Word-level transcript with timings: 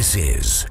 This 0.00 0.16
is 0.16 0.66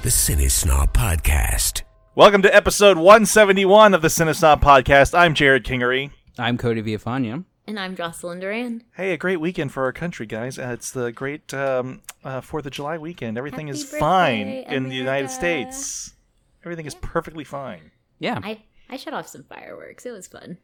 the 0.00 0.08
Cinesnob 0.08 0.94
Podcast. 0.94 1.82
Welcome 2.14 2.40
to 2.40 2.54
episode 2.56 2.96
171 2.96 3.92
of 3.92 4.00
the 4.00 4.08
Cinesnob 4.08 4.62
Podcast. 4.62 5.12
I'm 5.14 5.34
Jerrod 5.34 5.64
Kingery. 5.64 6.10
I'm 6.38 6.56
Cody 6.56 6.82
Villafania. 6.82 7.44
And 7.66 7.78
I'm 7.78 7.94
Jocelyn 7.94 8.40
Duran. 8.40 8.82
Hey, 8.96 9.12
a 9.12 9.18
great 9.18 9.42
weekend 9.42 9.72
for 9.72 9.84
our 9.84 9.92
country, 9.92 10.24
guys. 10.24 10.58
Uh, 10.58 10.70
it's 10.72 10.90
the 10.90 11.12
great 11.12 11.52
um, 11.52 12.00
uh, 12.24 12.40
4th 12.40 12.64
of 12.64 12.72
July 12.72 12.96
weekend. 12.96 13.36
Everything 13.36 13.66
Happy 13.66 13.78
is 13.78 13.84
birthday, 13.84 13.98
fine 13.98 14.48
in 14.74 14.88
the 14.88 14.96
United 14.96 15.28
States. 15.28 16.14
Everything 16.64 16.86
is 16.86 16.94
perfectly 16.94 17.44
fine. 17.44 17.90
Yeah. 18.20 18.40
I, 18.42 18.62
I 18.88 18.96
shut 18.96 19.12
off 19.12 19.28
some 19.28 19.42
fireworks. 19.42 20.06
It 20.06 20.12
was 20.12 20.28
fun. 20.28 20.56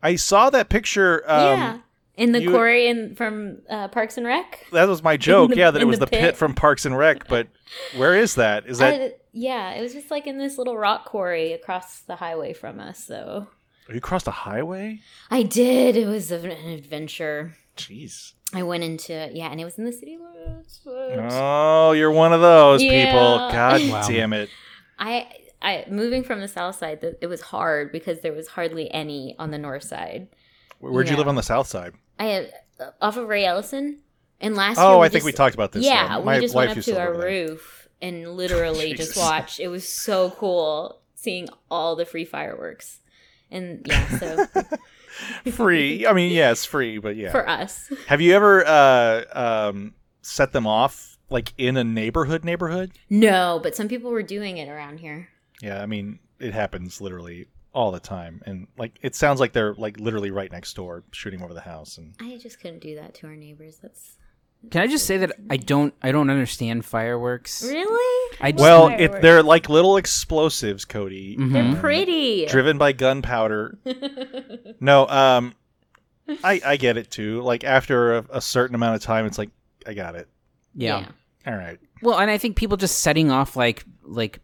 I 0.00 0.14
saw 0.14 0.48
that 0.50 0.68
picture. 0.68 1.28
Um, 1.28 1.58
yeah. 1.58 1.78
In 2.16 2.32
the 2.32 2.42
you- 2.42 2.50
quarry 2.50 2.86
in, 2.88 3.14
from 3.14 3.58
uh, 3.70 3.88
Parks 3.88 4.16
and 4.18 4.26
Rec. 4.26 4.66
That 4.72 4.88
was 4.88 5.02
my 5.02 5.16
joke. 5.16 5.50
the- 5.50 5.56
yeah, 5.56 5.70
that 5.70 5.80
it 5.80 5.86
was 5.86 5.98
the 5.98 6.06
pit. 6.06 6.20
pit. 6.20 6.36
from 6.36 6.54
Parks 6.54 6.84
and 6.84 6.96
Rec. 6.96 7.28
But 7.28 7.48
where 7.96 8.14
is 8.14 8.34
that? 8.34 8.66
Is 8.66 8.78
that? 8.78 9.00
I- 9.00 9.12
yeah, 9.32 9.72
it 9.72 9.80
was 9.80 9.92
just 9.94 10.10
like 10.10 10.26
in 10.26 10.38
this 10.38 10.58
little 10.58 10.76
rock 10.76 11.04
quarry 11.06 11.52
across 11.52 12.00
the 12.00 12.16
highway 12.16 12.52
from 12.52 12.80
us. 12.80 13.02
So 13.02 13.46
you 13.88 14.00
crossed 14.00 14.26
a 14.26 14.32
highway? 14.32 15.00
I 15.30 15.42
did. 15.44 15.96
It 15.96 16.06
was 16.06 16.30
an 16.30 16.50
adventure. 16.50 17.56
Jeez. 17.76 18.32
I 18.52 18.64
went 18.64 18.82
into 18.82 19.30
yeah, 19.32 19.48
and 19.50 19.60
it 19.60 19.64
was 19.64 19.78
in 19.78 19.84
the 19.84 19.92
city 19.92 20.18
limits. 20.18 20.80
Oh, 20.86 21.92
you're 21.92 22.10
one 22.10 22.32
of 22.32 22.40
those 22.40 22.82
people. 22.82 23.48
God 23.52 23.80
Wow. 23.90 24.06
damn 24.08 24.32
it. 24.32 24.50
I 24.98 25.28
I 25.62 25.84
moving 25.88 26.24
from 26.24 26.40
the 26.40 26.48
south 26.48 26.76
side. 26.76 26.98
It 27.20 27.26
was 27.28 27.40
hard 27.40 27.92
because 27.92 28.20
there 28.20 28.32
was 28.32 28.48
hardly 28.48 28.90
any 28.92 29.36
on 29.38 29.50
the 29.52 29.58
north 29.58 29.84
side. 29.84 30.28
Where'd 30.80 31.08
you 31.08 31.16
live 31.16 31.28
on 31.28 31.34
the 31.36 31.42
south 31.42 31.66
side? 31.68 31.94
I 32.18 32.50
uh, 32.80 32.90
off 33.00 33.16
of 33.16 33.28
Ray 33.28 33.44
Ellison, 33.44 33.98
and 34.40 34.56
last 34.56 34.78
Oh, 34.78 34.96
year 34.96 35.04
I 35.04 35.08
think 35.08 35.24
we 35.24 35.32
talked 35.32 35.54
about 35.54 35.72
this, 35.72 35.84
Yeah, 35.84 36.18
yeah. 36.18 36.18
We 36.18 36.40
just 36.40 36.54
went 36.54 36.76
up 36.76 36.84
to 36.84 36.98
our 37.00 37.14
roof 37.14 37.88
and 38.00 38.36
literally 38.36 38.94
just 38.96 39.16
watched. 39.16 39.60
It 39.60 39.68
was 39.68 39.86
so 39.86 40.30
cool 40.30 41.00
seeing 41.14 41.48
all 41.70 41.96
the 41.96 42.06
free 42.06 42.24
fireworks, 42.24 43.00
and 43.50 43.82
yeah, 43.86 44.18
so 44.18 44.46
Free. 45.50 46.06
I 46.06 46.12
mean, 46.12 46.32
yeah, 46.32 46.54
free, 46.54 46.98
but 46.98 47.16
yeah. 47.16 47.30
for 47.30 47.48
us, 47.48 47.92
Have 48.06 48.20
you 48.20 48.34
ever 48.34 48.64
uh, 48.66 49.24
um, 49.32 49.94
set 50.22 50.52
them 50.52 50.66
off 50.66 51.18
like 51.28 51.52
in 51.58 51.76
a 51.76 51.84
neighborhood? 51.84 52.44
Neighborhood? 52.44 52.92
no, 53.10 53.60
but 53.62 53.76
some 53.76 53.88
people 53.88 54.10
were 54.10 54.22
doing 54.22 54.56
it 54.56 54.68
around 54.68 55.00
here. 55.00 55.28
Yeah, 55.60 55.82
I 55.82 55.86
mean, 55.86 56.20
it 56.38 56.54
happens 56.54 57.00
literally 57.00 57.46
all 57.72 57.90
the 57.92 58.00
time, 58.00 58.42
and 58.46 58.66
like 58.78 58.98
it 59.02 59.14
sounds 59.14 59.40
like 59.40 59.52
they're 59.52 59.74
like 59.74 59.98
literally 60.00 60.30
right 60.30 60.50
next 60.50 60.74
door, 60.74 61.04
shooting 61.12 61.42
over 61.42 61.54
the 61.54 61.60
house. 61.60 61.98
And 61.98 62.14
I 62.20 62.36
just 62.38 62.60
couldn't 62.60 62.80
do 62.80 62.96
that 62.96 63.14
to 63.16 63.26
our 63.28 63.36
neighbors. 63.36 63.78
That's 63.80 64.16
Can 64.70 64.82
I 64.82 64.86
just 64.88 65.06
say 65.06 65.16
that 65.18 65.32
I 65.48 65.56
don't 65.56 65.94
I 66.02 66.10
don't 66.12 66.30
understand 66.30 66.84
fireworks. 66.84 67.62
really 67.62 68.36
I 68.40 68.52
just, 68.52 68.60
well, 68.62 68.88
fireworks. 68.88 69.16
it, 69.16 69.22
they're 69.22 69.42
like 69.42 69.68
little 69.68 69.96
explosives, 69.96 70.84
Cody, 70.84 71.36
Mhm. 71.36 71.52
they're 71.52 71.80
pretty. 71.80 72.46
driven 72.46 72.76
by 72.78 72.92
gunpowder. 72.92 73.78
no, 74.80 75.06
um, 75.08 75.54
I 76.44 76.60
I 76.64 76.76
get 76.76 76.96
it 76.96 77.10
too. 77.10 77.40
Like 77.42 77.64
after 77.64 78.18
a, 78.18 78.24
a 78.34 78.40
certain 78.40 78.74
amount 78.74 78.96
of 78.96 79.02
time, 79.02 79.26
it's 79.26 79.38
like 79.38 79.50
I 79.86 79.94
got 79.94 80.14
it. 80.14 80.28
yeah. 80.74 81.06
All 81.46 81.54
right. 81.54 81.78
Well, 82.02 82.18
and 82.18 82.30
I 82.30 82.36
think 82.38 82.56
people 82.56 82.76
just 82.76 82.98
setting 83.00 83.30
off 83.30 83.56
like 83.56 83.84
like 84.02 84.40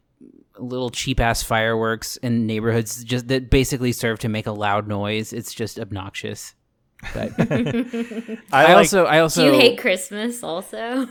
little 0.59 0.91
cheap 0.91 1.21
ass 1.21 1.43
fireworks 1.43 2.17
in 2.19 2.47
neighborhoods 2.47 3.05
just 3.05 3.29
that 3.29 3.51
basically 3.51 3.93
serve 3.93 4.19
to 4.21 4.29
make 4.29 4.47
a 4.47 4.53
loud 4.53 4.89
noise. 4.89 5.33
It's 5.33 5.53
just 5.55 5.79
obnoxious. 5.79 6.55
But 7.15 7.33
I, 7.39 8.39
I, 8.53 8.63
like, 8.65 8.77
also 8.77 9.05
I 9.05 9.21
also 9.21 9.43
Do 9.43 9.53
you 9.53 9.61
hate 9.61 9.79
Christmas 9.79 10.43
also? 10.43 11.09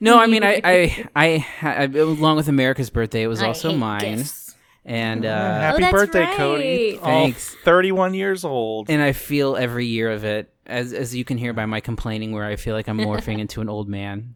No, 0.00 0.18
I 0.18 0.26
mean 0.26 0.42
I 0.42 0.60
I, 0.64 1.06
I 1.14 1.46
I 1.62 1.82
along 1.84 2.36
with 2.36 2.48
America's 2.48 2.90
birthday 2.90 3.22
it 3.22 3.26
was 3.28 3.42
I 3.42 3.48
also 3.48 3.70
hate 3.70 3.76
mine. 3.78 4.16
gifts. 4.16 4.54
And 4.84 5.26
uh 5.26 5.60
Happy 5.60 5.82
that's 5.82 5.92
birthday, 5.92 6.26
Cody! 6.34 6.92
right. 6.92 6.98
All 7.02 7.24
Thanks. 7.24 7.54
31 7.64 8.14
years 8.14 8.44
old. 8.44 8.88
and 8.88 9.02
I 9.02 9.12
feel 9.12 9.54
every 9.56 9.84
year 9.86 10.10
of 10.10 10.24
it, 10.24 10.50
as 10.64 10.94
as 10.94 11.14
you 11.14 11.24
can 11.24 11.36
hear 11.36 11.52
by 11.52 11.66
my 11.66 11.80
complaining, 11.80 12.32
where 12.32 12.44
I 12.44 12.56
feel 12.56 12.74
like 12.74 12.88
I'm 12.88 12.98
morphing 12.98 13.38
into 13.38 13.60
an 13.60 13.68
old 13.68 13.88
man. 13.88 14.34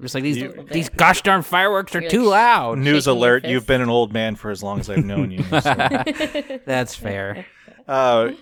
Just 0.00 0.14
like 0.14 0.24
these 0.24 0.36
You- 0.36 0.66
these 0.70 0.88
gosh 0.90 1.22
darn 1.22 1.42
fireworks 1.42 1.94
are 1.94 2.06
too 2.06 2.24
loud. 2.24 2.78
News 2.78 3.06
alert! 3.06 3.46
You've 3.46 3.66
been 3.66 3.80
an 3.80 3.88
old 3.88 4.12
man 4.12 4.36
for 4.36 4.50
as 4.50 4.62
long 4.62 4.80
as 4.80 4.90
I've 4.90 5.04
known 5.04 5.30
you. 5.30 5.42
so. 5.42 5.58
That's 6.66 6.94
fair. 6.94 7.46
Uh, 7.88 8.32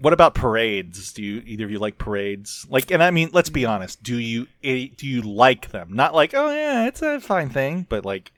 what 0.00 0.12
about 0.12 0.34
parades? 0.34 1.12
Do 1.12 1.22
you 1.22 1.42
either 1.46 1.64
of 1.64 1.70
you 1.70 1.78
like 1.78 1.98
parades? 1.98 2.66
Like, 2.68 2.90
and 2.90 3.02
I 3.02 3.10
mean, 3.10 3.30
let's 3.32 3.50
be 3.50 3.64
honest. 3.64 4.02
Do 4.02 4.18
you 4.18 4.46
eh, 4.62 4.88
do 4.96 5.06
you 5.06 5.22
like 5.22 5.70
them? 5.70 5.90
Not 5.92 6.14
like, 6.14 6.34
oh 6.34 6.50
yeah, 6.50 6.86
it's 6.86 7.02
a 7.02 7.20
fine 7.20 7.48
thing, 7.48 7.86
but 7.88 8.04
like, 8.04 8.32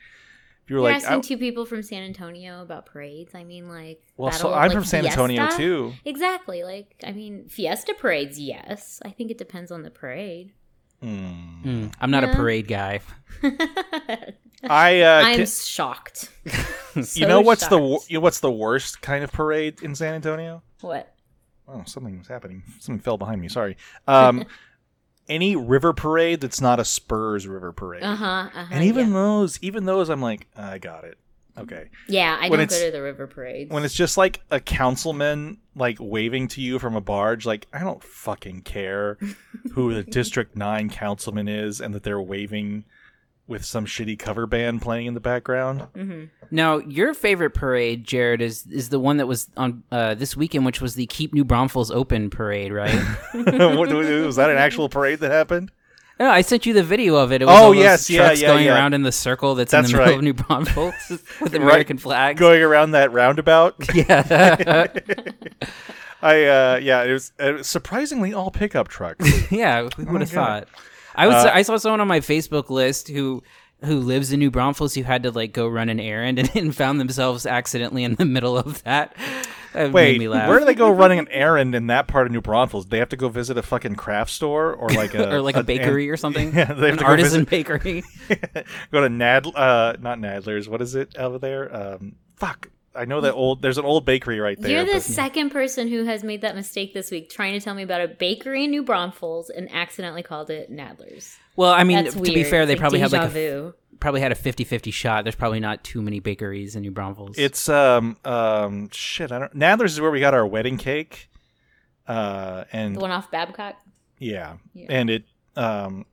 if 0.64 0.70
you 0.70 0.76
were 0.76 0.82
You're 0.82 0.92
like, 0.92 1.02
asking 1.02 1.16
I... 1.16 1.20
two 1.20 1.38
people 1.38 1.64
from 1.64 1.82
San 1.82 2.02
Antonio 2.02 2.62
about 2.62 2.86
parades. 2.86 3.34
I 3.34 3.44
mean, 3.44 3.68
like, 3.68 4.02
well, 4.16 4.32
so 4.32 4.52
I'm 4.52 4.68
like 4.68 4.72
from 4.72 4.84
San 4.84 5.06
Antonio 5.06 5.48
too. 5.56 5.94
Exactly. 6.04 6.62
Like, 6.62 6.94
I 7.04 7.12
mean, 7.12 7.48
fiesta 7.48 7.94
parades, 7.94 8.38
yes. 8.38 9.00
I 9.04 9.10
think 9.10 9.30
it 9.30 9.38
depends 9.38 9.72
on 9.72 9.82
the 9.82 9.90
parade. 9.90 10.52
Hmm. 11.02 11.62
Mm, 11.64 11.92
I'm 12.00 12.10
not 12.10 12.24
a 12.24 12.28
parade 12.28 12.68
guy. 12.68 13.00
I, 14.62 15.00
uh, 15.00 15.22
I'm 15.24 15.36
can- 15.38 15.46
shocked. 15.46 16.30
you 17.14 17.26
know 17.26 17.40
what's 17.40 17.62
the 17.68 17.76
shocked. 17.76 17.82
wor- 17.82 18.00
you 18.08 18.14
know, 18.18 18.20
what's 18.20 18.40
the 18.40 18.50
worst 18.50 19.00
kind 19.00 19.24
of 19.24 19.32
parade 19.32 19.82
in 19.82 19.94
San 19.94 20.14
Antonio? 20.14 20.62
what? 20.80 21.14
Oh, 21.68 21.82
something 21.86 22.18
was 22.18 22.26
happening. 22.26 22.62
Something 22.80 23.00
fell 23.00 23.16
behind 23.16 23.40
me. 23.40 23.48
Sorry. 23.48 23.76
Um, 24.08 24.44
any 25.28 25.54
river 25.56 25.92
parade 25.92 26.40
that's 26.40 26.60
not 26.60 26.80
a 26.80 26.84
Spurs 26.84 27.46
river 27.46 27.72
parade. 27.72 28.02
Uh 28.02 28.16
huh. 28.16 28.24
Uh-huh, 28.52 28.66
And 28.72 28.84
even 28.84 29.08
yeah. 29.08 29.14
those, 29.14 29.58
even 29.62 29.84
those, 29.84 30.08
I'm 30.10 30.20
like, 30.20 30.48
I 30.56 30.78
got 30.78 31.04
it. 31.04 31.16
Okay. 31.60 31.90
yeah, 32.08 32.36
I 32.40 32.48
when 32.48 32.58
don't 32.58 32.70
go 32.70 32.84
to 32.86 32.90
the 32.90 33.02
river 33.02 33.26
parades. 33.26 33.70
When 33.70 33.84
it's 33.84 33.94
just 33.94 34.16
like 34.16 34.40
a 34.50 34.60
councilman 34.60 35.58
like 35.76 35.98
waving 36.00 36.48
to 36.48 36.60
you 36.60 36.78
from 36.78 36.96
a 36.96 37.00
barge, 37.00 37.46
like 37.46 37.66
I 37.72 37.80
don't 37.80 38.02
fucking 38.02 38.62
care 38.62 39.18
who 39.72 39.94
the 39.94 40.02
District 40.02 40.56
Nine 40.56 40.88
councilman 40.90 41.48
is 41.48 41.80
and 41.80 41.94
that 41.94 42.02
they're 42.02 42.20
waving 42.20 42.84
with 43.46 43.64
some 43.64 43.84
shitty 43.84 44.16
cover 44.16 44.46
band 44.46 44.80
playing 44.80 45.06
in 45.06 45.14
the 45.14 45.20
background. 45.20 45.82
hmm 45.94 46.24
Now, 46.52 46.78
your 46.78 47.14
favorite 47.14 47.50
parade, 47.50 48.06
Jerrod, 48.06 48.40
is 48.40 48.64
is 48.66 48.90
the 48.90 49.00
one 49.00 49.16
that 49.16 49.26
was 49.26 49.48
on 49.56 49.82
uh, 49.90 50.14
this 50.14 50.36
weekend, 50.36 50.64
which 50.64 50.80
was 50.80 50.94
the 50.94 51.06
Keep 51.06 51.34
New 51.34 51.44
Braunfels 51.44 51.90
Open 51.90 52.30
parade, 52.30 52.72
right? 52.72 52.94
Was 53.34 54.36
that 54.36 54.50
an 54.50 54.56
actual 54.56 54.88
parade 54.88 55.18
that 55.20 55.32
happened? 55.32 55.72
No, 56.20 56.30
I 56.30 56.42
sent 56.42 56.66
you 56.66 56.72
the 56.74 56.82
video 56.84 57.16
of 57.16 57.32
it. 57.32 57.42
It 57.42 57.46
was 57.46 57.56
Oh, 57.58 57.64
all 57.64 57.70
those 57.72 57.78
yes, 57.82 58.10
yeah, 58.10 58.26
trucks 58.26 58.42
yeah, 58.42 58.48
going 58.48 58.66
yeah. 58.66 58.74
around 58.74 58.92
in 58.94 59.02
the 59.02 59.10
circle 59.10 59.54
that's, 59.54 59.72
That's 59.72 59.88
in 59.88 59.92
the 59.92 59.98
middle 59.98 60.12
right. 60.12 60.18
of 60.18 60.22
New 60.24 60.34
Braunfels 60.34 60.94
with 61.40 61.54
American 61.54 61.96
flags. 61.98 62.38
Going 62.38 62.62
around 62.62 62.92
that 62.92 63.10
roundabout. 63.12 63.74
Yeah, 63.94 64.86
I 66.22 66.44
uh 66.44 66.78
yeah, 66.82 67.02
it 67.04 67.12
was, 67.12 67.32
it 67.38 67.54
was 67.56 67.66
surprisingly 67.66 68.34
all 68.34 68.50
pickup 68.50 68.88
trucks. 68.88 69.50
yeah. 69.50 69.88
Who 69.96 70.04
would 70.12 70.20
have 70.20 70.30
Oh 70.32 70.34
thought? 70.34 70.68
I 71.14 71.26
was. 71.26 71.44
Uh, 71.46 71.50
I 71.52 71.62
saw 71.62 71.76
someone 71.78 72.00
on 72.00 72.08
my 72.08 72.20
Facebook 72.20 72.68
list 72.70 73.08
who 73.08 73.42
who 73.84 73.98
lives 74.00 74.30
in 74.30 74.38
New 74.38 74.50
Braunfels 74.50 74.94
who 74.94 75.02
had 75.02 75.22
to 75.22 75.30
like 75.30 75.52
go 75.52 75.66
run 75.66 75.88
an 75.88 75.98
errand 75.98 76.38
and, 76.38 76.50
and 76.54 76.76
found 76.76 77.00
themselves 77.00 77.46
accidentally 77.46 78.04
in 78.04 78.16
the 78.16 78.26
middle 78.26 78.58
of 78.58 78.82
that. 78.84 79.16
That 79.72 79.84
made 79.86 79.92
Wait, 79.92 80.18
me 80.18 80.28
laugh. 80.28 80.48
where 80.48 80.58
do 80.58 80.64
they 80.64 80.74
go 80.74 80.90
running 80.90 81.18
an 81.20 81.28
errand 81.28 81.74
in 81.74 81.86
that 81.88 82.08
part 82.08 82.26
of 82.26 82.32
New 82.32 82.40
Braunfels? 82.40 82.86
They 82.86 82.98
have 82.98 83.10
to 83.10 83.16
go 83.16 83.28
visit 83.28 83.56
a 83.56 83.62
fucking 83.62 83.94
craft 83.96 84.30
store 84.32 84.74
or 84.74 84.88
like 84.90 85.14
a 85.14 85.32
or 85.34 85.40
like 85.40 85.56
a 85.56 85.62
bakery 85.62 86.10
or 86.10 86.16
something. 86.16 86.52
Yeah, 86.56 86.64
they 86.72 86.88
have 86.88 86.92
an 86.94 86.98
to 86.98 87.04
go 87.04 87.06
artisan 87.06 87.44
visit- 87.44 87.50
bakery. 87.50 88.02
go 88.92 89.00
to 89.02 89.08
Nad, 89.08 89.46
uh, 89.46 89.94
not 90.00 90.18
Nadler's. 90.18 90.68
What 90.68 90.82
is 90.82 90.94
it 90.94 91.16
over 91.16 91.38
there? 91.38 91.74
Um, 91.74 92.16
fuck, 92.36 92.68
I 92.94 93.04
know 93.04 93.20
that 93.20 93.34
old. 93.34 93.62
There's 93.62 93.78
an 93.78 93.84
old 93.84 94.04
bakery 94.04 94.40
right 94.40 94.60
there. 94.60 94.70
You're 94.72 94.84
the 94.84 94.94
but- 94.94 95.02
second 95.02 95.50
person 95.50 95.86
who 95.88 96.04
has 96.04 96.24
made 96.24 96.40
that 96.40 96.56
mistake 96.56 96.92
this 96.92 97.10
week, 97.10 97.30
trying 97.30 97.52
to 97.52 97.60
tell 97.60 97.74
me 97.74 97.82
about 97.84 98.00
a 98.00 98.08
bakery 98.08 98.64
in 98.64 98.70
New 98.70 98.82
Braunfels 98.82 99.50
and 99.50 99.70
accidentally 99.72 100.22
called 100.24 100.50
it 100.50 100.70
Nadler's. 100.72 101.36
Well, 101.56 101.72
I 101.72 101.84
mean, 101.84 102.02
That's 102.04 102.14
to 102.14 102.20
weird. 102.20 102.34
be 102.34 102.44
fair, 102.44 102.66
they 102.66 102.72
It's 102.72 102.80
probably 102.80 102.98
had 103.00 103.10
deja 103.10 103.22
like 103.22 103.30
a, 103.30 103.32
vu. 103.32 103.74
Probably 104.00 104.20
had 104.20 104.32
a 104.32 104.34
50-50 104.34 104.92
shot. 104.92 105.24
There's 105.24 105.34
probably 105.36 105.60
not 105.60 105.84
too 105.84 106.00
many 106.02 106.18
bakeries 106.20 106.74
in 106.76 106.82
New 106.82 106.90
Braunfels. 106.90 107.36
It's 107.38 107.68
um 107.68 108.16
um 108.24 108.88
shit. 108.90 109.30
I 109.32 109.38
don't. 109.38 109.54
Nadler's 109.56 109.92
is 109.92 110.00
where 110.00 110.10
we 110.10 110.20
got 110.20 110.34
our 110.34 110.46
wedding 110.46 110.78
cake. 110.78 111.28
Uh, 112.08 112.64
and 112.72 112.96
the 112.96 113.00
one 113.00 113.10
off 113.12 113.30
Babcock. 113.30 113.76
yeah, 114.18 114.56
Yeah. 114.74 114.86
and 114.88 115.10
it 115.10 115.24
um 115.56 116.06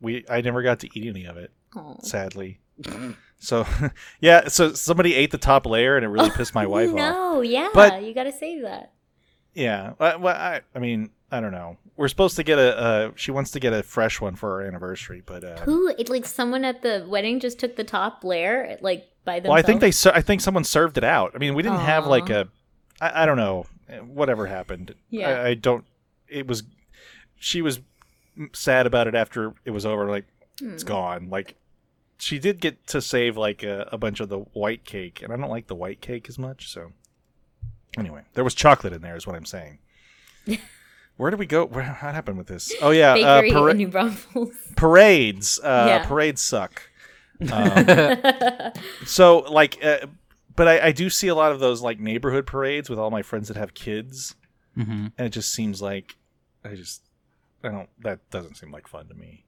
we 0.00 0.24
I 0.30 0.40
never 0.40 0.62
got 0.62 0.80
to 0.80 0.88
eat 0.98 1.06
any 1.06 1.24
of 1.26 1.36
it. 1.36 1.50
Oh. 1.76 1.96
Sadly. 2.02 2.60
So 3.38 3.66
yeah, 4.20 4.48
so 4.48 4.72
somebody 4.72 5.14
ate 5.14 5.30
the 5.30 5.38
top 5.38 5.66
layer 5.66 5.96
and 5.96 6.04
it 6.04 6.08
really 6.08 6.30
pissed 6.36 6.54
my 6.54 6.66
wife 6.66 6.88
off. 6.90 6.94
No, 6.96 7.40
yeah, 7.42 7.68
But- 7.74 8.02
you 8.02 8.14
got 8.14 8.24
to 8.24 8.32
save 8.32 8.62
that. 8.62 8.92
Yeah, 9.54 9.92
well, 9.98 10.18
well, 10.20 10.34
I, 10.34 10.62
I 10.74 10.78
mean, 10.78 11.10
I 11.32 11.40
don't 11.40 11.50
know. 11.50 11.78
We're 11.96 12.08
supposed 12.08 12.36
to 12.36 12.42
get 12.42 12.58
a. 12.58 12.78
Uh, 12.78 13.10
she 13.16 13.30
wants 13.30 13.50
to 13.52 13.60
get 13.60 13.72
a 13.72 13.82
fresh 13.82 14.20
one 14.20 14.36
for 14.36 14.52
our 14.52 14.62
anniversary, 14.66 15.22
but 15.24 15.42
uh, 15.42 15.56
Who? 15.60 15.88
It 15.98 16.08
like 16.10 16.26
someone 16.26 16.64
at 16.64 16.82
the 16.82 17.04
wedding 17.08 17.40
just 17.40 17.58
took 17.58 17.74
the 17.76 17.84
top 17.84 18.22
layer, 18.22 18.76
like 18.82 19.08
by 19.24 19.40
themselves. 19.40 19.48
well, 19.48 19.58
I 19.58 19.62
think 19.62 19.80
they. 19.80 19.90
ser- 19.90 20.12
I 20.14 20.20
think 20.20 20.40
someone 20.42 20.62
served 20.64 20.98
it 20.98 21.04
out. 21.04 21.32
I 21.34 21.38
mean, 21.38 21.54
we 21.54 21.62
didn't 21.62 21.80
have 21.80 22.06
like 22.06 22.28
a. 22.30 22.48
I, 23.00 23.22
I 23.22 23.26
don't 23.26 23.38
know. 23.38 23.66
Whatever 24.06 24.46
happened. 24.46 24.94
Yeah. 25.10 25.28
I, 25.30 25.48
I 25.48 25.54
don't. 25.54 25.84
It 26.28 26.46
was. 26.46 26.62
She 27.36 27.62
was 27.62 27.80
sad 28.52 28.86
about 28.86 29.06
it 29.08 29.14
after 29.14 29.54
it 29.64 29.70
was 29.70 29.84
over. 29.86 30.08
Like 30.08 30.26
Hmm. 30.60 30.74
it's 30.74 30.84
gone. 30.84 31.30
Like 31.30 31.56
she 32.18 32.38
did 32.38 32.60
get 32.60 32.86
to 32.88 33.00
save 33.00 33.38
like 33.38 33.62
a, 33.62 33.88
a 33.90 33.96
bunch 33.96 34.20
of 34.20 34.28
the 34.28 34.40
white 34.40 34.84
cake, 34.84 35.22
and 35.22 35.32
I 35.32 35.36
don't 35.36 35.48
like 35.50 35.66
the 35.66 35.74
white 35.74 36.02
cake 36.02 36.28
as 36.28 36.38
much. 36.38 36.68
So 36.70 36.92
anyway, 37.96 38.22
there 38.34 38.44
was 38.44 38.54
chocolate 38.54 38.92
in 38.92 39.00
there, 39.00 39.16
is 39.16 39.26
what 39.26 39.34
I'm 39.34 39.46
saying. 39.46 39.78
Where 41.16 41.30
do 41.30 41.36
we 41.36 41.46
go? 41.46 41.66
Where, 41.66 41.84
what 41.84 42.14
happened 42.14 42.38
with 42.38 42.46
this? 42.46 42.72
Oh 42.80 42.90
yeah, 42.90 43.12
uh, 43.14 43.42
para- 43.42 43.70
in 43.72 43.76
New 43.76 43.88
Braunfels. 43.88 44.54
parades. 44.76 45.58
Uh, 45.62 45.84
Yeah. 45.88 46.06
Parades 46.06 46.40
suck. 46.40 46.82
Um, 47.52 48.72
so 49.04 49.38
like, 49.40 49.84
uh, 49.84 50.06
but 50.54 50.68
I, 50.68 50.86
I 50.88 50.92
do 50.92 51.10
see 51.10 51.26
a 51.26 51.34
lot 51.34 51.50
of 51.50 51.58
those 51.58 51.82
like 51.82 51.98
neighborhood 51.98 52.46
parades 52.46 52.88
with 52.88 53.00
all 53.00 53.10
my 53.10 53.22
friends 53.22 53.48
that 53.48 53.56
have 53.56 53.74
kids, 53.74 54.36
hmm 54.76 55.08
and 55.18 55.26
it 55.26 55.30
just 55.30 55.52
seems 55.52 55.82
like 55.82 56.16
I 56.64 56.74
just 56.76 57.02
I 57.64 57.68
don't. 57.70 57.88
That 58.00 58.20
doesn't 58.30 58.56
seem 58.58 58.70
like 58.70 58.86
fun 58.86 59.08
to 59.08 59.14
me. 59.14 59.44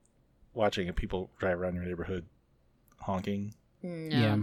Watching 0.55 0.93
people 0.93 1.31
drive 1.39 1.61
around 1.61 1.77
your 1.77 1.85
neighborhood 1.85 2.25
honking. 3.03 3.55
No. 3.83 4.17
Yeah. 4.19 4.37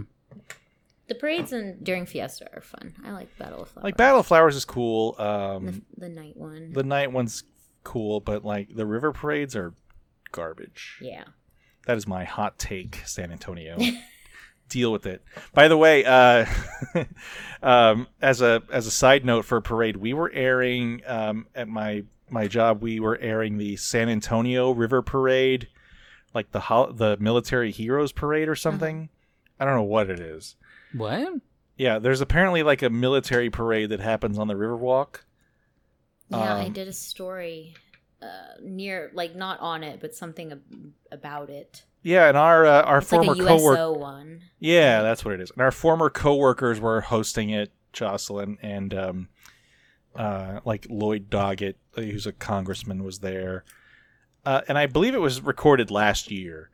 The 1.08 1.14
parades 1.16 1.52
and 1.52 1.82
during 1.84 2.06
Fiesta 2.06 2.48
are 2.54 2.60
fun. 2.62 2.94
I 3.04 3.10
like 3.12 3.36
Battle 3.38 3.62
of 3.62 3.68
Flowers. 3.68 3.84
Like 3.84 3.96
Battle 3.96 4.20
of 4.20 4.26
Flowers 4.26 4.56
is 4.56 4.64
cool. 4.64 5.12
the, 5.12 5.22
Um, 5.24 5.82
the 5.96 6.08
night 6.08 6.36
one. 6.36 6.72
the 6.72 6.82
night 6.84 7.12
one's 7.12 7.44
cool, 7.84 8.20
but 8.20 8.44
like 8.44 8.74
the 8.74 8.86
river 8.86 9.12
parades 9.12 9.54
are 9.56 9.74
garbage. 10.30 10.98
yeah. 11.00 11.24
That 11.86 11.96
is 11.96 12.06
my 12.06 12.22
hot 12.24 12.58
take, 12.58 13.02
San 13.06 13.32
Antonio. 13.32 13.76
Deal 14.68 14.92
with 14.92 15.04
it. 15.04 15.22
By 15.52 15.66
the 15.68 15.76
way, 15.76 16.04
uh, 16.04 16.46
um, 17.62 18.06
as 18.20 18.40
a 18.40 18.62
as 18.70 18.86
a 18.86 18.90
side 18.90 19.24
note 19.24 19.44
for 19.44 19.56
a 19.58 19.62
parade, 19.62 19.96
we 19.96 20.14
were 20.14 20.30
airing 20.32 21.02
um, 21.06 21.46
at 21.54 21.68
my 21.68 22.04
my 22.30 22.46
job. 22.46 22.82
We 22.82 23.00
were 23.00 23.18
airing 23.18 23.58
the 23.58 23.76
San 23.76 24.08
Antonio 24.08 24.70
River 24.70 25.02
Parade, 25.02 25.68
like 26.34 26.52
the 26.52 26.60
hol- 26.60 26.92
the 26.92 27.16
military 27.20 27.70
heroes 27.72 28.12
parade 28.12 28.48
or 28.48 28.54
something. 28.56 29.08
I 29.60 29.64
don't 29.64 29.74
know 29.74 29.82
what 29.82 30.08
it 30.08 30.20
is. 30.20 30.56
What? 30.94 31.34
Yeah, 31.76 31.98
there's 31.98 32.20
apparently 32.20 32.62
like 32.62 32.82
a 32.82 32.90
military 32.90 33.50
parade 33.50 33.90
that 33.90 34.00
happens 34.00 34.38
on 34.38 34.46
the 34.48 34.54
Riverwalk. 34.54 35.20
Yeah, 36.28 36.54
I 36.56 36.66
Um, 36.66 36.72
did 36.72 36.88
a 36.88 36.92
story 36.92 37.74
uh, 38.22 38.26
near, 38.62 39.10
like 39.14 39.34
not 39.34 39.58
on 39.60 39.82
it, 39.82 40.00
but 40.00 40.14
something 40.14 40.52
ab- 40.52 40.92
about 41.10 41.50
it. 41.50 41.84
Yeah, 42.02 42.28
and 42.28 42.36
our 42.36 42.66
uh, 42.66 42.82
our 42.82 42.98
It's 42.98 43.08
former 43.10 43.34
like 43.34 43.42
a 43.42 43.46
coworker. 43.46 43.92
One. 43.98 44.42
Yeah, 44.58 45.02
that's 45.02 45.24
what 45.24 45.34
it 45.34 45.40
is. 45.40 45.50
And 45.50 45.60
our 45.62 45.70
former 45.70 46.10
coworkers 46.10 46.80
were 46.80 47.00
hosting 47.00 47.50
it, 47.50 47.72
Jocelyn 47.92 48.58
and 48.62 48.92
um, 48.94 49.28
uh, 50.16 50.60
like 50.64 50.86
Lloyd 50.90 51.30
Doggett, 51.30 51.74
uh, 51.96 52.02
who's 52.02 52.26
a 52.26 52.32
congressman, 52.32 53.04
was 53.04 53.20
there. 53.20 53.64
Uh, 54.44 54.62
and 54.68 54.76
I 54.76 54.86
believe 54.86 55.14
it 55.14 55.20
was 55.20 55.40
recorded 55.40 55.90
last 55.90 56.30
year. 56.30 56.70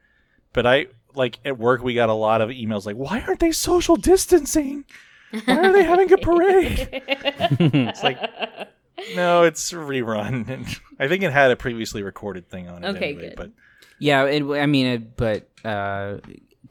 But 0.54 0.66
I 0.66 0.86
like 1.14 1.38
at 1.44 1.58
work 1.58 1.82
we 1.82 1.94
got 1.94 2.08
a 2.08 2.14
lot 2.14 2.40
of 2.40 2.50
emails 2.50 2.86
like, 2.86 2.96
"Why 2.96 3.20
aren't 3.26 3.40
they 3.40 3.52
social 3.52 3.96
distancing? 3.96 4.84
Why 5.44 5.56
are 5.58 5.72
they 5.72 5.84
having 5.84 6.12
a 6.12 6.18
parade?" 6.18 6.88
it's 6.92 8.02
like- 8.02 8.18
no, 9.14 9.44
it's 9.44 9.72
a 9.72 9.76
rerun. 9.76 10.48
And 10.48 10.66
I 10.98 11.08
think 11.08 11.22
it 11.22 11.32
had 11.32 11.50
a 11.50 11.56
previously 11.56 12.02
recorded 12.02 12.48
thing 12.48 12.68
on 12.68 12.82
it. 12.84 12.88
Okay, 12.96 13.10
anyway, 13.10 13.28
good. 13.28 13.36
But 13.36 13.50
yeah. 13.98 14.24
It, 14.24 14.42
I 14.42 14.66
mean, 14.66 14.86
it, 14.86 15.16
but 15.16 15.48
uh, 15.64 16.18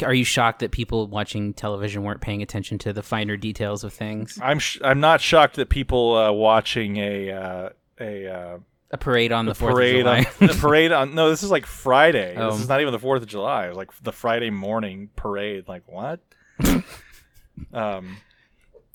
are 0.03 0.13
you 0.13 0.23
shocked 0.25 0.59
that 0.59 0.71
people 0.71 1.07
watching 1.07 1.53
television 1.53 2.03
weren't 2.03 2.21
paying 2.21 2.41
attention 2.41 2.77
to 2.79 2.93
the 2.93 3.01
finer 3.01 3.37
details 3.37 3.83
of 3.83 3.93
things? 3.93 4.37
I'm 4.41 4.59
sh- 4.59 4.79
I'm 4.83 4.99
not 4.99 5.21
shocked 5.21 5.55
that 5.55 5.69
people 5.69 6.15
uh, 6.15 6.31
watching 6.31 6.97
a 6.97 7.31
uh, 7.31 7.69
a 7.99 8.27
uh, 8.27 8.57
A 8.91 8.97
parade 8.97 9.31
on 9.33 9.45
the 9.45 9.53
Fourth 9.55 9.71
of 9.71 9.75
parade 9.75 9.95
July. 10.05 10.17
on 10.19 10.25
the 10.47 10.53
parade 10.59 10.91
on 10.93 11.13
no 11.15 11.29
this 11.29 11.43
is 11.43 11.51
like 11.51 11.65
friday 11.65 12.35
Oh. 12.37 12.51
this 12.51 12.61
is 12.61 12.69
not 12.69 12.79
even 12.81 12.93
the 12.93 12.99
fourth 12.99 13.21
of 13.21 13.27
july 13.27 13.65
it 13.65 13.69
was 13.69 13.77
like 13.77 13.91
the 14.01 14.13
friday 14.13 14.49
morning 14.49 15.09
parade 15.17 15.67
like 15.67 15.83
what 15.87 16.21
um 17.73 18.17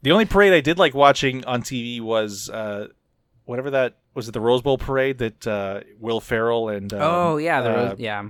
the 0.03 0.11
only 0.12 0.25
parade 0.25 0.53
i 0.53 0.61
did 0.61 0.79
like 0.79 0.94
watching 0.94 1.44
on 1.44 1.62
tv 1.62 2.00
was 2.00 2.49
uh 2.50 2.89
whatever 3.44 3.71
that 3.71 3.97
was 4.15 4.29
it 4.29 4.33
the 4.33 4.41
rose 4.41 4.62
bowl 4.62 4.79
parade 4.79 5.19
that 5.19 5.47
uh 5.47 5.81
will 6.00 6.21
ferrell 6.21 6.69
and 6.69 6.93
um, 6.94 7.00
oh 7.03 7.37
yeah, 7.37 7.61
the 7.61 7.71
uh, 7.71 7.75
Rose- 7.91 7.99
yeah. 7.99 8.25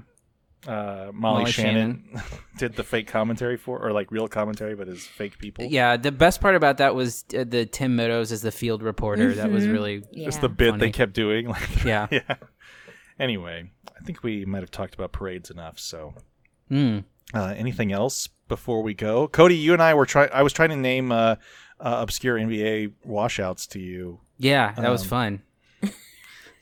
Uh 0.69 1.11
molly, 1.13 1.41
Molly 1.43 1.51
shannon, 1.53 2.21
did 2.59 2.77
the 2.77 2.85
fake 2.85 3.09
commentary 3.09 3.57
for 3.57 3.79
or 3.85 3.93
like 3.93 4.11
real 4.13 4.29
commentary 4.29 4.75
but 4.77 4.89
as 4.89 5.05
fake 5.05 5.39
people 5.39 5.65
Yeah, 5.65 5.97
the 5.97 6.13
best 6.13 6.41
part 6.41 6.55
about 6.55 6.77
that 6.79 6.95
was 6.95 7.25
uh, 7.37 7.45
the 7.45 7.67
Tim 7.67 7.97
Meadows 7.97 8.31
as 8.31 8.43
the 8.43 8.53
field 8.53 8.83
reporter. 8.83 9.35
That 9.35 9.51
was 9.51 9.65
Mhm. 9.67 9.73
really 9.73 10.05
Yeah. 10.13 10.27
just 10.27 10.41
the 10.41 10.49
bit 10.49 10.71
Funny. 10.71 10.81
they 10.87 10.91
kept 10.93 11.15
doing 11.15 11.49
like 11.49 11.85
yeah. 11.85 12.07
yeah 12.11 12.37
anyway 13.19 13.71
i 14.01 14.05
think 14.05 14.23
we 14.23 14.45
might 14.45 14.61
have 14.63 14.71
talked 14.71 14.95
about 14.95 15.13
parades 15.13 15.51
enough 15.51 15.79
so 15.79 16.15
Mm. 16.71 17.05
Uh, 17.35 17.53
anything 17.57 17.93
else 17.93 18.29
before 18.49 18.83
we 18.83 18.95
go? 18.95 19.29
Cody, 19.29 19.57
you 19.57 19.75
and 19.75 19.83
I 19.83 19.93
were 19.93 20.07
trying. 20.07 20.31
I 20.33 20.43
was 20.43 20.55
trying 20.55 20.71
to 20.71 20.77
name 20.77 21.13
uh, 21.13 21.37
uh, 21.79 21.99
obscure 22.01 22.39
NBA 22.39 22.93
washouts 23.05 23.67
to 23.69 23.79
you. 23.79 24.21
Yeah, 24.39 24.73
that 24.79 24.89
was 24.91 25.03
Um, 25.03 25.09
fun. 25.09 25.43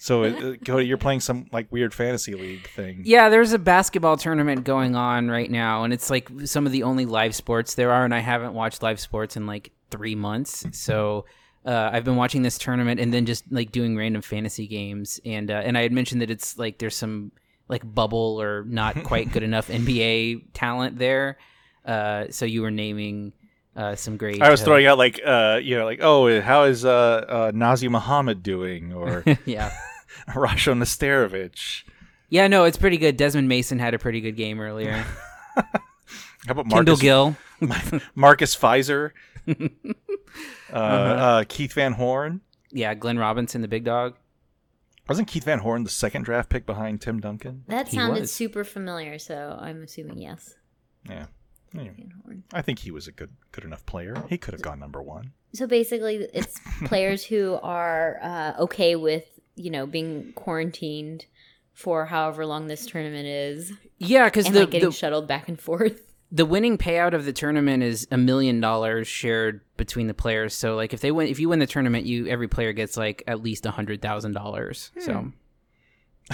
So, 0.03 0.25
uh, 0.25 0.55
Cody, 0.65 0.87
you're 0.87 0.97
playing 0.97 1.21
some 1.21 1.45
like 1.53 1.71
weird 1.71 1.93
fantasy 1.93 2.35
league 2.35 2.67
thing. 2.67 3.03
Yeah, 3.05 3.29
there's 3.29 3.53
a 3.53 3.59
basketball 3.59 4.17
tournament 4.17 4.65
going 4.65 4.97
on 4.97 5.31
right 5.31 5.51
now, 5.51 5.85
and 5.85 5.93
it's 5.93 6.09
like 6.09 6.31
some 6.47 6.65
of 6.65 6.73
the 6.73 6.85
only 6.85 7.05
live 7.05 7.35
sports 7.35 7.75
there 7.75 7.93
are, 7.93 8.07
and 8.07 8.15
I 8.15 8.21
haven't 8.21 8.55
watched 8.55 8.83
live 8.83 8.99
sports 8.99 9.37
in 9.37 9.47
like 9.47 9.73
three 9.91 10.15
months. 10.15 10.65
So 10.73 11.27
uh, 11.67 11.91
I've 11.93 12.05
been 12.05 12.17
watching 12.17 12.41
this 12.41 12.57
tournament 12.57 12.99
and 12.99 13.13
then 13.13 13.27
just 13.27 13.45
like 13.53 13.73
doing 13.73 13.95
random 13.95 14.23
fantasy 14.23 14.67
games, 14.67 15.21
and 15.27 15.51
uh, 15.51 15.61
and 15.67 15.77
I 15.77 15.83
had 15.83 15.93
mentioned 15.93 16.23
that 16.23 16.31
it's 16.31 16.57
like 16.57 16.79
there's 16.79 16.97
some 16.97 17.31
like 17.69 17.83
bubble 17.85 18.41
or 18.41 18.65
not 18.65 19.05
quite 19.05 19.31
good 19.33 19.43
enough 19.43 19.69
NBA 19.69 20.45
talent 20.55 20.97
there. 20.97 21.37
Uh, 21.85 22.25
so 22.31 22.47
you 22.47 22.63
were 22.63 22.71
naming 22.71 23.35
uh, 23.77 23.97
some 23.97 24.17
great. 24.17 24.41
I 24.41 24.51
was 24.51 24.63
uh, 24.63 24.65
throwing 24.65 24.87
out 24.87 24.97
like, 24.97 25.21
uh, 25.23 25.61
you 25.63 25.77
know, 25.77 25.85
like, 25.85 26.01
oh, 26.01 26.41
how 26.41 26.65
is 26.65 26.87
uh, 26.87 26.91
uh, 26.91 27.53
Nazr 27.53 27.91
Mohammed 27.91 28.43
doing, 28.43 28.95
or 28.95 29.25
yeah. 29.45 29.71
Rasho 30.35 30.77
Nesterovic? 30.77 31.85
Yeah, 32.29 32.47
no, 32.47 32.65
it's 32.65 32.77
pretty 32.77 32.97
good. 32.99 33.17
Desmond 33.17 33.49
Mason 33.49 33.79
had 33.79 33.95
a 33.95 33.99
pretty 33.99 34.21
good 34.21 34.37
game 34.37 34.61
earlier. 34.61 35.05
How 35.57 36.53
about 36.53 36.69
Kendall 36.71 36.97
Marcus, 36.97 37.01
Gill. 37.01 37.37
Marcus 38.15 38.57
Fizer? 38.57 39.11
uh, 40.73 40.75
uh, 40.75 41.45
Keith 41.49 41.73
Van 41.75 41.93
Horn. 41.93 42.41
Yeah, 42.71 42.95
Glenn 42.95 43.19
Robinson, 43.19 43.63
the 43.63 43.69
big 43.69 43.85
dog. 43.85 44.15
Wasn't 45.09 45.27
Keith 45.27 45.45
Van 45.45 45.59
Horn 45.59 45.83
the 45.83 45.91
second 45.91 46.23
draft 46.23 46.49
pick 46.51 46.67
behind 46.67 47.01
Tim 47.01 47.21
Duncan? 47.21 47.65
That 47.67 47.89
He 47.89 47.97
sounded 47.97 48.21
was. 48.21 48.33
super 48.33 48.63
familiar, 48.63 49.19
so 49.19 49.59
I'm 49.61 49.83
assuming 49.83 50.19
yes. 50.19 50.55
Yeah. 51.09 51.27
Anyway, 51.75 52.07
I 52.53 52.63
think 52.63 52.81
he 52.81 52.91
was 52.91 53.07
a 53.09 53.13
good 53.13 53.31
good 53.53 53.65
enough 53.65 53.85
player. 53.87 54.15
He 54.29 54.39
could 54.39 54.55
have 54.55 54.63
gone 54.63 54.79
number 54.81 55.03
one. 55.03 55.33
So 55.53 55.67
basically, 55.67 56.29
it's 56.33 56.59
players 56.85 57.25
who 57.25 57.59
are 57.63 58.19
uh, 58.23 58.53
okay 58.61 58.97
with 58.97 59.40
you 59.61 59.71
know 59.71 59.87
being 59.87 60.33
quarantined 60.35 61.27
for 61.73 62.07
however 62.07 62.45
long 62.47 62.67
this 62.67 62.85
tournament 62.87 63.27
is, 63.27 63.73
Yeah, 63.99 64.25
because 64.27 64.47
and 64.47 64.55
the, 64.55 64.61
like 64.61 64.71
getting 64.71 64.89
the 64.91 64.95
shuttled 64.95 65.27
back 65.27 65.49
and 65.49 65.59
forth. 65.61 66.03
the 66.33 66.45
winning 66.45 66.77
payout 66.79 67.15
of 67.15 67.25
the 67.25 67.33
tournament 67.33 67.83
is 67.83 68.07
a 68.11 68.17
million 68.19 68.61
dollars 68.61 69.09
shared 69.09 69.61
between 69.77 70.07
the 70.07 70.15
players. 70.15 70.53
So 70.55 70.77
like 70.77 70.93
if 70.93 71.01
they 71.01 71.11
win, 71.11 71.29
if 71.29 71.39
you 71.41 71.49
win 71.49 71.59
the 71.59 71.67
tournament, 71.67 72.07
you 72.07 72.27
every 72.27 72.49
player 72.49 72.73
gets 72.73 72.97
like 72.97 73.23
at 73.27 73.43
least 73.43 73.65
a 73.67 73.71
hundred 73.71 74.03
thousand 74.03 74.33
dollars. 74.33 74.91
So 74.99 75.33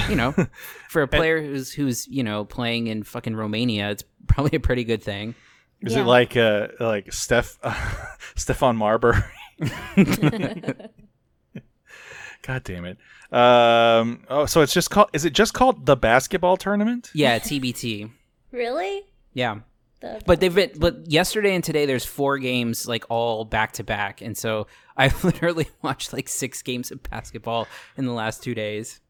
you 0.08 0.16
know, 0.16 0.32
for 0.88 1.02
a 1.02 1.08
player 1.08 1.40
who's 1.40 1.72
who's 1.72 2.06
you 2.08 2.22
know 2.24 2.44
playing 2.44 2.88
in 2.88 3.02
fucking 3.04 3.36
Romania, 3.36 3.90
it's 3.90 4.04
probably 4.26 4.56
a 4.56 4.60
pretty 4.60 4.84
good 4.84 5.02
thing. 5.02 5.34
Is 5.82 5.92
Yeah. 5.94 6.00
it 6.00 6.04
like 6.06 6.36
uh 6.36 6.68
like 6.80 7.12
Steph 7.12 7.58
uh, 7.62 7.72
Stephon 8.34 8.76
Marbury? 8.76 9.20
God 12.42 12.62
damn 12.64 12.84
it. 12.84 12.98
Um 13.32 14.22
oh 14.28 14.46
so 14.46 14.60
it's 14.60 14.72
just 14.72 14.90
called 14.90 15.08
is 15.12 15.24
it 15.24 15.32
just 15.32 15.52
called 15.54 15.86
the 15.86 15.96
basketball 15.96 16.56
tournament? 16.56 17.10
Yeah, 17.14 17.38
TBT. 17.38 18.10
really? 18.52 19.02
Yeah. 19.32 19.60
The- 20.00 20.20
But 20.26 20.40
they've 20.40 20.54
been, 20.54 20.70
but 20.78 21.10
yesterday 21.10 21.54
and 21.54 21.64
today 21.64 21.86
there's 21.86 22.04
four 22.04 22.38
games 22.38 22.86
like 22.86 23.04
all 23.08 23.44
back 23.44 23.72
to 23.72 23.84
back, 23.84 24.20
and 24.20 24.36
so 24.36 24.66
I 24.96 25.12
literally 25.22 25.68
watched 25.82 26.12
like 26.12 26.28
six 26.28 26.62
games 26.62 26.90
of 26.90 27.02
basketball 27.02 27.66
in 27.96 28.04
the 28.06 28.12
last 28.12 28.42
two 28.42 28.54
days. 28.54 29.00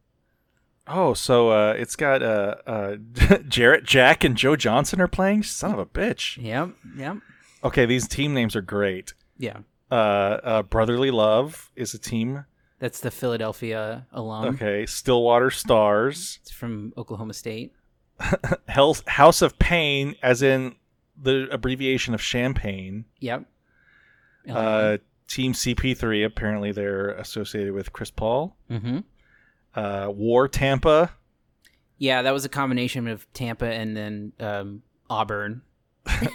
Oh, 0.87 1.13
so 1.13 1.49
uh 1.49 1.73
it's 1.77 1.95
got 1.95 2.23
uh 2.23 2.55
uh 2.65 2.95
Jarrett 3.47 3.83
Jack 3.83 4.23
and 4.23 4.35
Joe 4.37 4.55
Johnson 4.55 4.99
are 5.01 5.07
playing? 5.07 5.43
Son 5.43 5.71
of 5.73 5.79
a 5.79 5.85
bitch. 5.85 6.41
Yep, 6.41 6.69
yep, 6.97 7.17
Okay, 7.63 7.85
these 7.85 8.07
team 8.07 8.33
names 8.33 8.55
are 8.55 8.61
great. 8.61 9.13
yeah. 9.37 9.57
Uh, 9.91 9.93
uh 10.43 10.63
Brotherly 10.63 11.11
Love 11.11 11.71
is 11.75 11.93
a 11.93 11.99
team. 11.99 12.45
That's 12.79 12.99
the 12.99 13.11
Philadelphia 13.11 14.05
alum. 14.11 14.55
Okay, 14.55 14.85
Stillwater 14.85 15.49
Stars. 15.51 16.39
It's 16.41 16.51
from 16.51 16.93
Oklahoma 16.97 17.33
State. 17.33 17.73
Hell's 18.67 19.03
House 19.07 19.41
of 19.41 19.57
Pain 19.59 20.15
as 20.21 20.41
in 20.41 20.75
the 21.21 21.47
abbreviation 21.51 22.13
of 22.13 22.21
Champaign. 22.21 23.05
Yep. 23.19 23.45
Uh, 24.49 24.97
Team 25.27 25.53
CP3, 25.53 26.25
apparently 26.25 26.71
they're 26.71 27.09
associated 27.11 27.73
with 27.73 27.91
Chris 27.93 28.11
Paul. 28.11 28.55
mm-hmm. 28.69 28.99
Uh, 29.75 30.09
War 30.09 30.47
Tampa. 30.47 31.11
Yeah, 31.99 32.21
that 32.23 32.33
was 32.33 32.45
a 32.45 32.49
combination 32.49 33.07
of 33.07 33.31
Tampa 33.33 33.67
and 33.67 33.95
then 33.97 34.31
um, 34.39 34.81
Auburn. 35.09 35.61
Pr- 36.05 36.29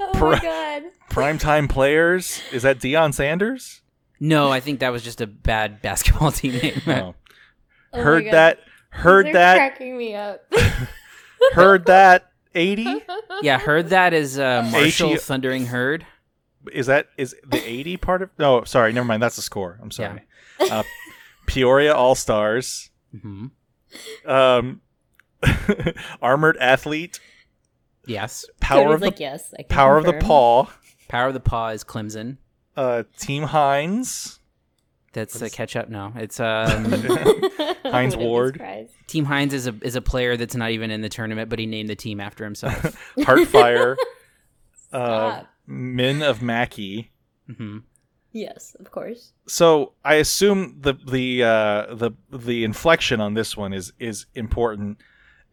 oh 0.00 0.12
my 0.14 0.38
pr- 0.38 0.42
god. 0.42 0.82
Primetime 1.14 1.68
players. 1.68 2.40
Is 2.52 2.62
that 2.62 2.78
Deion 2.78 3.14
Sanders? 3.14 3.80
No, 4.20 4.50
I 4.50 4.60
think 4.60 4.80
that 4.80 4.90
was 4.90 5.02
just 5.02 5.20
a 5.20 5.26
bad 5.26 5.82
basketball 5.82 6.32
team 6.32 6.56
name. 6.58 6.80
No. 6.86 7.14
Oh 7.92 8.02
heard 8.02 8.26
that. 8.32 8.60
Heard 8.90 9.26
These 9.26 9.32
that. 9.34 9.56
cracking 9.56 9.98
me 9.98 10.14
up. 10.14 10.40
Heard 11.52 11.86
that. 11.86 12.30
Eighty. 12.54 13.02
yeah, 13.42 13.58
heard 13.58 13.88
that 13.88 14.14
is 14.14 14.38
uh, 14.38 14.66
Marshall 14.70 15.10
H-E- 15.10 15.18
Thundering 15.18 15.66
Herd. 15.66 16.06
Is 16.72 16.86
that 16.86 17.08
is 17.18 17.34
the 17.44 17.58
eighty 17.68 17.96
part 17.96 18.22
of? 18.22 18.30
No, 18.38 18.62
sorry. 18.64 18.92
Never 18.92 19.04
mind. 19.04 19.20
That's 19.20 19.34
the 19.36 19.42
score. 19.42 19.78
I'm 19.82 19.90
sorry. 19.90 20.20
Uh, 20.60 20.84
Peoria 21.46 21.92
All 21.94 22.14
Stars. 22.14 22.90
hmm 23.20 23.46
Um, 24.24 24.80
armored 26.22 26.56
athlete. 26.58 27.18
Yes. 28.06 28.46
Power 28.60 28.94
of 28.94 29.00
the 29.00 29.06
like, 29.06 29.18
yes. 29.20 29.52
I 29.58 29.62
can 29.64 29.68
power 29.76 29.98
of 29.98 30.04
the 30.04 30.12
paw. 30.14 30.68
Power 31.08 31.28
of 31.28 31.34
the 31.34 31.40
Paw 31.40 31.68
is 31.68 31.84
Clemson. 31.84 32.38
Uh, 32.76 33.04
Team 33.18 33.44
Heinz. 33.44 34.38
That's 35.12 35.40
a 35.40 35.48
catch 35.48 35.76
up. 35.76 35.88
No, 35.88 36.12
it's 36.16 36.40
um, 36.40 36.84
Hines 37.84 38.16
Ward. 38.16 38.60
Team 39.06 39.24
Hines 39.24 39.54
is 39.54 39.68
a 39.68 39.74
is 39.82 39.94
a 39.94 40.00
player 40.00 40.36
that's 40.36 40.56
not 40.56 40.72
even 40.72 40.90
in 40.90 41.02
the 41.02 41.08
tournament, 41.08 41.48
but 41.48 41.58
he 41.60 41.66
named 41.66 41.88
the 41.88 41.94
team 41.94 42.20
after 42.20 42.42
himself. 42.42 42.74
Heartfire. 43.18 43.94
uh, 44.92 45.06
Stop. 45.36 45.46
Men 45.66 46.22
of 46.22 46.42
Mackey. 46.42 47.12
hmm 47.56 47.78
Yes, 48.32 48.74
of 48.80 48.90
course. 48.90 49.32
So 49.46 49.92
I 50.04 50.14
assume 50.14 50.78
the 50.80 50.94
the 50.94 51.44
uh, 51.44 51.94
the 51.94 52.10
the 52.32 52.64
inflection 52.64 53.20
on 53.20 53.34
this 53.34 53.56
one 53.56 53.72
is 53.72 53.92
is 54.00 54.26
important. 54.34 54.98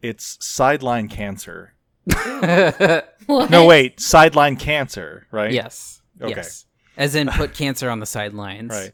It's 0.02 0.36
sideline 0.44 1.06
cancer. 1.06 1.74
What? 3.26 3.50
No, 3.50 3.66
wait, 3.66 4.00
sideline 4.00 4.56
cancer, 4.56 5.26
right? 5.30 5.52
yes. 5.52 6.02
Okay. 6.20 6.34
Yes. 6.36 6.66
As 6.96 7.14
in, 7.14 7.28
put 7.28 7.54
cancer 7.54 7.88
on 7.88 8.00
the 8.00 8.06
sidelines. 8.06 8.70
Right. 8.70 8.92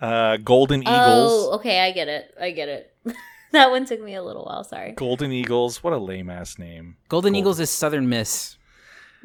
Uh, 0.00 0.36
Golden 0.36 0.82
Eagles. 0.82 0.92
Oh, 0.96 1.52
okay. 1.54 1.80
I 1.80 1.92
get 1.92 2.08
it. 2.08 2.34
I 2.40 2.50
get 2.50 2.68
it. 2.68 2.94
that 3.52 3.70
one 3.70 3.84
took 3.86 4.00
me 4.00 4.14
a 4.14 4.22
little 4.22 4.44
while. 4.44 4.62
Sorry. 4.64 4.92
Golden 4.92 5.32
Eagles. 5.32 5.82
What 5.82 5.92
a 5.92 5.98
lame 5.98 6.28
ass 6.30 6.58
name. 6.58 6.96
Golden 7.08 7.32
Gold- 7.32 7.42
Eagles 7.42 7.60
is 7.60 7.70
Southern 7.70 8.08
Miss. 8.08 8.56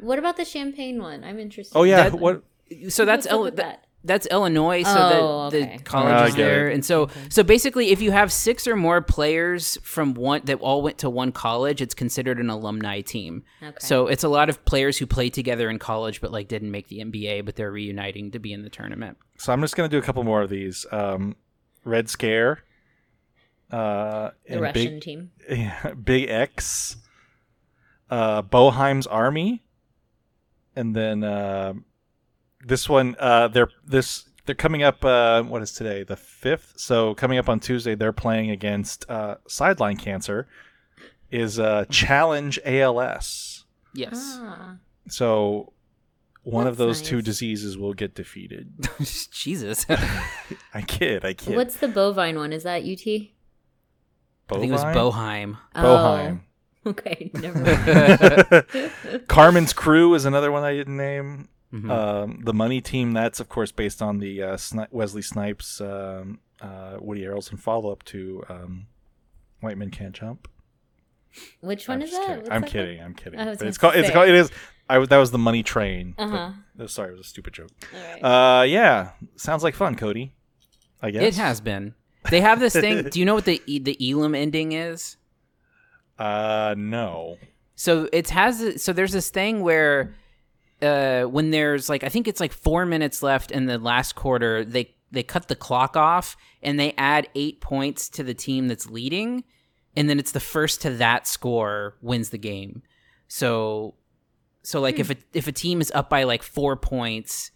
What 0.00 0.18
about 0.18 0.36
the 0.36 0.44
Champaign 0.44 1.02
one? 1.02 1.24
I'm 1.24 1.38
interested. 1.38 1.76
Oh 1.76 1.82
yeah. 1.84 2.08
That- 2.08 2.18
what? 2.18 2.42
So 2.88 3.04
that's 3.04 3.26
What's 3.26 3.32
El- 3.32 3.44
that- 3.44 3.56
that? 3.56 3.84
That's 4.04 4.26
Illinois. 4.28 4.82
So 4.84 4.90
Oh, 4.90 5.50
the, 5.50 5.62
okay. 5.62 5.76
the 5.78 5.82
college 5.82 6.12
Ah, 6.14 6.24
is 6.26 6.34
there, 6.36 6.68
it. 6.70 6.74
and 6.74 6.84
so 6.84 7.08
so 7.28 7.42
basically, 7.42 7.90
if 7.90 8.00
you 8.00 8.10
have 8.12 8.32
six 8.32 8.66
or 8.66 8.76
more 8.76 9.00
players 9.02 9.76
from 9.82 10.14
one 10.14 10.42
that 10.44 10.60
all 10.60 10.82
went 10.82 10.98
to 10.98 11.10
one 11.10 11.32
college, 11.32 11.82
it's 11.82 11.94
considered 11.94 12.38
an 12.38 12.48
alumni 12.50 13.00
team. 13.00 13.42
Okay. 13.62 13.76
So 13.80 14.06
it's 14.06 14.24
a 14.24 14.28
lot 14.28 14.48
of 14.48 14.64
players 14.64 14.98
who 14.98 15.06
played 15.06 15.34
together 15.34 15.68
in 15.68 15.78
college, 15.78 16.20
but 16.20 16.30
like 16.32 16.48
didn't 16.48 16.70
make 16.70 16.88
the 16.88 17.00
NBA, 17.00 17.44
but 17.44 17.56
they're 17.56 17.72
reuniting 17.72 18.30
to 18.32 18.38
be 18.38 18.52
in 18.52 18.62
the 18.62 18.70
tournament. 18.70 19.18
So 19.36 19.52
I'm 19.52 19.60
just 19.60 19.76
gonna 19.76 19.88
do 19.88 19.98
a 19.98 20.02
couple 20.02 20.22
more 20.24 20.42
of 20.42 20.50
these. 20.50 20.86
Um, 20.92 21.36
Red 21.84 22.08
Scare. 22.08 22.64
Uh, 23.70 24.30
the 24.48 24.60
Russian 24.60 24.94
Big, 24.94 25.00
team. 25.02 25.30
yeah, 25.50 25.92
Big 25.92 26.28
X. 26.30 26.96
Uh, 28.10 28.40
Boheim's 28.40 29.06
Army, 29.06 29.62
and 30.74 30.96
then 30.96 31.22
uh, 31.22 31.74
this 32.68 32.88
one. 32.88 33.16
Uh, 33.18 33.48
they're 33.48 33.70
this 33.84 34.28
they're 34.46 34.54
coming 34.54 34.82
up. 34.82 35.04
Uh, 35.04 35.42
what 35.42 35.62
is 35.62 35.72
today? 35.72 36.04
The 36.04 36.16
fifth. 36.16 36.74
So 36.76 37.14
coming 37.14 37.38
up 37.38 37.48
on 37.48 37.60
Tuesday, 37.60 37.94
they're 37.94 38.12
playing 38.12 38.50
against 38.50 39.08
uh, 39.10 39.36
Sideline 39.46 39.96
Cancer. 39.96 40.46
Is 41.30 41.58
uh, 41.58 41.84
Challenge 41.90 42.58
ALS. 42.64 43.66
Yes. 43.92 44.38
Ah. 44.40 44.76
So 45.08 45.72
one 46.42 46.66
of 46.66 46.78
That's 46.78 47.00
those 47.00 47.02
two 47.02 47.20
diseases 47.20 47.76
will 47.76 47.92
get 47.92 48.14
defeated. 48.14 48.72
Jesus. 49.30 49.84
I 50.74 50.80
kid. 50.86 51.24
I 51.26 51.34
kid. 51.34 51.56
What's 51.56 51.76
the 51.76 51.88
bovine 51.88 52.36
one? 52.36 52.54
Is 52.54 52.62
that 52.62 52.82
UT? 52.84 53.06
I 54.50 54.54
think 54.54 54.70
it 54.70 54.72
was 54.72 54.82
Bovine? 54.82 54.94
Boheim. 54.94 55.58
Boheim. 55.74 56.40
Oh. 56.40 56.44
Okay, 56.86 57.30
never 57.34 57.58
mind. 57.58 59.28
Carmen's 59.28 59.74
Crew 59.74 60.14
is 60.14 60.24
another 60.24 60.50
one 60.50 60.62
I 60.62 60.72
didn't 60.72 60.96
name. 60.96 61.48
Mhm. 61.72 61.90
Um, 61.90 62.40
the 62.44 62.54
Money 62.54 62.80
Team, 62.80 63.12
that's 63.12 63.40
of 63.40 63.48
course 63.48 63.72
based 63.72 64.00
on 64.00 64.18
the 64.20 64.42
uh, 64.42 64.56
Sni- 64.56 64.88
Wesley 64.90 65.20
Snipes, 65.22 65.80
um, 65.82 66.38
uh, 66.62 66.96
Woody 67.00 67.22
Harrelson 67.22 67.58
follow 67.58 67.90
up 67.92 68.02
to 68.04 68.42
um, 68.48 68.86
White 69.60 69.76
Men 69.76 69.90
Can't 69.90 70.14
Jump. 70.14 70.48
Which 71.60 71.88
I'm 71.88 71.96
one 71.98 72.02
is 72.02 72.10
just 72.10 72.26
that? 72.26 72.36
kidding. 72.38 72.52
I'm 72.52 72.60
that 72.62 72.70
kidding. 72.70 73.00
I'm 73.02 73.14
kidding. 73.14 73.38
I 73.38 73.44
was 73.50 73.58
But 73.58 73.60
gonna 73.60 73.68
it's 73.68 73.78
called. 73.78 73.94
It's 73.96 74.10
called. 74.10 74.28
It 74.28 74.34
is. 74.34 74.50
I 74.88 74.96
was- 74.98 75.08
that 75.10 75.18
was 75.18 75.30
the 75.30 75.38
Money 75.38 75.62
Train. 75.62 76.14
Uh-huh. 76.16 76.52
uh, 76.80 76.86
sorry, 76.86 77.10
it 77.10 77.18
was 77.18 77.26
a 77.26 77.28
stupid 77.28 77.52
joke. 77.52 77.70
All 77.94 78.00
right. 78.22 78.60
Uh, 78.60 78.62
yeah, 78.62 79.10
sounds 79.36 79.62
like 79.62 79.74
fun, 79.74 79.94
Cody. 79.94 80.32
I 81.02 81.10
guess 81.10 81.22
It 81.22 81.34
has 81.36 81.60
been. 81.60 81.94
They 82.30 82.40
have 82.40 82.58
this 82.60 82.72
thing. 82.72 83.02
do 83.10 83.20
you 83.20 83.26
know 83.26 83.34
what 83.34 83.44
the 83.44 83.60
E- 83.66 83.78
the 83.78 83.96
Elam 84.10 84.34
ending 84.34 84.72
is? 84.72 85.18
Uh, 86.18 86.74
no. 86.78 87.36
So 87.76 88.08
it 88.12 88.30
has 88.30 88.82
so 88.82 88.92
there's 88.94 89.12
this 89.12 89.28
thing 89.30 89.60
where 89.60 90.14
uh 90.82 91.22
when 91.24 91.50
there's 91.50 91.88
like 91.88 92.04
I 92.04 92.08
think 92.08 92.28
it's 92.28 92.40
like 92.40 92.52
4 92.52 92.86
minutes 92.86 93.22
left 93.22 93.50
in 93.50 93.66
the 93.66 93.78
last 93.78 94.14
quarter 94.14 94.64
they 94.64 94.94
they 95.10 95.22
cut 95.22 95.48
the 95.48 95.56
clock 95.56 95.96
off 95.96 96.36
and 96.62 96.78
they 96.78 96.92
add 96.98 97.28
8 97.34 97.60
points 97.60 98.08
to 98.10 98.22
the 98.22 98.34
team 98.34 98.68
that's 98.68 98.88
leading 98.88 99.44
and 99.96 100.08
then 100.08 100.18
it's 100.18 100.32
the 100.32 100.40
first 100.40 100.82
to 100.82 100.90
that 100.90 101.26
score 101.26 101.96
wins 102.00 102.30
the 102.30 102.38
game. 102.38 102.82
So 103.26 103.94
so 104.62 104.80
like 104.80 104.98
if 104.98 105.10
a 105.10 105.16
if 105.32 105.48
a 105.48 105.52
team 105.52 105.80
is 105.80 105.90
up 105.92 106.10
by 106.10 106.24
like 106.24 106.42
4 106.42 106.76
points 106.76 107.50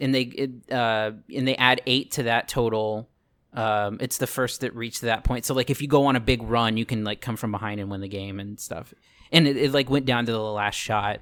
and 0.00 0.14
they 0.14 0.22
it, 0.22 0.50
uh 0.72 1.12
and 1.34 1.46
they 1.46 1.56
add 1.56 1.82
8 1.86 2.10
to 2.12 2.22
that 2.24 2.48
total 2.48 3.08
um, 3.54 3.98
it's 4.00 4.18
the 4.18 4.26
first 4.26 4.62
that 4.62 4.74
reached 4.74 5.02
that 5.02 5.24
point. 5.24 5.44
So 5.44 5.54
like 5.54 5.68
if 5.70 5.82
you 5.82 5.88
go 5.88 6.06
on 6.06 6.16
a 6.16 6.20
big 6.20 6.42
run, 6.42 6.76
you 6.76 6.86
can 6.86 7.04
like 7.04 7.20
come 7.20 7.36
from 7.36 7.52
behind 7.52 7.80
and 7.80 7.90
win 7.90 8.00
the 8.00 8.08
game 8.08 8.40
and 8.40 8.58
stuff. 8.58 8.94
And 9.30 9.46
it, 9.46 9.56
it 9.56 9.72
like 9.72 9.90
went 9.90 10.06
down 10.06 10.26
to 10.26 10.32
the 10.32 10.40
last 10.40 10.76
shot 10.76 11.20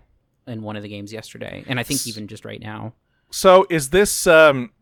in 0.51 0.63
one 0.63 0.77
of 0.77 0.83
the 0.83 0.89
games 0.89 1.13
yesterday, 1.13 1.65
and 1.67 1.79
I 1.81 1.83
think 1.83 2.07
even 2.07 2.27
just 2.27 2.45
right 2.45 2.61
now. 2.61 2.93
So 3.31 3.67
is 3.71 3.91
this 3.91 4.27
um 4.27 4.73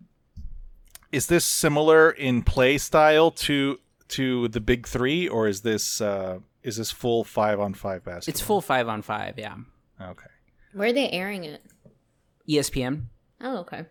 is 1.13 1.27
this 1.27 1.45
similar 1.45 2.11
in 2.11 2.43
play 2.43 2.79
style 2.79 3.31
to 3.31 3.79
to 4.09 4.49
the 4.49 4.61
big 4.61 4.87
three, 4.87 5.29
or 5.29 5.47
is 5.49 5.61
this 5.63 6.01
uh 6.01 6.39
is 6.63 6.77
this 6.77 6.91
full 6.91 7.25
five 7.25 7.61
on 7.61 7.75
five 7.75 8.05
basketball? 8.05 8.31
It's 8.33 8.41
full 8.41 8.61
five 8.61 8.89
on 8.89 9.03
five. 9.03 9.39
Yeah, 9.39 9.57
Okay. 10.01 10.27
Where 10.73 10.89
are 10.89 10.93
they 10.93 11.11
airing 11.11 11.45
it? 11.45 11.63
ESPN. 12.49 13.05
Oh, 13.41 13.59
okay. 13.59 13.85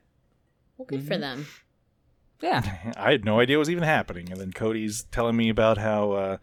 Well, 0.78 0.86
good 0.86 1.04
for 1.08 1.18
them. 1.18 1.48
Yeah, 2.42 2.62
I 2.98 3.12
had 3.12 3.26
no 3.26 3.40
idea 3.40 3.56
it 3.58 3.60
was 3.60 3.70
even 3.70 3.84
happening, 3.84 4.32
and 4.32 4.40
then 4.40 4.52
Cody's 4.52 5.04
telling 5.12 5.36
me 5.36 5.50
about 5.50 5.78
how 5.78 6.12
uh 6.12 6.38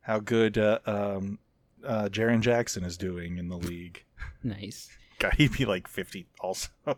how 0.00 0.20
good 0.20 0.56
uh, 0.56 0.78
um 0.86 1.38
uh 1.86 2.08
Jaren 2.10 2.40
Jackson 2.40 2.84
is 2.84 2.96
doing 2.96 3.38
in 3.38 3.48
the 3.48 3.56
league. 3.58 4.04
nice. 4.42 4.88
God, 5.18 5.34
he'd 5.34 5.52
be 5.52 5.64
like 5.64 5.88
fifty 5.88 6.28
also. 6.40 6.68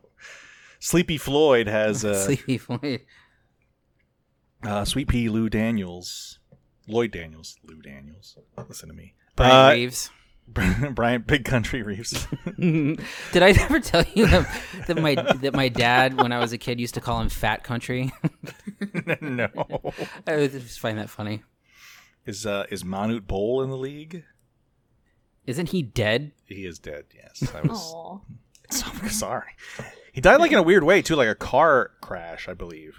Sleepy 0.79 1.19
Floyd 1.19 1.67
has 1.67 2.05
uh, 2.05 2.25
Sleepy 2.25 2.59
Floyd. 2.59 3.01
uh 4.63 4.85
Sweet 4.85 5.09
Pea 5.09 5.29
Lou 5.29 5.49
Daniels. 5.49 6.39
Lloyd 6.89 7.13
Daniels. 7.13 7.57
Lou 7.65 7.81
Daniels. 7.81 8.37
Listen 8.69 8.89
to 8.89 8.95
me. 8.95 9.15
Brian 9.37 9.53
Uh, 9.55 9.71
Reeves. 9.75 10.11
Brian 10.95 11.23
Big 11.23 11.45
Country 11.45 11.83
Reeves. 11.83 12.27
Did 12.59 12.99
I 13.43 13.51
ever 13.51 13.79
tell 13.79 14.05
you 14.15 14.27
that, 14.27 14.63
that 14.89 14.97
my 15.01 15.15
that 15.15 15.55
my 15.55 15.69
dad, 15.69 16.21
when 16.21 16.33
I 16.33 16.41
was 16.41 16.53
a 16.53 16.59
kid, 16.59 16.81
used 16.81 16.95
to 16.95 17.01
call 17.01 17.21
him 17.21 17.29
Fat 17.29 17.63
Country? 17.63 18.11
no. 19.21 19.49
I 20.27 20.49
just 20.49 20.81
find 20.81 20.99
that 20.99 21.09
funny. 21.09 21.45
Is 22.27 22.47
uh 22.47 22.67
is 22.69 22.83
Manute 22.83 23.27
Bol 23.29 23.63
in 23.63 23.71
the 23.71 23.77
league? 23.77 24.25
Isn't 25.50 25.71
he 25.71 25.83
dead? 25.83 26.33
He 26.47 26.64
is 26.64 26.78
dead, 26.78 27.04
yes. 27.14 27.52
I 27.54 27.61
was 27.62 27.95
so 28.71 28.90
sorry. 29.09 29.50
He 30.12 30.21
died 30.21 30.40
like 30.40 30.52
in 30.52 30.59
a 30.59 30.62
weird 30.62 30.85
way 30.85 31.02
too, 31.02 31.16
like 31.16 31.28
a 31.28 31.35
car 31.35 31.90
crash, 32.00 32.49
I 32.49 32.54
believe. 32.54 32.97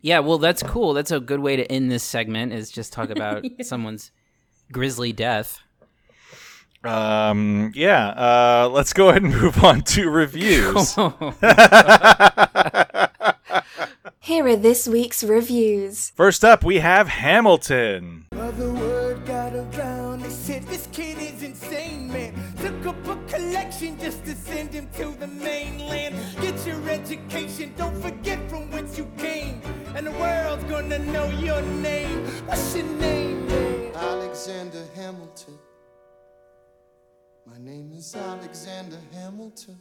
Yeah, 0.00 0.20
well, 0.20 0.38
that's 0.38 0.62
cool. 0.62 0.94
That's 0.94 1.10
a 1.10 1.20
good 1.20 1.40
way 1.40 1.56
to 1.56 1.70
end 1.70 1.90
this 1.90 2.02
segment. 2.02 2.52
Is 2.52 2.70
just 2.70 2.92
talk 2.92 3.10
about 3.10 3.44
someone's 3.62 4.10
grisly 4.72 5.12
death. 5.12 5.60
Um 6.84 7.72
yeah, 7.74 8.08
uh 8.10 8.68
let's 8.72 8.92
go 8.92 9.08
ahead 9.08 9.22
and 9.22 9.34
move 9.34 9.62
on 9.64 9.82
to 9.82 10.08
reviews. 10.08 10.94
Here 14.20 14.46
are 14.46 14.56
this 14.56 14.86
week's 14.86 15.24
reviews. 15.24 16.10
First 16.10 16.44
up, 16.44 16.62
we 16.62 16.78
have 16.78 17.08
Hamilton 17.08 18.26
collection 23.28 23.98
just 23.98 24.24
to 24.24 24.34
send 24.34 24.72
him 24.72 24.88
to 24.96 25.14
the 25.18 25.26
mainland. 25.26 26.16
Get 26.40 26.66
your 26.66 26.88
education, 26.88 27.74
don't 27.76 28.00
forget 28.00 28.38
from 28.48 28.70
whence 28.70 28.96
you 28.98 29.06
came. 29.18 29.60
And 29.94 30.06
the 30.06 30.12
world's 30.12 30.64
gonna 30.64 30.98
know 30.98 31.28
your 31.30 31.62
name. 31.62 32.26
What's 32.46 32.74
your 32.74 32.86
name. 32.86 33.48
Alexander 33.94 34.84
Hamilton. 34.94 35.58
My 37.46 37.58
name 37.58 37.92
is 37.92 38.14
Alexander 38.14 38.98
Hamilton. 39.12 39.78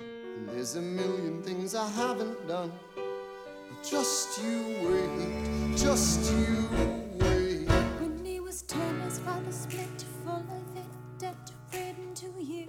And 0.00 0.48
there's 0.48 0.76
a 0.76 0.82
million 0.82 1.42
things 1.42 1.74
I 1.74 1.88
haven't 1.90 2.46
done. 2.46 2.72
But 2.94 3.82
just 3.84 4.42
you 4.42 4.62
wait, 4.82 5.76
just 5.76 6.32
you 6.32 6.68
wait. 7.20 7.68
When 8.00 8.24
he 8.24 8.40
was 8.40 8.62
ten, 8.62 9.00
his 9.00 9.18
father 9.18 9.52
split 9.52 9.98
to 9.98 10.06
follow 10.24 10.57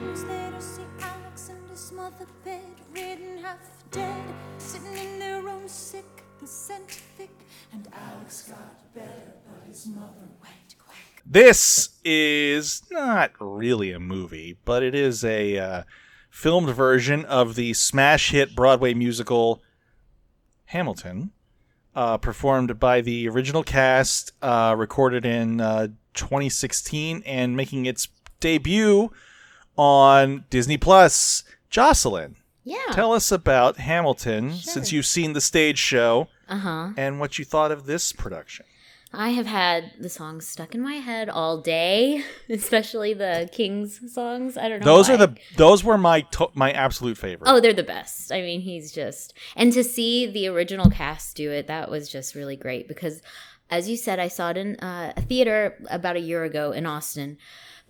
years 0.01 0.23
later. 0.25 0.59
See 0.59 0.81
half 3.41 3.57
dead, 3.91 4.23
sitting 4.57 4.97
in 4.97 5.19
their 5.19 5.41
sick, 5.67 6.23
the. 6.39 7.29
And 7.71 7.87
Alex 7.93 8.43
got 8.49 8.93
better, 8.93 9.33
but 9.47 9.67
his 9.67 9.87
mother 9.87 10.27
went 10.41 10.75
quick. 10.77 11.23
This 11.25 11.89
is 12.03 12.83
not 12.91 13.31
really 13.39 13.91
a 13.91 13.99
movie, 13.99 14.57
but 14.65 14.83
it 14.83 14.95
is 14.95 15.23
a 15.23 15.57
uh, 15.57 15.83
filmed 16.29 16.69
version 16.69 17.25
of 17.25 17.55
the 17.55 17.73
smash 17.73 18.31
hit 18.31 18.55
Broadway 18.55 18.93
musical 18.93 19.61
Hamilton, 20.65 21.31
uh, 21.95 22.17
performed 22.17 22.79
by 22.79 23.01
the 23.01 23.27
original 23.27 23.63
cast, 23.63 24.31
uh, 24.41 24.75
recorded 24.77 25.25
in 25.25 25.61
uh, 25.61 25.87
2016, 26.13 27.23
and 27.25 27.55
making 27.55 27.85
its 27.85 28.09
debut 28.39 29.11
on 29.79 30.43
Disney 30.50 30.77
Plus. 30.77 31.43
Jocelyn, 31.69 32.36
Yeah. 32.65 32.77
tell 32.91 33.13
us 33.13 33.31
about 33.31 33.77
Hamilton 33.77 34.53
since 34.55 34.91
you've 34.91 35.05
seen 35.05 35.31
the 35.33 35.39
stage 35.41 35.77
show 35.79 36.27
Uh 36.50 36.57
huh. 36.57 36.89
and 36.98 37.19
what 37.19 37.39
you 37.39 37.45
thought 37.45 37.71
of 37.71 37.86
this 37.86 38.12
production. 38.12 38.65
I 39.13 39.29
have 39.29 39.45
had 39.48 39.93
the 40.00 40.09
songs 40.09 40.45
stuck 40.48 40.75
in 40.75 40.81
my 40.81 40.95
head 40.95 41.29
all 41.29 41.62
day, 41.62 42.24
especially 42.50 43.13
the 43.13 43.50
King's 43.51 44.13
songs. 44.13 44.57
I 44.57 44.67
don't 44.69 44.81
know. 44.81 44.86
Those 44.86 45.09
are 45.09 45.17
the 45.17 45.36
those 45.55 45.83
were 45.83 45.98
my 45.98 46.21
to- 46.31 46.51
my 46.53 46.71
absolute 46.71 47.17
favorite. 47.17 47.50
Oh, 47.50 47.59
they're 47.59 47.74
the 47.74 47.81
best. 47.83 48.31
I 48.31 48.41
mean, 48.41 48.62
he's 48.62 48.91
just 48.91 49.33
and 49.55 49.71
to 49.74 49.83
see 49.83 50.27
the 50.27 50.48
original 50.48 50.91
cast 50.91 51.38
do 51.38 51.50
it, 51.51 51.67
that 51.67 51.89
was 51.89 52.09
just 52.09 52.36
really 52.36 52.55
great 52.57 52.88
because 52.88 53.21
as 53.71 53.88
you 53.89 53.98
said, 53.98 54.19
I 54.19 54.27
saw 54.27 54.50
it 54.50 54.57
in 54.57 54.75
uh, 54.77 55.13
a 55.15 55.21
theater 55.21 55.77
about 55.89 56.15
a 56.15 56.19
year 56.19 56.43
ago 56.43 56.71
in 56.71 56.86
Austin, 56.88 57.38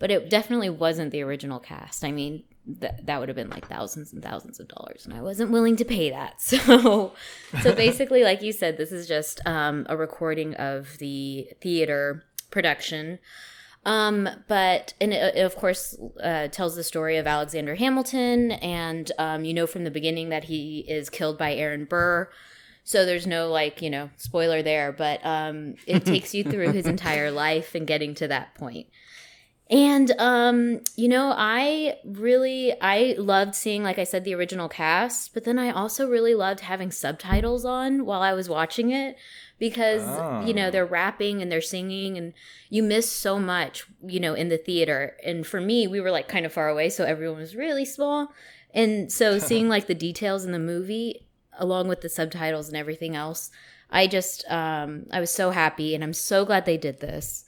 but 0.00 0.10
it 0.10 0.28
definitely 0.28 0.70
wasn't 0.70 1.12
the 1.12 1.22
original 1.22 1.60
cast. 1.60 2.04
I 2.04 2.10
mean, 2.10 2.42
th- 2.80 2.94
that 3.04 3.20
would 3.20 3.28
have 3.28 3.36
been 3.36 3.50
like 3.50 3.68
thousands 3.68 4.12
and 4.12 4.20
thousands 4.20 4.58
of 4.58 4.66
dollars 4.66 5.04
and 5.04 5.14
I 5.14 5.22
wasn't 5.22 5.52
willing 5.52 5.76
to 5.76 5.84
pay 5.84 6.10
that. 6.10 6.40
So 6.40 7.12
so 7.62 7.74
basically 7.76 8.24
like 8.24 8.42
you 8.42 8.52
said, 8.52 8.76
this 8.76 8.90
is 8.90 9.06
just 9.06 9.40
um, 9.46 9.86
a 9.88 9.96
recording 9.96 10.54
of 10.54 10.98
the 10.98 11.48
theater 11.60 12.24
production 12.50 13.20
um, 13.86 14.28
but 14.46 14.94
and 15.00 15.12
it, 15.12 15.36
it 15.36 15.40
of 15.40 15.56
course 15.56 15.96
uh, 16.22 16.48
tells 16.48 16.76
the 16.76 16.84
story 16.84 17.16
of 17.16 17.26
Alexander 17.26 17.76
Hamilton, 17.76 18.52
and 18.52 19.10
um, 19.18 19.44
you 19.44 19.54
know 19.54 19.66
from 19.66 19.84
the 19.84 19.90
beginning 19.90 20.28
that 20.28 20.44
he 20.44 20.80
is 20.80 21.08
killed 21.08 21.38
by 21.38 21.54
Aaron 21.54 21.86
Burr. 21.86 22.28
So 22.84 23.06
there's 23.06 23.26
no 23.26 23.48
like 23.48 23.80
you 23.80 23.88
know 23.88 24.10
spoiler 24.16 24.62
there, 24.62 24.92
but 24.92 25.24
um, 25.24 25.76
it 25.86 26.04
takes 26.04 26.34
you 26.34 26.44
through 26.44 26.72
his 26.72 26.86
entire 26.86 27.30
life 27.30 27.74
and 27.74 27.86
getting 27.86 28.14
to 28.16 28.28
that 28.28 28.54
point. 28.54 28.88
And 29.70 30.12
um, 30.18 30.80
you 30.96 31.08
know, 31.08 31.32
I 31.36 31.98
really 32.04 32.74
I 32.80 33.14
loved 33.18 33.54
seeing, 33.54 33.84
like 33.84 33.98
I 34.00 34.04
said, 34.04 34.24
the 34.24 34.34
original 34.34 34.68
cast, 34.68 35.32
but 35.32 35.44
then 35.44 35.60
I 35.60 35.70
also 35.70 36.08
really 36.08 36.34
loved 36.34 36.60
having 36.60 36.90
subtitles 36.90 37.64
on 37.64 38.04
while 38.04 38.20
I 38.20 38.32
was 38.32 38.48
watching 38.48 38.90
it 38.90 39.16
because 39.60 40.02
you 40.48 40.54
know 40.54 40.70
they're 40.70 40.86
rapping 40.86 41.40
and 41.40 41.52
they're 41.52 41.60
singing 41.60 42.16
and 42.16 42.32
you 42.70 42.82
miss 42.82 43.12
so 43.12 43.38
much 43.38 43.84
you 44.04 44.18
know 44.18 44.34
in 44.34 44.48
the 44.48 44.58
theater. 44.58 45.16
And 45.24 45.46
for 45.46 45.60
me 45.60 45.86
we 45.86 46.00
were 46.00 46.10
like 46.10 46.26
kind 46.26 46.44
of 46.44 46.52
far 46.52 46.68
away 46.68 46.90
so 46.90 47.04
everyone 47.04 47.38
was 47.38 47.54
really 47.54 47.84
small. 47.84 48.32
And 48.74 49.12
so 49.12 49.38
seeing 49.48 49.68
like 49.68 49.86
the 49.86 49.94
details 49.94 50.44
in 50.44 50.50
the 50.50 50.58
movie 50.58 51.26
along 51.58 51.88
with 51.88 52.00
the 52.00 52.08
subtitles 52.08 52.68
and 52.68 52.76
everything 52.76 53.14
else 53.14 53.50
i 53.90 54.06
just 54.06 54.44
um 54.48 55.06
i 55.10 55.20
was 55.20 55.30
so 55.30 55.50
happy 55.50 55.94
and 55.94 56.02
i'm 56.02 56.12
so 56.12 56.44
glad 56.44 56.64
they 56.64 56.78
did 56.78 57.00
this 57.00 57.44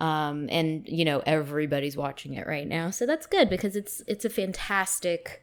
um 0.00 0.48
and 0.50 0.88
you 0.88 1.04
know 1.04 1.22
everybody's 1.26 1.96
watching 1.96 2.34
it 2.34 2.46
right 2.46 2.66
now 2.66 2.90
so 2.90 3.04
that's 3.06 3.26
good 3.26 3.50
because 3.50 3.76
it's 3.76 4.02
it's 4.06 4.24
a 4.24 4.30
fantastic 4.30 5.42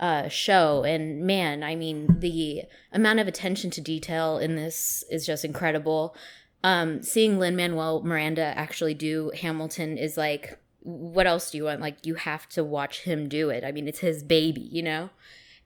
uh, 0.00 0.28
show. 0.28 0.84
And 0.84 1.22
man, 1.22 1.62
I 1.62 1.74
mean, 1.74 2.18
the 2.20 2.64
amount 2.92 3.20
of 3.20 3.28
attention 3.28 3.70
to 3.72 3.80
detail 3.80 4.38
in 4.38 4.56
this 4.56 5.04
is 5.10 5.26
just 5.26 5.44
incredible. 5.44 6.14
Um, 6.62 7.02
seeing 7.02 7.38
Lin 7.38 7.56
Manuel 7.56 8.02
Miranda 8.02 8.56
actually 8.56 8.94
do 8.94 9.32
Hamilton 9.40 9.98
is 9.98 10.16
like, 10.16 10.58
what 10.80 11.26
else 11.26 11.50
do 11.50 11.58
you 11.58 11.64
want? 11.64 11.80
Like, 11.80 12.06
you 12.06 12.14
have 12.14 12.48
to 12.50 12.64
watch 12.64 13.02
him 13.02 13.28
do 13.28 13.50
it. 13.50 13.64
I 13.64 13.72
mean, 13.72 13.88
it's 13.88 13.98
his 14.00 14.22
baby, 14.22 14.68
you 14.70 14.82
know? 14.82 15.10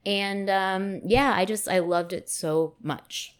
And 0.05 0.51
um, 0.51 1.01
yeah, 1.05 1.33
I 1.35 1.45
just, 1.45 1.68
I 1.68 1.79
loved 1.79 2.12
it 2.12 2.29
so 2.29 2.75
much. 2.83 3.37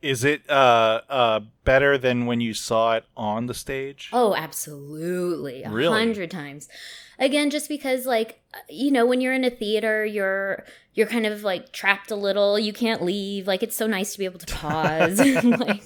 Is 0.00 0.22
it 0.22 0.48
uh, 0.48 1.00
uh, 1.08 1.40
better 1.64 1.98
than 1.98 2.26
when 2.26 2.40
you 2.40 2.54
saw 2.54 2.94
it 2.94 3.04
on 3.16 3.46
the 3.46 3.54
stage? 3.54 4.10
Oh, 4.12 4.34
absolutely. 4.34 5.64
A 5.64 5.70
Really? 5.70 5.96
hundred 5.98 6.30
times. 6.30 6.68
Again, 7.18 7.50
just 7.50 7.68
because 7.68 8.06
like 8.06 8.40
you 8.68 8.90
know, 8.92 9.04
when 9.04 9.20
you're 9.20 9.32
in 9.32 9.42
a 9.44 9.50
theater, 9.50 10.04
you're 10.06 10.64
you're 10.94 11.08
kind 11.08 11.26
of 11.26 11.42
like 11.42 11.72
trapped 11.72 12.10
a 12.12 12.16
little. 12.16 12.58
You 12.58 12.72
can't 12.72 13.02
leave. 13.02 13.46
Like 13.48 13.62
it's 13.62 13.74
so 13.76 13.86
nice 13.88 14.12
to 14.12 14.18
be 14.18 14.24
able 14.24 14.38
to 14.38 14.54
pause 14.54 15.18
and 15.18 15.58
like 15.68 15.84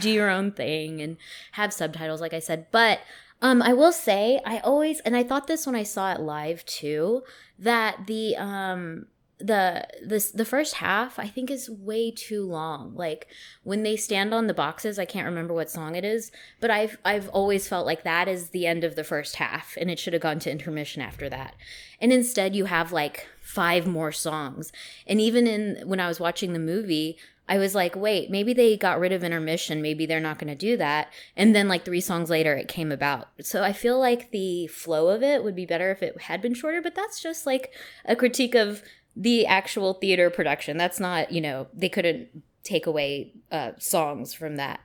do 0.00 0.10
your 0.10 0.30
own 0.30 0.50
thing 0.50 1.00
and 1.00 1.16
have 1.52 1.72
subtitles, 1.72 2.20
like 2.20 2.34
I 2.34 2.40
said. 2.40 2.66
But 2.72 3.00
um 3.40 3.62
I 3.62 3.72
will 3.72 3.92
say 3.92 4.40
I 4.44 4.58
always 4.58 4.98
and 5.00 5.16
I 5.16 5.22
thought 5.22 5.46
this 5.46 5.64
when 5.64 5.76
I 5.76 5.84
saw 5.84 6.12
it 6.12 6.20
live 6.20 6.64
too, 6.66 7.22
that 7.58 8.06
the 8.08 8.34
um 8.36 9.06
the 9.44 9.86
this 10.02 10.30
the 10.30 10.44
first 10.44 10.76
half 10.76 11.18
I 11.18 11.28
think 11.28 11.50
is 11.50 11.68
way 11.68 12.10
too 12.10 12.46
long. 12.46 12.94
Like 12.94 13.26
when 13.62 13.82
they 13.82 13.96
stand 13.96 14.32
on 14.32 14.46
the 14.46 14.54
boxes, 14.54 14.98
I 14.98 15.04
can't 15.04 15.26
remember 15.26 15.52
what 15.52 15.70
song 15.70 15.96
it 15.96 16.04
is, 16.04 16.32
but 16.60 16.70
I've 16.70 16.96
I've 17.04 17.28
always 17.28 17.68
felt 17.68 17.84
like 17.84 18.04
that 18.04 18.26
is 18.26 18.50
the 18.50 18.66
end 18.66 18.84
of 18.84 18.96
the 18.96 19.04
first 19.04 19.36
half 19.36 19.76
and 19.78 19.90
it 19.90 19.98
should 19.98 20.14
have 20.14 20.22
gone 20.22 20.38
to 20.40 20.50
intermission 20.50 21.02
after 21.02 21.28
that. 21.28 21.54
And 22.00 22.12
instead 22.12 22.56
you 22.56 22.64
have 22.64 22.90
like 22.92 23.26
five 23.42 23.86
more 23.86 24.12
songs. 24.12 24.72
And 25.06 25.20
even 25.20 25.46
in 25.46 25.86
when 25.86 26.00
I 26.00 26.08
was 26.08 26.20
watching 26.20 26.54
the 26.54 26.58
movie, 26.58 27.18
I 27.46 27.58
was 27.58 27.74
like, 27.74 27.94
wait, 27.94 28.30
maybe 28.30 28.54
they 28.54 28.78
got 28.78 28.98
rid 28.98 29.12
of 29.12 29.22
intermission. 29.22 29.82
Maybe 29.82 30.06
they're 30.06 30.20
not 30.20 30.38
going 30.38 30.48
to 30.48 30.54
do 30.54 30.78
that. 30.78 31.12
And 31.36 31.54
then, 31.54 31.68
like, 31.68 31.84
three 31.84 32.00
songs 32.00 32.30
later, 32.30 32.54
it 32.54 32.68
came 32.68 32.90
about. 32.90 33.28
So 33.42 33.62
I 33.62 33.74
feel 33.74 33.98
like 33.98 34.30
the 34.30 34.66
flow 34.68 35.08
of 35.08 35.22
it 35.22 35.44
would 35.44 35.54
be 35.54 35.66
better 35.66 35.90
if 35.90 36.02
it 36.02 36.22
had 36.22 36.40
been 36.40 36.54
shorter, 36.54 36.80
but 36.80 36.94
that's 36.94 37.22
just 37.22 37.44
like 37.44 37.74
a 38.06 38.16
critique 38.16 38.54
of 38.54 38.82
the 39.16 39.46
actual 39.46 39.94
theater 39.94 40.30
production. 40.30 40.76
That's 40.76 41.00
not, 41.00 41.32
you 41.32 41.40
know, 41.40 41.68
they 41.72 41.88
couldn't 41.88 42.28
take 42.62 42.86
away 42.86 43.32
uh, 43.52 43.72
songs 43.78 44.34
from 44.34 44.56
that. 44.56 44.80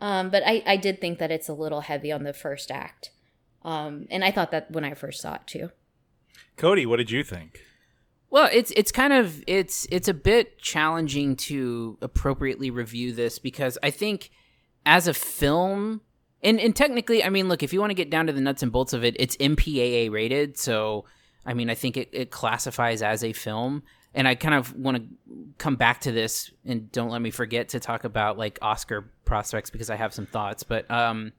Um, 0.00 0.30
but 0.30 0.42
I, 0.46 0.62
I 0.66 0.76
did 0.76 1.00
think 1.00 1.18
that 1.18 1.30
it's 1.30 1.48
a 1.48 1.54
little 1.54 1.82
heavy 1.82 2.10
on 2.10 2.24
the 2.24 2.32
first 2.32 2.70
act. 2.70 3.10
Um, 3.62 4.06
and 4.10 4.24
I 4.24 4.30
thought 4.30 4.50
that 4.50 4.70
when 4.70 4.84
I 4.84 4.94
first 4.94 5.20
saw 5.20 5.34
it 5.34 5.46
too. 5.46 5.70
Cody, 6.56 6.86
what 6.86 6.96
did 6.96 7.10
you 7.10 7.22
think? 7.22 7.60
Well, 8.30 8.48
it's 8.52 8.70
it's 8.76 8.92
kind 8.92 9.12
of 9.12 9.42
it's 9.46 9.86
it's 9.90 10.06
a 10.06 10.14
bit 10.14 10.58
challenging 10.58 11.34
to 11.36 11.98
appropriately 12.00 12.70
review 12.70 13.12
this 13.12 13.38
because 13.38 13.76
I 13.82 13.90
think 13.90 14.30
as 14.86 15.08
a 15.08 15.14
film 15.14 16.00
and 16.42 16.60
and 16.60 16.74
technically, 16.74 17.24
I 17.24 17.28
mean, 17.28 17.48
look, 17.48 17.62
if 17.62 17.72
you 17.72 17.80
want 17.80 17.90
to 17.90 17.94
get 17.94 18.08
down 18.08 18.28
to 18.28 18.32
the 18.32 18.40
nuts 18.40 18.62
and 18.62 18.70
bolts 18.70 18.92
of 18.92 19.04
it, 19.04 19.16
it's 19.18 19.36
MPAA 19.36 20.10
rated, 20.10 20.56
so 20.56 21.04
I 21.44 21.54
mean, 21.54 21.70
I 21.70 21.74
think 21.74 21.96
it, 21.96 22.08
it 22.12 22.30
classifies 22.30 23.02
as 23.02 23.24
a 23.24 23.32
film. 23.32 23.82
And 24.12 24.26
I 24.26 24.34
kind 24.34 24.54
of 24.54 24.74
want 24.76 24.96
to 24.96 25.04
come 25.58 25.76
back 25.76 26.00
to 26.00 26.12
this 26.12 26.50
and 26.64 26.90
don't 26.90 27.10
let 27.10 27.22
me 27.22 27.30
forget 27.30 27.68
to 27.70 27.80
talk 27.80 28.02
about 28.02 28.36
like 28.36 28.58
Oscar 28.60 29.12
prospects 29.24 29.70
because 29.70 29.88
I 29.88 29.96
have 29.96 30.12
some 30.12 30.26
thoughts. 30.26 30.64
But 30.64 30.90
um, 30.90 31.32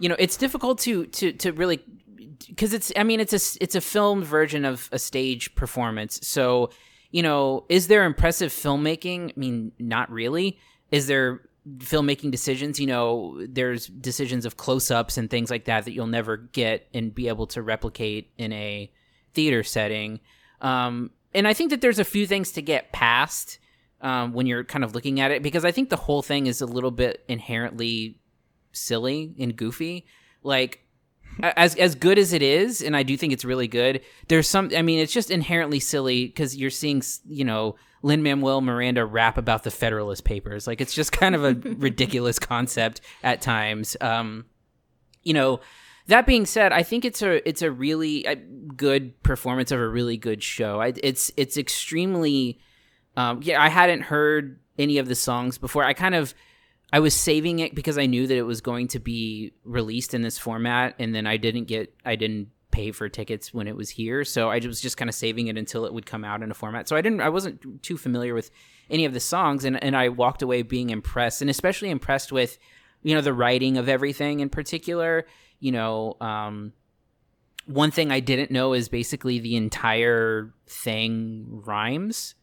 you 0.00 0.08
know, 0.08 0.16
it's 0.18 0.36
difficult 0.36 0.80
to 0.80 1.06
to 1.06 1.32
to 1.34 1.52
really 1.52 1.84
because 2.48 2.72
it's 2.72 2.92
I 2.96 3.04
mean 3.04 3.20
it's 3.20 3.32
a 3.32 3.62
it's 3.62 3.76
a 3.76 3.80
filmed 3.80 4.24
version 4.24 4.64
of 4.64 4.88
a 4.90 4.98
stage 4.98 5.54
performance. 5.54 6.18
So 6.22 6.70
you 7.12 7.22
know, 7.22 7.64
is 7.68 7.86
there 7.86 8.04
impressive 8.04 8.50
filmmaking? 8.50 9.30
I 9.30 9.32
mean, 9.36 9.70
not 9.78 10.10
really. 10.10 10.58
Is 10.90 11.06
there 11.06 11.42
filmmaking 11.78 12.32
decisions? 12.32 12.80
You 12.80 12.88
know, 12.88 13.40
there's 13.46 13.86
decisions 13.86 14.44
of 14.44 14.56
close 14.56 14.90
ups 14.90 15.16
and 15.16 15.30
things 15.30 15.48
like 15.48 15.66
that 15.66 15.84
that 15.84 15.92
you'll 15.92 16.08
never 16.08 16.36
get 16.36 16.88
and 16.92 17.14
be 17.14 17.28
able 17.28 17.46
to 17.48 17.62
replicate 17.62 18.32
in 18.36 18.52
a 18.52 18.90
theater 19.34 19.62
setting. 19.62 20.20
Um, 20.60 21.10
and 21.34 21.48
I 21.48 21.54
think 21.54 21.70
that 21.70 21.80
there's 21.80 21.98
a 21.98 22.04
few 22.04 22.26
things 22.26 22.52
to 22.52 22.62
get 22.62 22.92
past 22.92 23.58
um, 24.00 24.32
when 24.32 24.46
you're 24.46 24.64
kind 24.64 24.84
of 24.84 24.94
looking 24.94 25.20
at 25.20 25.30
it 25.30 25.42
because 25.42 25.64
I 25.64 25.72
think 25.72 25.90
the 25.90 25.96
whole 25.96 26.22
thing 26.22 26.46
is 26.46 26.60
a 26.60 26.66
little 26.66 26.90
bit 26.90 27.24
inherently 27.28 28.20
silly 28.72 29.34
and 29.38 29.56
goofy. 29.56 30.06
Like 30.42 30.84
as 31.40 31.74
as 31.76 31.94
good 31.94 32.18
as 32.18 32.32
it 32.32 32.42
is, 32.42 32.82
and 32.82 32.96
I 32.96 33.02
do 33.02 33.16
think 33.16 33.32
it's 33.32 33.44
really 33.44 33.68
good. 33.68 34.02
There's 34.28 34.48
some. 34.48 34.70
I 34.76 34.82
mean, 34.82 35.00
it's 35.00 35.12
just 35.12 35.30
inherently 35.30 35.80
silly 35.80 36.26
because 36.26 36.56
you're 36.56 36.70
seeing, 36.70 37.02
you 37.26 37.44
know, 37.44 37.76
Lin 38.02 38.22
Manuel 38.22 38.60
Miranda 38.60 39.04
rap 39.04 39.38
about 39.38 39.62
the 39.64 39.70
Federalist 39.70 40.24
Papers. 40.24 40.66
Like 40.66 40.80
it's 40.80 40.94
just 40.94 41.12
kind 41.12 41.34
of 41.34 41.44
a 41.44 41.54
ridiculous 41.76 42.38
concept 42.38 43.00
at 43.22 43.40
times. 43.40 43.96
Um, 44.00 44.44
you 45.22 45.34
know, 45.34 45.60
That 46.06 46.26
being 46.26 46.44
said, 46.44 46.72
I 46.72 46.82
think 46.82 47.04
it's 47.04 47.22
a 47.22 47.46
it's 47.48 47.62
a 47.62 47.70
really 47.70 48.26
uh, 48.26 48.36
good 48.76 49.22
performance 49.22 49.72
of 49.72 49.80
a 49.80 49.88
really 49.88 50.16
good 50.16 50.42
show. 50.42 50.80
I, 50.80 50.92
it's 51.02 51.32
it's 51.36 51.56
extremely 51.56 52.58
um, 53.16 53.40
yeah. 53.42 53.62
I 53.62 53.68
hadn't 53.68 54.02
heard 54.02 54.60
any 54.78 54.98
of 54.98 55.08
the 55.08 55.14
songs 55.14 55.56
before. 55.56 55.84
I 55.84 55.94
kind 55.94 56.14
of 56.14 56.34
I 56.92 57.00
was 57.00 57.14
saving 57.14 57.60
it 57.60 57.74
because 57.74 57.96
I 57.98 58.06
knew 58.06 58.26
that 58.26 58.36
it 58.36 58.42
was 58.42 58.60
going 58.60 58.88
to 58.88 58.98
be 58.98 59.52
released 59.64 60.14
in 60.14 60.22
this 60.22 60.38
format, 60.38 60.94
and 60.98 61.14
then 61.14 61.26
I 61.26 61.38
didn't 61.38 61.64
get 61.64 61.94
I 62.04 62.16
didn't 62.16 62.48
pay 62.70 62.90
for 62.90 63.08
tickets 63.08 63.54
when 63.54 63.66
it 63.66 63.76
was 63.76 63.88
here, 63.88 64.24
so 64.24 64.50
I 64.50 64.58
was 64.58 64.80
just 64.80 64.96
kind 64.96 65.08
of 65.08 65.14
saving 65.14 65.46
it 65.46 65.56
until 65.56 65.86
it 65.86 65.94
would 65.94 66.06
come 66.06 66.24
out 66.24 66.42
in 66.42 66.50
a 66.50 66.54
format. 66.54 66.86
So 66.86 66.96
I 66.96 67.00
didn't 67.00 67.20
I 67.20 67.30
wasn't 67.30 67.82
too 67.82 67.96
familiar 67.96 68.34
with 68.34 68.50
any 68.90 69.06
of 69.06 69.14
the 69.14 69.20
songs, 69.20 69.64
and 69.64 69.82
and 69.82 69.96
I 69.96 70.10
walked 70.10 70.42
away 70.42 70.62
being 70.62 70.90
impressed, 70.90 71.40
and 71.40 71.48
especially 71.48 71.88
impressed 71.88 72.30
with 72.30 72.58
you 73.02 73.14
know 73.14 73.22
the 73.22 73.32
writing 73.32 73.78
of 73.78 73.88
everything 73.88 74.40
in 74.40 74.50
particular. 74.50 75.26
You 75.64 75.72
know, 75.72 76.18
um, 76.20 76.74
one 77.64 77.90
thing 77.90 78.12
I 78.12 78.20
didn't 78.20 78.50
know 78.50 78.74
is 78.74 78.90
basically 78.90 79.38
the 79.38 79.56
entire 79.56 80.52
thing 80.66 81.46
rhymes. 81.64 82.34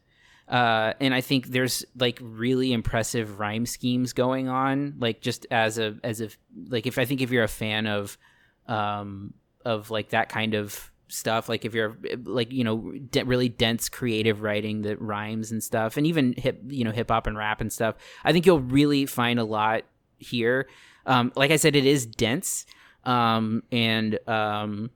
Uh, 0.48 0.94
and 1.00 1.14
I 1.14 1.20
think 1.20 1.46
there's 1.46 1.84
like 1.96 2.18
really 2.20 2.72
impressive 2.72 3.38
rhyme 3.38 3.64
schemes 3.64 4.12
going 4.12 4.48
on. 4.48 4.96
Like 4.98 5.20
just 5.20 5.46
as 5.52 5.78
a 5.78 5.98
as 6.02 6.20
if 6.20 6.36
like 6.66 6.88
if 6.88 6.98
I 6.98 7.04
think 7.04 7.20
if 7.20 7.30
you're 7.30 7.44
a 7.44 7.48
fan 7.48 7.86
of 7.86 8.18
um 8.66 9.34
of 9.64 9.92
like 9.92 10.08
that 10.08 10.28
kind 10.28 10.54
of 10.54 10.90
stuff, 11.06 11.48
like 11.48 11.64
if 11.64 11.74
you're 11.74 11.96
like 12.24 12.50
you 12.50 12.64
know 12.64 12.92
de- 13.12 13.24
really 13.24 13.48
dense 13.48 13.88
creative 13.88 14.42
writing 14.42 14.82
that 14.82 15.00
rhymes 15.00 15.52
and 15.52 15.62
stuff, 15.62 15.96
and 15.96 16.08
even 16.08 16.34
hip 16.36 16.60
you 16.66 16.82
know 16.82 16.90
hip 16.90 17.08
hop 17.08 17.28
and 17.28 17.38
rap 17.38 17.60
and 17.60 17.72
stuff, 17.72 17.94
I 18.24 18.32
think 18.32 18.46
you'll 18.46 18.60
really 18.60 19.06
find 19.06 19.38
a 19.38 19.44
lot 19.44 19.84
here. 20.18 20.68
Um, 21.06 21.32
like 21.36 21.52
I 21.52 21.56
said, 21.56 21.76
it 21.76 21.86
is 21.86 22.04
dense, 22.04 22.66
um, 23.04 23.62
and 23.72 24.18
um, 24.28 24.90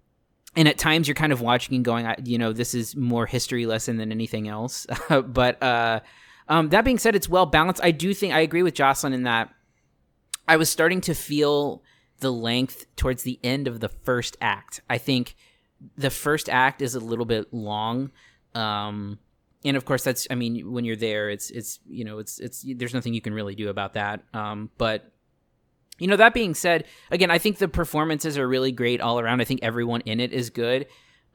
and 0.56 0.68
at 0.68 0.78
times 0.78 1.06
you're 1.06 1.14
kind 1.14 1.32
of 1.32 1.40
watching 1.40 1.74
and 1.76 1.84
going, 1.84 2.06
you 2.24 2.38
know, 2.38 2.52
this 2.52 2.74
is 2.74 2.96
more 2.96 3.26
history 3.26 3.66
lesson 3.66 3.98
than 3.98 4.10
anything 4.10 4.48
else. 4.48 4.86
but 5.26 5.62
uh, 5.62 6.00
um, 6.48 6.70
that 6.70 6.84
being 6.84 6.98
said, 6.98 7.14
it's 7.14 7.28
well 7.28 7.46
balanced. 7.46 7.82
I 7.84 7.90
do 7.90 8.14
think 8.14 8.32
I 8.32 8.40
agree 8.40 8.62
with 8.62 8.74
Jocelyn 8.74 9.12
in 9.12 9.24
that 9.24 9.50
I 10.48 10.56
was 10.56 10.70
starting 10.70 11.00
to 11.02 11.14
feel 11.14 11.82
the 12.20 12.32
length 12.32 12.86
towards 12.96 13.22
the 13.22 13.38
end 13.44 13.68
of 13.68 13.80
the 13.80 13.88
first 13.88 14.36
act. 14.40 14.80
I 14.88 14.98
think 14.98 15.36
the 15.96 16.10
first 16.10 16.48
act 16.48 16.80
is 16.80 16.94
a 16.94 17.00
little 17.00 17.26
bit 17.26 17.52
long. 17.52 18.10
Um, 18.54 19.18
and 19.64 19.76
of 19.76 19.84
course 19.84 20.04
that's 20.04 20.26
I 20.30 20.34
mean 20.34 20.72
when 20.72 20.84
you're 20.84 20.96
there 20.96 21.28
it's 21.28 21.50
it's 21.50 21.80
you 21.88 22.04
know 22.04 22.18
it's 22.18 22.38
it's 22.38 22.64
there's 22.76 22.94
nothing 22.94 23.12
you 23.14 23.20
can 23.20 23.34
really 23.34 23.54
do 23.54 23.68
about 23.68 23.94
that. 23.94 24.22
Um, 24.32 24.70
but 24.78 25.12
you 25.98 26.06
know 26.06 26.16
that 26.16 26.34
being 26.34 26.54
said, 26.54 26.84
again 27.10 27.30
I 27.30 27.38
think 27.38 27.58
the 27.58 27.68
performances 27.68 28.38
are 28.38 28.46
really 28.46 28.72
great 28.72 29.00
all 29.00 29.18
around. 29.18 29.40
I 29.40 29.44
think 29.44 29.60
everyone 29.62 30.02
in 30.02 30.20
it 30.20 30.32
is 30.32 30.50
good. 30.50 30.86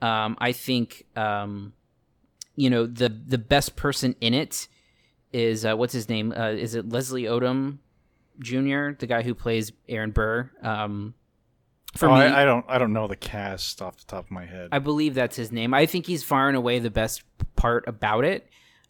Um, 0.02 0.36
I 0.40 0.52
think 0.52 1.06
um, 1.16 1.74
you 2.56 2.70
know 2.70 2.86
the 2.86 3.10
the 3.10 3.38
best 3.38 3.76
person 3.76 4.16
in 4.22 4.34
it 4.34 4.68
is 5.34 5.66
uh, 5.66 5.76
what's 5.76 5.94
his 5.94 6.10
name? 6.10 6.34
Uh, 6.36 6.50
is 6.50 6.76
it 6.76 6.90
Leslie 6.90 7.24
Odom 7.24 7.78
Jr., 8.40 8.92
the 8.98 9.08
guy 9.08 9.22
who 9.22 9.34
plays 9.34 9.72
Aaron 9.88 10.12
Burr? 10.12 10.52
Um, 10.62 11.14
for 11.96 12.08
oh, 12.08 12.16
me, 12.16 12.22
I, 12.22 12.44
I 12.44 12.46
don't 12.46 12.66
I 12.68 12.78
don't 12.78 12.94
know 12.94 13.08
the 13.08 13.16
cast 13.16 13.82
off 13.82 13.98
the 13.98 14.06
top 14.06 14.26
of 14.26 14.32
my 14.32 14.46
head. 14.46 14.70
I 14.72 14.80
believe 14.80 15.14
that's 15.14 15.36
his 15.36 15.52
name. 15.52 15.74
I 15.74 15.86
think 15.86 16.06
he's 16.06 16.24
far 16.24 16.48
and 16.48 16.58
away 16.58 16.80
the 16.80 16.90
best 16.90 17.24
part 17.56 17.88
about 17.88 18.24
it. 18.26 18.48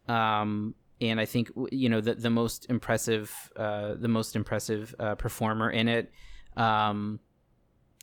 Um, 0.07 0.75
and 1.01 1.19
I 1.19 1.25
think 1.25 1.51
you 1.71 1.89
know 1.89 2.01
the 2.01 2.15
the 2.15 2.29
most 2.29 2.67
impressive 2.69 3.51
uh, 3.55 3.95
the 3.95 4.07
most 4.07 4.35
impressive 4.35 4.95
uh, 4.99 5.15
performer 5.15 5.69
in 5.69 5.87
it. 5.87 6.11
Um, 6.55 7.19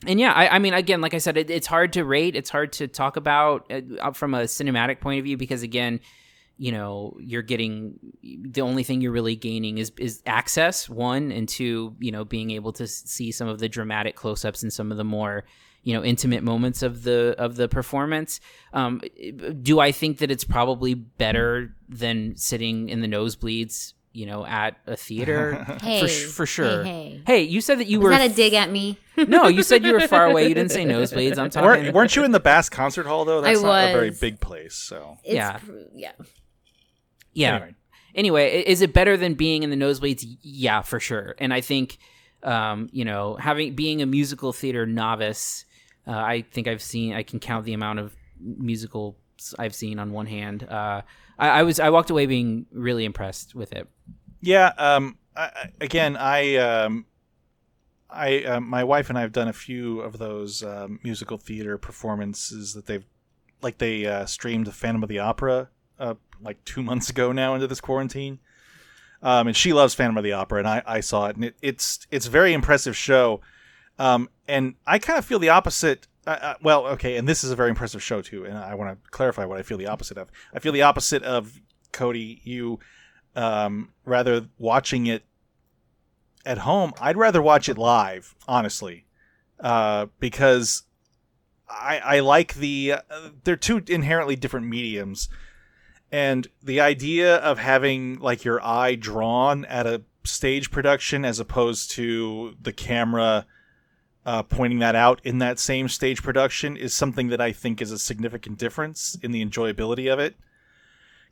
and 0.07 0.21
yeah, 0.21 0.33
I, 0.33 0.57
I 0.57 0.59
mean, 0.59 0.75
again, 0.75 1.01
like 1.01 1.15
I 1.15 1.19
said, 1.19 1.37
it, 1.37 1.51
it's 1.51 1.67
hard 1.67 1.93
to 1.95 2.05
rate. 2.05 2.37
It's 2.37 2.51
hard 2.51 2.73
to 2.75 2.87
talk 2.87 3.17
about 3.17 3.71
uh, 3.71 4.13
from 4.13 4.35
a 4.35 4.43
cinematic 4.43 5.01
point 5.01 5.19
of 5.19 5.25
view 5.25 5.37
because 5.37 5.63
again, 5.63 6.01
you 6.57 6.73
know, 6.73 7.17
you're 7.21 7.43
getting 7.43 7.99
the 8.23 8.61
only 8.61 8.83
thing 8.83 9.01
you're 9.01 9.13
really 9.13 9.37
gaining 9.37 9.79
is 9.79 9.93
is 9.99 10.23
access 10.27 10.89
one 10.89 11.33
and 11.33 11.49
two, 11.49 11.95
you 12.01 12.13
know, 12.13 12.25
being 12.25 12.51
able 12.51 12.73
to 12.75 12.87
see 12.87 13.31
some 13.33 13.49
of 13.49 13.59
the 13.59 13.69
dramatic 13.69 14.17
close 14.17 14.45
ups 14.45 14.63
and 14.63 14.73
some 14.73 14.91
of 14.91 14.99
the 14.99 15.05
more 15.05 15.45
you 15.89 15.95
know 15.95 16.05
intimate 16.05 16.43
moments 16.43 16.83
of 16.83 17.03
the 17.05 17.35
of 17.39 17.57
the 17.57 17.67
performance 17.69 18.41
um 18.75 19.01
do 19.63 19.81
i 19.81 19.91
think 19.91 20.19
that 20.19 20.31
it's 20.31 20.45
probably 20.45 20.93
better 20.95 21.75
than 21.89 22.37
sitting 22.37 22.89
in 22.91 23.01
the 23.01 23.09
nosebleeds 23.09 23.95
you 24.13 24.27
know 24.27 24.45
at 24.45 24.77
a 24.87 24.97
theater 24.97 25.55
Hey, 25.83 26.01
for, 26.03 26.09
sh- 26.09 26.25
for 26.39 26.47
sure 26.47 26.83
hey, 26.85 27.11
hey. 27.11 27.23
Hey, 27.27 27.43
you 27.45 27.61
said 27.63 27.79
that 27.79 27.87
you 27.87 28.01
Was 28.01 28.05
were 28.05 28.11
that 28.11 28.31
a 28.31 28.35
dig 28.35 28.53
at 28.55 28.71
me? 28.71 28.99
no 29.17 29.47
you 29.49 29.63
said 29.63 29.83
you 29.85 29.93
were 29.93 30.07
far 30.09 30.27
away 30.27 30.49
you 30.49 30.55
didn't 30.55 30.73
say 30.73 30.85
nosebleeds 30.85 31.39
i'm 31.39 31.49
talking 31.49 31.67
weren't, 31.67 31.95
weren't 31.95 32.15
you 32.17 32.25
in 32.25 32.33
the 32.33 32.41
Bass 32.41 32.69
Concert 32.69 33.07
Hall 33.07 33.25
though? 33.25 33.41
That's 33.41 33.61
I 33.61 33.63
not 33.63 33.89
a 33.91 33.93
very 33.93 34.11
big 34.11 34.41
place. 34.41 34.75
So 34.75 35.17
It's 35.25 35.35
Yeah. 35.35 35.57
pr- 35.59 35.73
yeah. 35.95 36.13
yeah 37.33 37.55
Anyway. 37.55 37.75
anyway 38.15 38.65
is 38.67 38.83
it 38.83 38.93
better 38.93 39.17
than 39.17 39.35
being 39.35 39.63
in 39.63 39.71
the 39.71 39.77
nosebleeds 39.77 40.25
yeah 40.43 40.83
for 40.83 40.99
sure 41.01 41.35
and 41.39 41.55
i 41.55 41.61
think 41.61 41.99
um, 42.43 42.89
you 42.93 43.05
know 43.05 43.35
having 43.37 43.75
being 43.75 44.01
a 44.03 44.07
musical 44.07 44.53
theater 44.53 44.87
novice 44.87 45.65
uh, 46.09 46.13
i 46.13 46.43
think 46.51 46.67
i've 46.67 46.83
seen 46.83 47.13
i 47.13 47.23
can 47.23 47.39
count 47.39 47.65
the 47.65 47.75
amount 47.75 47.99
of 47.99 48.17
musicals 48.41 49.15
i've 49.59 49.75
seen 49.75 49.99
on 49.99 50.11
one 50.11 50.27
hand 50.27 50.65
uh, 50.65 51.03
I, 51.39 51.49
I 51.49 51.63
was 51.63 51.79
i 51.79 51.91
walked 51.91 52.11
away 52.11 52.27
being 52.27 52.67
really 52.73 53.05
impressed 53.05 53.55
with 53.55 53.73
it 53.73 53.87
Yeah. 54.41 54.73
Um. 54.79 55.19
I, 55.37 55.71
again, 55.81 56.17
I 56.17 56.57
um, 56.57 57.07
I 58.11 58.43
uh, 58.45 58.61
my 58.61 58.83
wife 58.83 59.09
and 59.09 59.19
I 59.19 59.21
have 59.21 59.33
done 59.33 59.49
a 59.49 59.53
few 59.53 60.01
of 60.01 60.19
those 60.19 60.65
um, 60.65 60.99
musical 61.05 61.39
theater 61.39 61.79
performances 61.79 62.75
that 62.75 62.87
they've 62.87 63.05
like 63.63 63.79
they 63.79 64.07
uh, 64.07 64.27
streamed 64.27 64.73
Phantom 64.75 65.03
of 65.03 65.09
the 65.09 65.21
Opera 65.21 65.69
like 66.41 66.65
two 66.65 66.83
months 66.91 67.11
ago 67.11 67.33
now 67.33 67.55
into 67.55 67.67
this 67.67 67.81
quarantine. 67.81 68.39
Um, 69.21 69.49
and 69.49 69.57
she 69.57 69.73
loves 69.73 69.95
Phantom 69.95 70.17
of 70.17 70.23
the 70.23 70.33
Opera, 70.33 70.61
and 70.61 70.69
I, 70.69 70.83
I 70.87 71.01
saw 71.01 71.27
it, 71.27 71.35
and 71.35 71.45
it, 71.47 71.57
it's 71.61 72.07
it's 72.11 72.27
a 72.27 72.31
very 72.31 72.53
impressive 72.53 72.97
show. 72.97 73.41
Um, 73.99 74.29
and 74.47 74.75
I 74.87 74.99
kind 74.99 75.19
of 75.19 75.25
feel 75.25 75.39
the 75.39 75.49
opposite. 75.49 76.07
Uh, 76.27 76.39
uh, 76.41 76.55
well, 76.63 76.87
okay, 76.87 77.17
and 77.17 77.29
this 77.29 77.43
is 77.43 77.51
a 77.51 77.57
very 77.57 77.71
impressive 77.71 78.03
show 78.03 78.23
too, 78.23 78.45
and 78.45 78.57
I 78.57 78.75
want 78.75 78.91
to 78.91 79.11
clarify 79.11 79.45
what 79.45 79.59
I 79.59 79.63
feel 79.63 79.79
the 79.79 79.87
opposite 79.87 80.19
of. 80.19 80.31
I 80.55 80.59
feel 80.59 80.73
the 80.73 80.83
opposite 80.83 81.23
of 81.23 81.61
Cody. 81.93 82.41
You 82.45 82.79
um, 83.35 83.91
rather 84.05 84.49
watching 84.59 85.07
it 85.07 85.25
at 86.45 86.59
home. 86.59 86.93
I'd 87.01 87.17
rather 87.17 87.43
watch 87.43 87.69
it 87.69 87.79
live, 87.79 88.35
honestly, 88.47 89.07
uh, 89.61 90.07
because 90.21 90.85
I, 91.69 91.99
I 91.99 92.21
like 92.21 92.55
the. 92.55 92.95
Uh, 93.11 93.31
they're 93.45 93.57
two 93.57 93.83
inherently 93.89 94.37
different 94.37 94.67
mediums, 94.67 95.29
and 96.13 96.47
the 96.63 96.81
idea 96.81 97.37
of 97.37 97.59
having 97.59 98.19
like 98.19 98.45
your 98.45 98.65
eye 98.65 98.95
drawn 98.95 99.65
at 99.65 99.87
a 99.87 100.03
stage 100.25 100.71
production 100.71 101.25
as 101.25 101.41
opposed 101.41 101.91
to 101.93 102.55
the 102.61 102.73
camera 102.73 103.47
uh, 104.29 104.43
pointing 104.43 104.79
that 104.79 104.95
out 104.95 105.23
in 105.25 105.39
that 105.39 105.59
same 105.59 105.89
stage 105.89 106.23
production 106.23 106.77
is 106.77 106.93
something 106.93 107.29
that 107.29 107.41
I 107.41 107.51
think 107.51 107.81
is 107.81 107.91
a 107.91 107.99
significant 107.99 108.59
difference 108.59 109.17
in 109.23 109.31
the 109.31 109.43
enjoyability 109.43 110.13
of 110.13 110.19
it. 110.19 110.37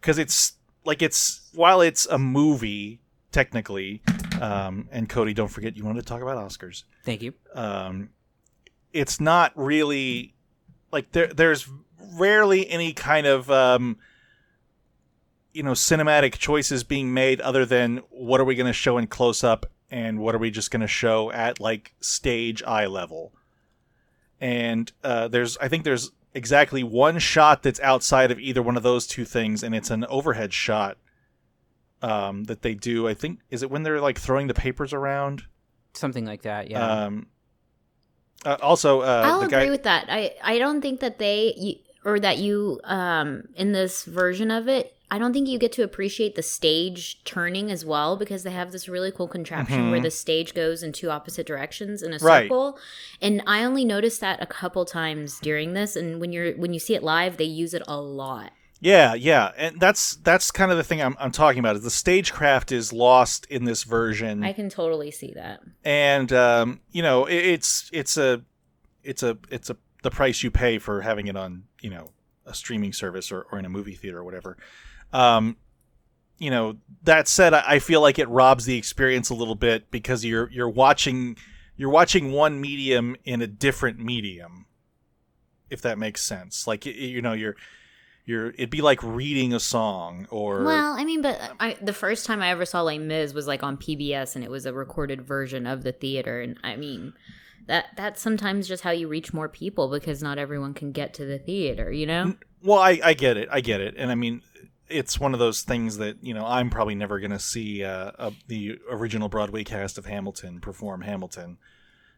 Because 0.01 0.17
it's 0.17 0.55
like 0.83 1.03
it's 1.03 1.51
while 1.53 1.83
it's 1.83 2.07
a 2.07 2.17
movie 2.17 3.01
technically, 3.33 4.01
um, 4.41 4.89
and 4.91 5.11
Cody, 5.11 5.35
don't 5.35 5.49
forget 5.49 5.77
you 5.77 5.85
wanted 5.85 6.01
to 6.01 6.07
talk 6.07 6.23
about 6.23 6.39
Oscars. 6.39 6.85
thank 7.05 7.21
you 7.21 7.35
Um, 7.55 8.09
it's 8.95 9.21
not 9.21 9.53
really 9.57 10.35
like 10.91 11.13
there. 11.13 11.27
There's 11.27 11.69
rarely 12.15 12.67
any 12.71 12.95
kind 12.95 13.27
of 13.27 13.51
um, 13.51 13.99
you 15.53 15.63
know 15.63 15.73
cinematic 15.73 16.39
choices 16.39 16.83
being 16.83 17.13
made 17.13 17.43
other 17.43 17.67
than 17.67 17.99
what 18.09 18.41
are 18.41 18.45
we 18.45 18.55
going 18.55 18.69
to 18.69 18.73
show 18.73 18.97
in 18.97 19.07
close 19.07 19.45
up 19.45 19.67
and 19.90 20.18
what 20.18 20.35
are 20.35 20.38
we 20.38 20.51
just 20.51 20.70
going 20.70 20.81
to 20.81 20.87
show 20.87 21.31
at 21.33 21.61
like 21.61 21.94
stage 22.01 22.62
eye 22.64 22.87
level 22.87 23.33
and 24.40 24.92
uh, 25.05 25.29
there's 25.29 25.57
i 25.59 25.68
think 25.68 25.85
there's 25.85 26.11
exactly 26.35 26.83
one 26.83 27.18
shot 27.18 27.62
that's 27.62 27.81
outside 27.81 28.31
of 28.31 28.38
either 28.38 28.62
one 28.62 28.77
of 28.77 28.83
those 28.83 29.07
two 29.07 29.25
things 29.25 29.62
and 29.62 29.75
it's 29.75 29.90
an 29.90 30.05
overhead 30.07 30.53
shot 30.53 30.99
um, 32.03 32.44
that 32.44 32.62
they 32.62 32.75
do 32.75 33.09
i 33.09 33.14
think 33.14 33.40
is 33.51 33.62
it 33.62 33.70
when 33.70 33.83
they're 33.83 34.01
like 34.01 34.18
throwing 34.18 34.46
the 34.46 34.55
papers 34.55 34.92
around 34.92 35.44
something 35.94 36.27
like 36.27 36.42
that 36.42 36.70
yeah 36.70 37.05
um, 37.05 37.27
uh, 38.44 38.57
also 38.62 39.01
uh, 39.01 39.22
I'll 39.25 39.40
the 39.40 39.46
agree 39.46 39.64
guy 39.66 39.70
with 39.70 39.83
that. 39.85 40.07
I 40.09 40.35
I 40.42 40.59
don't 40.59 40.81
think 40.81 41.01
that 41.01 41.18
they 41.18 41.55
you, 41.57 41.77
or 42.05 42.20
that 42.20 42.38
you 42.38 42.81
um 42.85 43.44
in 43.57 43.72
this 43.72 44.05
version 44.05 44.51
of 44.51 44.68
it. 44.68 44.96
I 45.11 45.19
don't 45.19 45.33
think 45.33 45.49
you 45.49 45.59
get 45.59 45.71
to 45.73 45.83
appreciate 45.85 46.35
the 46.35 46.42
stage 46.42 47.23
turning 47.25 47.71
as 47.71 47.85
well 47.85 48.16
because 48.16 48.42
they 48.42 48.51
have 48.51 48.73
this 48.73 48.88
really 48.88 49.12
cool 49.12 49.29
contraption 49.29 49.90
where 49.92 50.01
the 50.01 50.11
stage 50.11 50.53
goes 50.53 50.83
in 50.83 50.92
two 50.92 51.11
opposite 51.11 51.47
directions 51.47 52.03
in 52.03 52.12
a 52.12 52.16
Mm-hmm. 52.16 52.27
Right. 52.27 52.45
circle. 52.45 52.79
And 53.23 53.42
I 53.47 53.62
only 53.62 53.85
noticed 53.85 54.21
that 54.21 54.42
a 54.42 54.47
couple 54.47 54.85
times 54.85 55.38
during 55.40 55.75
this 55.75 55.95
and 55.97 56.21
when 56.21 56.33
you're 56.33 56.53
when 56.55 56.73
you 56.73 56.81
see 56.81 56.95
it 56.95 57.03
live 57.05 57.37
they 57.37 57.45
use 57.45 57.73
it 57.75 57.83
a 57.87 58.01
lot. 58.01 58.51
Yeah, 58.81 59.14
yeah, 59.14 59.53
and 59.57 59.81
that's 59.81 60.16
that's 60.16 60.51
kind 60.51 60.71
of 60.71 60.77
the 60.77 60.85
thing 60.85 61.01
I'm, 61.01 61.16
I'm 61.19 61.31
talking 61.31 61.61
about. 61.61 61.77
Is 61.77 61.83
the 61.83 61.90
stagecraft 61.90 62.73
is 62.73 62.92
lost 62.92 63.47
in 63.49 63.64
this 63.64 63.85
version, 63.85 64.45
I 64.45 64.53
can 64.53 64.69
totally 64.69 65.11
see 65.11 65.33
that. 65.35 65.61
and 65.85 66.31
um, 66.33 66.81
you 66.90 67.03
know 67.03 67.25
it, 67.25 67.37
it's 67.37 67.88
it's 67.92 68.16
a 68.19 68.42
it's 69.03 69.23
a 69.23 69.38
it's 69.51 69.71
a 69.71 69.77
the 70.03 70.11
price 70.11 70.42
you 70.42 70.51
pay 70.51 70.79
for 70.79 71.01
having 71.01 71.27
it 71.27 71.37
on 71.37 71.64
you 71.81 71.88
know 71.90 72.09
a 72.45 72.53
streaming 72.55 72.92
service 72.92 73.33
or, 73.33 73.47
or 73.51 73.59
in 73.59 73.64
a 73.64 73.69
movie 73.71 73.95
theater 73.95 74.19
or 74.19 74.25
whatever. 74.25 74.57
Um, 75.12 75.57
you 76.38 76.51
know 76.51 76.77
that 77.05 77.29
said, 77.29 77.55
I, 77.55 77.64
I 77.66 77.79
feel 77.79 78.01
like 78.01 78.19
it 78.19 78.29
robs 78.29 78.64
the 78.64 78.77
experience 78.77 79.31
a 79.31 79.35
little 79.35 79.55
bit 79.55 79.90
because 79.90 80.25
you're 80.25 80.51
you're 80.51 80.69
watching 80.69 81.37
you're 81.77 81.90
watching 81.90 82.33
one 82.33 82.61
medium 82.61 83.16
in 83.25 83.42
a 83.42 83.47
different 83.47 83.99
medium, 83.99 84.66
if 85.71 85.83
that 85.83 85.99
makes 85.99 86.23
sense. 86.23 86.66
Like 86.66 86.85
you 86.87 87.23
know 87.23 87.33
you're 87.33 87.57
you're 88.27 88.49
it'd 88.51 88.71
be 88.71 88.83
like 88.83 89.03
reading 89.03 89.55
a 89.55 89.61
song 89.61 90.27
or 90.31 90.64
Well, 90.64 90.95
I 90.99 91.05
mean, 91.05 91.23
but 91.23 91.40
I, 91.61 91.77
the 91.81 91.92
first 91.92 92.27
time 92.27 92.42
I 92.42 92.51
ever 92.51 92.64
saw 92.64 92.83
Les 92.83 92.99
Mis 92.99 93.33
was 93.33 93.47
like 93.47 93.62
on 93.62 93.77
PBS, 93.77 94.35
and 94.35 94.45
it 94.45 94.51
was 94.51 94.66
a 94.66 94.73
recorded 94.73 95.23
version 95.23 95.66
of 95.66 95.85
the 95.85 95.92
theater. 95.92 96.40
And 96.40 96.59
I 96.64 96.77
mean, 96.77 97.14
that 97.66 97.87
that's 97.97 98.21
sometimes 98.21 98.66
just 98.69 98.83
how 98.83 98.90
you 98.90 99.07
reach 99.07 99.33
more 99.33 99.49
people 99.49 99.88
because 99.88 100.23
not 100.23 100.38
everyone 100.38 100.75
can 100.75 100.92
get 100.92 101.14
to 101.14 101.25
the 101.25 101.38
theater. 101.38 101.92
You 101.92 102.07
know? 102.07 102.35
Well, 102.62 102.79
I, 102.79 103.01
I 103.03 103.14
get 103.14 103.37
it. 103.37 103.49
I 103.51 103.61
get 103.61 103.81
it. 103.81 103.95
And 103.97 104.11
I 104.11 104.16
mean, 104.16 104.42
it's 104.88 105.18
one 105.18 105.33
of 105.33 105.38
those 105.40 105.62
things 105.62 105.99
that, 105.99 106.16
you 106.22 106.33
know, 106.35 106.44
I'm 106.46 106.70
probably 106.70 106.94
never 106.94 107.18
going 107.20 107.31
to 107.33 107.38
see 107.38 107.83
uh, 107.85 108.12
uh, 108.18 108.31
the 108.49 108.79
original 108.90 109.29
Broadway 109.29 109.64
cast 109.64 109.99
of 109.99 110.07
Hamilton 110.07 110.61
perform 110.61 111.03
Hamilton. 111.03 111.59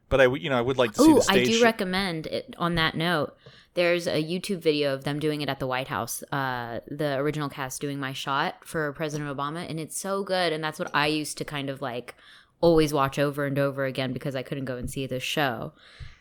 But 0.08 0.20
I, 0.20 0.26
you 0.34 0.48
know, 0.50 0.56
I 0.58 0.60
would 0.62 0.78
like 0.78 0.92
to 0.94 1.02
see 1.02 1.12
Oh, 1.12 1.22
I 1.28 1.44
do 1.44 1.52
show- 1.52 1.64
recommend 1.64 2.26
it. 2.26 2.54
On 2.58 2.74
that 2.76 2.94
note, 2.96 3.36
there's 3.74 4.06
a 4.06 4.22
YouTube 4.22 4.60
video 4.60 4.94
of 4.94 5.04
them 5.04 5.18
doing 5.18 5.40
it 5.42 5.48
at 5.48 5.60
the 5.60 5.66
White 5.66 5.88
House. 5.88 6.22
Uh, 6.32 6.80
the 6.88 7.16
original 7.16 7.48
cast 7.48 7.80
doing 7.80 8.00
my 8.00 8.12
shot 8.12 8.56
for 8.64 8.92
President 8.94 9.34
Obama, 9.34 9.68
and 9.68 9.78
it's 9.78 9.98
so 9.98 10.22
good. 10.24 10.52
And 10.52 10.64
that's 10.64 10.78
what 10.78 10.90
I 10.94 11.06
used 11.08 11.36
to 11.38 11.44
kind 11.44 11.68
of 11.70 11.82
like 11.82 12.14
always 12.60 12.92
watch 12.92 13.18
over 13.18 13.44
and 13.46 13.58
over 13.58 13.84
again 13.84 14.12
because 14.12 14.34
I 14.34 14.42
couldn't 14.42 14.64
go 14.64 14.76
and 14.76 14.90
see 14.90 15.06
the 15.06 15.20
show. 15.20 15.72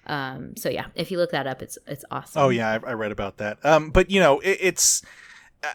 Um, 0.06 0.56
so 0.56 0.70
yeah, 0.70 0.86
if 0.96 1.10
you 1.12 1.18
look 1.18 1.32
that 1.32 1.48
up, 1.48 1.62
it's 1.62 1.78
it's 1.88 2.06
awesome. 2.12 2.42
Oh 2.42 2.50
yeah, 2.50 2.70
I, 2.70 2.92
I 2.92 2.94
read 2.94 3.12
about 3.12 3.38
that. 3.38 3.58
Um, 3.66 3.90
but 3.90 4.10
you 4.12 4.20
know, 4.20 4.40
it, 4.40 4.58
it's 4.62 5.02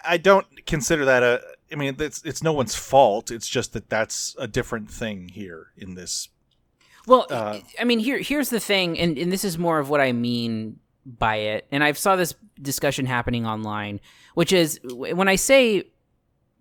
I 0.04 0.16
don't 0.16 0.46
consider 0.66 1.04
that 1.04 1.22
a. 1.22 1.40
I 1.70 1.74
mean, 1.74 1.96
it's 1.98 2.22
it's 2.22 2.42
no 2.42 2.52
one's 2.52 2.74
fault. 2.74 3.30
It's 3.30 3.48
just 3.48 3.72
that 3.72 3.88
that's 3.88 4.36
a 4.38 4.46
different 4.46 4.90
thing 4.90 5.28
here 5.28 5.68
in 5.76 5.94
this. 5.94 6.28
Well, 7.06 7.26
Uh, 7.30 7.60
I 7.80 7.84
mean, 7.84 7.98
here 7.98 8.18
here's 8.18 8.50
the 8.50 8.60
thing, 8.60 8.98
and, 8.98 9.18
and 9.18 9.32
this 9.32 9.44
is 9.44 9.58
more 9.58 9.78
of 9.78 9.88
what 9.88 10.00
I 10.00 10.12
mean 10.12 10.78
by 11.04 11.36
it. 11.36 11.66
And 11.72 11.82
I've 11.82 11.98
saw 11.98 12.14
this 12.14 12.34
discussion 12.60 13.06
happening 13.06 13.46
online, 13.46 14.00
which 14.34 14.52
is 14.52 14.78
when 14.84 15.28
I 15.28 15.36
say 15.36 15.84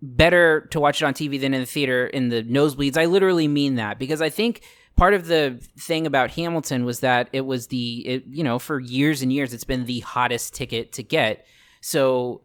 better 0.00 0.62
to 0.72 0.80
watch 0.80 1.00
it 1.00 1.04
on 1.04 1.14
TV 1.14 1.40
than 1.40 1.54
in 1.54 1.60
the 1.60 1.66
theater 1.66 2.06
in 2.08 2.28
the 2.28 2.42
nosebleeds, 2.42 2.96
I 2.96 3.04
literally 3.04 3.46
mean 3.46 3.76
that 3.76 4.00
because 4.00 4.20
I 4.20 4.30
think 4.30 4.62
part 4.96 5.14
of 5.14 5.26
the 5.26 5.60
thing 5.78 6.06
about 6.06 6.32
Hamilton 6.32 6.84
was 6.84 7.00
that 7.00 7.28
it 7.32 7.42
was 7.42 7.68
the 7.68 8.00
it, 8.00 8.24
you 8.26 8.42
know 8.42 8.58
for 8.58 8.80
years 8.80 9.22
and 9.22 9.32
years 9.32 9.54
it's 9.54 9.62
been 9.64 9.84
the 9.84 10.00
hottest 10.00 10.54
ticket 10.54 10.92
to 10.94 11.04
get. 11.04 11.46
So 11.80 12.42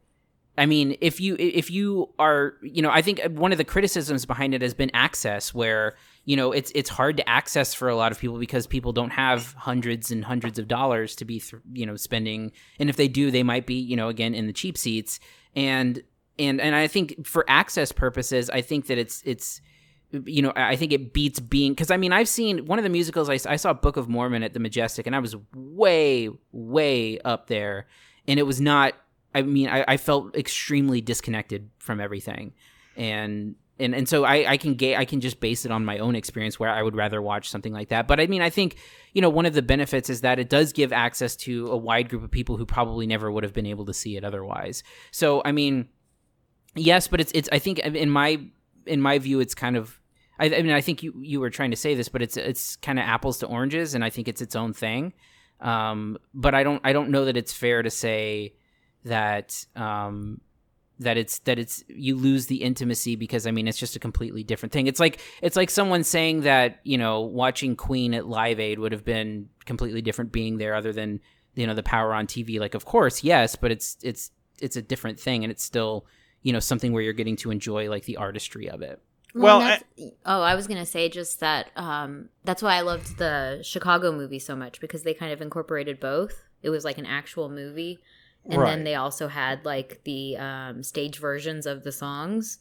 I 0.58 0.66
mean, 0.66 0.98
if 1.02 1.20
you 1.20 1.36
if 1.38 1.70
you 1.70 2.10
are, 2.18 2.54
you 2.62 2.82
know, 2.82 2.90
I 2.90 3.02
think 3.02 3.22
one 3.30 3.52
of 3.52 3.58
the 3.58 3.64
criticisms 3.64 4.26
behind 4.26 4.54
it 4.54 4.62
has 4.62 4.74
been 4.74 4.92
access, 4.94 5.54
where 5.54 5.96
you 6.26 6.36
know 6.36 6.52
it's 6.52 6.72
it's 6.74 6.90
hard 6.90 7.18
to 7.18 7.30
access 7.30 7.74
for 7.74 7.90
a 7.90 7.96
lot 7.96 8.12
of 8.12 8.20
people 8.20 8.40
because 8.40 8.66
people 8.66 8.92
don't 8.92 9.12
have 9.12 9.54
hundreds 9.54 10.12
and 10.12 10.26
hundreds 10.26 10.58
of 10.58 10.68
dollars 10.68 11.16
to 11.18 11.26
be, 11.26 11.40
th- 11.40 11.62
you 11.74 11.86
know, 11.86 11.96
spending, 11.96 12.52
and 12.80 12.90
if 12.90 12.96
they 12.96 13.08
do, 13.08 13.30
they 13.30 13.44
might 13.44 13.66
be, 13.66 13.76
you 13.76 13.96
know, 13.96 14.10
again 14.10 14.34
in 14.34 14.48
the 14.48 14.54
cheap 14.54 14.78
seats, 14.78 15.20
and 15.56 16.02
and 16.40 16.60
and 16.60 16.76
I 16.76 16.88
think 16.88 17.28
for 17.28 17.46
access 17.48 17.92
purposes, 17.92 18.50
I 18.50 18.62
think 18.62 18.88
that 18.88 18.98
it's 18.98 19.22
it's 19.26 19.62
you 20.24 20.42
know 20.42 20.54
i 20.56 20.74
think 20.78 20.94
it 20.94 21.12
beats 21.12 21.38
being 21.38 21.74
because 21.74 21.92
i 21.92 21.98
mean 21.98 22.14
i've 22.14 22.30
seen 22.30 22.66
one 22.66 22.80
of 22.80 22.84
the 22.84 22.90
musicals 22.90 23.30
I, 23.30 23.38
I 23.46 23.58
saw 23.58 23.74
book 23.74 23.98
of 23.98 24.08
mormon 24.08 24.42
at 24.42 24.54
the 24.54 24.60
majestic 24.62 25.06
and 25.06 25.14
i 25.14 25.20
was 25.20 25.36
way 25.54 26.30
way 26.52 27.20
up 27.20 27.48
there. 27.48 27.88
And 28.28 28.40
it 28.40 28.44
was 28.44 28.60
not 28.60 28.94
i 29.38 29.42
mean 29.42 29.70
i, 29.70 29.84
I 29.88 29.98
felt 29.98 30.36
extremely 30.36 31.02
disconnected 31.02 31.70
from 31.78 32.00
everything 32.00 32.54
and 32.96 33.56
and 33.80 33.94
and 33.96 34.10
so 34.10 34.24
i 34.24 34.52
i 34.52 34.58
can 34.58 34.76
ga- 34.76 34.96
i 34.96 35.06
can 35.06 35.22
just 35.22 35.40
base 35.40 35.66
it 35.66 35.72
on 35.72 35.86
my 35.86 35.98
own 36.00 36.16
experience 36.16 36.60
where 36.60 36.70
i 36.70 36.82
would 36.82 36.96
rather 36.96 37.22
watch 37.22 37.50
something 37.50 37.74
like 37.74 37.90
that 37.90 38.08
but 38.08 38.20
i 38.20 38.28
mean 38.28 38.42
i 38.42 38.50
think 38.50 38.78
you 39.14 39.22
know 39.22 39.30
one 39.30 39.46
of 39.46 39.54
the 39.54 39.62
benefits 39.62 40.10
is 40.10 40.22
that 40.22 40.40
it 40.40 40.50
does 40.50 40.74
give 40.74 40.92
access 40.92 41.36
to 41.36 41.68
a 41.68 41.78
wide 41.78 42.10
group 42.10 42.24
of 42.24 42.32
people 42.32 42.58
who 42.58 42.66
probably 42.66 43.08
never 43.08 43.32
would 43.32 43.44
have 43.44 43.54
been 43.54 43.66
able 43.66 43.86
to 43.86 43.94
see 43.94 44.18
it 44.18 44.24
otherwise 44.24 44.84
so 45.12 45.42
i 45.46 45.52
mean 45.52 45.88
yes 46.76 47.08
but 47.08 47.22
it's 47.22 47.32
it's 47.34 47.50
i 47.52 47.60
think 47.60 47.80
in 47.80 48.10
my 48.10 48.40
in 48.88 49.02
my 49.02 49.20
view, 49.20 49.40
it's 49.40 49.54
kind 49.54 49.76
of. 49.76 50.00
I, 50.40 50.46
I 50.46 50.62
mean, 50.62 50.72
I 50.72 50.82
think 50.82 51.04
you 51.04 51.14
you 51.22 51.40
were 51.40 51.50
trying 51.50 51.72
to 51.72 51.78
say 51.78 51.96
this, 51.96 52.10
but 52.10 52.22
it's 52.22 52.38
it's 52.38 52.76
kind 52.78 53.00
of 53.00 53.06
apples 53.06 53.40
to 53.40 53.48
oranges, 53.48 53.94
and 53.94 54.04
I 54.04 54.10
think 54.10 54.28
it's 54.28 54.42
its 54.42 54.56
own 54.56 54.74
thing. 54.74 55.14
Um, 55.60 56.18
but 56.34 56.54
I 56.54 56.64
don't 56.64 56.82
I 56.84 56.94
don't 56.94 57.10
know 57.10 57.26
that 57.26 57.38
it's 57.38 57.52
fair 57.52 57.82
to 57.82 57.90
say 57.90 58.54
that 59.08 59.66
um, 59.76 60.42
that 61.00 61.18
it's 61.18 61.40
that 61.40 61.60
it's 61.60 61.84
you 61.88 62.16
lose 62.16 62.48
the 62.48 62.64
intimacy 62.64 63.16
because 63.16 63.46
I 63.46 63.52
mean 63.52 63.68
it's 63.68 63.78
just 63.78 63.96
a 63.96 64.00
completely 64.00 64.44
different 64.44 64.72
thing. 64.74 64.88
It's 64.88 65.00
like 65.00 65.20
it's 65.42 65.56
like 65.56 65.70
someone 65.70 66.04
saying 66.04 66.42
that 66.42 66.80
you 66.84 66.98
know 66.98 67.22
watching 67.22 67.76
Queen 67.76 68.14
at 68.14 68.28
Live 68.28 68.60
Aid 68.60 68.80
would 68.80 68.92
have 68.92 69.06
been 69.06 69.50
completely 69.66 70.02
different 70.02 70.32
being 70.32 70.58
there, 70.58 70.74
other 70.76 70.94
than 70.94 71.20
you 71.56 71.68
know 71.68 71.74
the 71.74 71.84
power 71.84 72.14
on 72.14 72.28
TV. 72.28 72.60
Like, 72.60 72.74
of 72.76 72.86
course, 72.86 73.24
yes, 73.24 73.56
but 73.56 73.72
it's 73.72 73.98
it's 74.02 74.32
it's 74.60 74.76
a 74.76 74.82
different 74.82 75.20
thing, 75.20 75.44
and 75.44 75.52
it's 75.52 75.64
still 75.64 76.06
you 76.42 76.54
know 76.54 76.60
something 76.60 76.94
where 76.94 77.04
you're 77.04 77.14
getting 77.14 77.36
to 77.38 77.52
enjoy 77.52 77.90
like 77.90 78.06
the 78.06 78.18
artistry 78.18 78.70
of 78.70 78.82
it. 78.82 79.02
Well, 79.36 79.60
that's- 79.60 79.84
oh, 80.26 80.42
I 80.42 80.56
was 80.56 80.66
gonna 80.66 80.86
say 80.86 81.10
just 81.10 81.42
that. 81.42 81.70
Um, 81.76 82.30
that's 82.44 82.64
why 82.64 82.76
I 82.76 82.82
loved 82.82 83.18
the 83.18 83.60
Chicago 83.62 84.12
movie 84.12 84.40
so 84.40 84.56
much 84.56 84.80
because 84.80 85.04
they 85.04 85.14
kind 85.14 85.32
of 85.32 85.42
incorporated 85.42 86.00
both. 86.00 86.44
It 86.64 86.72
was 86.72 86.84
like 86.84 86.98
an 86.98 87.06
actual 87.06 87.50
movie, 87.50 88.00
and 88.50 88.62
Right. 88.62 88.70
then 88.72 88.84
they 88.84 88.96
also 88.96 89.28
had 89.28 89.66
like 89.66 90.02
the 90.04 90.38
um, 90.38 90.84
stage 90.84 91.20
versions 91.20 91.66
of 91.66 91.84
the 91.84 91.92
songs, 91.92 92.60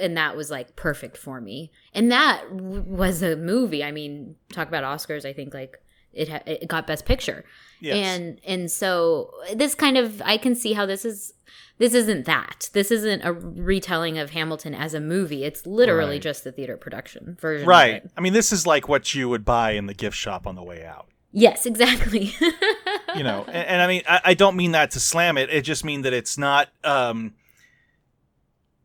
and 0.00 0.16
that 0.16 0.36
was 0.36 0.50
like 0.50 0.76
perfect 0.76 1.16
for 1.16 1.40
me. 1.40 1.70
And 1.94 2.10
that 2.12 2.44
w- 2.50 2.82
was 2.82 3.22
a 3.22 3.36
movie. 3.36 3.82
I 3.84 3.90
mean, 3.92 4.36
talk 4.52 4.68
about 4.68 4.84
Oscars. 4.84 5.24
I 5.24 5.32
think 5.32 5.54
like 5.54 5.80
it 6.12 6.28
ha- 6.28 6.42
it 6.46 6.68
got 6.68 6.86
Best 6.86 7.04
Picture, 7.04 7.44
Yes. 7.80 7.96
and 7.96 8.40
and 8.46 8.70
so 8.70 9.30
this 9.54 9.74
kind 9.74 9.96
of 9.98 10.20
I 10.24 10.36
can 10.38 10.54
see 10.54 10.72
how 10.72 10.86
this 10.86 11.04
is. 11.04 11.32
This 11.78 11.94
isn't 11.94 12.24
that. 12.26 12.70
This 12.72 12.90
isn't 12.90 13.22
a 13.22 13.32
retelling 13.32 14.18
of 14.18 14.30
Hamilton 14.30 14.74
as 14.74 14.94
a 14.94 15.00
movie. 15.00 15.44
It's 15.44 15.64
literally 15.64 16.14
Right. 16.16 16.22
just 16.22 16.42
the 16.42 16.50
theater 16.50 16.76
production 16.76 17.36
version. 17.40 17.68
right. 17.68 18.02
I 18.16 18.20
mean, 18.20 18.32
this 18.32 18.50
is 18.50 18.66
like 18.66 18.88
what 18.88 19.14
you 19.14 19.28
would 19.28 19.44
buy 19.44 19.72
in 19.72 19.86
the 19.86 19.94
gift 19.94 20.16
shop 20.16 20.44
on 20.44 20.56
the 20.56 20.62
way 20.64 20.84
out. 20.84 21.06
Yes, 21.32 21.66
exactly. 21.66 22.34
you 23.16 23.22
know 23.22 23.44
and, 23.46 23.68
and 23.68 23.82
i 23.82 23.86
mean 23.86 24.02
I, 24.08 24.20
I 24.26 24.34
don't 24.34 24.56
mean 24.56 24.72
that 24.72 24.90
to 24.92 25.00
slam 25.00 25.38
it. 25.38 25.50
It 25.50 25.62
just 25.62 25.84
mean 25.84 26.02
that 26.02 26.12
it's 26.12 26.38
not 26.38 26.68
um 26.84 27.34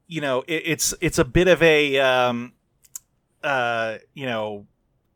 you 0.07 0.21
know 0.21 0.43
it, 0.47 0.63
it's 0.65 0.93
it's 1.01 1.17
a 1.17 1.25
bit 1.25 1.47
of 1.47 1.61
a 1.61 1.99
um 1.99 2.53
uh 3.43 3.97
you 4.13 4.25
know 4.25 4.65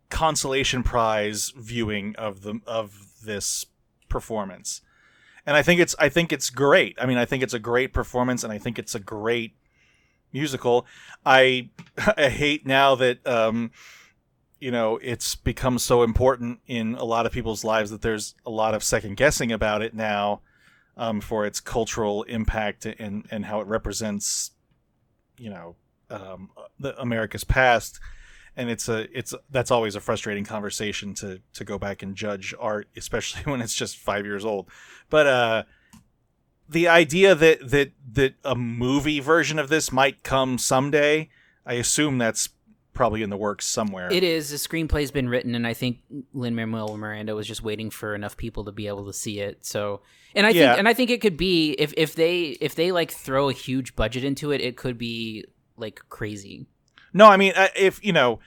consolation 0.09 0.83
prize 0.83 1.53
viewing 1.55 2.15
of 2.17 2.41
the 2.41 2.59
of 2.65 3.13
this 3.23 3.65
performance. 4.09 4.81
And 5.45 5.55
i 5.55 5.61
think 5.61 5.79
it's 5.79 5.95
i 5.99 6.09
think 6.09 6.31
it's 6.31 6.49
great. 6.49 6.97
I 6.99 7.05
mean 7.05 7.17
i 7.17 7.25
think 7.25 7.43
it's 7.43 7.53
a 7.53 7.59
great 7.59 7.93
performance 7.93 8.43
and 8.43 8.51
i 8.51 8.57
think 8.57 8.77
it's 8.77 8.95
a 8.95 8.99
great 8.99 9.55
musical. 10.33 10.85
I 11.25 11.69
i 12.17 12.29
hate 12.29 12.65
now 12.65 12.95
that 12.95 13.25
um 13.25 13.71
you 14.59 14.71
know 14.71 14.97
it's 15.01 15.35
become 15.35 15.77
so 15.79 16.03
important 16.03 16.59
in 16.67 16.95
a 16.95 17.03
lot 17.03 17.25
of 17.25 17.31
people's 17.31 17.63
lives 17.63 17.91
that 17.91 18.01
there's 18.01 18.35
a 18.45 18.49
lot 18.49 18.73
of 18.73 18.83
second 18.83 19.17
guessing 19.17 19.51
about 19.51 19.81
it 19.81 19.93
now 19.93 20.41
um, 20.97 21.21
for 21.21 21.45
its 21.45 21.59
cultural 21.59 22.23
impact 22.23 22.85
and 22.85 23.25
and 23.29 23.45
how 23.45 23.61
it 23.61 23.67
represents 23.67 24.51
you 25.37 25.49
know 25.49 25.75
um, 26.09 26.49
the 26.79 26.99
America's 26.99 27.43
past. 27.43 27.99
And 28.55 28.69
it's 28.69 28.89
a 28.89 29.07
it's 29.15 29.35
that's 29.51 29.69
always 29.69 29.95
a 29.95 29.99
frustrating 29.99 30.43
conversation 30.43 31.13
to 31.15 31.41
to 31.53 31.63
go 31.63 31.77
back 31.77 32.01
and 32.01 32.15
judge 32.15 32.55
art 32.59 32.87
especially 32.97 33.41
when 33.51 33.61
it's 33.61 33.75
just 33.75 33.97
5 33.97 34.25
years 34.25 34.43
old. 34.43 34.67
But 35.09 35.27
uh 35.27 35.63
the 36.67 36.87
idea 36.87 37.35
that 37.35 37.69
that 37.69 37.91
that 38.13 38.33
a 38.43 38.55
movie 38.55 39.19
version 39.19 39.59
of 39.59 39.69
this 39.69 39.91
might 39.91 40.23
come 40.23 40.57
someday 40.57 41.29
I 41.67 41.73
assume 41.73 42.17
that's 42.17 42.49
probably 42.97 43.21
in 43.21 43.29
the 43.29 43.37
works 43.37 43.65
somewhere 43.65 44.11
It 44.11 44.23
is. 44.23 44.49
The 44.49 44.57
screenplay's 44.57 45.11
been 45.11 45.29
written, 45.29 45.55
and 45.55 45.65
I 45.65 45.73
think 45.73 45.99
Lin 46.33 46.55
Manuel 46.55 46.97
Miranda 46.97 47.35
was 47.35 47.47
just 47.47 47.61
waiting 47.61 47.89
for 47.91 48.15
enough 48.15 48.35
people 48.35 48.65
to 48.65 48.71
be 48.71 48.87
able 48.87 49.05
to 49.05 49.13
see 49.13 49.39
it. 49.39 49.65
So, 49.65 50.01
and 50.35 50.45
I 50.45 50.49
Yeah. 50.49 50.69
think, 50.69 50.79
and 50.79 50.87
I 50.89 50.93
think 50.93 51.09
it 51.11 51.21
could 51.21 51.37
be 51.37 51.71
if 51.73 51.93
if 51.95 52.15
they 52.15 52.57
if 52.59 52.75
they 52.75 52.91
like 52.91 53.11
throw 53.11 53.47
a 53.49 53.53
huge 53.53 53.95
budget 53.95 54.23
into 54.23 54.51
it, 54.51 54.59
it 54.61 54.75
could 54.75 54.97
be 54.97 55.45
like 55.77 56.01
crazy. 56.09 56.65
No, 57.13 57.27
I 57.27 57.37
mean 57.37 57.53
uh, 57.55 57.67
if 57.75 58.03
you 58.03 58.11
know, 58.11 58.39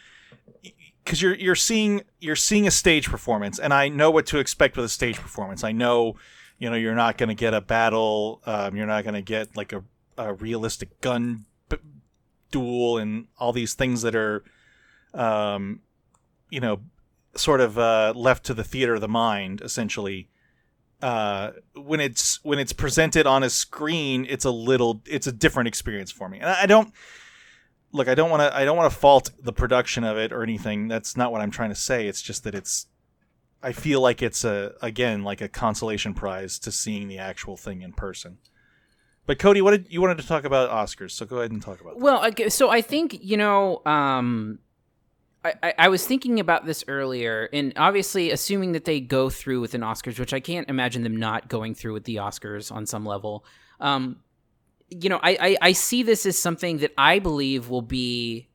because 1.04 1.22
you're 1.22 1.34
you're 1.34 1.54
seeing 1.54 2.02
you're 2.18 2.36
seeing 2.36 2.66
a 2.66 2.70
stage 2.70 3.08
performance, 3.08 3.58
and 3.58 3.72
I 3.72 3.88
know 3.88 4.10
what 4.10 4.26
to 4.26 4.38
expect 4.38 4.76
with 4.76 4.84
a 4.84 4.88
stage 4.90 5.16
performance. 5.16 5.64
I 5.64 5.72
know, 5.72 6.16
you 6.58 6.68
know, 6.68 6.76
you're 6.76 6.94
not 6.94 7.18
going 7.18 7.28
to 7.30 7.34
get 7.34 7.54
a 7.54 7.60
battle. 7.60 8.42
Um, 8.46 8.76
you're 8.76 8.86
not 8.86 9.04
going 9.04 9.14
to 9.14 9.22
get 9.22 9.56
like 9.56 9.72
a, 9.72 9.82
a 10.18 10.34
realistic 10.34 11.00
gun 11.00 11.46
duel 12.50 12.98
and 12.98 13.26
all 13.38 13.52
these 13.52 13.74
things 13.74 14.02
that 14.02 14.14
are, 14.14 14.44
um, 15.14 15.80
you 16.50 16.60
know, 16.60 16.80
sort 17.34 17.60
of 17.60 17.78
uh, 17.78 18.12
left 18.16 18.44
to 18.46 18.54
the 18.54 18.64
theater 18.64 18.94
of 18.94 19.00
the 19.00 19.08
mind, 19.08 19.60
essentially. 19.60 20.28
Uh, 21.02 21.52
when 21.74 21.98
it's 21.98 22.44
when 22.44 22.58
it's 22.58 22.74
presented 22.74 23.26
on 23.26 23.42
a 23.42 23.48
screen, 23.48 24.26
it's 24.28 24.44
a 24.44 24.50
little 24.50 25.00
it's 25.06 25.26
a 25.26 25.32
different 25.32 25.66
experience 25.66 26.10
for 26.10 26.28
me. 26.28 26.38
And 26.38 26.48
I 26.48 26.66
don't 26.66 26.92
look. 27.92 28.08
I 28.08 28.14
don't 28.14 28.30
want 28.30 28.42
to. 28.42 28.54
I 28.54 28.64
don't 28.64 28.76
want 28.76 28.92
to 28.92 28.98
fault 28.98 29.30
the 29.42 29.52
production 29.52 30.04
of 30.04 30.18
it 30.18 30.32
or 30.32 30.42
anything. 30.42 30.88
That's 30.88 31.16
not 31.16 31.32
what 31.32 31.40
I'm 31.40 31.50
trying 31.50 31.70
to 31.70 31.76
say. 31.76 32.06
It's 32.06 32.22
just 32.22 32.44
that 32.44 32.54
it's. 32.54 32.86
I 33.62 33.72
feel 33.72 34.00
like 34.00 34.22
it's 34.22 34.44
a 34.44 34.74
again 34.80 35.22
like 35.22 35.40
a 35.40 35.48
consolation 35.48 36.14
prize 36.14 36.58
to 36.60 36.72
seeing 36.72 37.08
the 37.08 37.18
actual 37.18 37.56
thing 37.56 37.82
in 37.82 37.92
person. 37.92 38.38
But 39.30 39.38
Cody, 39.38 39.62
what 39.62 39.70
did 39.70 39.86
you 39.92 40.00
wanted 40.00 40.18
to 40.18 40.26
talk 40.26 40.42
about 40.42 40.70
Oscars? 40.70 41.12
So 41.12 41.24
go 41.24 41.36
ahead 41.36 41.52
and 41.52 41.62
talk 41.62 41.80
about. 41.80 42.00
that. 42.00 42.02
Well, 42.02 42.50
so 42.50 42.68
I 42.68 42.80
think 42.80 43.16
you 43.22 43.36
know, 43.36 43.80
um, 43.86 44.58
I, 45.44 45.72
I, 45.78 45.86
was 45.88 46.04
thinking 46.04 46.40
about 46.40 46.66
this 46.66 46.82
earlier, 46.88 47.48
and 47.52 47.72
obviously, 47.76 48.32
assuming 48.32 48.72
that 48.72 48.86
they 48.86 48.98
go 48.98 49.30
through 49.30 49.60
with 49.60 49.74
an 49.74 49.82
Oscars, 49.82 50.18
which 50.18 50.34
I 50.34 50.40
can't 50.40 50.68
imagine 50.68 51.04
them 51.04 51.14
not 51.14 51.48
going 51.48 51.76
through 51.76 51.92
with 51.92 52.02
the 52.06 52.16
Oscars 52.16 52.72
on 52.72 52.86
some 52.86 53.06
level. 53.06 53.44
Um, 53.78 54.16
you 54.88 55.08
know, 55.08 55.20
I, 55.22 55.38
I, 55.40 55.56
I 55.62 55.72
see 55.74 56.02
this 56.02 56.26
as 56.26 56.36
something 56.36 56.78
that 56.78 56.92
I 56.98 57.20
believe 57.20 57.68
will 57.68 57.82
be 57.82 58.48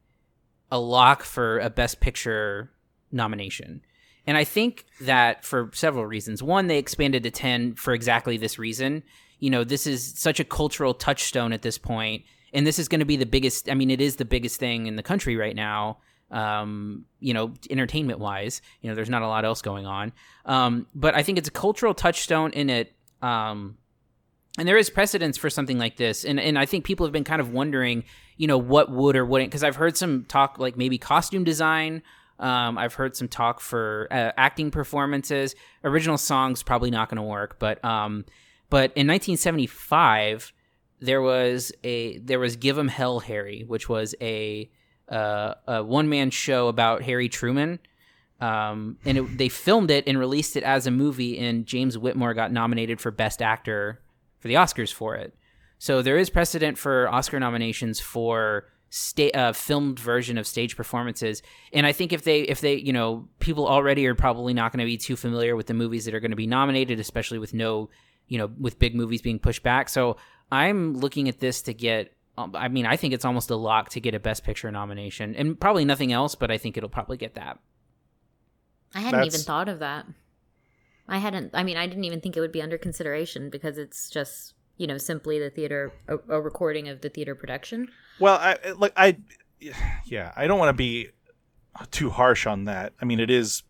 a 0.70 0.78
lock 0.78 1.24
for 1.24 1.58
a 1.60 1.70
Best 1.70 2.02
Picture 2.02 2.70
nomination. 3.14 3.82
And 4.28 4.36
I 4.36 4.44
think 4.44 4.84
that 5.00 5.46
for 5.46 5.70
several 5.74 6.06
reasons. 6.06 6.44
One, 6.44 6.68
they 6.68 6.80
expanded 6.80 7.24
to 7.24 7.32
10 7.32 7.76
for 7.76 7.94
exactly 7.94 8.36
this 8.36 8.60
reason. 8.60 9.04
You 9.40 9.50
know, 9.50 9.64
this 9.64 9.88
is 9.88 10.14
such 10.18 10.40
a 10.40 10.44
cultural 10.44 10.94
touchstone 10.94 11.54
at 11.54 11.62
this 11.62 11.78
point, 11.78 12.24
and 12.54 12.66
this 12.66 12.80
is 12.80 12.88
going 12.88 13.00
to 13.00 13.06
be 13.06 13.18
the 13.18 13.26
biggest, 13.26 13.70
I 13.70 13.74
mean, 13.74 13.90
it 13.90 14.02
is 14.02 14.16
the 14.16 14.26
biggest 14.26 14.60
thing 14.60 14.88
in 14.88 14.96
the 14.96 15.04
country 15.04 15.36
right 15.36 15.56
now. 15.56 16.00
Um, 16.32 17.06
you 17.20 17.34
know, 17.34 17.54
entertainment 17.70 18.20
wise, 18.20 18.62
you 18.82 18.90
know, 18.90 18.96
there's 18.96 19.10
not 19.10 19.22
a 19.22 19.28
lot 19.28 19.46
else 19.46 19.62
going 19.62 19.86
on. 19.86 20.12
Um, 20.46 20.88
but 20.96 21.14
I 21.14 21.22
think 21.22 21.38
it's 21.38 21.48
a 21.48 21.52
cultural 21.52 21.94
touchstone 21.94 22.52
in 22.52 22.70
it. 22.70 22.94
Um, 23.22 23.78
and 24.58 24.68
there 24.68 24.78
is 24.78 24.90
precedence 24.90 25.38
for 25.38 25.50
something 25.50 25.78
like 25.78 25.98
this 25.98 26.24
and 26.24 26.40
and 26.40 26.58
I 26.58 26.66
think 26.66 26.86
people 26.86 27.06
have 27.06 27.14
been 27.14 27.24
kind 27.24 27.42
of 27.42 27.52
wondering 27.52 28.04
you 28.38 28.48
know 28.48 28.58
what 28.58 28.92
would 28.92 29.16
or 29.16 29.26
wouldn't 29.26 29.50
because 29.52 29.64
I've 29.64 29.76
heard 29.76 29.98
some 29.98 30.26
talk 30.26 30.58
like 30.60 30.78
maybe 30.78 30.98
costume 30.98 31.44
design 31.44 32.02
um, 32.38 32.78
I've 32.78 32.94
heard 32.94 33.16
some 33.16 33.30
talk 33.30 33.62
for 33.62 34.08
uh, 34.12 34.32
acting 34.38 34.72
performances 34.72 35.56
original 35.84 36.18
songs 36.18 36.64
probably 36.64 36.92
not 36.92 37.10
going 37.10 37.18
to 37.18 37.24
work 37.24 37.60
but 37.60 37.84
um 37.84 38.26
but 38.70 38.92
in 38.96 39.08
1975 39.08 40.54
there 41.02 41.22
was 41.22 41.72
a 41.84 42.18
there 42.20 42.40
was 42.40 42.56
Give 42.56 42.78
'em 42.78 42.88
Hell 42.88 43.20
Harry 43.20 43.64
which 43.68 43.90
was 43.90 44.16
a 44.22 44.70
uh, 45.10 45.54
a 45.68 45.84
one 45.84 46.10
man 46.10 46.32
show 46.32 46.68
about 46.68 47.04
Harry 47.04 47.30
Truman 47.30 47.80
um, 48.42 48.98
and 49.06 49.18
it, 49.18 49.38
they 49.38 49.50
filmed 49.50 49.92
it 49.92 50.06
and 50.08 50.20
released 50.20 50.56
it 50.56 50.64
as 50.64 50.88
a 50.88 50.92
movie 50.92 51.38
and 51.38 51.66
James 51.66 51.98
Whitmore 51.98 52.34
got 52.34 52.52
nominated 52.52 53.00
for 53.00 53.12
best 53.12 53.42
actor 53.42 54.02
for 54.40 54.48
the 54.48 54.56
Oscars 54.56 54.94
for 54.94 55.16
it. 55.16 55.34
So 55.78 56.02
there 56.02 56.18
is 56.18 56.30
precedent 56.30 56.78
for 56.78 57.10
Oscar 57.10 57.40
nominations 57.40 58.00
for 58.00 58.68
sta- 58.90 59.32
uh, 59.32 59.54
filmed 59.54 60.00
version 60.00 60.38
of 60.38 60.48
stage 60.48 60.76
performances. 60.76 61.42
And 61.74 61.86
I 61.86 61.92
think 61.92 62.14
if 62.14 62.24
they 62.24 62.42
if 62.42 62.62
they 62.62 62.76
you 62.76 62.94
know 62.94 63.28
people 63.40 63.68
already 63.68 64.06
are 64.08 64.16
probably 64.16 64.54
not 64.54 64.72
going 64.72 64.80
to 64.80 64.86
be 64.86 64.98
too 64.98 65.16
familiar 65.16 65.56
with 65.56 65.68
the 65.68 65.74
movies 65.74 66.06
that 66.06 66.14
are 66.14 66.20
going 66.20 66.32
to 66.32 66.38
be 66.38 66.48
nominated, 66.48 67.00
especially 67.00 67.40
with 67.40 67.54
no 67.54 67.90
you 68.28 68.38
know 68.38 68.52
with 68.60 68.80
big 68.80 68.96
movies 68.96 69.22
being 69.22 69.40
pushed 69.40 69.64
back. 69.64 69.90
So 69.90 70.18
I'm 70.52 70.94
looking 70.94 71.28
at 71.30 71.40
this 71.40 71.62
to 71.64 71.74
get. 71.74 72.14
um, 72.38 72.56
I 72.56 72.68
mean, 72.68 72.86
I 72.86 72.98
think 72.98 73.14
it's 73.14 73.26
almost 73.26 73.50
a 73.50 73.56
lock 73.56 73.90
to 73.90 74.00
get 74.00 74.14
a 74.14 74.20
Best 74.20 74.44
Picture 74.44 74.72
nomination, 74.72 75.36
and 75.36 75.60
probably 75.60 75.86
nothing 75.86 76.12
else. 76.12 76.36
But 76.36 76.52
I 76.52 76.58
think 76.58 76.78
it'll 76.78 76.90
probably 76.90 77.18
get 77.18 77.36
that. 77.36 77.60
I 78.94 79.00
hadn't 79.00 79.26
even 79.26 79.42
thought 79.42 79.68
of 79.68 79.80
that. 79.80 80.06
I 81.08 81.18
hadn't. 81.18 81.52
I 81.54 81.64
mean, 81.64 81.78
I 81.78 81.88
didn't 81.88 82.06
even 82.06 82.22
think 82.22 82.36
it 82.38 82.40
would 82.40 82.52
be 82.52 82.62
under 82.62 82.78
consideration 82.78 83.50
because 83.50 83.78
it's 83.78 84.10
just 84.10 84.54
you 84.78 84.88
know 84.88 84.98
simply 84.98 85.40
the 85.40 85.50
theater 85.50 85.94
a, 86.08 86.18
a 86.30 86.42
recording 86.42 86.88
of 86.90 87.02
the 87.02 87.10
theater 87.10 87.36
production. 87.36 87.90
Well, 88.20 88.36
I 88.36 88.58
like 88.78 88.94
I, 88.96 89.18
yeah, 90.06 90.32
I 90.36 90.48
don't 90.48 90.60
want 90.60 90.70
to 90.70 90.74
be 90.74 91.10
too 91.92 92.10
harsh 92.10 92.48
on 92.48 92.66
that. 92.66 92.94
I 93.02 93.06
mean, 93.06 93.20
it 93.20 93.30
is 93.30 93.64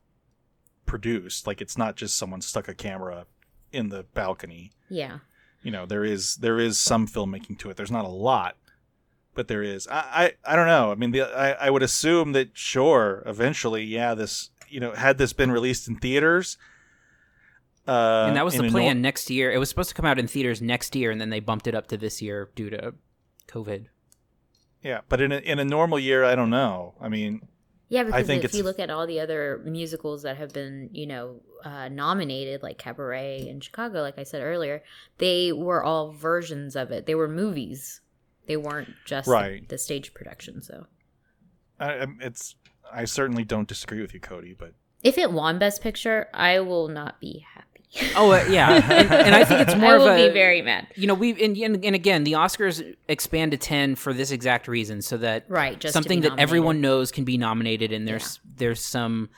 produced. 0.86 1.48
Like 1.48 1.62
it's 1.62 1.78
not 1.78 1.96
just 1.96 2.18
someone 2.18 2.41
stuck 2.41 2.68
a 2.68 2.74
camera 2.74 3.26
in 3.76 3.90
the 3.90 4.04
balcony. 4.14 4.72
Yeah. 4.90 5.20
You 5.62 5.72
know, 5.72 5.86
there 5.86 6.04
is 6.04 6.38
there 6.38 6.60
is 6.60 6.80
some 6.80 7.08
filmmaking 7.08 7.60
to 7.60 7.70
it. 7.70 7.78
There's 7.78 7.92
not 7.92 8.06
a 8.06 8.10
lot, 8.10 8.56
but 9.34 9.48
there 9.48 9.64
is. 9.64 9.88
I 9.88 10.34
I, 10.46 10.54
I 10.54 10.56
don't 10.56 10.68
know. 10.68 10.92
I 10.92 10.96
mean, 10.96 11.12
the, 11.12 11.22
I 11.24 11.68
I 11.68 11.70
would 11.70 11.84
assume 11.84 12.34
that 12.34 12.50
sure, 12.54 13.24
eventually, 13.26 13.84
yeah, 13.84 14.14
this 14.14 14.52
you 14.70 14.80
know, 14.80 14.92
had 14.94 15.18
this 15.18 15.34
been 15.34 15.52
released 15.52 15.88
in 15.88 15.96
theaters. 15.98 16.58
Uh, 17.88 18.26
and 18.28 18.36
that 18.36 18.46
was 18.46 18.56
the 18.56 18.70
plan 18.70 18.98
nor- 18.98 19.04
next 19.04 19.30
year. 19.30 19.52
It 19.52 19.60
was 19.60 19.70
supposed 19.70 19.90
to 19.90 19.96
come 19.96 20.06
out 20.06 20.18
in 20.18 20.28
theaters 20.28 20.62
next 20.62 20.96
year, 20.96 21.12
and 21.12 21.22
then 21.22 21.30
they 21.30 21.40
bumped 21.40 21.68
it 21.68 21.76
up 21.76 21.88
to 21.88 21.98
this 21.98 22.22
year 22.22 22.50
due 22.56 22.70
to 22.72 22.94
COVID. 23.48 23.86
yeah, 24.82 25.02
but 25.08 25.22
in 25.22 25.32
a, 25.32 25.38
in 25.38 25.60
a 25.60 25.66
normal 25.66 26.00
year, 26.00 26.24
I 26.24 26.36
don't 26.36 26.50
know. 26.50 26.96
I 27.00 27.10
mean, 27.10 27.48
Yeah, 27.88 28.04
because 28.04 28.26
think 28.26 28.43
if 28.43 28.54
you 28.54 28.63
look 28.63 28.80
at 28.80 28.89
all 28.89 29.06
the 29.06 29.19
other 29.19 29.62
musicals 29.63 30.24
that 30.24 30.38
have 30.38 30.52
been, 30.54 30.89
you 30.91 31.06
know, 31.06 31.41
uh, 31.63 31.88
nominated, 31.89 32.63
like 32.63 32.78
Cabaret 32.78 33.48
in 33.48 33.60
Chicago, 33.60 34.02
like 34.02 34.17
I 34.17 34.24
said 34.24 34.41
earlier, 34.41 34.84
they 35.19 35.52
were 35.52 35.84
all 35.84 36.12
versions 36.12 36.76
of 36.76 36.91
it. 36.91 37.06
They 37.06 37.15
were 37.15 37.28
movies. 37.28 38.02
They 38.48 38.58
weren't 38.58 38.89
just 39.06 39.26
the- 39.28 39.32
Right. 39.34 39.69
the, 39.69 39.78
stage 39.78 40.13
production. 40.13 40.62
So 40.62 40.88
I, 41.80 42.08
it's 42.21 42.56
I 42.91 43.06
certainly 43.06 43.43
don't 43.43 43.67
disagree 43.67 44.02
with 44.02 44.13
you, 44.13 44.19
Cody, 44.19 44.56
but 44.58 44.74
if 45.04 45.17
it 45.17 45.32
won 45.32 45.60
Best 45.60 45.82
Picture, 45.82 46.28
I 46.34 46.60
will 46.62 46.88
not 46.88 47.19
be 47.19 47.45
happy. 47.54 47.64
Oh 48.15 48.31
uh, 48.31 48.45
yeah, 48.49 48.73
and, 48.73 49.12
and 49.12 49.36
I 49.36 49.45
think 49.45 49.62
it's 49.62 49.75
more 49.79 49.91
I 49.91 49.95
of 49.95 50.01
will 50.01 50.10
a 50.10 50.27
be 50.27 50.34
very 50.34 50.62
mad. 50.62 50.88
you 50.95 51.08
know 51.08 51.13
we 51.13 51.31
and, 51.43 51.55
and 51.58 51.84
and 51.84 51.95
again 51.95 52.23
the 52.23 52.34
Oscars 52.34 52.95
expand 53.08 53.51
to 53.51 53.58
ten 53.58 53.95
for 53.95 54.13
this 54.13 54.31
exact 54.31 54.67
reason, 54.67 55.01
so 55.01 55.17
that 55.17 55.45
Right, 55.47 55.79
just 55.79 55.93
something 55.93 56.21
that 56.21 56.38
everyone 56.38 56.81
knows 56.81 57.12
can 57.12 57.23
be 57.23 57.38
nominated, 57.38 57.91
and 57.91 58.08
there's 58.08 58.39
there's 58.58 58.81
some 58.81 59.29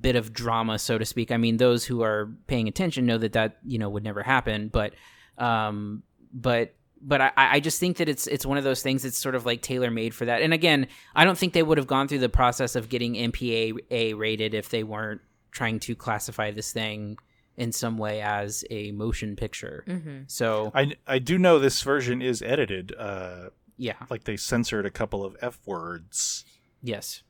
bit 0.00 0.16
of 0.16 0.32
drama, 0.32 0.78
so 0.78 0.98
to 0.98 1.04
speak. 1.04 1.30
I 1.30 1.36
mean, 1.36 1.56
those 1.56 1.84
who 1.84 2.02
are 2.02 2.30
paying 2.46 2.68
attention 2.68 3.06
know 3.06 3.18
that 3.18 3.32
that 3.32 3.58
you 3.64 3.78
know 3.78 3.88
would 3.88 4.04
never 4.04 4.22
happen, 4.22 4.68
but 4.68 4.94
um, 5.36 6.02
but 6.32 6.74
but 7.00 7.20
I, 7.20 7.32
I 7.36 7.60
just 7.60 7.78
think 7.78 7.98
that 7.98 8.08
it's 8.08 8.26
it's 8.26 8.46
one 8.46 8.58
of 8.58 8.64
those 8.64 8.82
things 8.82 9.02
that's 9.02 9.18
sort 9.18 9.34
of 9.34 9.46
like 9.46 9.62
tailor 9.62 9.90
made 9.90 10.14
for 10.14 10.24
that. 10.24 10.42
And 10.42 10.52
again, 10.52 10.88
I 11.14 11.24
don't 11.24 11.38
think 11.38 11.52
they 11.52 11.62
would 11.62 11.78
have 11.78 11.86
gone 11.86 12.08
through 12.08 12.18
the 12.20 12.28
process 12.28 12.74
of 12.74 12.88
getting 12.88 13.14
MPAA 13.14 14.16
rated 14.16 14.54
if 14.54 14.68
they 14.68 14.82
weren't 14.82 15.20
trying 15.50 15.80
to 15.80 15.94
classify 15.94 16.50
this 16.50 16.72
thing 16.72 17.18
in 17.58 17.72
some 17.72 17.98
way 17.98 18.22
as 18.22 18.64
a 18.70 18.90
motion 18.92 19.36
picture. 19.36 19.84
hmm 19.86 20.20
So 20.28 20.70
I 20.74 20.96
I 21.06 21.18
do 21.18 21.36
know 21.38 21.58
this 21.58 21.82
version 21.82 22.22
is 22.22 22.40
edited. 22.40 22.94
Uh, 22.98 23.50
yeah, 23.76 23.96
like 24.08 24.24
they 24.24 24.36
censored 24.38 24.86
a 24.86 24.90
couple 24.90 25.22
of 25.24 25.36
f 25.42 25.58
words. 25.66 26.44
yes. 26.82 27.22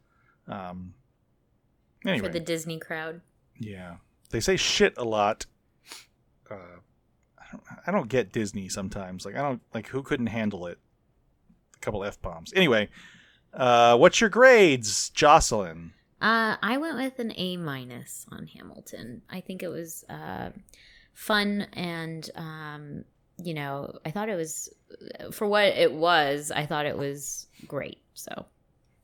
Um. 0.46 0.94
Anyway, 2.06 2.26
For 2.28 2.32
the 2.32 2.40
Disney 2.40 2.78
crowd. 2.78 3.20
yeah, 3.58 3.96
they 4.30 4.38
say 4.40 4.56
shit 4.56 4.94
a 4.96 5.04
lot. 5.04 5.46
Uh, 6.50 6.54
I 7.38 7.44
don't 7.52 7.62
I 7.88 7.90
don't 7.90 8.08
get 8.08 8.32
Disney 8.32 8.68
sometimes. 8.68 9.24
Like 9.26 9.34
I 9.34 9.42
don't 9.42 9.60
like 9.74 9.88
who 9.88 10.02
couldn't 10.02 10.28
handle 10.28 10.66
it. 10.66 10.78
A 11.76 11.78
couple 11.80 12.04
f 12.04 12.20
bombs. 12.22 12.52
Anyway, 12.56 12.88
uh, 13.52 13.96
what's 13.96 14.20
your 14.20 14.30
grades, 14.30 15.10
Jocelyn? 15.10 15.92
Uh, 16.20 16.56
I 16.62 16.78
went 16.78 16.96
with 16.96 17.18
an 17.18 17.32
A 17.36 17.56
minus 17.56 18.26
on 18.30 18.46
Hamilton. 18.46 19.22
I 19.30 19.40
think 19.40 19.62
it 19.62 19.68
was 19.68 20.04
uh, 20.08 20.50
fun 21.12 21.66
and 21.72 22.28
um, 22.34 23.04
you 23.42 23.54
know, 23.54 23.98
I 24.04 24.10
thought 24.10 24.28
it 24.28 24.34
was 24.34 24.68
for 25.30 25.46
what 25.46 25.66
it 25.66 25.92
was. 25.92 26.50
I 26.50 26.66
thought 26.66 26.86
it 26.86 26.98
was 26.98 27.46
great. 27.66 27.98
So 28.14 28.46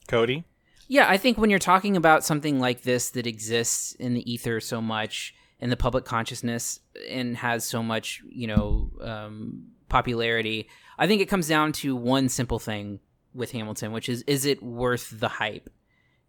Cody. 0.09 0.45
Yeah, 0.89 1.09
I 1.09 1.17
think 1.17 1.39
when 1.39 1.51
you're 1.51 1.59
talking 1.59 1.97
about 1.97 2.25
something 2.25 2.61
like 2.61 2.83
this 2.83 3.11
that 3.11 3.27
exists 3.27 3.93
in 3.95 4.15
the 4.15 4.31
ether 4.31 4.61
so 4.61 4.83
much 4.83 5.35
in 5.59 5.71
the 5.71 5.77
public 5.77 6.05
consciousness 6.05 6.81
and 7.09 7.37
has 7.39 7.65
so 7.65 7.83
much, 7.83 8.23
you 8.29 8.47
know, 8.47 8.91
um, 9.01 9.69
popularity, 9.89 10.69
I 10.99 11.07
think 11.07 11.23
it 11.23 11.27
comes 11.27 11.49
down 11.49 11.73
to 11.75 11.97
one 11.97 12.29
simple 12.29 12.59
thing 12.59 13.01
with 13.33 13.53
Hamilton, 13.53 13.93
which 13.93 14.09
is 14.09 14.23
is 14.23 14.45
it 14.45 14.63
worth 14.63 15.19
the 15.19 15.29
hype? 15.29 15.71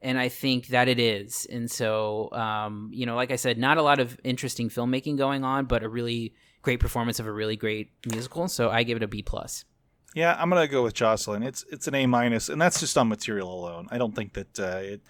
And 0.06 0.20
I 0.20 0.30
think 0.30 0.68
that 0.68 0.88
it 0.88 1.00
is. 1.00 1.48
And 1.52 1.70
so, 1.70 2.32
um, 2.32 2.92
you 2.94 3.08
know, 3.08 3.16
like 3.16 3.32
I 3.32 3.38
said, 3.38 3.58
not 3.58 3.78
a 3.78 3.82
lot 3.82 4.00
of 4.00 4.20
interesting 4.24 4.70
filmmaking 4.70 5.18
going 5.18 5.44
on, 5.44 5.66
but 5.66 5.82
a 5.82 5.90
really 5.90 6.36
great 6.62 6.80
performance 6.80 7.20
of 7.20 7.26
a 7.26 7.32
really 7.32 7.56
great 7.56 7.90
musical. 8.06 8.48
So 8.48 8.70
I 8.70 8.84
give 8.84 8.98
it 8.98 9.04
a 9.04 9.08
B 9.08 9.24
plus. 9.24 9.66
Yeah, 10.14 10.38
I'm 10.40 10.50
gonna 10.50 10.68
go 10.68 10.84
with 10.84 10.94
Jocelyn. 10.94 11.42
It's 11.42 11.66
it's 11.72 11.88
an 11.88 11.96
A 11.96 12.06
minus, 12.06 12.50
and 12.50 12.62
that's 12.62 12.80
just 12.80 12.98
on 12.98 13.10
material 13.10 13.52
alone. 13.52 13.88
I 13.92 13.98
don't 13.98 14.16
think 14.16 14.34
that 14.34 14.60
uh, 14.60 14.78
it. 14.78 15.02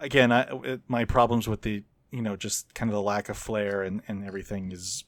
Again, 0.00 0.32
I, 0.32 0.42
it, 0.64 0.80
my 0.88 1.04
problems 1.04 1.46
with 1.46 1.62
the 1.62 1.84
you 2.10 2.22
know 2.22 2.34
just 2.34 2.74
kind 2.74 2.90
of 2.90 2.94
the 2.94 3.02
lack 3.02 3.28
of 3.28 3.36
flair 3.36 3.82
and, 3.82 4.02
and 4.08 4.24
everything 4.24 4.72
is 4.72 5.04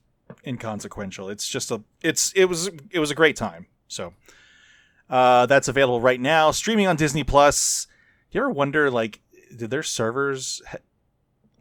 inconsequential. 0.47 1.31
It's 1.31 1.49
just 1.49 1.71
a 1.71 1.83
it's 2.03 2.33
it 2.35 2.45
was 2.45 2.71
it 2.91 2.99
was 2.99 3.11
a 3.11 3.15
great 3.15 3.37
time. 3.37 3.67
So 3.89 4.13
uh, 5.11 5.47
that's 5.47 5.69
available 5.69 6.01
right 6.01 6.21
now, 6.21 6.51
streaming 6.51 6.87
on 6.87 6.97
Disney 6.97 7.25
Plus. 7.25 7.87
Do 8.35 8.41
you 8.41 8.45
ever 8.47 8.51
wonder 8.51 8.91
like 8.91 9.21
did 9.57 9.71
their 9.71 9.85
servers 9.85 10.61
ha- 10.69 10.79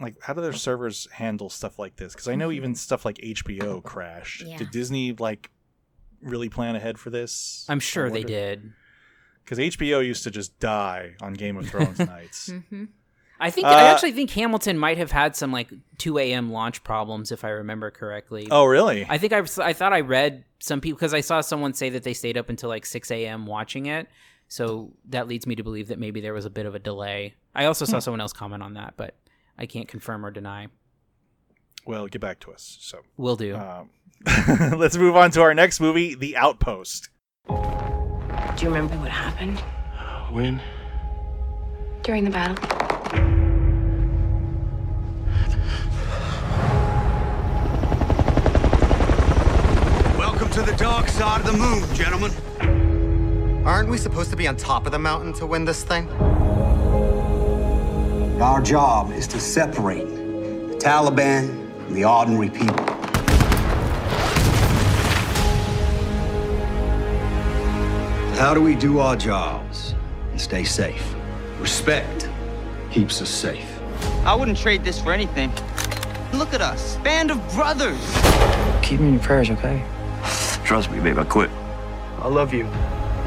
like 0.02 0.16
how 0.24 0.34
do 0.34 0.42
their 0.42 0.54
servers 0.54 1.08
handle 1.12 1.52
stuff 1.52 1.78
like 1.78 1.98
this? 1.98 2.14
Because 2.14 2.28
I 2.28 2.34
know 2.34 2.50
even 2.52 2.74
stuff 2.74 3.06
like 3.06 3.18
HBO 3.18 3.84
crashed. 3.84 4.42
Mm-hmm. 4.42 4.50
Yeah. 4.54 4.58
Did 4.58 4.72
Disney 4.72 5.14
like 5.14 5.52
really 6.20 6.50
plan 6.50 6.76
ahead 6.76 6.98
for 6.98 7.12
this? 7.12 7.64
I'm 7.70 7.80
sure 7.80 8.10
they 8.10 8.24
did. 8.24 8.74
Because 9.46 9.60
HBO 9.60 10.04
used 10.04 10.24
to 10.24 10.32
just 10.32 10.58
die 10.60 11.14
on 11.22 11.34
Game 11.34 11.58
of 11.58 11.70
Thrones 11.70 12.00
nights. 12.00 12.50
Mm-hmm. 12.50 12.86
I 13.40 13.52
think 13.52 13.68
I 13.68 13.90
Uh, 13.90 13.94
actually 13.94 14.14
think 14.14 14.32
Hamilton 14.32 14.80
might 14.80 14.98
have 14.98 15.12
had 15.12 15.36
some 15.36 15.52
like 15.52 15.70
2 16.00 16.18
a.m. 16.18 16.52
launch 16.52 16.84
problems 16.84 17.32
if 17.32 17.44
I 17.44 17.50
remember 17.50 17.92
correctly. 17.92 18.48
Oh, 18.50 18.66
really? 18.66 19.06
I 19.08 19.20
think 19.20 19.32
I, 19.32 19.44
I 19.62 19.74
thought 19.74 19.94
I 19.94 20.00
read 20.00 20.44
some 20.60 20.82
people 20.82 20.98
because 20.98 21.14
I 21.14 21.22
saw 21.22 21.42
someone 21.42 21.76
say 21.76 21.90
that 21.92 22.02
they 22.02 22.14
stayed 22.16 22.36
up 22.36 22.50
until 22.50 22.70
like 22.70 22.88
6 22.88 23.12
a.m. 23.12 23.46
watching 23.46 23.86
it. 23.86 24.08
So 24.54 24.92
that 25.10 25.28
leads 25.28 25.48
me 25.48 25.56
to 25.56 25.64
believe 25.64 25.88
that 25.88 25.98
maybe 25.98 26.22
there 26.22 26.32
was 26.36 26.46
a 26.46 26.50
bit 26.52 26.68
of 26.68 26.76
a 26.76 26.80
delay. 26.80 27.34
I 27.56 27.66
also 27.66 27.88
Hmm. 27.88 27.92
saw 27.94 27.98
someone 28.00 28.22
else 28.22 28.34
comment 28.34 28.62
on 28.62 28.76
that, 28.76 28.94
but 28.98 29.16
I 29.58 29.66
can't 29.66 29.88
confirm 29.88 30.24
or 30.24 30.30
deny. 30.30 30.68
well, 31.88 32.06
get 32.08 32.22
back 32.22 32.40
to 32.42 32.52
us. 32.52 32.78
So 32.80 33.00
we'll 33.18 33.36
do. 33.36 33.56
um, 33.58 33.90
let's 34.78 34.96
move 34.96 35.16
on 35.16 35.32
to 35.32 35.42
our 35.42 35.56
next 35.56 35.80
movie, 35.80 36.14
The 36.14 36.38
Outpost. 36.38 37.10
Do 37.48 37.56
you 38.62 38.68
remember 38.68 38.96
what 39.00 39.10
happened 39.10 39.60
When? 40.32 40.62
during 42.04 42.24
the 42.24 42.30
battle? 42.30 42.56
Welcome 50.18 50.50
to 50.52 50.62
the 50.62 50.74
dark 50.78 51.08
side 51.10 51.42
of 51.42 51.46
the 51.48 51.54
moon, 51.58 51.84
gentlemen. 51.96 52.32
Aren't 53.66 53.88
we 53.88 53.98
supposed 53.98 54.30
to 54.30 54.36
be 54.36 54.46
on 54.46 54.58
top 54.58 54.86
of 54.86 54.92
the 54.92 55.00
mountain 55.00 55.32
to 55.34 55.46
win 55.46 55.64
this 55.64 55.86
thing? 55.86 56.10
Our 58.42 58.62
job 58.62 59.14
is 59.14 59.26
to 59.28 59.40
separate 59.40 60.06
the 60.06 60.76
Taliban 60.76 61.72
from 61.86 61.94
the 61.94 62.04
ordinary 62.04 62.50
people. 62.50 62.76
How 68.36 68.54
do 68.54 68.62
we 68.62 68.76
do 68.76 69.00
our 69.00 69.16
jobs 69.16 69.96
and 70.32 70.42
stay 70.42 70.66
safe? 70.66 71.16
Respect 71.58 72.28
keeps 72.92 73.22
us 73.22 73.30
safe. 73.30 73.80
I 74.26 74.36
wouldn't 74.36 74.58
trade 74.58 74.84
this 74.84 75.02
for 75.02 75.14
anything. 75.14 75.54
Look 76.34 76.54
at 76.54 76.60
us, 76.60 76.98
band 76.98 77.32
of 77.32 77.38
brothers. 77.54 77.98
Keep 78.82 79.00
me 79.00 79.08
in 79.08 79.14
your 79.14 79.24
prayers, 79.24 79.50
okay? 79.52 79.86
Trust 80.66 80.92
me, 80.92 81.00
babe, 81.00 81.18
I 81.18 81.24
quit. 81.24 81.50
I 82.20 82.28
love 82.28 82.54
you. 82.54 82.68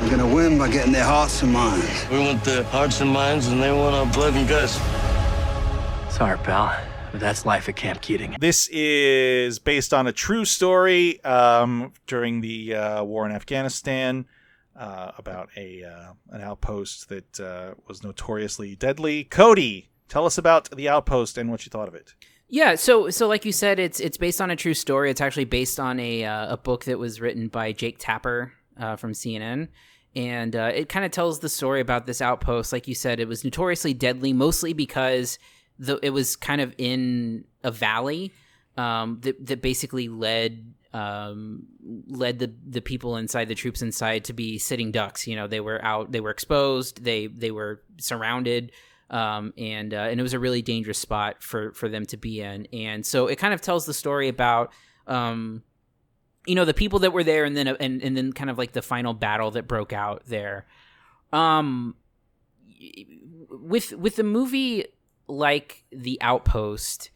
We're 0.00 0.10
gonna 0.10 0.34
win 0.34 0.58
by 0.58 0.68
getting 0.70 0.92
their 0.92 1.04
hearts 1.04 1.42
and 1.42 1.52
minds. 1.52 2.06
We 2.10 2.18
want 2.18 2.44
their 2.44 2.62
hearts 2.64 3.00
and 3.00 3.10
minds, 3.10 3.48
and 3.48 3.62
they 3.62 3.72
want 3.72 3.94
our 3.94 4.06
blood 4.06 4.34
and 4.34 4.48
guts. 4.48 4.74
Sorry, 6.14 6.38
pal. 6.38 6.76
But 7.10 7.20
that's 7.20 7.46
life 7.46 7.68
at 7.68 7.76
Camp 7.76 8.02
Keating. 8.02 8.36
This 8.38 8.68
is 8.68 9.58
based 9.58 9.94
on 9.94 10.06
a 10.06 10.12
true 10.12 10.44
story 10.44 11.22
um, 11.24 11.92
during 12.06 12.40
the 12.40 12.74
uh, 12.74 13.04
war 13.04 13.24
in 13.26 13.32
Afghanistan 13.32 14.26
uh, 14.78 15.12
about 15.16 15.48
a 15.56 15.84
uh, 15.84 16.12
an 16.30 16.42
outpost 16.42 17.08
that 17.08 17.40
uh, 17.40 17.74
was 17.88 18.02
notoriously 18.02 18.76
deadly. 18.76 19.24
Cody, 19.24 19.88
tell 20.08 20.26
us 20.26 20.36
about 20.36 20.70
the 20.76 20.88
outpost 20.88 21.38
and 21.38 21.50
what 21.50 21.64
you 21.64 21.70
thought 21.70 21.88
of 21.88 21.94
it. 21.94 22.14
Yeah, 22.48 22.74
so 22.74 23.10
so 23.10 23.26
like 23.26 23.44
you 23.44 23.52
said, 23.52 23.78
it's 23.78 23.98
it's 23.98 24.18
based 24.18 24.40
on 24.40 24.50
a 24.50 24.56
true 24.56 24.74
story. 24.74 25.10
It's 25.10 25.20
actually 25.20 25.46
based 25.46 25.80
on 25.80 25.98
a 25.98 26.24
uh, 26.24 26.52
a 26.52 26.56
book 26.56 26.84
that 26.84 26.98
was 26.98 27.20
written 27.20 27.48
by 27.48 27.72
Jake 27.72 27.96
Tapper 27.98 28.52
uh, 28.78 28.96
from 28.96 29.12
CNN, 29.12 29.68
and 30.14 30.54
uh, 30.56 30.70
it 30.74 30.88
kind 30.88 31.04
of 31.04 31.10
tells 31.10 31.40
the 31.40 31.48
story 31.48 31.80
about 31.80 32.06
this 32.06 32.20
outpost. 32.20 32.72
Like 32.72 32.88
you 32.88 32.94
said, 32.94 33.20
it 33.20 33.28
was 33.28 33.44
notoriously 33.44 33.94
deadly, 33.94 34.32
mostly 34.32 34.72
because 34.72 35.38
the 35.78 35.98
it 36.02 36.10
was 36.10 36.36
kind 36.36 36.60
of 36.60 36.74
in 36.78 37.44
a 37.62 37.70
valley 37.70 38.32
um, 38.76 39.18
that 39.22 39.46
that 39.46 39.62
basically 39.62 40.08
led 40.08 40.72
um, 40.92 41.66
led 42.08 42.38
the 42.38 42.52
the 42.68 42.80
people 42.80 43.16
inside 43.16 43.48
the 43.48 43.54
troops 43.54 43.82
inside 43.82 44.24
to 44.24 44.32
be 44.32 44.58
sitting 44.58 44.90
ducks. 44.90 45.26
You 45.26 45.36
know, 45.36 45.46
they 45.46 45.60
were 45.60 45.84
out, 45.84 46.12
they 46.12 46.20
were 46.20 46.30
exposed, 46.30 47.04
they 47.04 47.26
they 47.26 47.50
were 47.50 47.82
surrounded 47.98 48.72
um, 49.10 49.52
and 49.56 49.94
uh, 49.94 50.08
and 50.10 50.18
it 50.18 50.22
was 50.22 50.34
a 50.34 50.38
really 50.38 50.62
dangerous 50.62 50.98
spot 50.98 51.42
for 51.42 51.72
for 51.72 51.88
them 51.88 52.06
to 52.06 52.16
be 52.16 52.40
in. 52.40 52.66
And 52.72 53.04
so 53.04 53.26
it 53.26 53.36
kind 53.36 53.54
of 53.54 53.60
tells 53.60 53.86
the 53.86 53.94
story 53.94 54.28
about 54.28 54.72
um, 55.06 55.62
you 56.46 56.54
know 56.54 56.64
the 56.64 56.74
people 56.74 57.00
that 57.00 57.12
were 57.12 57.24
there, 57.24 57.44
and 57.44 57.56
then 57.56 57.68
and 57.68 58.02
and 58.02 58.16
then 58.16 58.32
kind 58.32 58.50
of 58.50 58.58
like 58.58 58.72
the 58.72 58.82
final 58.82 59.14
battle 59.14 59.50
that 59.52 59.66
broke 59.66 59.92
out 59.92 60.22
there. 60.26 60.66
Um, 61.32 61.96
with 63.50 63.92
with 63.92 64.16
the 64.16 64.24
movie 64.24 64.86
like 65.28 65.84
The 65.90 66.18
Outpost. 66.20 67.10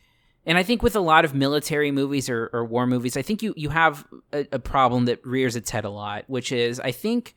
And 0.47 0.57
I 0.57 0.63
think 0.63 0.83
with 0.83 0.97
a 0.97 1.01
lot 1.01 1.27
of 1.27 1.35
military 1.35 1.91
movies 1.91 2.31
or, 2.31 2.49
or 2.55 2.65
war 2.65 2.87
movies, 2.87 3.17
I 3.17 3.21
think 3.21 3.43
you, 3.43 3.53
you 3.59 3.69
have 3.69 4.07
a, 4.33 4.47
a 4.53 4.59
problem 4.59 5.05
that 5.05 5.25
rears 5.25 5.55
its 5.55 5.71
head 5.71 5.85
a 5.85 5.91
lot, 5.91 6.25
which 6.29 6.51
is 6.51 6.81
I 6.81 6.93
think 6.93 7.37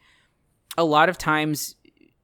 a 0.78 0.84
lot 0.84 1.10
of 1.10 1.18
times 1.18 1.76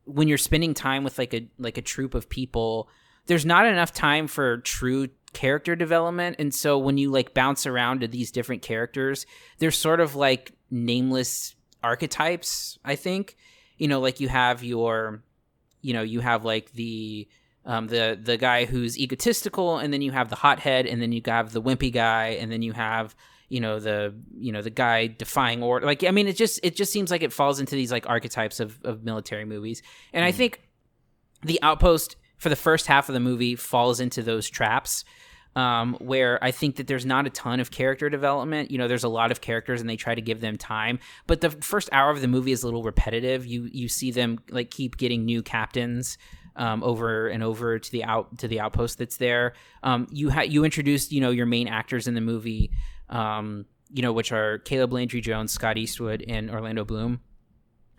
when 0.05 0.27
you're 0.27 0.37
spending 0.37 0.73
time 0.73 1.03
with 1.03 1.17
like 1.17 1.33
a 1.33 1.47
like 1.59 1.77
a 1.77 1.81
troop 1.81 2.15
of 2.15 2.29
people 2.29 2.89
there's 3.29 3.45
not 3.45 3.67
enough 3.67 3.93
time 3.93 4.27
for 4.27 4.57
true 4.57 5.07
character 5.33 5.75
development. 5.75 6.35
And 6.39 6.53
so 6.53 6.77
when 6.77 6.97
you 6.97 7.11
like 7.11 7.33
bounce 7.33 7.65
around 7.65 8.01
to 8.01 8.07
these 8.07 8.31
different 8.31 8.61
characters 8.61 9.25
they're 9.59 9.71
sort 9.71 9.99
of 9.99 10.15
like 10.15 10.51
nameless 10.71 11.55
archetypes 11.83 12.77
i 12.83 12.95
think. 12.95 13.35
You 13.77 13.87
know 13.87 13.99
like 13.99 14.19
you 14.19 14.27
have 14.27 14.63
your 14.63 15.23
you 15.81 15.93
know 15.93 16.01
you 16.01 16.19
have 16.19 16.43
like 16.45 16.71
the 16.73 17.27
um, 17.65 17.87
the 17.87 18.19
the 18.21 18.37
guy 18.37 18.65
who's 18.65 18.97
egotistical 18.97 19.77
and 19.77 19.93
then 19.93 20.01
you 20.01 20.11
have 20.11 20.29
the 20.29 20.35
hothead 20.35 20.85
and 20.85 21.01
then 21.01 21.11
you 21.11 21.21
have 21.25 21.51
the 21.51 21.61
wimpy 21.61 21.91
guy 21.91 22.37
and 22.39 22.51
then 22.51 22.61
you 22.61 22.73
have 22.73 23.15
you 23.47 23.59
know 23.59 23.79
the 23.79 24.13
you 24.37 24.51
know 24.51 24.61
the 24.61 24.69
guy 24.69 25.07
defying 25.07 25.61
order. 25.63 25.85
Like 25.85 26.03
i 26.03 26.11
mean 26.11 26.27
it 26.27 26.35
just 26.35 26.59
it 26.63 26.75
just 26.75 26.91
seems 26.91 27.11
like 27.11 27.23
it 27.23 27.33
falls 27.33 27.59
into 27.59 27.75
these 27.75 27.91
like 27.91 28.09
archetypes 28.09 28.59
of, 28.59 28.79
of 28.83 29.03
military 29.03 29.45
movies. 29.45 29.81
And 30.13 30.25
i 30.25 30.31
think 30.31 30.61
the 31.43 31.59
outpost 31.61 32.15
for 32.37 32.49
the 32.49 32.55
first 32.55 32.87
half 32.87 33.09
of 33.09 33.13
the 33.13 33.19
movie 33.19 33.55
falls 33.55 33.99
into 33.99 34.23
those 34.23 34.49
traps 34.49 35.03
um, 35.55 35.95
where 35.99 36.43
I 36.43 36.51
think 36.51 36.77
that 36.77 36.87
there's 36.87 37.05
not 37.05 37.25
a 37.27 37.29
ton 37.29 37.59
of 37.59 37.71
character 37.71 38.09
development. 38.09 38.71
You 38.71 38.77
know, 38.77 38.87
there's 38.87 39.03
a 39.03 39.09
lot 39.09 39.31
of 39.31 39.41
characters 39.41 39.81
and 39.81 39.89
they 39.89 39.95
try 39.95 40.15
to 40.15 40.21
give 40.21 40.41
them 40.41 40.57
time, 40.57 40.99
but 41.27 41.41
the 41.41 41.49
first 41.49 41.89
hour 41.91 42.11
of 42.11 42.21
the 42.21 42.27
movie 42.27 42.51
is 42.51 42.63
a 42.63 42.67
little 42.67 42.83
repetitive. 42.83 43.45
You 43.45 43.69
you 43.71 43.87
see 43.87 44.11
them 44.11 44.39
like 44.49 44.71
keep 44.71 44.97
getting 44.97 45.25
new 45.25 45.41
captains 45.41 46.17
um, 46.55 46.83
over 46.83 47.27
and 47.27 47.43
over 47.43 47.79
to 47.79 47.91
the 47.91 48.03
out 48.03 48.37
to 48.39 48.47
the 48.47 48.59
outpost 48.59 48.97
that's 48.97 49.17
there. 49.17 49.53
Um, 49.83 50.07
you 50.11 50.29
ha- 50.29 50.41
you 50.41 50.63
introduced 50.65 51.11
you 51.11 51.21
know 51.21 51.31
your 51.31 51.45
main 51.45 51.67
actors 51.67 52.07
in 52.07 52.13
the 52.13 52.21
movie, 52.21 52.71
um, 53.09 53.65
you 53.89 54.01
know 54.01 54.13
which 54.13 54.31
are 54.31 54.59
Caleb 54.59 54.93
Landry 54.93 55.21
Jones, 55.21 55.51
Scott 55.51 55.77
Eastwood, 55.77 56.23
and 56.27 56.51
Orlando 56.51 56.85
Bloom 56.85 57.21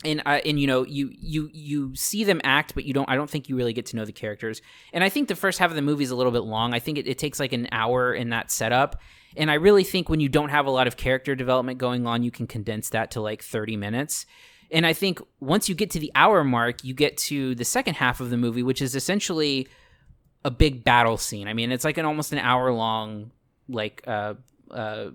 and 0.04 0.22
and 0.26 0.58
you 0.58 0.66
know 0.66 0.84
you 0.84 1.10
you 1.18 1.50
you 1.52 1.94
see 1.94 2.24
them 2.24 2.40
act 2.44 2.74
but 2.74 2.84
you 2.84 2.94
don't 2.94 3.08
i 3.10 3.16
don't 3.16 3.28
think 3.28 3.48
you 3.48 3.56
really 3.56 3.72
get 3.72 3.86
to 3.86 3.96
know 3.96 4.04
the 4.04 4.12
characters. 4.12 4.62
And 4.92 5.04
i 5.04 5.08
think 5.08 5.28
the 5.28 5.36
first 5.36 5.58
half 5.58 5.70
of 5.70 5.76
the 5.76 5.82
movie 5.82 6.04
is 6.04 6.10
a 6.10 6.16
little 6.16 6.32
bit 6.32 6.44
long. 6.44 6.74
I 6.74 6.78
think 6.78 6.98
it, 6.98 7.06
it 7.06 7.18
takes 7.18 7.38
like 7.40 7.52
an 7.52 7.68
hour 7.72 8.14
in 8.14 8.30
that 8.30 8.50
setup. 8.50 9.00
And 9.36 9.50
i 9.50 9.54
really 9.54 9.84
think 9.84 10.08
when 10.08 10.20
you 10.20 10.28
don't 10.28 10.48
have 10.48 10.66
a 10.66 10.70
lot 10.70 10.86
of 10.86 10.96
character 10.96 11.34
development 11.34 11.78
going 11.78 12.06
on 12.06 12.22
you 12.22 12.30
can 12.30 12.46
condense 12.46 12.90
that 12.90 13.10
to 13.12 13.20
like 13.20 13.42
30 13.42 13.76
minutes. 13.76 14.26
And 14.70 14.86
i 14.86 14.92
think 14.92 15.20
once 15.40 15.68
you 15.68 15.74
get 15.74 15.90
to 15.90 16.00
the 16.00 16.12
hour 16.14 16.44
mark 16.44 16.82
you 16.84 16.94
get 16.94 17.16
to 17.18 17.54
the 17.54 17.64
second 17.64 17.94
half 17.94 18.20
of 18.20 18.30
the 18.30 18.36
movie 18.36 18.62
which 18.62 18.80
is 18.80 18.94
essentially 18.94 19.68
a 20.44 20.50
big 20.50 20.84
battle 20.84 21.18
scene. 21.18 21.48
I 21.48 21.52
mean 21.52 21.72
it's 21.72 21.84
like 21.84 21.98
an 21.98 22.06
almost 22.06 22.32
an 22.32 22.38
hour 22.38 22.72
long 22.72 23.32
like 23.68 24.02
uh 24.06 24.34
uh 24.72 25.10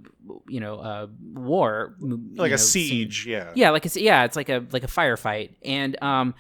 you 0.47 0.59
know 0.59 0.75
uh 0.77 1.07
war 1.33 1.95
Like 1.99 2.49
a 2.49 2.51
know, 2.51 2.57
scene. 2.57 2.89
siege, 2.89 3.25
yeah. 3.27 3.51
yeah 3.55 3.69
like 3.71 3.85
it's 3.85 3.95
yeah 3.97 4.23
it's 4.23 4.35
like 4.35 4.49
a 4.49 4.65
like 4.71 4.83
a 4.83 4.87
firefight 4.87 5.55
and 5.63 6.01
um 6.03 6.33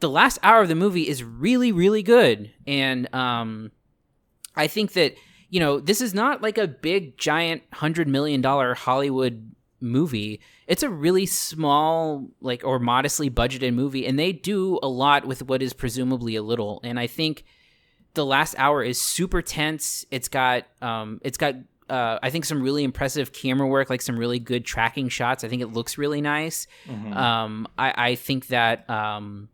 the 0.00 0.08
last 0.10 0.38
hour 0.42 0.62
of 0.62 0.68
the 0.68 0.74
movie 0.74 1.08
is 1.08 1.22
really 1.22 1.70
really 1.72 2.02
good 2.02 2.50
and 2.66 3.12
um 3.14 3.70
i 4.56 4.66
think 4.66 4.92
that 4.94 5.14
you 5.48 5.60
know 5.60 5.78
this 5.80 6.00
is 6.00 6.12
not 6.14 6.42
like 6.42 6.58
a 6.58 6.66
big 6.66 7.16
giant 7.18 7.62
hundred 7.72 8.08
million 8.08 8.40
dollar 8.40 8.74
hollywood 8.74 9.52
movie 9.80 10.40
it's 10.66 10.82
a 10.82 10.88
really 10.88 11.26
small 11.26 12.28
like 12.40 12.64
or 12.64 12.78
modestly 12.78 13.28
budgeted 13.30 13.74
movie 13.74 14.06
and 14.06 14.18
they 14.18 14.32
do 14.32 14.78
a 14.82 14.88
lot 14.88 15.24
with 15.26 15.42
what 15.42 15.60
is 15.62 15.72
presumably 15.72 16.36
a 16.36 16.42
little 16.42 16.80
and 16.84 16.98
i 17.00 17.06
think 17.06 17.44
the 18.14 18.24
last 18.26 18.54
hour 18.58 18.82
is 18.82 19.00
super 19.00 19.42
tense 19.42 20.04
it's 20.10 20.28
got 20.28 20.64
um 20.82 21.20
it's 21.24 21.38
got 21.38 21.54
uh, 21.90 22.18
I 22.22 22.30
think 22.30 22.44
some 22.44 22.62
really 22.62 22.84
impressive 22.84 23.32
camera 23.32 23.66
work, 23.66 23.90
like 23.90 24.02
some 24.02 24.18
really 24.18 24.38
good 24.38 24.64
tracking 24.64 25.08
shots. 25.08 25.44
I 25.44 25.48
think 25.48 25.62
it 25.62 25.68
looks 25.68 25.98
really 25.98 26.20
nice. 26.20 26.66
Mhm. 26.88 27.14
Um, 27.14 27.68
I, 27.78 28.10
I 28.10 28.14
think 28.14 28.46
that, 28.48 28.88
um, 28.88 29.48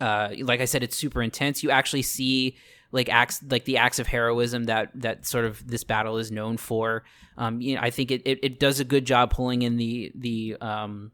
uh, 0.00 0.30
like 0.40 0.60
I 0.60 0.64
said, 0.66 0.82
it's 0.82 0.96
super 0.96 1.22
intense. 1.22 1.62
You 1.62 1.70
actually 1.70 2.02
see 2.02 2.56
like 2.92 3.08
acts, 3.08 3.42
like 3.48 3.64
the 3.64 3.76
acts 3.78 3.98
of 3.98 4.06
heroism 4.06 4.64
that 4.64 4.90
that 4.94 5.26
sort 5.26 5.44
of 5.44 5.66
this 5.66 5.84
battle 5.84 6.18
is 6.18 6.30
known 6.30 6.56
for. 6.56 7.04
Um, 7.36 7.60
you 7.60 7.74
know, 7.74 7.80
I 7.82 7.90
think 7.90 8.10
it, 8.10 8.22
it, 8.24 8.38
it 8.42 8.60
does 8.60 8.80
a 8.80 8.84
good 8.84 9.04
job 9.04 9.30
pulling 9.30 9.62
in 9.62 9.76
the 9.76 10.12
the 10.14 10.56
um, 10.60 11.12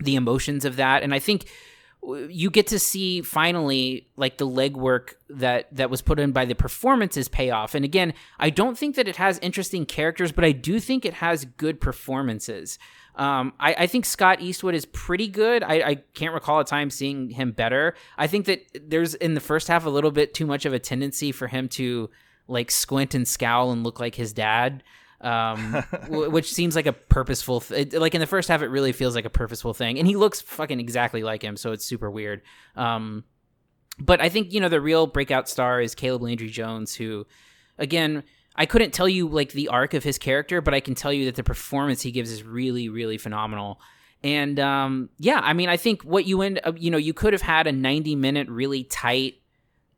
the 0.00 0.16
emotions 0.16 0.64
of 0.64 0.76
that, 0.76 1.02
and 1.02 1.14
I 1.14 1.18
think 1.18 1.46
you 2.28 2.50
get 2.50 2.66
to 2.66 2.78
see 2.78 3.22
finally 3.22 4.08
like 4.16 4.36
the 4.36 4.46
legwork 4.46 5.14
that 5.30 5.74
that 5.74 5.90
was 5.90 6.02
put 6.02 6.20
in 6.20 6.32
by 6.32 6.44
the 6.44 6.54
performances 6.54 7.28
pay 7.28 7.50
off. 7.50 7.74
And 7.74 7.84
again, 7.84 8.12
I 8.38 8.50
don't 8.50 8.76
think 8.76 8.96
that 8.96 9.08
it 9.08 9.16
has 9.16 9.38
interesting 9.38 9.86
characters, 9.86 10.30
but 10.30 10.44
I 10.44 10.52
do 10.52 10.80
think 10.80 11.04
it 11.04 11.14
has 11.14 11.44
good 11.44 11.80
performances. 11.80 12.78
Um, 13.16 13.52
I, 13.60 13.74
I 13.80 13.86
think 13.86 14.04
Scott 14.04 14.40
Eastwood 14.40 14.74
is 14.74 14.86
pretty 14.86 15.28
good. 15.28 15.62
I, 15.62 15.74
I 15.74 15.94
can't 16.14 16.34
recall 16.34 16.60
a 16.60 16.64
time 16.64 16.90
seeing 16.90 17.30
him 17.30 17.52
better. 17.52 17.94
I 18.18 18.26
think 18.26 18.46
that 18.46 18.66
there's 18.88 19.14
in 19.14 19.34
the 19.34 19.40
first 19.40 19.68
half 19.68 19.86
a 19.86 19.90
little 19.90 20.10
bit 20.10 20.34
too 20.34 20.46
much 20.46 20.66
of 20.66 20.72
a 20.72 20.78
tendency 20.78 21.32
for 21.32 21.46
him 21.46 21.68
to 21.70 22.10
like 22.48 22.70
squint 22.70 23.14
and 23.14 23.26
scowl 23.26 23.70
and 23.70 23.82
look 23.82 24.00
like 24.00 24.16
his 24.16 24.32
dad 24.32 24.82
um, 25.20 25.84
w- 26.04 26.30
which 26.30 26.52
seems 26.52 26.76
like 26.76 26.86
a 26.86 26.92
purposeful 26.92 27.60
th- 27.60 27.94
it, 27.94 28.00
like 28.00 28.14
in 28.14 28.20
the 28.20 28.26
first 28.26 28.48
half 28.48 28.62
it 28.62 28.68
really 28.68 28.92
feels 28.92 29.14
like 29.14 29.24
a 29.24 29.30
purposeful 29.30 29.74
thing. 29.74 29.98
And 29.98 30.06
he 30.06 30.16
looks 30.16 30.40
fucking 30.40 30.80
exactly 30.80 31.22
like 31.22 31.42
him 31.42 31.56
so 31.56 31.72
it's 31.72 31.84
super 31.84 32.10
weird. 32.10 32.42
Um, 32.76 33.24
but 33.98 34.20
i 34.20 34.28
think 34.28 34.52
you 34.52 34.60
know 34.60 34.68
the 34.68 34.80
real 34.80 35.06
breakout 35.06 35.48
star 35.48 35.80
is 35.80 35.94
caleb 35.94 36.22
landry 36.22 36.48
jones 36.48 36.94
who 36.94 37.26
again 37.78 38.22
i 38.56 38.66
couldn't 38.66 38.92
tell 38.92 39.08
you 39.08 39.28
like 39.28 39.52
the 39.52 39.68
arc 39.68 39.94
of 39.94 40.02
his 40.02 40.18
character 40.18 40.60
but 40.60 40.74
i 40.74 40.80
can 40.80 40.94
tell 40.94 41.12
you 41.12 41.26
that 41.26 41.34
the 41.34 41.44
performance 41.44 42.02
he 42.02 42.10
gives 42.10 42.30
is 42.30 42.42
really 42.42 42.88
really 42.88 43.18
phenomenal. 43.18 43.80
And 44.22 44.58
um, 44.58 45.10
yeah 45.18 45.40
i 45.42 45.52
mean 45.52 45.68
i 45.68 45.76
think 45.76 46.02
what 46.02 46.24
you 46.24 46.42
end 46.42 46.60
up 46.64 46.80
you 46.80 46.90
know 46.90 46.98
you 46.98 47.12
could 47.12 47.32
have 47.34 47.42
had 47.42 47.66
a 47.66 47.72
90 47.72 48.16
minute 48.16 48.48
really 48.48 48.84
tight 48.84 49.34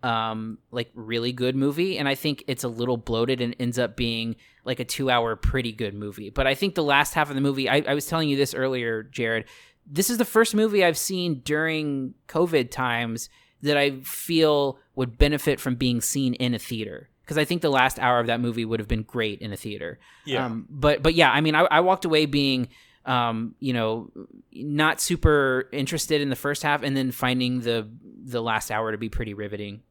um 0.03 0.59
like 0.71 0.91
really 0.95 1.33
good 1.33 1.57
movie 1.57 1.97
and 1.99 2.07
i 2.09 2.15
think 2.15 2.45
it's 2.47 2.65
a 2.65 2.69
little 2.69 2.97
bloated 2.97 3.41
and 3.41 3.57
ends 3.59 3.79
up 3.79 3.97
being 3.97 4.37
like 4.65 4.79
a 4.81 4.85
two 4.85 5.11
hour 5.11 5.37
pretty 5.37 5.73
good 5.73 5.95
movie 5.95 6.29
but 6.31 6.47
i 6.47 6.55
think 6.55 6.75
the 6.75 6.83
last 6.83 7.15
half 7.15 7.29
of 7.31 7.35
the 7.35 7.41
movie 7.41 7.69
I, 7.69 7.83
I 7.89 7.95
was 7.95 8.07
telling 8.07 8.29
you 8.29 8.37
this 8.37 8.55
earlier 8.55 9.03
jerrod 9.05 9.45
this 9.87 10.11
is 10.11 10.19
the 10.19 10.25
first 10.25 10.55
movie 10.55 10.85
i've 10.85 10.99
seen 10.99 11.41
during 11.45 12.15
covid 12.29 12.71
times 12.71 13.29
that 13.63 13.77
i 13.77 14.01
feel 14.01 14.79
would 14.95 15.17
benefit 15.19 15.61
from 15.61 15.77
being 15.77 16.01
seen 16.01 16.35
in 16.35 16.53
a 16.55 16.59
theater 16.59 17.09
because 17.23 17.39
i 17.39 17.45
think 17.45 17.63
the 17.63 17.71
last 17.71 17.99
hour 17.99 18.21
of 18.21 18.27
that 18.27 18.41
movie 18.41 18.65
would 18.67 18.81
have 18.81 18.89
been 18.89 19.03
great 19.03 19.41
in 19.41 19.53
a 19.53 19.57
theater 19.57 19.99
Yeah. 20.27 20.45
um, 20.47 20.67
but 20.69 21.03
but 21.03 21.15
yeah 21.15 21.31
i 21.33 21.41
mean 21.41 21.55
I, 21.55 21.63
I 21.63 21.81
walked 21.81 22.05
away 22.05 22.27
being 22.27 22.69
um, 23.07 23.55
you 23.61 23.73
know, 23.73 24.11
not 24.53 25.01
super 25.01 25.69
interested 25.73 26.21
in 26.21 26.29
the 26.29 26.37
first 26.37 26.63
half, 26.63 26.83
and 26.83 26.97
then 26.97 27.11
finding 27.13 27.61
the 27.61 27.89
the 28.25 28.43
last 28.43 28.71
hour 28.71 28.93
to 28.93 28.99
be 28.99 29.09
pretty 29.09 29.35
riveting. 29.35 29.83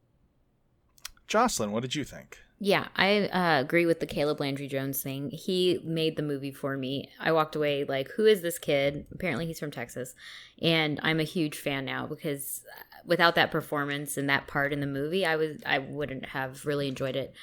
Jocelyn, 1.27 1.71
what 1.71 1.81
did 1.81 1.95
you 1.95 2.03
think? 2.03 2.37
Yeah, 2.59 2.87
I 2.95 3.27
uh, 3.27 3.59
agree 3.59 3.85
with 3.85 3.99
the 3.99 4.05
Caleb 4.05 4.39
Landry 4.39 4.67
Jones 4.67 5.01
thing. 5.01 5.29
He 5.29 5.81
made 5.83 6.15
the 6.15 6.23
movie 6.23 6.51
for 6.51 6.77
me. 6.77 7.09
I 7.19 7.33
walked 7.33 7.55
away 7.55 7.83
like, 7.83 8.09
who 8.11 8.25
is 8.25 8.41
this 8.41 8.57
kid? 8.57 9.05
Apparently, 9.11 9.45
he's 9.45 9.59
from 9.59 9.71
Texas. 9.71 10.15
And 10.61 10.99
I'm 11.03 11.19
a 11.19 11.23
huge 11.23 11.57
fan 11.57 11.83
now 11.83 12.07
because 12.07 12.63
uh, 12.71 12.83
without 13.05 13.35
that 13.35 13.51
performance 13.51 14.15
and 14.15 14.29
that 14.29 14.47
part 14.47 14.71
in 14.71 14.79
the 14.79 14.87
movie, 14.87 15.25
I 15.25 15.35
was 15.35 15.57
I 15.65 15.79
wouldn't 15.79 16.27
have 16.27 16.65
really 16.65 16.87
enjoyed 16.87 17.17
it. 17.17 17.33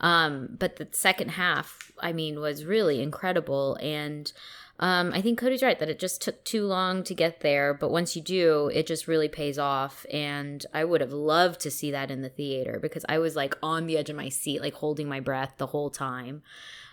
Um, 0.00 0.56
but 0.58 0.76
the 0.76 0.88
second 0.90 1.30
half, 1.30 1.92
I 2.00 2.12
mean, 2.12 2.40
was 2.40 2.64
really 2.64 3.00
incredible. 3.00 3.78
And 3.80 4.32
um, 4.78 5.12
I 5.14 5.22
think 5.22 5.38
Cody's 5.38 5.62
right 5.62 5.78
that 5.78 5.88
it 5.88 5.98
just 5.98 6.20
took 6.20 6.44
too 6.44 6.66
long 6.66 7.02
to 7.04 7.14
get 7.14 7.40
there, 7.40 7.72
but 7.72 7.90
once 7.90 8.14
you 8.14 8.22
do, 8.22 8.70
it 8.74 8.86
just 8.86 9.08
really 9.08 9.28
pays 9.28 9.58
off. 9.58 10.04
And 10.12 10.64
I 10.74 10.84
would 10.84 11.00
have 11.00 11.12
loved 11.12 11.60
to 11.60 11.70
see 11.70 11.90
that 11.92 12.10
in 12.10 12.22
the 12.22 12.28
theater 12.28 12.78
because 12.80 13.04
I 13.08 13.18
was 13.18 13.36
like 13.36 13.56
on 13.62 13.86
the 13.86 13.96
edge 13.96 14.10
of 14.10 14.16
my 14.16 14.28
seat, 14.28 14.60
like 14.60 14.74
holding 14.74 15.08
my 15.08 15.20
breath 15.20 15.54
the 15.56 15.68
whole 15.68 15.88
time. 15.90 16.42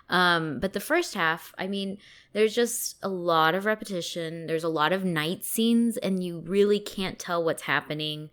Um, 0.09 0.59
but 0.59 0.73
the 0.73 0.79
first 0.79 1.13
half, 1.13 1.53
I 1.57 1.67
mean, 1.67 1.97
there's 2.33 2.55
just 2.55 2.97
a 3.01 3.09
lot 3.09 3.55
of 3.55 3.65
repetition. 3.65 4.47
There's 4.47 4.63
a 4.63 4.69
lot 4.69 4.93
of 4.93 5.03
night 5.03 5.43
scenes, 5.43 5.97
and 5.97 6.23
you 6.23 6.39
really 6.39 6.79
can't 6.79 7.19
tell 7.19 7.43
what's 7.43 7.63
happening. 7.63 8.29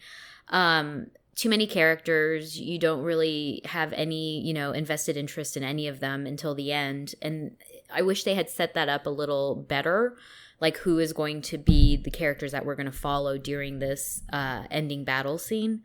Um, 0.48 1.06
too 1.34 1.48
many 1.48 1.66
characters. 1.66 2.60
You 2.60 2.78
don't 2.78 3.02
really 3.02 3.62
have 3.64 3.92
any, 3.94 4.40
you 4.40 4.52
know, 4.52 4.72
invested 4.72 5.16
interest 5.16 5.56
in 5.56 5.62
any 5.62 5.88
of 5.88 6.00
them 6.00 6.26
until 6.26 6.54
the 6.54 6.70
end. 6.70 7.14
And 7.22 7.56
I 7.92 8.02
wish 8.02 8.24
they 8.24 8.34
had 8.34 8.48
set 8.48 8.74
that 8.74 8.88
up 8.88 9.06
a 9.06 9.10
little 9.10 9.54
better. 9.54 10.16
Like 10.60 10.76
who 10.78 10.98
is 10.98 11.12
going 11.12 11.42
to 11.42 11.58
be 11.58 11.96
the 11.96 12.10
characters 12.10 12.52
that 12.52 12.66
we're 12.66 12.74
going 12.74 12.86
to 12.86 12.92
follow 12.92 13.38
during 13.38 13.78
this 13.78 14.22
uh, 14.32 14.64
ending 14.70 15.04
battle 15.04 15.38
scene, 15.38 15.82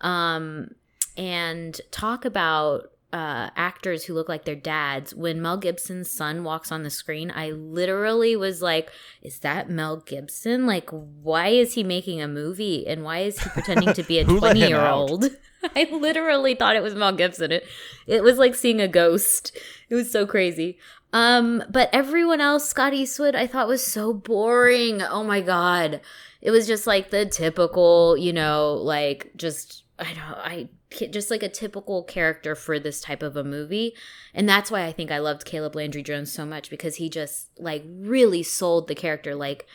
um, 0.00 0.72
and 1.16 1.80
talk 1.92 2.24
about 2.24 2.90
uh, 3.12 3.48
actors 3.56 4.04
who 4.04 4.14
look 4.14 4.28
like 4.28 4.44
their 4.44 4.54
dads. 4.54 5.14
When 5.14 5.40
Mel 5.40 5.56
Gibson's 5.56 6.10
son 6.10 6.44
walks 6.44 6.70
on 6.70 6.82
the 6.82 6.90
screen, 6.90 7.32
I 7.34 7.50
literally 7.50 8.36
was 8.36 8.60
like, 8.60 8.90
"Is 9.22 9.38
that 9.40 9.70
Mel 9.70 9.98
Gibson? 9.98 10.66
Like, 10.66 10.90
why 10.90 11.48
is 11.48 11.74
he 11.74 11.82
making 11.82 12.20
a 12.20 12.28
movie 12.28 12.86
and 12.86 13.04
why 13.04 13.20
is 13.20 13.38
he 13.38 13.48
pretending 13.50 13.94
to 13.94 14.02
be 14.02 14.18
a 14.18 14.24
Who 14.26 14.38
let 14.38 14.56
him 14.56 14.68
twenty-year-old?" 14.70 15.30
I 15.74 15.88
literally 15.90 16.54
thought 16.54 16.76
it 16.76 16.82
was 16.82 16.94
Mel 16.94 17.12
Gibson. 17.12 17.50
It 17.50 17.66
it 18.06 18.22
was 18.22 18.36
like 18.36 18.54
seeing 18.54 18.80
a 18.80 18.88
ghost. 18.88 19.56
It 19.88 19.94
was 19.94 20.10
so 20.10 20.26
crazy. 20.26 20.78
Um, 21.12 21.62
but 21.70 21.88
everyone 21.92 22.40
else, 22.40 22.68
Scott 22.68 22.92
Eastwood, 22.92 23.34
I 23.34 23.46
thought 23.46 23.68
was 23.68 23.84
so 23.84 24.12
boring. 24.12 25.02
Oh 25.02 25.24
my 25.24 25.40
god. 25.40 26.00
It 26.40 26.50
was 26.50 26.66
just 26.66 26.86
like 26.86 27.10
the 27.10 27.26
typical, 27.26 28.16
you 28.16 28.32
know, 28.32 28.74
like 28.74 29.32
just 29.36 29.84
I 29.98 30.12
don't 30.14 30.38
I 30.38 30.68
just 31.10 31.30
like 31.30 31.42
a 31.42 31.48
typical 31.48 32.02
character 32.02 32.54
for 32.54 32.78
this 32.78 33.00
type 33.00 33.22
of 33.22 33.36
a 33.36 33.44
movie. 33.44 33.94
And 34.34 34.48
that's 34.48 34.70
why 34.70 34.84
I 34.84 34.92
think 34.92 35.10
I 35.10 35.18
loved 35.18 35.44
Caleb 35.44 35.74
Landry 35.74 36.02
Jones 36.02 36.32
so 36.32 36.46
much 36.46 36.70
because 36.70 36.96
he 36.96 37.08
just 37.08 37.48
like 37.58 37.84
really 37.86 38.42
sold 38.42 38.86
the 38.86 38.94
character 38.94 39.34
like 39.34 39.66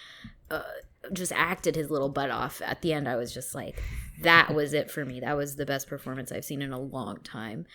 uh, 0.49 0.61
just 1.11 1.33
acted 1.33 1.75
his 1.75 1.91
little 1.91 2.09
butt 2.09 2.29
off 2.29 2.61
at 2.63 2.81
the 2.81 2.93
end. 2.93 3.09
I 3.09 3.15
was 3.15 3.33
just 3.33 3.53
like 3.53 3.81
that 4.21 4.53
was 4.53 4.73
it 4.73 4.89
for 4.89 5.03
me. 5.03 5.19
That 5.19 5.35
was 5.35 5.55
the 5.55 5.65
best 5.65 5.87
performance 5.87 6.31
I've 6.31 6.45
seen 6.45 6.61
in 6.61 6.71
a 6.71 6.79
long 6.79 7.17
time. 7.23 7.65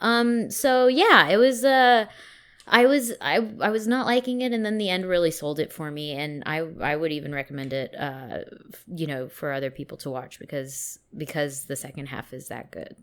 Um 0.00 0.50
so 0.50 0.88
yeah, 0.88 1.28
it 1.28 1.36
was 1.36 1.64
uh 1.64 2.06
I 2.66 2.86
was 2.86 3.12
I 3.20 3.36
I 3.60 3.70
was 3.70 3.88
not 3.88 4.06
liking 4.06 4.40
it, 4.40 4.52
and 4.52 4.64
then 4.64 4.78
the 4.78 4.88
end 4.88 5.06
really 5.06 5.30
sold 5.30 5.58
it 5.58 5.72
for 5.72 5.90
me, 5.90 6.12
and 6.12 6.42
I 6.46 6.58
I 6.80 6.96
would 6.96 7.12
even 7.12 7.34
recommend 7.34 7.72
it, 7.72 7.94
uh, 7.98 8.40
you 8.86 9.06
know, 9.06 9.28
for 9.28 9.52
other 9.52 9.70
people 9.70 9.98
to 9.98 10.10
watch 10.10 10.38
because 10.38 10.98
because 11.16 11.64
the 11.64 11.76
second 11.76 12.06
half 12.06 12.32
is 12.32 12.48
that 12.48 12.70
good. 12.70 12.96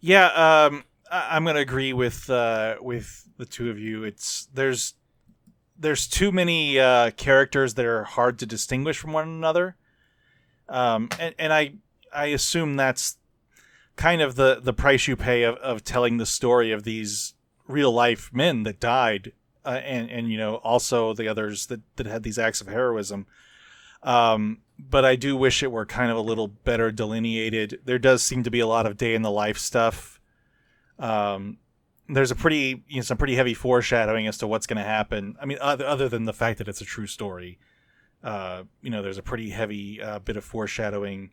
Yeah, 0.00 0.26
um, 0.26 0.84
I- 1.10 1.36
I'm 1.36 1.44
gonna 1.44 1.60
agree 1.60 1.92
with 1.92 2.28
uh, 2.28 2.76
with 2.80 3.28
the 3.38 3.46
two 3.46 3.70
of 3.70 3.78
you. 3.78 4.04
It's 4.04 4.48
there's 4.52 4.94
there's 5.78 6.06
too 6.06 6.30
many 6.32 6.78
uh, 6.78 7.10
characters 7.12 7.74
that 7.74 7.86
are 7.86 8.04
hard 8.04 8.38
to 8.40 8.46
distinguish 8.46 8.98
from 8.98 9.12
one 9.12 9.28
another, 9.28 9.76
um, 10.68 11.08
and 11.18 11.34
and 11.38 11.52
I 11.52 11.74
I 12.12 12.26
assume 12.26 12.76
that's 12.76 13.16
kind 13.96 14.20
of 14.20 14.36
the 14.36 14.60
the 14.62 14.72
price 14.74 15.08
you 15.08 15.16
pay 15.16 15.42
of, 15.42 15.56
of 15.56 15.84
telling 15.84 16.18
the 16.18 16.26
story 16.26 16.70
of 16.70 16.84
these 16.84 17.34
real 17.68 17.92
life 17.92 18.30
men 18.32 18.64
that 18.64 18.80
died, 18.80 19.32
uh, 19.64 19.80
and 19.84 20.10
and 20.10 20.32
you 20.32 20.38
know 20.38 20.56
also 20.56 21.14
the 21.14 21.28
others 21.28 21.66
that 21.66 21.80
that 21.96 22.06
had 22.06 22.24
these 22.24 22.38
acts 22.38 22.60
of 22.60 22.66
heroism. 22.66 23.26
Um, 24.02 24.58
but 24.78 25.04
I 25.04 25.16
do 25.16 25.36
wish 25.36 25.62
it 25.62 25.72
were 25.72 25.86
kind 25.86 26.10
of 26.10 26.16
a 26.16 26.22
little 26.22 26.48
better 26.48 26.90
delineated. 26.90 27.80
There 27.84 27.98
does 27.98 28.22
seem 28.22 28.42
to 28.44 28.50
be 28.50 28.60
a 28.60 28.66
lot 28.66 28.86
of 28.86 28.96
day 28.96 29.14
in 29.14 29.22
the 29.22 29.30
life 29.30 29.58
stuff. 29.58 30.20
Um, 30.98 31.58
there's 32.08 32.30
a 32.30 32.36
pretty, 32.36 32.84
you 32.88 32.96
know, 32.96 33.02
some 33.02 33.18
pretty 33.18 33.34
heavy 33.34 33.54
foreshadowing 33.54 34.26
as 34.26 34.38
to 34.38 34.46
what's 34.46 34.66
going 34.66 34.78
to 34.78 34.84
happen. 34.84 35.36
I 35.40 35.46
mean, 35.46 35.58
other, 35.60 35.84
other 35.84 36.08
than 36.08 36.24
the 36.24 36.32
fact 36.32 36.58
that 36.58 36.68
it's 36.68 36.80
a 36.80 36.84
true 36.84 37.06
story, 37.06 37.58
uh, 38.22 38.62
you 38.82 38.90
know, 38.90 39.02
there's 39.02 39.18
a 39.18 39.22
pretty 39.22 39.50
heavy 39.50 40.00
uh, 40.00 40.18
bit 40.20 40.36
of 40.36 40.44
foreshadowing. 40.44 41.30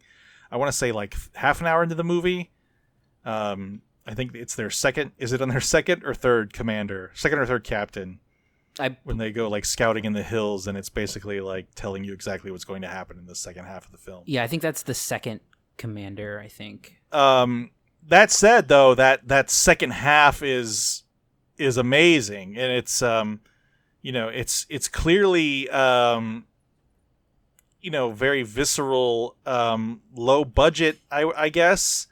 I 0.52 0.58
want 0.58 0.72
to 0.72 0.78
say 0.78 0.92
like 0.92 1.16
half 1.36 1.62
an 1.62 1.68
hour 1.68 1.84
into 1.84 1.96
the 1.96 2.04
movie. 2.04 2.52
Um, 3.24 3.82
I 4.06 4.14
think 4.14 4.36
it's 4.36 4.56
their 4.56 4.70
second. 4.70 5.12
Is 5.18 5.34
it 5.34 5.42
on 5.42 5.50
their 5.50 5.62
second 5.62 6.04
or 6.04 6.14
third 6.14 6.54
commander? 6.54 7.12
Second 7.16 7.40
or 7.40 7.46
third 7.46 7.64
captain? 7.64 8.20
I 8.80 8.98
when 9.04 9.18
they 9.18 9.32
go 9.32 9.50
like 9.50 9.66
scouting 9.66 10.06
in 10.06 10.14
the 10.14 10.24
hills, 10.24 10.68
and 10.68 10.78
it's 10.78 10.90
basically 10.90 11.40
like 11.40 11.68
telling 11.76 12.04
you 12.04 12.14
exactly 12.14 12.52
what's 12.52 12.66
going 12.66 12.82
to 12.82 12.88
happen 12.88 13.18
in 13.18 13.26
the 13.26 13.36
second 13.36 13.66
half 13.66 13.86
of 13.86 13.92
the 13.92 13.98
film. 13.98 14.24
Yeah, 14.26 14.44
I 14.44 14.48
think 14.48 14.62
that's 14.62 14.84
the 14.84 14.94
second 14.94 15.40
commander. 15.78 16.40
I 16.44 16.48
think. 16.48 17.02
Um, 17.12 17.72
that 18.08 18.32
said, 18.32 18.68
though, 18.68 18.94
that 18.96 19.28
that 19.28 19.50
second 19.50 19.92
half 19.92 20.44
is 20.44 21.04
is 21.58 21.78
amazing, 21.78 22.58
and 22.58 22.72
it's 22.72 23.02
um, 23.02 23.40
you 24.02 24.12
know, 24.12 24.28
it's 24.28 24.66
it's 24.70 24.90
clearly 24.90 25.70
um, 25.70 26.46
you 27.86 27.92
know, 27.92 28.10
very 28.10 28.42
visceral, 28.42 29.36
um, 29.46 30.02
low 30.16 30.44
budget, 30.44 30.98
I, 31.12 31.32
I 31.38 31.50
guess, 31.50 32.08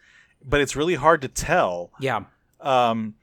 but 0.45 0.61
it's 0.61 0.75
really 0.75 0.95
hard 0.95 1.21
to 1.21 1.27
tell. 1.27 1.91
Yeah. 1.99 2.25
Um, 2.61 3.15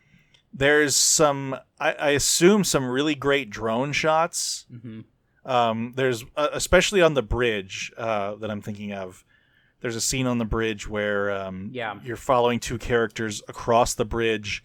there's 0.53 0.97
some, 0.97 1.57
I, 1.79 1.93
I 1.93 2.09
assume, 2.11 2.65
some 2.65 2.87
really 2.89 3.15
great 3.15 3.51
drone 3.51 3.93
shots. 3.93 4.67
Mhm. 4.73 5.05
Um, 5.45 5.93
there's 5.97 6.25
uh, 6.37 6.49
especially 6.53 7.01
on 7.01 7.15
the 7.15 7.23
bridge 7.23 7.93
uh, 7.97 8.35
that 8.37 8.51
I'm 8.51 8.61
thinking 8.61 8.93
of. 8.93 9.25
There's 9.81 9.97
a 9.97 10.01
scene 10.01 10.27
on 10.27 10.37
the 10.39 10.45
bridge 10.45 10.87
where 10.89 11.31
um, 11.31 11.71
Yeah. 11.73 11.99
you're 12.05 12.17
following 12.17 12.61
two 12.61 12.77
characters 12.77 13.43
across 13.49 13.95
the 13.95 14.05
bridge, 14.05 14.63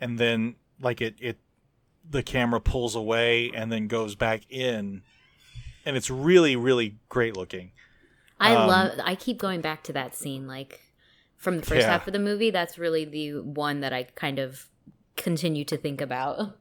and 0.00 0.18
then 0.18 0.56
like 0.80 1.00
it 1.00 1.14
it 1.20 1.38
the 2.08 2.22
camera 2.22 2.60
pulls 2.60 2.94
away 2.96 3.50
and 3.54 3.70
then 3.72 3.86
goes 3.86 4.14
back 4.16 4.42
in, 4.50 5.02
and 5.86 5.96
it's 5.96 6.10
really 6.10 6.56
really 6.56 6.96
great 7.08 7.36
looking. 7.36 7.70
I 8.38 8.54
Um, 8.54 8.68
love. 8.68 9.00
I 9.02 9.14
keep 9.14 9.38
going 9.38 9.60
back 9.62 9.82
to 9.84 9.92
that 9.94 10.14
scene, 10.14 10.46
like 10.46 10.80
from 11.40 11.56
the 11.56 11.62
first 11.62 11.80
Yeah. 11.80 11.90
half 11.90 12.06
of 12.06 12.12
the 12.12 12.18
movie. 12.20 12.50
That's 12.50 12.78
really 12.78 13.04
the 13.04 13.40
one 13.42 13.80
that 13.80 13.92
I 13.92 14.04
kind 14.14 14.38
of 14.38 14.66
continue 15.16 15.64
to 15.64 15.76
think 15.76 16.00
about. 16.00 16.56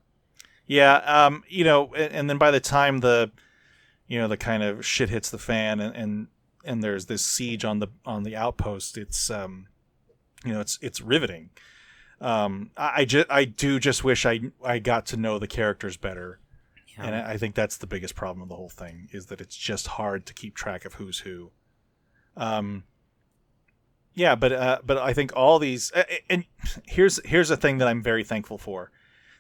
Yeah, 0.66 0.96
um, 0.98 1.44
you 1.48 1.64
know, 1.64 1.94
and, 1.94 2.14
and 2.14 2.30
then 2.30 2.38
by 2.38 2.50
the 2.52 2.60
time 2.60 3.00
the, 3.00 3.32
you 4.08 4.18
know, 4.20 4.28
the 4.28 4.38
kind 4.38 4.64
of 4.64 4.86
shit 4.86 5.10
hits 5.10 5.30
the 5.30 5.38
fan, 5.38 5.80
and 5.80 5.96
and, 5.96 6.28
and 6.66 6.84
there's 6.84 7.06
this 7.08 7.24
siege 7.26 7.64
on 7.66 7.80
the 7.80 7.88
on 8.06 8.24
the 8.24 8.36
outpost. 8.36 8.98
It's 8.98 9.30
um, 9.30 9.68
you 10.46 10.54
know, 10.54 10.62
it's 10.62 10.80
it's 10.82 11.02
riveting. 11.02 11.50
Um, 12.22 12.72
I 12.78 12.92
I, 13.02 13.06
ju- 13.06 13.26
I 13.30 13.46
do 13.46 13.80
just 13.80 14.04
wish 14.04 14.26
I 14.26 14.40
I 14.64 14.80
got 14.80 15.06
to 15.08 15.18
know 15.18 15.40
the 15.40 15.48
characters 15.48 15.98
better, 15.98 16.40
and 16.98 17.16
I, 17.16 17.32
I 17.32 17.38
think 17.38 17.56
that's 17.56 17.78
the 17.78 17.88
biggest 17.88 18.14
problem 18.16 18.42
of 18.44 18.50
the 18.50 18.56
whole 18.56 18.70
thing 18.70 19.10
is 19.12 19.26
that 19.28 19.42
it's 19.42 19.56
just 19.58 19.88
hard 19.88 20.26
to 20.28 20.34
keep 20.34 20.56
track 20.56 20.86
of 20.86 20.94
who's 20.96 21.20
who. 21.20 21.52
Um, 22.38 22.84
yeah, 24.14 24.36
but 24.36 24.52
uh, 24.52 24.80
but 24.86 24.98
I 24.98 25.14
think 25.14 25.36
all 25.36 25.60
these 25.60 25.92
uh, 25.94 26.04
and 26.30 26.46
here's 26.86 27.20
here's 27.26 27.50
a 27.50 27.58
thing 27.58 27.78
that 27.78 27.88
I'm 27.88 28.02
very 28.02 28.24
thankful 28.24 28.58
for 28.58 28.92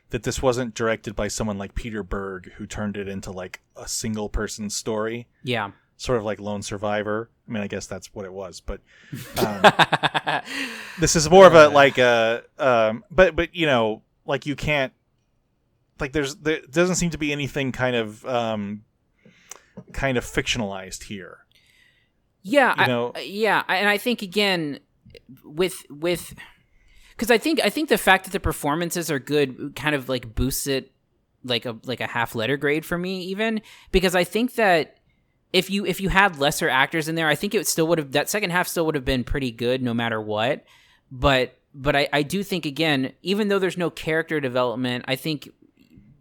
that 0.09 0.23
this 0.23 0.41
wasn't 0.41 0.73
directed 0.73 1.15
by 1.15 1.27
someone 1.27 1.57
like 1.57 1.75
Peter 1.75 2.03
Berg 2.03 2.51
who 2.53 2.65
turned 2.65 2.97
it 2.97 3.07
into 3.07 3.31
like 3.31 3.61
a 3.75 3.87
single 3.87 4.29
person 4.29 4.69
story. 4.69 5.27
Yeah. 5.43 5.71
Sort 5.97 6.17
of 6.17 6.23
like 6.23 6.39
Lone 6.39 6.61
Survivor. 6.61 7.29
I 7.47 7.51
mean, 7.51 7.61
I 7.61 7.67
guess 7.67 7.85
that's 7.85 8.13
what 8.13 8.25
it 8.25 8.33
was, 8.33 8.61
but 8.61 8.79
um, 9.37 9.61
this 10.99 11.15
is 11.15 11.29
more 11.29 11.45
of 11.45 11.55
a 11.55 11.67
like 11.67 11.97
a 11.97 12.43
um, 12.57 13.03
but 13.11 13.35
but 13.35 13.53
you 13.53 13.65
know, 13.65 14.01
like 14.25 14.45
you 14.45 14.55
can't 14.55 14.93
like 15.99 16.13
there's 16.13 16.35
there 16.37 16.61
doesn't 16.71 16.95
seem 16.95 17.09
to 17.09 17.17
be 17.17 17.31
anything 17.31 17.71
kind 17.71 17.95
of 17.95 18.25
um 18.25 18.83
kind 19.91 20.17
of 20.17 20.23
fictionalized 20.23 21.03
here. 21.03 21.39
Yeah, 22.41 22.73
You 22.87 22.93
I- 22.93 23.11
uh, 23.15 23.19
yeah, 23.19 23.63
and 23.67 23.89
I 23.89 23.97
think 23.97 24.21
again 24.21 24.79
with 25.43 25.85
with 25.89 26.33
because 27.11 27.29
I 27.31 27.37
think 27.37 27.59
I 27.63 27.69
think 27.69 27.89
the 27.89 27.97
fact 27.97 28.25
that 28.25 28.31
the 28.31 28.39
performances 28.39 29.11
are 29.11 29.19
good 29.19 29.75
kind 29.75 29.95
of 29.95 30.07
like 30.09 30.33
boosts 30.35 30.67
it 30.67 30.91
like 31.43 31.65
a 31.65 31.77
like 31.83 32.01
a 32.01 32.07
half 32.07 32.35
letter 32.35 32.57
grade 32.57 32.85
for 32.85 32.97
me 32.97 33.21
even 33.23 33.61
because 33.91 34.15
I 34.15 34.23
think 34.23 34.55
that 34.55 34.97
if 35.53 35.69
you 35.69 35.85
if 35.85 35.99
you 36.01 36.09
had 36.09 36.39
lesser 36.39 36.69
actors 36.69 37.07
in 37.07 37.15
there 37.15 37.27
I 37.27 37.35
think 37.35 37.53
it 37.53 37.67
still 37.67 37.87
would 37.87 37.97
have 37.97 38.11
that 38.13 38.29
second 38.29 38.51
half 38.51 38.67
still 38.67 38.85
would 38.85 38.95
have 38.95 39.05
been 39.05 39.23
pretty 39.23 39.51
good 39.51 39.81
no 39.81 39.93
matter 39.93 40.21
what. 40.21 40.65
But 41.11 41.57
but 41.73 41.95
I, 41.95 42.09
I 42.11 42.23
do 42.23 42.43
think 42.43 42.65
again 42.65 43.13
even 43.21 43.47
though 43.47 43.59
there's 43.59 43.77
no 43.77 43.89
character 43.89 44.39
development 44.39 45.05
I 45.07 45.15
think 45.15 45.49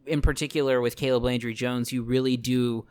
in 0.07 0.21
particular 0.23 0.81
with 0.81 0.97
Caleb 0.97 1.25
Landry 1.25 1.55
Jones 1.55 1.93
you 1.93 2.03
really 2.03 2.37
do 2.37 2.87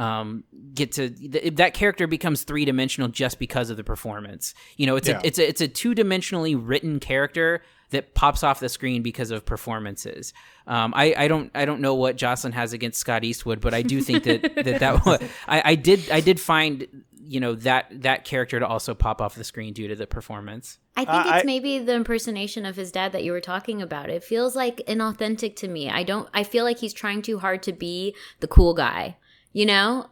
um, 0.00 0.44
get 0.74 0.92
to 0.92 1.10
th- 1.10 1.54
that 1.56 1.74
character 1.74 2.06
becomes 2.06 2.42
three 2.44 2.64
dimensional 2.64 3.08
just 3.08 3.38
because 3.38 3.70
of 3.70 3.76
the 3.76 3.84
performance. 3.84 4.54
You 4.76 4.86
know, 4.86 4.96
it's 4.96 5.08
Yeah. 5.08 5.18
a 5.22 5.26
it's 5.26 5.38
a 5.38 5.48
it's 5.48 5.60
a 5.60 5.68
two 5.68 5.94
dimensionally 5.94 6.58
written 6.60 7.00
character 7.00 7.62
that 7.90 8.14
pops 8.14 8.42
off 8.44 8.60
the 8.60 8.68
screen 8.68 9.02
because 9.02 9.30
of 9.30 9.44
performances. 9.44 10.32
Um, 10.66 10.92
I 10.96 11.14
I 11.16 11.28
don't 11.28 11.50
I 11.54 11.64
don't 11.64 11.80
know 11.80 11.94
what 11.94 12.16
Jocelyn 12.16 12.52
has 12.54 12.72
against 12.72 12.98
Scott 13.00 13.24
Eastwood, 13.24 13.60
but 13.60 13.74
I 13.74 13.82
do 13.82 14.00
think 14.00 14.24
that 14.24 14.42
that 14.64 14.80
that 14.80 15.04
wa- 15.06 15.18
I 15.46 15.62
I 15.72 15.74
did 15.74 16.10
I 16.10 16.20
did 16.20 16.40
find 16.40 16.86
you 17.22 17.38
know 17.40 17.54
that 17.56 17.86
that 18.02 18.24
character 18.24 18.58
to 18.58 18.66
also 18.66 18.94
pop 18.94 19.20
off 19.20 19.34
the 19.34 19.44
screen 19.44 19.72
due 19.74 19.88
to 19.88 19.94
the 19.96 20.06
performance. 20.06 20.78
I 20.96 21.04
think 21.04 21.34
it's 21.34 21.44
maybe 21.44 21.78
the 21.78 21.94
impersonation 21.94 22.64
of 22.66 22.76
his 22.76 22.90
dad 22.92 23.12
that 23.12 23.22
you 23.24 23.32
were 23.32 23.40
talking 23.40 23.80
about. 23.82 24.10
It 24.10 24.24
feels 24.24 24.56
like 24.56 24.78
inauthentic 24.88 25.56
to 25.56 25.68
me. 25.68 25.88
I 25.90 26.02
don't. 26.04 26.28
I 26.34 26.42
feel 26.42 26.64
like 26.64 26.78
he's 26.78 26.92
trying 26.92 27.22
too 27.22 27.38
hard 27.38 27.62
to 27.64 27.72
be 27.72 28.14
the 28.40 28.48
cool 28.48 28.74
guy, 28.74 29.16
you 29.52 29.66
know, 29.66 30.06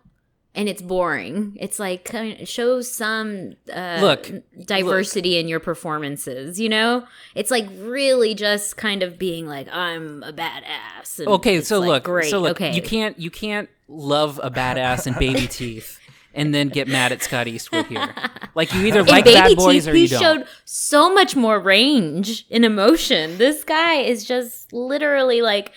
and 0.55 0.69
it's 0.69 0.83
boring. 0.83 1.57
It's 1.61 1.79
like 1.79 2.11
shows 2.45 2.91
some 2.91 3.55
uh, 3.73 3.99
Look, 4.01 4.31
diversity 4.65 5.39
in 5.39 5.47
your 5.49 5.61
performances. 5.61 6.59
You 6.59 6.69
know, 6.69 7.07
it's 7.35 7.51
like 7.51 7.67
really 7.79 8.35
just 8.35 8.77
kind 8.77 9.03
of 9.03 9.19
being 9.19 9.47
like 9.47 9.69
I'm 9.73 10.23
a 10.25 10.33
badass. 10.33 11.19
and 11.21 11.29
Okay, 11.29 11.61
so 11.61 11.79
like, 11.81 11.89
look, 11.89 12.05
great. 12.05 12.31
so 12.31 12.41
look, 12.41 12.53
okay, 12.61 12.75
you 12.75 12.83
can't 12.83 13.19
you 13.19 13.31
can't 13.31 13.69
love 13.89 14.41
a 14.43 14.51
badass 14.51 15.07
and 15.07 15.17
baby 15.19 15.47
teeth 15.51 15.99
and 16.35 16.55
then 16.55 16.69
get 16.69 16.87
mad 16.89 17.11
at 17.13 17.23
Scott 17.23 17.47
Eastwood 17.49 17.87
here. 17.87 18.13
Like 18.55 18.75
you 18.75 18.85
either 18.87 19.05
like 19.05 19.25
Baby 19.25 19.35
bad 19.37 19.57
boys 19.57 19.85
Teeth, 19.85 19.87
or 19.87 19.95
he 19.95 20.03
you 20.03 20.09
don't. 20.09 20.21
showed 20.21 20.47
so 20.65 21.15
much 21.15 21.37
more 21.37 21.61
range 21.61 22.45
in 22.51 22.65
emotion. 22.65 23.39
This 23.39 23.63
guy 23.63 23.97
is 24.01 24.25
just 24.25 24.73
literally 24.73 25.43
like, 25.43 25.71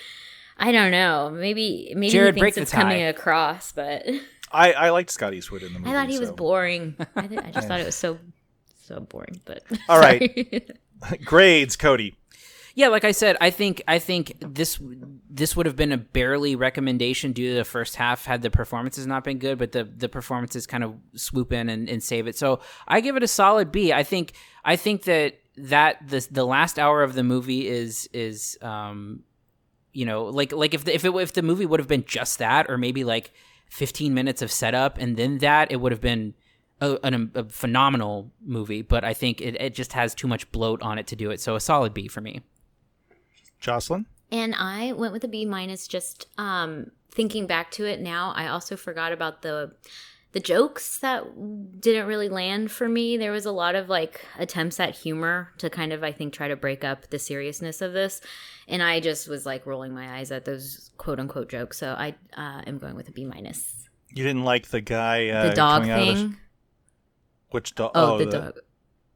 I 0.61 0.71
don't 0.71 0.91
know. 0.91 1.31
Maybe 1.31 1.91
maybe 1.95 2.13
Jerrod, 2.13 2.35
he 2.35 2.41
thinks 2.41 2.57
it's 2.57 2.71
coming 2.71 3.03
across, 3.03 3.71
but 3.71 4.05
I, 4.51 4.73
I 4.73 4.89
liked 4.91 5.09
Scott 5.09 5.33
Eastwood 5.33 5.63
in 5.63 5.73
the 5.73 5.79
movie. 5.79 5.91
I 5.91 5.93
thought 5.93 6.09
he 6.09 6.19
was 6.19 6.31
boring. 6.31 6.95
I, 7.15 7.27
th- 7.27 7.41
I 7.41 7.51
just 7.53 7.67
thought 7.67 7.79
it 7.79 7.85
was 7.85 7.95
so 7.95 8.19
so 8.83 8.99
boring. 8.99 9.41
But 9.43 9.63
All 9.89 9.99
right. 9.99 10.69
Grades, 11.25 11.75
Cody. 11.75 12.15
Yeah, 12.75 12.87
like 12.87 13.03
I 13.03 13.11
said, 13.11 13.37
I 13.41 13.49
think 13.49 13.81
I 13.87 13.97
think 13.97 14.33
this 14.39 14.79
this 15.29 15.55
would 15.55 15.65
have 15.65 15.75
been 15.75 15.91
a 15.91 15.97
barely 15.97 16.55
recommendation 16.55 17.31
due 17.33 17.49
to 17.49 17.55
the 17.55 17.65
first 17.65 17.95
half 17.95 18.25
had 18.25 18.43
the 18.43 18.51
performances 18.51 19.07
not 19.07 19.23
been 19.23 19.39
good, 19.39 19.57
but 19.57 19.71
the 19.71 19.83
the 19.83 20.07
performances 20.07 20.67
kind 20.67 20.83
of 20.83 20.95
swoop 21.15 21.51
in 21.51 21.69
and, 21.69 21.89
and 21.89 22.03
save 22.03 22.27
it. 22.27 22.37
So 22.37 22.59
I 22.87 23.01
give 23.01 23.17
it 23.17 23.23
a 23.23 23.27
solid 23.27 23.71
B. 23.71 23.91
I 23.91 24.03
think 24.03 24.33
I 24.63 24.75
think 24.75 25.03
that 25.03 25.39
that 25.57 26.07
the 26.07 26.25
the 26.29 26.45
last 26.45 26.77
hour 26.77 27.01
of 27.03 27.13
the 27.13 27.23
movie 27.23 27.67
is 27.67 28.07
is 28.13 28.57
um 28.61 29.23
you 29.93 30.05
know 30.05 30.25
like 30.25 30.51
like 30.51 30.73
if 30.73 30.85
the, 30.85 30.93
if 30.93 31.05
it 31.05 31.13
if 31.15 31.33
the 31.33 31.41
movie 31.41 31.65
would 31.65 31.79
have 31.79 31.87
been 31.87 32.05
just 32.05 32.39
that 32.39 32.69
or 32.69 32.77
maybe 32.77 33.03
like 33.03 33.31
15 33.69 34.13
minutes 34.13 34.41
of 34.41 34.51
setup 34.51 34.97
and 34.97 35.17
then 35.17 35.37
that 35.39 35.71
it 35.71 35.77
would 35.77 35.91
have 35.91 36.01
been 36.01 36.33
a, 36.81 36.97
an, 37.03 37.31
a 37.35 37.43
phenomenal 37.45 38.31
movie 38.43 38.81
but 38.81 39.03
i 39.03 39.13
think 39.13 39.39
it, 39.39 39.59
it 39.61 39.73
just 39.73 39.93
has 39.93 40.15
too 40.15 40.27
much 40.27 40.51
bloat 40.51 40.81
on 40.81 40.97
it 40.97 41.07
to 41.07 41.15
do 41.15 41.31
it 41.31 41.39
so 41.39 41.55
a 41.55 41.59
solid 41.59 41.93
b 41.93 42.07
for 42.07 42.21
me 42.21 42.41
Jocelyn? 43.61 44.07
And 44.31 44.55
I 44.55 44.91
went 44.93 45.13
with 45.13 45.23
a 45.23 45.27
B 45.27 45.45
minus. 45.45 45.87
Just 45.87 46.27
um, 46.37 46.91
thinking 47.11 47.47
back 47.47 47.71
to 47.71 47.85
it 47.85 48.01
now, 48.01 48.33
I 48.35 48.47
also 48.47 48.75
forgot 48.75 49.13
about 49.13 49.43
the 49.43 49.73
the 50.33 50.39
jokes 50.39 50.99
that 50.99 51.25
didn't 51.81 52.07
really 52.07 52.29
land 52.29 52.71
for 52.71 52.87
me. 52.87 53.17
There 53.17 53.31
was 53.31 53.45
a 53.45 53.51
lot 53.51 53.75
of 53.75 53.89
like 53.89 54.25
attempts 54.37 54.79
at 54.79 54.95
humor 54.95 55.51
to 55.57 55.69
kind 55.69 55.91
of 55.91 56.03
I 56.03 56.11
think 56.11 56.33
try 56.33 56.47
to 56.47 56.55
break 56.55 56.83
up 56.83 57.09
the 57.09 57.19
seriousness 57.19 57.81
of 57.81 57.93
this, 57.93 58.21
and 58.67 58.81
I 58.81 58.99
just 58.99 59.27
was 59.27 59.45
like 59.45 59.65
rolling 59.65 59.93
my 59.93 60.17
eyes 60.17 60.31
at 60.31 60.45
those 60.45 60.91
quote 60.97 61.19
unquote 61.19 61.49
jokes. 61.49 61.77
So 61.77 61.95
I 61.97 62.15
uh, 62.35 62.61
am 62.65 62.77
going 62.77 62.95
with 62.95 63.09
a 63.09 63.11
B 63.11 63.25
minus. 63.25 63.89
You 64.09 64.23
didn't 64.23 64.43
like 64.43 64.67
the 64.67 64.81
guy 64.81 65.29
uh, 65.29 65.49
the 65.49 65.55
dog 65.55 65.83
the 65.83 65.89
sh- 65.89 66.13
thing. 66.15 66.37
Which 67.49 67.75
dog? 67.75 67.91
Oh, 67.95 68.17
the 68.17 68.25
dog. 68.25 68.59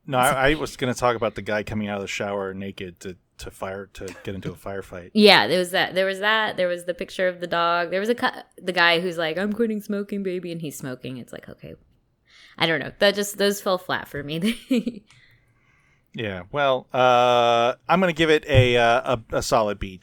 No, 0.08 0.18
I, 0.18 0.52
I 0.52 0.54
was 0.56 0.78
going 0.78 0.94
to 0.94 1.00
talk 1.00 1.16
about 1.16 1.36
the 1.36 1.42
guy 1.42 1.64
coming 1.64 1.88
out 1.88 1.98
of 1.98 2.04
the 2.04 2.08
shower 2.08 2.54
naked 2.54 3.00
to, 3.00 3.18
to 3.40 3.52
fire 3.52 3.88
to 3.94 4.14
get 4.24 4.36
into 4.36 4.52
a 4.52 4.56
firefight. 4.56 5.12
Yeah, 5.14 5.48
there 5.48 5.60
was 5.60 5.72
that. 5.72 5.94
There 5.96 6.06
was 6.06 6.20
that. 6.20 6.58
There 6.58 6.68
was 6.68 6.86
the 6.86 6.94
picture 6.94 7.28
of 7.28 7.40
the 7.40 7.48
dog. 7.48 7.92
There 7.92 8.00
was 8.00 8.10
a 8.10 8.16
cu- 8.16 8.42
the 8.62 8.72
guy 8.72 9.00
who's 9.00 9.18
like, 9.18 9.38
"I'm 9.38 9.54
quitting 9.54 9.82
smoking, 9.82 10.24
baby," 10.24 10.52
and 10.52 10.62
he's 10.62 10.78
smoking. 10.78 11.18
It's 11.18 11.34
like, 11.34 11.50
okay, 11.50 11.76
I 12.58 12.66
don't 12.68 12.80
know. 12.80 12.92
That 13.00 13.16
just 13.16 13.38
those 13.38 13.62
fell 13.62 13.78
flat 13.78 14.08
for 14.08 14.24
me. 14.24 15.04
Yeah. 16.16 16.44
Well, 16.52 16.88
uh, 16.94 17.74
I'm 17.90 18.00
going 18.00 18.14
to 18.14 18.18
give 18.18 18.30
it 18.30 18.46
a, 18.48 18.78
uh, 18.78 19.18
a 19.32 19.38
a 19.38 19.44
solid 19.44 19.80
B. 19.80 20.00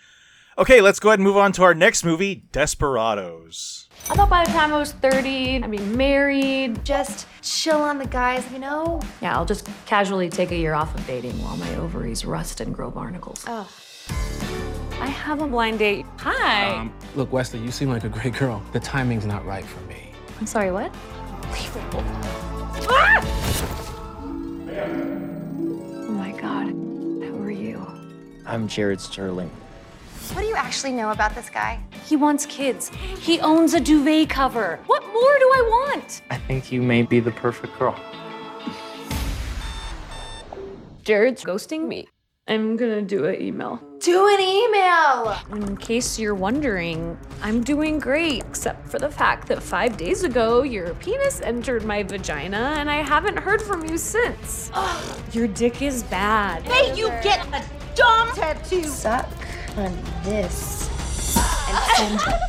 Okay, 0.58 0.82
let's 0.82 1.00
go 1.00 1.08
ahead 1.08 1.18
and 1.18 1.26
move 1.26 1.38
on 1.38 1.52
to 1.52 1.62
our 1.62 1.72
next 1.74 2.04
movie, 2.04 2.44
Desperados. 2.52 3.88
I 4.10 4.14
thought 4.14 4.28
by 4.28 4.44
the 4.44 4.50
time 4.50 4.74
I 4.74 4.78
was 4.78 4.92
30, 4.92 5.62
I'd 5.62 5.70
be 5.70 5.78
married. 5.78 6.84
Just 6.84 7.26
chill 7.40 7.80
on 7.80 7.98
the 7.98 8.06
guys, 8.06 8.44
you 8.52 8.58
know? 8.58 9.00
Yeah, 9.20 9.36
I'll 9.36 9.46
just 9.46 9.68
casually 9.86 10.28
take 10.28 10.50
a 10.50 10.56
year 10.56 10.74
off 10.74 10.94
of 10.94 11.06
dating 11.06 11.40
while 11.42 11.56
my 11.56 11.76
ovaries 11.76 12.24
rust 12.24 12.60
and 12.60 12.74
grow 12.74 12.90
barnacles. 12.90 13.44
Oh. 13.46 13.68
I 15.00 15.06
have 15.06 15.40
a 15.40 15.46
blind 15.46 15.78
date. 15.78 16.04
Hi. 16.18 16.70
Um, 16.74 16.92
look, 17.14 17.32
Wesley, 17.32 17.60
you 17.60 17.70
seem 17.70 17.88
like 17.88 18.04
a 18.04 18.08
great 18.08 18.34
girl. 18.34 18.62
The 18.72 18.80
timing's 18.80 19.24
not 19.24 19.46
right 19.46 19.64
for 19.64 19.80
me. 19.82 20.12
I'm 20.40 20.46
sorry, 20.46 20.72
what? 20.72 20.92
Unbelievable. 21.42 22.04
Ah! 22.90 23.20
Oh 26.08 26.12
my 26.12 26.32
god. 26.32 26.66
Who 26.68 27.42
are 27.42 27.50
you? 27.50 27.86
I'm 28.46 28.66
Jared 28.66 29.00
Sterling. 29.00 29.50
What 30.32 30.40
do 30.40 30.48
you 30.48 30.56
actually 30.56 30.92
know 30.92 31.10
about 31.10 31.34
this 31.34 31.50
guy? 31.50 31.78
He 32.06 32.16
wants 32.16 32.46
kids. 32.46 32.88
He 33.20 33.38
owns 33.40 33.74
a 33.74 33.80
duvet 33.80 34.30
cover. 34.30 34.80
What 34.86 35.02
more 35.02 35.12
do 35.38 35.50
I 35.54 35.62
want? 35.68 36.22
I 36.30 36.38
think 36.38 36.72
you 36.72 36.80
may 36.80 37.02
be 37.02 37.20
the 37.20 37.32
perfect 37.32 37.78
girl. 37.78 37.94
Jared's 41.04 41.44
ghosting 41.44 41.86
me. 41.86 42.08
I'm 42.48 42.76
gonna 42.76 43.02
do 43.02 43.26
an 43.26 43.42
email. 43.42 43.78
Do 44.00 44.26
an 44.26 44.40
email! 44.40 45.36
In 45.52 45.76
case 45.76 46.18
you're 46.18 46.34
wondering, 46.34 47.18
I'm 47.42 47.62
doing 47.62 47.98
great, 47.98 48.42
except 48.42 48.88
for 48.88 48.98
the 48.98 49.10
fact 49.10 49.48
that 49.48 49.62
five 49.62 49.98
days 49.98 50.24
ago 50.24 50.62
your 50.62 50.94
penis 50.94 51.42
entered 51.42 51.84
my 51.84 52.02
vagina 52.02 52.74
and 52.78 52.90
I 52.90 53.02
haven't 53.02 53.36
heard 53.36 53.60
from 53.60 53.84
you 53.84 53.98
since. 53.98 54.72
your 55.32 55.46
dick 55.46 55.82
is 55.82 56.04
bad. 56.04 56.62
Hey, 56.62 56.96
you 56.96 57.08
get 57.22 57.46
a 57.48 57.62
dumb 57.94 58.30
tattoo. 58.32 58.84
Suck 58.84 59.28
on 59.76 59.96
this. 60.22 60.88
And 61.68 61.78
send 61.96 62.40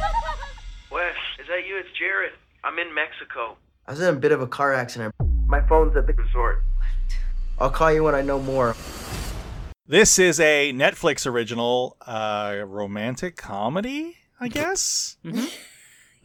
Wes, 0.91 1.15
is 1.39 1.47
that 1.47 1.65
you? 1.67 1.77
It's 1.77 1.89
Jared. 1.97 2.33
I'm 2.63 2.79
in 2.79 2.93
Mexico. 2.93 3.57
I 3.87 3.91
was 3.91 4.01
in 4.01 4.13
a 4.15 4.17
bit 4.17 4.31
of 4.31 4.41
a 4.41 4.47
car 4.47 4.73
accident. 4.73 5.13
My 5.47 5.61
phone's 5.67 5.95
at 5.95 6.07
the 6.07 6.13
resort. 6.13 6.63
I'll 7.59 7.69
call 7.69 7.91
you 7.93 8.03
when 8.03 8.15
I 8.15 8.21
know 8.21 8.39
more. 8.39 8.75
This 9.85 10.17
is 10.17 10.39
a 10.39 10.71
Netflix 10.73 11.25
original 11.27 11.97
uh, 12.05 12.61
romantic 12.65 13.35
comedy, 13.35 14.17
I 14.39 14.47
guess. 14.47 15.17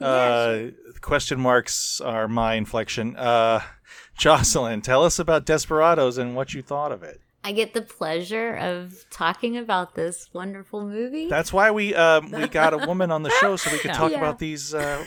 uh, 0.01 0.59
question 1.01 1.41
marks 1.41 2.01
are 2.01 2.29
my 2.29 2.55
inflection. 2.55 3.17
Uh, 3.17 3.61
Jocelyn, 4.17 4.81
tell 4.81 5.05
us 5.05 5.19
about 5.19 5.45
Desperados 5.45 6.19
and 6.19 6.35
what 6.35 6.55
you 6.55 6.63
thought 6.63 6.93
of 6.93 7.03
it. 7.03 7.21
I 7.49 7.53
get 7.53 7.73
the 7.73 7.81
pleasure 7.81 8.57
of 8.57 9.07
talking 9.09 9.57
about 9.57 9.95
this 9.95 10.29
wonderful 10.35 10.87
movie. 10.87 11.29
That's 11.31 11.51
why 11.51 11.71
we 11.71 11.95
um, 11.95 12.31
we 12.31 12.47
got 12.47 12.75
a 12.75 12.87
woman 12.87 13.11
on 13.11 13.23
the 13.23 13.31
show 13.31 13.57
so 13.57 13.73
we 13.73 13.79
could 13.79 13.95
talk 13.95 14.11
Yeah. 14.13 14.19
about 14.19 14.39
these. 14.39 14.75
Uh, 14.75 15.03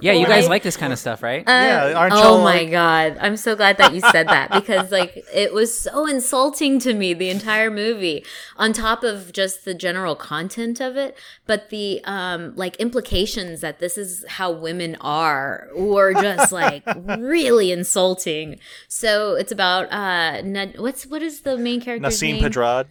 Yeah, 0.00 0.12
you 0.12 0.26
guys 0.26 0.48
like 0.48 0.62
this 0.62 0.76
kind 0.76 0.92
of 0.92 0.98
stuff, 0.98 1.22
right? 1.22 1.46
Uh, 1.46 2.08
oh 2.12 2.42
my 2.42 2.64
god! 2.64 3.18
I'm 3.20 3.36
so 3.36 3.54
glad 3.54 3.76
that 3.78 3.92
you 3.94 4.00
said 4.00 4.28
that 4.28 4.50
because 4.50 4.90
like 4.90 5.24
it 5.32 5.52
was 5.52 5.78
so 5.78 6.06
insulting 6.06 6.78
to 6.80 6.94
me 6.94 7.12
the 7.14 7.28
entire 7.30 7.70
movie. 7.70 8.24
On 8.56 8.72
top 8.72 9.04
of 9.04 9.32
just 9.32 9.64
the 9.64 9.74
general 9.74 10.14
content 10.16 10.80
of 10.80 10.96
it, 10.96 11.16
but 11.46 11.70
the 11.70 12.00
um 12.04 12.54
like 12.56 12.76
implications 12.76 13.60
that 13.60 13.78
this 13.78 13.98
is 13.98 14.24
how 14.28 14.50
women 14.50 14.96
are 15.00 15.68
were 15.74 16.14
just 16.14 16.50
like 16.52 16.82
really 17.18 17.70
insulting. 17.72 18.58
So 18.88 19.34
it's 19.34 19.52
about 19.52 19.92
uh 19.92 20.40
Nad- 20.42 20.78
what's 20.78 21.06
what 21.06 21.22
is 21.22 21.42
the 21.42 21.56
main 21.56 21.80
character's 21.80 22.20
Nasim 22.20 22.34
name? 22.34 22.44
Pedrad. 22.44 22.86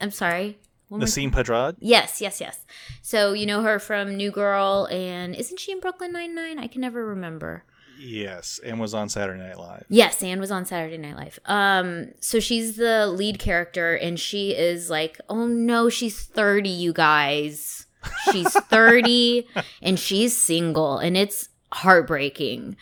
I'm 0.00 0.10
sorry. 0.10 0.58
Nasim 1.00 1.30
Pedrad. 1.30 1.76
Yes, 1.78 2.20
yes, 2.20 2.40
yes. 2.40 2.64
So 3.02 3.32
you 3.32 3.46
know 3.46 3.62
her 3.62 3.78
from 3.78 4.16
New 4.16 4.30
Girl, 4.30 4.86
and 4.90 5.34
isn't 5.34 5.58
she 5.58 5.72
in 5.72 5.80
Brooklyn 5.80 6.12
Nine 6.12 6.34
Nine? 6.34 6.58
I 6.58 6.66
can 6.66 6.80
never 6.80 7.04
remember. 7.06 7.64
Yes, 7.98 8.60
and 8.64 8.80
was 8.80 8.92
on 8.94 9.08
Saturday 9.08 9.40
Night 9.40 9.58
Live. 9.58 9.84
Yes, 9.88 10.22
Anne 10.22 10.40
was 10.40 10.50
on 10.50 10.66
Saturday 10.66 10.98
Night 10.98 11.16
Live. 11.16 11.38
Um, 11.46 12.08
so 12.20 12.40
she's 12.40 12.76
the 12.76 13.06
lead 13.06 13.38
character, 13.38 13.94
and 13.94 14.18
she 14.18 14.50
is 14.50 14.90
like, 14.90 15.20
oh 15.28 15.46
no, 15.46 15.88
she's 15.88 16.22
thirty, 16.22 16.68
you 16.68 16.92
guys. 16.92 17.86
She's 18.30 18.52
thirty, 18.52 19.46
and 19.82 19.98
she's 19.98 20.36
single, 20.36 20.98
and 20.98 21.16
it's 21.16 21.48
heartbreaking. 21.72 22.76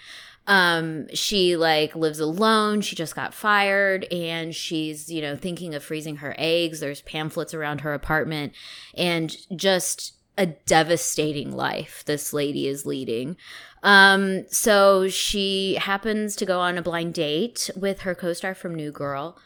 Um, 0.46 1.06
she 1.14 1.56
like 1.56 1.94
lives 1.94 2.18
alone. 2.18 2.80
She 2.80 2.96
just 2.96 3.14
got 3.14 3.34
fired, 3.34 4.04
and 4.12 4.54
she's 4.54 5.10
you 5.10 5.22
know 5.22 5.36
thinking 5.36 5.74
of 5.74 5.84
freezing 5.84 6.16
her 6.16 6.34
eggs. 6.38 6.80
There's 6.80 7.02
pamphlets 7.02 7.54
around 7.54 7.82
her 7.82 7.94
apartment, 7.94 8.52
and 8.94 9.36
just 9.54 10.14
a 10.38 10.46
devastating 10.46 11.52
life 11.52 12.02
this 12.06 12.32
lady 12.32 12.66
is 12.66 12.86
leading. 12.86 13.36
Um, 13.82 14.46
so 14.48 15.08
she 15.08 15.74
happens 15.74 16.36
to 16.36 16.46
go 16.46 16.60
on 16.60 16.78
a 16.78 16.82
blind 16.82 17.14
date 17.14 17.68
with 17.76 18.00
her 18.00 18.14
co-star 18.14 18.54
from 18.54 18.74
New 18.74 18.92
Girl. 18.92 19.36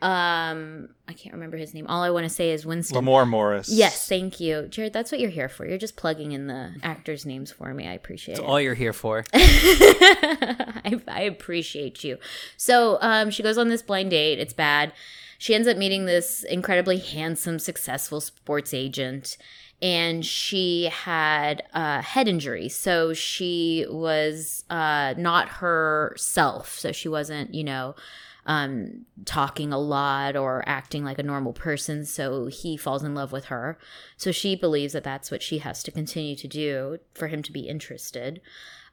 Um, 0.00 0.90
I 1.08 1.12
can't 1.12 1.34
remember 1.34 1.56
his 1.56 1.74
name. 1.74 1.86
All 1.88 2.02
I 2.02 2.10
want 2.10 2.24
to 2.24 2.30
say 2.30 2.50
is 2.52 2.64
Winston. 2.64 3.04
Lamorne 3.04 3.28
Morris. 3.28 3.68
Yes, 3.68 4.08
thank 4.08 4.38
you, 4.38 4.68
Jerrod. 4.70 4.92
That's 4.92 5.10
what 5.10 5.20
you're 5.20 5.30
here 5.30 5.48
for. 5.48 5.66
You're 5.66 5.78
just 5.78 5.96
plugging 5.96 6.30
in 6.32 6.46
the 6.46 6.74
actors' 6.84 7.26
names 7.26 7.50
for 7.50 7.74
me. 7.74 7.88
I 7.88 7.94
appreciate 7.94 8.36
That's 8.36 8.46
it. 8.46 8.48
all 8.48 8.60
you're 8.60 8.74
here 8.74 8.92
for. 8.92 9.24
I, 9.34 11.00
I 11.08 11.22
appreciate 11.22 12.04
you. 12.04 12.18
So 12.56 12.98
um, 13.00 13.30
she 13.30 13.42
goes 13.42 13.58
on 13.58 13.68
this 13.68 13.82
blind 13.82 14.10
date. 14.10 14.38
It's 14.38 14.52
bad. 14.52 14.92
She 15.36 15.54
ends 15.54 15.66
up 15.66 15.76
meeting 15.76 16.04
this 16.04 16.44
incredibly 16.44 16.98
handsome, 16.98 17.58
successful 17.58 18.20
sports 18.20 18.72
agent, 18.74 19.36
and 19.80 20.24
she 20.24 20.86
had 20.92 21.62
a 21.72 22.02
head 22.02 22.28
injury. 22.28 22.68
So 22.68 23.14
she 23.14 23.86
was 23.88 24.64
uh, 24.70 25.14
not 25.16 25.48
herself. 25.48 26.78
So 26.78 26.92
she 26.92 27.08
wasn't, 27.08 27.54
you 27.54 27.64
know, 27.64 27.94
um, 28.48 29.04
talking 29.26 29.72
a 29.74 29.78
lot 29.78 30.34
or 30.34 30.64
acting 30.66 31.04
like 31.04 31.18
a 31.18 31.22
normal 31.22 31.52
person. 31.52 32.04
So 32.06 32.46
he 32.46 32.78
falls 32.78 33.04
in 33.04 33.14
love 33.14 33.30
with 33.30 33.44
her. 33.44 33.78
So 34.16 34.32
she 34.32 34.56
believes 34.56 34.94
that 34.94 35.04
that's 35.04 35.30
what 35.30 35.42
she 35.42 35.58
has 35.58 35.82
to 35.84 35.92
continue 35.92 36.34
to 36.34 36.48
do 36.48 36.98
for 37.14 37.28
him 37.28 37.42
to 37.42 37.52
be 37.52 37.68
interested. 37.68 38.40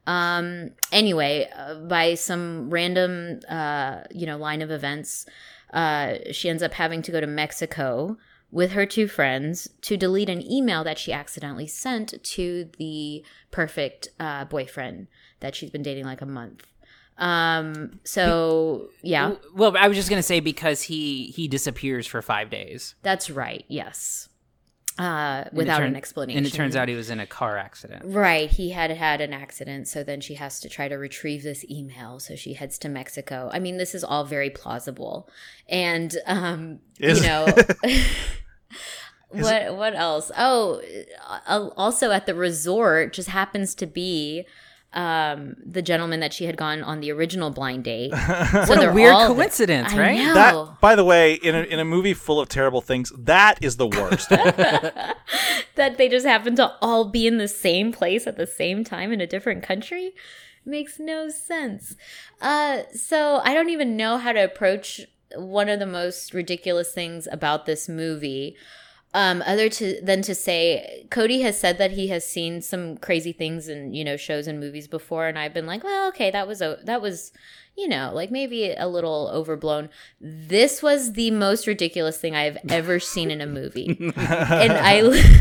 Um, 0.05 0.71
anyway, 0.91 1.49
uh, 1.57 1.75
by 1.75 2.15
some 2.15 2.69
random, 2.69 3.39
uh, 3.49 4.01
you 4.11 4.25
know, 4.25 4.37
line 4.37 4.61
of 4.61 4.69
events, 4.69 5.25
uh, 5.73 6.15
she 6.31 6.49
ends 6.49 6.61
up 6.61 6.73
having 6.73 7.01
to 7.03 7.11
go 7.11 7.21
to 7.21 7.27
Mexico 7.27 8.17
with 8.51 8.73
her 8.73 8.85
two 8.85 9.07
friends 9.07 9.69
to 9.81 9.97
delete 9.97 10.29
an 10.29 10.41
email 10.51 10.83
that 10.83 10.99
she 10.99 11.11
accidentally 11.11 11.65
sent 11.65 12.21
to 12.23 12.69
the 12.77 13.23
perfect 13.51 14.09
uh, 14.19 14.45
boyfriend 14.45 15.07
that 15.39 15.55
she's 15.55 15.71
been 15.71 15.81
dating 15.81 16.05
like 16.05 16.21
a 16.21 16.25
month. 16.25 16.67
Um, 17.17 17.99
so 18.03 18.89
yeah, 19.01 19.35
Well, 19.55 19.75
I 19.77 19.87
was 19.87 19.95
just 19.97 20.09
gonna 20.09 20.21
say 20.23 20.39
because 20.41 20.81
he 20.83 21.27
he 21.27 21.47
disappears 21.47 22.05
for 22.07 22.21
five 22.21 22.49
days 22.49 22.95
that's 23.03 23.29
right. 23.29 23.63
Yes. 23.69 24.27
Uh, 24.97 25.43
And 25.47 25.57
without 25.57 25.79
turn- 25.79 25.87
an 25.89 25.95
explanation. 25.97 26.37
and 26.37 26.47
it 26.47 26.51
turns 26.53 26.73
out 26.75 26.87
he 26.87 26.95
was 26.95 27.09
in 27.09 27.19
a 27.19 27.27
car 27.27 27.57
accident. 27.57 28.03
Right. 28.05 28.49
He 28.49 28.69
had 28.69 28.91
had 28.91 29.19
an 29.19 29.33
accident. 29.33 29.89
So 29.89 30.03
then 30.05 30.21
she 30.21 30.35
has 30.35 30.61
to 30.61 30.69
try 30.69 30.87
to 30.87 30.95
retrieve 30.95 31.43
this 31.43 31.65
email. 31.69 32.17
So 32.19 32.35
she 32.37 32.53
heads 32.53 32.77
to 32.79 32.87
Mexico. 32.87 33.49
I 33.51 33.59
mean, 33.59 33.75
this 33.75 33.93
is 33.93 34.05
all 34.05 34.23
very 34.23 34.49
plausible. 34.49 35.29
And, 35.67 36.15
um, 36.25 36.79
Is- 36.99 37.19
you 37.21 37.27
know, 37.27 37.45
what, 39.29 39.75
what 39.75 39.95
else? 39.95 40.31
Oh, 40.37 40.81
uh, 41.47 41.69
also 41.75 42.11
at 42.11 42.25
the 42.25 42.35
resort 42.35 43.11
just 43.13 43.29
happens 43.29 43.75
to 43.75 43.85
be 43.85 44.45
um 44.95 45.55
the 45.65 45.81
gentleman 45.81 46.21
that 46.21 46.33
she 46.33 46.45
had 46.45 46.57
gone 46.57 46.81
on 46.81 47.01
the 47.01 47.11
original 47.11 47.49
blind 47.49 47.83
date 47.83 48.11
What 48.51 48.83
a 48.83 48.91
weird 48.91 49.13
coincidence, 49.27 49.93
I 49.93 49.99
right? 49.99 50.33
That, 50.33 50.79
by 50.81 50.95
the 50.95 51.03
way, 51.03 51.33
in 51.33 51.53
a, 51.53 51.63
in 51.63 51.79
a 51.79 51.85
movie 51.85 52.13
full 52.13 52.39
of 52.39 52.49
terrible 52.49 52.81
things, 52.81 53.11
that 53.17 53.63
is 53.63 53.77
the 53.77 53.87
worst. 53.87 54.29
that 55.75 55.97
they 55.97 56.07
just 56.09 56.25
happen 56.25 56.55
to 56.55 56.73
all 56.81 57.05
be 57.09 57.27
in 57.27 57.37
the 57.37 57.47
same 57.47 57.91
place 57.91 58.25
at 58.25 58.37
the 58.37 58.47
same 58.47 58.83
time 58.83 59.11
in 59.11 59.21
a 59.21 59.27
different 59.27 59.63
country 59.63 60.13
makes 60.65 60.99
no 60.99 61.29
sense. 61.29 61.95
Uh, 62.41 62.83
so 62.93 63.41
I 63.43 63.53
don't 63.53 63.69
even 63.69 63.95
know 63.95 64.17
how 64.17 64.31
to 64.31 64.43
approach 64.43 65.01
one 65.35 65.69
of 65.69 65.79
the 65.79 65.85
most 65.85 66.33
ridiculous 66.33 66.91
things 66.93 67.27
about 67.31 67.65
this 67.65 67.87
movie. 67.87 68.55
Um, 69.15 69.41
other 69.45 69.69
to 69.69 70.01
than 70.01 70.21
to 70.23 70.35
say, 70.35 71.07
Cody 71.09 71.39
has 71.39 71.57
said 71.57 71.77
that 71.77 71.91
he 71.91 72.09
has 72.09 72.27
seen 72.27 72.61
some 72.61 72.97
crazy 72.97 73.31
things 73.31 73.69
in 73.69 73.93
you 73.93 74.03
know 74.03 74.17
shows 74.17 74.45
and 74.45 74.59
movies 74.59 74.89
before, 74.89 75.25
and 75.27 75.39
I've 75.39 75.53
been 75.53 75.65
like, 75.65 75.85
well, 75.85 76.09
okay, 76.09 76.29
that 76.31 76.49
was 76.49 76.61
a 76.61 76.79
that 76.83 77.01
was 77.01 77.31
you 77.77 77.87
know 77.87 78.11
like 78.13 78.29
maybe 78.29 78.73
a 78.73 78.89
little 78.89 79.31
overblown. 79.33 79.87
This 80.19 80.83
was 80.83 81.13
the 81.13 81.31
most 81.31 81.65
ridiculous 81.65 82.17
thing 82.17 82.35
I've 82.35 82.57
ever 82.67 82.99
seen 82.99 83.31
in 83.31 83.39
a 83.39 83.47
movie, 83.47 83.95
and 84.17 84.73
I, 84.73 84.97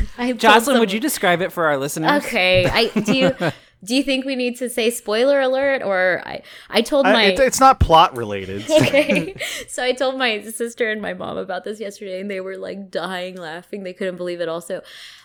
I 0.18 0.28
told 0.28 0.38
Jocelyn, 0.38 0.78
would 0.78 0.92
you 0.92 1.00
describe 1.00 1.42
it 1.42 1.50
for 1.50 1.66
our 1.66 1.76
listeners? 1.76 2.24
Okay, 2.24 2.66
I 2.66 3.00
do. 3.00 3.12
You, 3.12 3.36
do 3.84 3.94
you 3.94 4.02
think 4.02 4.24
we 4.24 4.34
need 4.36 4.56
to 4.58 4.68
say 4.70 4.90
spoiler 4.90 5.40
alert, 5.40 5.82
or 5.82 6.22
I? 6.26 6.42
I 6.70 6.80
told 6.82 7.06
I- 7.06 7.12
my. 7.12 7.22
it- 7.24 7.38
it's 7.38 7.60
not 7.60 7.80
plot 7.80 8.16
related. 8.16 8.64
okay, 8.70 9.34
so 9.68 9.82
I 9.84 9.92
told 9.92 10.18
my 10.18 10.40
sister 10.42 10.90
and 10.90 11.02
my 11.02 11.12
mom 11.14 11.36
about 11.36 11.64
this 11.64 11.78
yesterday, 11.80 12.20
and 12.20 12.30
they 12.30 12.40
were 12.40 12.56
like 12.56 12.90
dying 12.90 13.36
laughing. 13.36 13.82
They 13.82 13.92
couldn't 13.92 14.16
believe 14.16 14.40
it. 14.40 14.48
Also, 14.48 14.82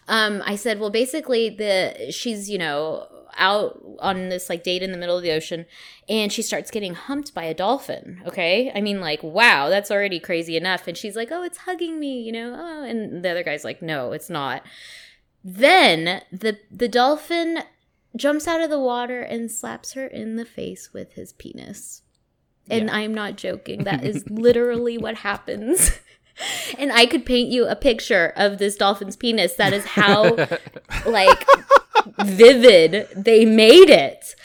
um, 0.08 0.44
I 0.46 0.56
said, 0.56 0.80
well, 0.80 0.90
basically, 0.90 1.50
the 1.50 2.12
she's 2.12 2.50
you 2.50 2.58
know 2.58 3.08
out 3.38 3.82
on 4.00 4.28
this 4.30 4.50
like 4.50 4.64
date 4.64 4.82
in 4.84 4.92
the 4.92 4.98
middle 4.98 5.16
of 5.16 5.24
the 5.24 5.32
ocean, 5.32 5.66
and 6.10 6.34
she 6.34 6.42
starts 6.42 6.72
getting 6.72 6.96
humped 6.96 7.34
by 7.34 7.44
a 7.44 7.54
dolphin. 7.54 8.22
Okay, 8.26 8.72
I 8.76 8.82
mean, 8.82 9.00
like, 9.00 9.22
wow, 9.24 9.70
that's 9.70 9.92
already 9.92 10.20
crazy 10.20 10.58
enough. 10.58 10.88
And 10.88 10.98
she's 10.98 11.16
like, 11.16 11.30
oh, 11.32 11.44
it's 11.44 11.60
hugging 11.60 12.00
me, 12.00 12.22
you 12.22 12.32
know. 12.32 12.56
Oh, 12.58 12.84
and 12.84 13.24
the 13.24 13.30
other 13.30 13.44
guy's 13.44 13.64
like, 13.64 13.82
no, 13.82 14.12
it's 14.12 14.30
not. 14.30 14.64
Then 15.44 16.22
the 16.32 16.58
the 16.70 16.88
dolphin 16.90 17.60
jumps 18.16 18.48
out 18.48 18.62
of 18.62 18.70
the 18.70 18.80
water 18.80 19.22
and 19.22 19.52
slaps 19.52 19.94
her 19.94 20.06
in 20.08 20.36
the 20.36 20.46
face 20.46 20.92
with 20.94 21.14
his 21.14 21.34
penis. 21.34 22.02
And 22.72 22.90
I'm 22.92 23.14
not 23.14 23.36
joking. 23.36 23.84
That 23.86 24.04
is 24.04 24.24
literally 24.30 24.98
what 24.98 25.16
happens. 25.16 25.92
And 26.78 26.90
I 26.94 27.06
could 27.06 27.26
paint 27.26 27.50
you 27.50 27.66
a 27.68 27.76
picture 27.76 28.32
of 28.38 28.60
this 28.60 28.78
dolphin's 28.78 29.18
penis. 29.18 29.56
That 29.56 29.74
is 29.74 29.84
how 29.84 30.38
like 31.06 31.46
vivid 32.24 33.10
they 33.14 33.44
made 33.44 33.90
it. 33.90 34.36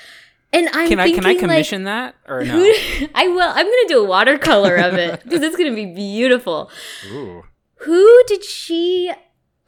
And 0.53 0.69
I'm 0.73 0.89
can 0.89 0.99
I 0.99 1.05
thinking 1.05 1.23
can 1.23 1.25
I 1.25 1.33
like, 1.35 1.39
commission 1.39 1.85
that 1.85 2.17
or 2.27 2.45
no? 2.45 2.53
who- 2.59 3.07
I 3.15 3.29
will. 3.29 3.49
I'm 3.49 3.67
gonna 3.67 3.89
do 3.89 4.01
a 4.03 4.07
watercolor 4.09 4.75
of 4.75 4.95
it 4.95 5.23
because 5.23 5.43
it's 5.43 5.57
gonna 5.57 5.75
be 5.75 5.87
beautiful. 5.87 6.69
Ooh. 7.13 7.45
Who 7.83 8.23
did 8.27 8.45
she 8.45 9.13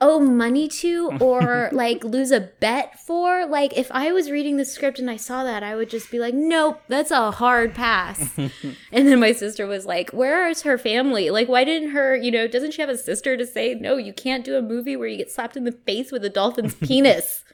owe 0.00 0.20
money 0.20 0.68
to 0.68 1.10
or 1.20 1.70
like 1.72 2.04
lose 2.04 2.30
a 2.30 2.40
bet 2.40 2.98
for? 3.00 3.46
Like, 3.46 3.76
if 3.76 3.90
I 3.92 4.12
was 4.12 4.30
reading 4.30 4.56
the 4.56 4.64
script 4.64 4.98
and 4.98 5.10
I 5.10 5.16
saw 5.16 5.44
that, 5.44 5.62
I 5.62 5.74
would 5.74 5.88
just 5.90 6.10
be 6.10 6.18
like, 6.18 6.34
nope, 6.34 6.82
that's 6.88 7.10
a 7.10 7.30
hard 7.30 7.74
pass. 7.74 8.36
and 8.38 8.50
then 8.92 9.20
my 9.20 9.32
sister 9.32 9.66
was 9.66 9.86
like, 9.86 10.10
where 10.10 10.48
is 10.48 10.62
her 10.62 10.76
family? 10.78 11.30
Like, 11.30 11.48
why 11.48 11.64
didn't 11.64 11.90
her, 11.90 12.14
you 12.16 12.30
know, 12.30 12.46
doesn't 12.46 12.72
she 12.72 12.82
have 12.82 12.90
a 12.90 12.98
sister 12.98 13.36
to 13.36 13.46
say, 13.46 13.74
no, 13.74 13.96
you 13.96 14.12
can't 14.12 14.44
do 14.44 14.56
a 14.56 14.62
movie 14.62 14.96
where 14.96 15.08
you 15.08 15.16
get 15.16 15.30
slapped 15.30 15.56
in 15.56 15.64
the 15.64 15.72
face 15.72 16.12
with 16.12 16.24
a 16.24 16.30
dolphin's 16.30 16.74
penis? 16.86 17.44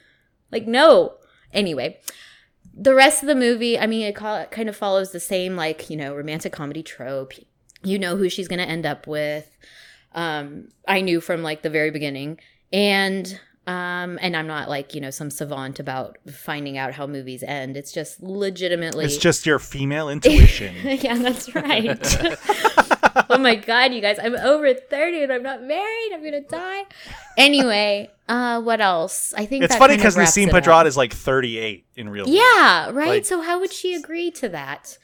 Like, 0.51 0.66
no. 0.66 1.14
Anyway. 1.53 2.01
the 2.74 2.95
rest 2.95 3.22
of 3.22 3.26
the 3.28 3.34
movie, 3.34 3.78
I 3.78 3.86
mean, 3.86 4.07
it 4.07 4.16
kind 4.16 4.68
of 4.68 4.76
follows 4.76 5.12
the 5.12 5.20
same 5.20 5.57
like 5.57 5.90
you 5.90 5.97
know 5.97 6.14
romantic 6.14 6.53
comedy 6.53 6.82
trope. 6.82 7.34
You 7.84 7.99
know 7.99 8.16
who 8.16 8.28
she's 8.28 8.49
gonna 8.49 8.62
end 8.62 8.86
up 8.86 9.07
with. 9.07 9.57
Um, 10.14 10.68
I 10.86 11.00
knew 11.00 11.20
from 11.20 11.42
like 11.42 11.62
the 11.62 11.70
very 11.70 11.90
beginning, 11.90 12.38
and 12.72 13.38
um, 13.66 14.18
and 14.20 14.36
I'm 14.36 14.46
not 14.46 14.68
like 14.68 14.94
you 14.94 15.00
know 15.00 15.10
some 15.10 15.30
savant 15.30 15.78
about 15.78 16.18
finding 16.30 16.78
out 16.78 16.94
how 16.94 17.06
movies 17.06 17.42
end. 17.42 17.76
It's 17.76 17.92
just 17.92 18.22
legitimately. 18.22 19.04
It's 19.04 19.16
just 19.16 19.46
your 19.46 19.58
female 19.58 20.08
intuition. 20.08 20.74
yeah, 20.84 21.16
that's 21.18 21.54
right. 21.54 21.98
oh 23.30 23.38
my 23.38 23.54
god, 23.54 23.92
you 23.94 24.00
guys! 24.00 24.18
I'm 24.20 24.34
over 24.34 24.74
thirty 24.74 25.22
and 25.22 25.32
I'm 25.32 25.42
not 25.42 25.62
married. 25.62 26.10
I'm 26.12 26.24
gonna 26.24 26.40
die. 26.40 26.84
Anyway, 27.36 28.10
uh, 28.28 28.60
what 28.60 28.80
else? 28.80 29.32
I 29.36 29.46
think 29.46 29.64
it's 29.64 29.76
funny 29.76 29.96
because 29.96 30.16
Nasim. 30.16 30.48
Pedrad 30.48 30.86
is 30.86 30.96
like 30.96 31.12
38 31.12 31.86
in 31.96 32.08
real 32.08 32.26
life. 32.26 32.34
Yeah, 32.34 32.90
right. 32.90 33.08
Like- 33.08 33.26
so 33.26 33.42
how 33.42 33.60
would 33.60 33.72
she 33.72 33.94
agree 33.94 34.30
to 34.32 34.48
that? 34.50 34.98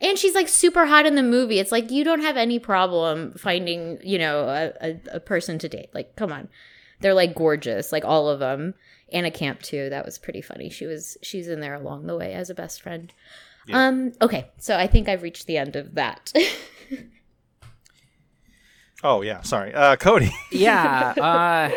And 0.00 0.18
she's 0.18 0.34
like 0.34 0.48
super 0.48 0.86
hot 0.86 1.06
in 1.06 1.14
the 1.14 1.22
movie. 1.22 1.58
It's 1.58 1.72
like 1.72 1.90
you 1.90 2.04
don't 2.04 2.22
have 2.22 2.36
any 2.36 2.58
problem 2.58 3.32
finding, 3.32 3.98
you 4.02 4.18
know, 4.18 4.48
a, 4.48 4.72
a, 4.80 5.00
a 5.16 5.20
person 5.20 5.58
to 5.58 5.68
date. 5.68 5.90
Like, 5.92 6.16
come 6.16 6.32
on, 6.32 6.48
they're 7.00 7.14
like 7.14 7.34
gorgeous, 7.34 7.92
like 7.92 8.04
all 8.04 8.28
of 8.28 8.38
them. 8.38 8.74
Anna 9.12 9.30
Camp 9.30 9.60
too. 9.62 9.90
That 9.90 10.04
was 10.04 10.18
pretty 10.18 10.40
funny. 10.40 10.70
She 10.70 10.86
was 10.86 11.18
she's 11.20 11.48
in 11.48 11.60
there 11.60 11.74
along 11.74 12.06
the 12.06 12.16
way 12.16 12.32
as 12.32 12.48
a 12.48 12.54
best 12.54 12.80
friend. 12.80 13.12
Um. 13.72 14.12
Okay, 14.22 14.50
so 14.58 14.76
I 14.76 14.86
think 14.86 15.08
I've 15.08 15.22
reached 15.22 15.46
the 15.46 15.56
end 15.58 15.76
of 15.76 15.94
that. 15.94 16.32
Oh 19.02 19.22
yeah, 19.22 19.40
sorry, 19.42 19.74
uh, 19.74 19.96
Cody. 19.96 20.30
yeah 20.52 21.14
uh 21.20 21.70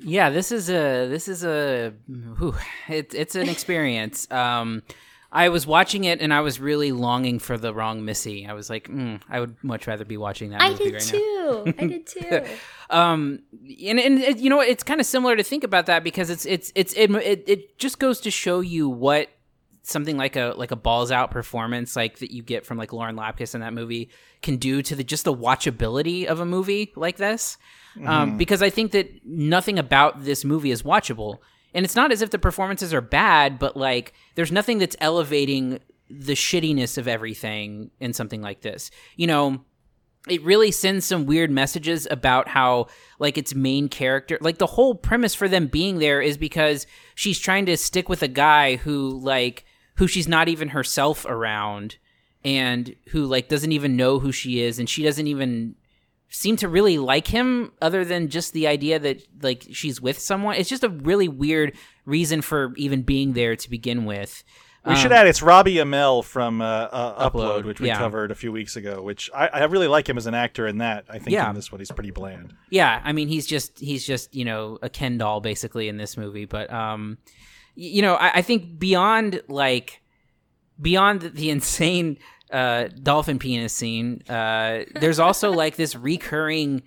yeah 0.00 0.28
this 0.28 0.52
is 0.52 0.68
a 0.68 1.08
this 1.08 1.28
is 1.28 1.44
a 1.44 1.94
whew, 2.06 2.54
it, 2.88 3.14
it's 3.14 3.34
an 3.34 3.48
experience 3.48 4.30
um 4.30 4.82
i 5.34 5.48
was 5.50 5.66
watching 5.66 6.04
it 6.04 6.20
and 6.20 6.32
i 6.32 6.40
was 6.40 6.58
really 6.60 6.92
longing 6.92 7.38
for 7.38 7.58
the 7.58 7.74
wrong 7.74 8.04
missy 8.04 8.46
i 8.46 8.52
was 8.54 8.70
like 8.70 8.88
mm, 8.88 9.20
i 9.28 9.38
would 9.40 9.54
much 9.62 9.86
rather 9.86 10.04
be 10.04 10.16
watching 10.16 10.50
that 10.50 10.60
I 10.62 10.70
movie 10.70 10.84
did 10.84 10.94
right 10.94 11.02
too. 11.02 11.74
I 11.78 11.86
did 11.86 12.06
too. 12.14 12.40
um 12.90 13.40
and, 13.90 13.98
and 14.00 14.18
it, 14.20 14.38
you 14.38 14.48
know 14.48 14.60
it's 14.60 14.82
kind 14.82 15.00
of 15.00 15.06
similar 15.06 15.36
to 15.36 15.42
think 15.42 15.64
about 15.64 15.86
that 15.86 16.02
because 16.04 16.30
it's 16.30 16.46
it's 16.46 16.72
it's 16.74 16.92
it, 16.94 17.10
it, 17.10 17.44
it 17.46 17.78
just 17.78 17.98
goes 17.98 18.20
to 18.20 18.30
show 18.30 18.60
you 18.60 18.88
what 18.88 19.28
something 19.86 20.16
like 20.16 20.34
a 20.36 20.54
like 20.56 20.70
a 20.70 20.76
balls 20.76 21.10
out 21.12 21.30
performance 21.30 21.94
like 21.94 22.18
that 22.20 22.30
you 22.30 22.42
get 22.42 22.64
from 22.64 22.78
like 22.78 22.90
Lauren 22.92 23.16
Lapkus 23.16 23.54
in 23.54 23.60
that 23.60 23.74
movie 23.74 24.08
can 24.40 24.56
do 24.56 24.80
to 24.80 24.96
the 24.96 25.04
just 25.04 25.24
the 25.24 25.34
watchability 25.34 26.24
of 26.24 26.40
a 26.40 26.46
movie 26.46 26.90
like 26.96 27.16
this. 27.18 27.58
Um, 27.96 28.32
Mhm. 28.32 28.38
because 28.38 28.60
I 28.62 28.70
think 28.70 28.92
that 28.92 29.06
nothing 29.24 29.78
about 29.78 30.24
this 30.24 30.42
movie 30.44 30.70
is 30.70 30.82
watchable. 30.82 31.38
And 31.74 31.84
it's 31.84 31.96
not 31.96 32.12
as 32.12 32.22
if 32.22 32.30
the 32.30 32.38
performances 32.38 32.94
are 32.94 33.00
bad, 33.00 33.58
but 33.58 33.76
like 33.76 34.12
there's 34.34 34.52
nothing 34.52 34.78
that's 34.78 34.96
elevating 35.00 35.80
the 36.08 36.34
shittiness 36.34 36.96
of 36.98 37.08
everything 37.08 37.90
in 38.00 38.12
something 38.12 38.40
like 38.40 38.60
this. 38.60 38.90
You 39.16 39.26
know, 39.26 39.64
it 40.28 40.42
really 40.42 40.70
sends 40.70 41.04
some 41.04 41.26
weird 41.26 41.50
messages 41.50 42.06
about 42.10 42.48
how 42.48 42.86
like 43.18 43.36
its 43.36 43.54
main 43.54 43.88
character 43.88 44.38
like 44.40 44.58
the 44.58 44.66
whole 44.66 44.94
premise 44.94 45.34
for 45.34 45.48
them 45.48 45.66
being 45.66 45.98
there 45.98 46.22
is 46.22 46.38
because 46.38 46.86
she's 47.14 47.38
trying 47.38 47.66
to 47.66 47.76
stick 47.76 48.08
with 48.08 48.22
a 48.22 48.28
guy 48.28 48.76
who 48.76 49.20
like 49.20 49.64
who 49.96 50.06
she's 50.06 50.28
not 50.28 50.48
even 50.48 50.68
herself 50.68 51.24
around 51.26 51.98
and 52.42 52.94
who 53.08 53.26
like 53.26 53.48
doesn't 53.48 53.72
even 53.72 53.96
know 53.96 54.18
who 54.18 54.32
she 54.32 54.60
is 54.60 54.78
and 54.78 54.88
she 54.88 55.02
doesn't 55.02 55.26
even 55.26 55.74
seem 56.34 56.56
to 56.56 56.68
really 56.68 56.98
like 56.98 57.28
him 57.28 57.70
other 57.80 58.04
than 58.04 58.28
just 58.28 58.52
the 58.52 58.66
idea 58.66 58.98
that 58.98 59.22
like 59.42 59.64
she's 59.72 60.00
with 60.00 60.18
someone 60.18 60.56
it's 60.56 60.68
just 60.68 60.82
a 60.84 60.88
really 60.88 61.28
weird 61.28 61.72
reason 62.06 62.42
for 62.42 62.72
even 62.76 63.02
being 63.02 63.32
there 63.34 63.54
to 63.56 63.70
begin 63.70 64.04
with 64.04 64.42
We 64.86 64.96
should 64.96 65.12
Um, 65.12 65.18
add 65.20 65.26
it's 65.26 65.40
Robbie 65.42 65.76
Amell 65.76 66.22
from 66.22 66.60
uh, 66.60 66.66
uh, 66.66 67.30
Upload, 67.30 67.32
Upload, 67.32 67.64
which 67.64 67.80
we 67.80 67.86
yeah. 67.88 67.96
covered 67.98 68.30
a 68.30 68.34
few 68.34 68.52
weeks 68.52 68.76
ago. 68.76 69.00
Which 69.00 69.30
I, 69.34 69.46
I 69.48 69.64
really 69.64 69.88
like 69.88 70.06
him 70.08 70.18
as 70.18 70.26
an 70.26 70.34
actor 70.34 70.66
in 70.66 70.78
that. 70.78 71.04
I 71.08 71.18
think 71.18 71.30
Yeah. 71.32 71.48
in 71.48 71.54
this 71.54 71.72
one 71.72 71.78
he's 71.80 71.90
pretty 71.90 72.10
bland. 72.10 72.52
Yeah, 72.68 73.00
I 73.02 73.12
mean 73.12 73.28
he's 73.28 73.46
just 73.46 73.78
he's 73.78 74.04
just 74.06 74.34
you 74.34 74.44
know 74.44 74.78
a 74.82 74.90
Ken 74.90 75.16
doll 75.16 75.40
basically 75.40 75.88
in 75.88 75.96
this 75.96 76.16
movie, 76.18 76.44
but 76.44 76.66
um, 76.70 77.16
y- 77.76 77.92
you 77.96 78.02
know 78.02 78.14
I, 78.16 78.28
I 78.40 78.42
think 78.42 78.78
beyond 78.78 79.40
like 79.48 80.02
beyond 80.80 81.22
the 81.22 81.48
insane 81.50 82.18
uh 82.50 82.88
dolphin 83.02 83.38
penis 83.38 83.72
scene, 83.72 84.22
uh, 84.28 84.84
there's 84.94 85.18
also 85.18 85.50
like 85.52 85.76
this 85.76 85.96
recurring 85.96 86.82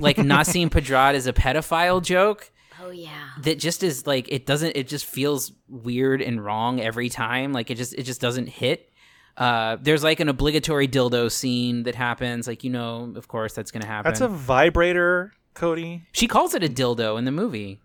like 0.00 0.16
Nasim 0.16 0.70
Pedrad 0.70 1.14
is 1.14 1.26
a 1.26 1.32
pedophile 1.32 2.02
joke 2.02 2.50
oh 2.80 2.90
yeah. 2.90 3.28
that 3.42 3.58
just 3.58 3.82
is 3.82 4.06
like 4.06 4.26
it 4.30 4.46
doesn't 4.46 4.74
it 4.76 4.88
just 4.88 5.04
feels 5.04 5.52
weird 5.68 6.22
and 6.22 6.42
wrong 6.44 6.80
every 6.80 7.08
time 7.08 7.52
like 7.52 7.70
it 7.70 7.74
just 7.76 7.92
it 7.94 8.04
just 8.04 8.20
doesn't 8.20 8.46
hit 8.48 8.90
uh 9.36 9.76
there's 9.82 10.02
like 10.02 10.20
an 10.20 10.28
obligatory 10.28 10.88
dildo 10.88 11.30
scene 11.30 11.82
that 11.84 11.94
happens 11.94 12.46
like 12.46 12.64
you 12.64 12.70
know 12.70 13.12
of 13.16 13.28
course 13.28 13.52
that's 13.52 13.70
gonna 13.70 13.86
happen 13.86 14.08
That's 14.10 14.20
a 14.20 14.28
vibrator, 14.28 15.32
Cody. 15.54 16.02
she 16.12 16.26
calls 16.26 16.54
it 16.54 16.64
a 16.64 16.68
dildo 16.68 17.18
in 17.18 17.24
the 17.24 17.32
movie 17.32 17.80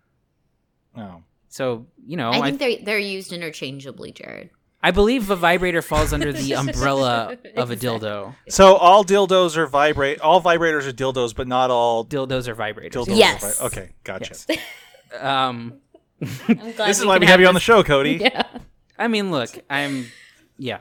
Oh. 0.96 1.22
so 1.48 1.86
you 2.06 2.16
know 2.16 2.30
I 2.30 2.38
i, 2.38 2.42
think 2.42 2.58
they're 2.58 2.84
they're 2.84 2.98
used 2.98 3.32
interchangeably, 3.32 4.12
Jerrod. 4.12 4.50
I 4.82 4.90
believe 4.92 5.28
a 5.30 5.36
vibrator 5.36 5.82
falls 5.82 6.12
under 6.12 6.32
the 6.32 6.54
umbrella 6.62 7.36
of 7.56 7.70
a 7.70 7.76
dildo 7.76 8.34
So 8.48 8.76
all 8.76 9.04
dildos 9.04 9.56
are 9.56 9.66
vibrate. 9.66 10.20
All 10.20 10.40
vibrators 10.40 10.86
are 10.86 10.92
dildos, 10.92 11.34
but 11.34 11.48
not 11.48 11.70
all 11.70 12.04
dildos 12.04 12.46
are 12.48 12.54
vibrators. 12.54 12.92
Dildos 12.92 13.16
Yes. 13.16 13.60
Are 13.60 13.68
vi- 13.70 13.80
okay, 13.80 13.90
gotcha. 14.04 14.34
um 15.20 15.74
I'm 16.20 16.72
glad 16.72 16.88
This 16.88 16.98
is 17.00 17.06
why 17.06 17.14
can 17.14 17.20
we 17.20 17.26
have 17.26 17.40
you 17.40 17.46
on 17.48 17.54
the 17.54 17.58
this- 17.58 17.64
show, 17.64 17.82
Cody. 17.82 18.18
Yeah. 18.22 18.42
I 18.98 19.06
mean, 19.06 19.30
look, 19.30 19.50
I'm, 19.70 20.06
yeah. 20.58 20.78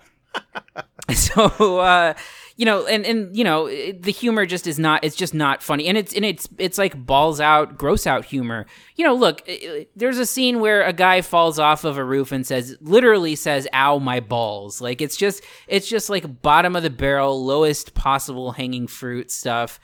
so, 1.14 1.80
uh, 1.80 2.14
you 2.58 2.66
know, 2.66 2.88
and 2.88 3.05
and 3.05 3.38
you 3.38 3.43
know, 3.43 3.68
the 3.68 4.12
humor 4.12 4.47
just 4.47 4.66
is 4.66 4.80
not. 4.80 5.03
It's 5.03 5.16
just 5.16 5.36
not 5.36 5.62
funny, 5.62 5.88
and 5.88 5.95
it's 5.95 6.14
and 6.14 6.26
it's 6.26 6.49
it's 6.58 6.80
like 6.80 7.05
balls 7.05 7.39
out, 7.39 7.78
gross 7.78 8.08
out 8.08 8.26
humor. 8.26 8.66
You 8.95 9.05
know, 9.05 9.14
look, 9.14 9.47
there's 9.95 10.18
a 10.18 10.26
scene 10.26 10.60
where 10.60 10.82
a 10.82 10.91
guy 10.91 11.22
falls 11.22 11.60
off 11.60 11.84
of 11.84 11.97
a 11.97 12.03
roof 12.03 12.32
and 12.32 12.45
says, 12.45 12.76
literally 12.82 13.36
says, 13.36 13.68
"Ow, 13.74 13.99
my 13.99 14.20
balls!" 14.20 14.82
Like 14.82 15.01
it's 15.01 15.16
just 15.16 15.43
it's 15.68 15.88
just 15.88 16.10
like 16.10 16.41
bottom 16.41 16.76
of 16.76 16.82
the 16.82 16.89
barrel, 16.89 17.45
lowest 17.45 17.93
possible 17.93 18.51
hanging 18.51 18.88
fruit 18.88 19.32
stuff 19.32 19.80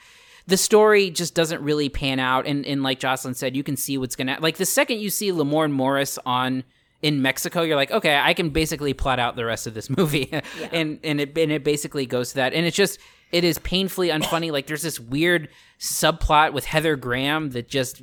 the 0.46 0.58
story 0.58 1.08
just 1.08 1.34
doesn't 1.34 1.62
really 1.62 1.88
pan 1.88 2.18
out 2.18 2.46
and, 2.46 2.66
and 2.66 2.82
like 2.82 2.98
jocelyn 2.98 3.32
said 3.32 3.56
you 3.56 3.62
can 3.62 3.78
see 3.78 3.96
what's 3.96 4.14
gonna 4.14 4.36
like 4.42 4.58
the 4.58 4.66
second 4.66 4.98
you 4.98 5.08
see 5.08 5.32
lamorne 5.32 5.72
morris 5.72 6.18
on 6.26 6.62
in 7.04 7.20
mexico 7.20 7.60
you're 7.62 7.76
like 7.76 7.90
okay 7.90 8.16
i 8.16 8.32
can 8.32 8.48
basically 8.50 8.94
plot 8.94 9.18
out 9.18 9.36
the 9.36 9.44
rest 9.44 9.66
of 9.66 9.74
this 9.74 9.88
movie 9.98 10.28
and 10.72 10.98
and 11.04 11.20
it 11.20 11.36
and 11.36 11.52
it 11.52 11.62
basically 11.62 12.06
goes 12.06 12.30
to 12.30 12.36
that 12.36 12.54
and 12.54 12.64
it's 12.66 12.76
just 12.76 12.98
it 13.30 13.44
is 13.44 13.58
painfully 13.58 14.08
unfunny 14.08 14.50
like 14.50 14.66
there's 14.66 14.82
this 14.82 14.98
weird 14.98 15.48
subplot 15.78 16.52
with 16.54 16.64
heather 16.64 16.96
graham 16.96 17.50
that 17.50 17.68
just 17.68 18.00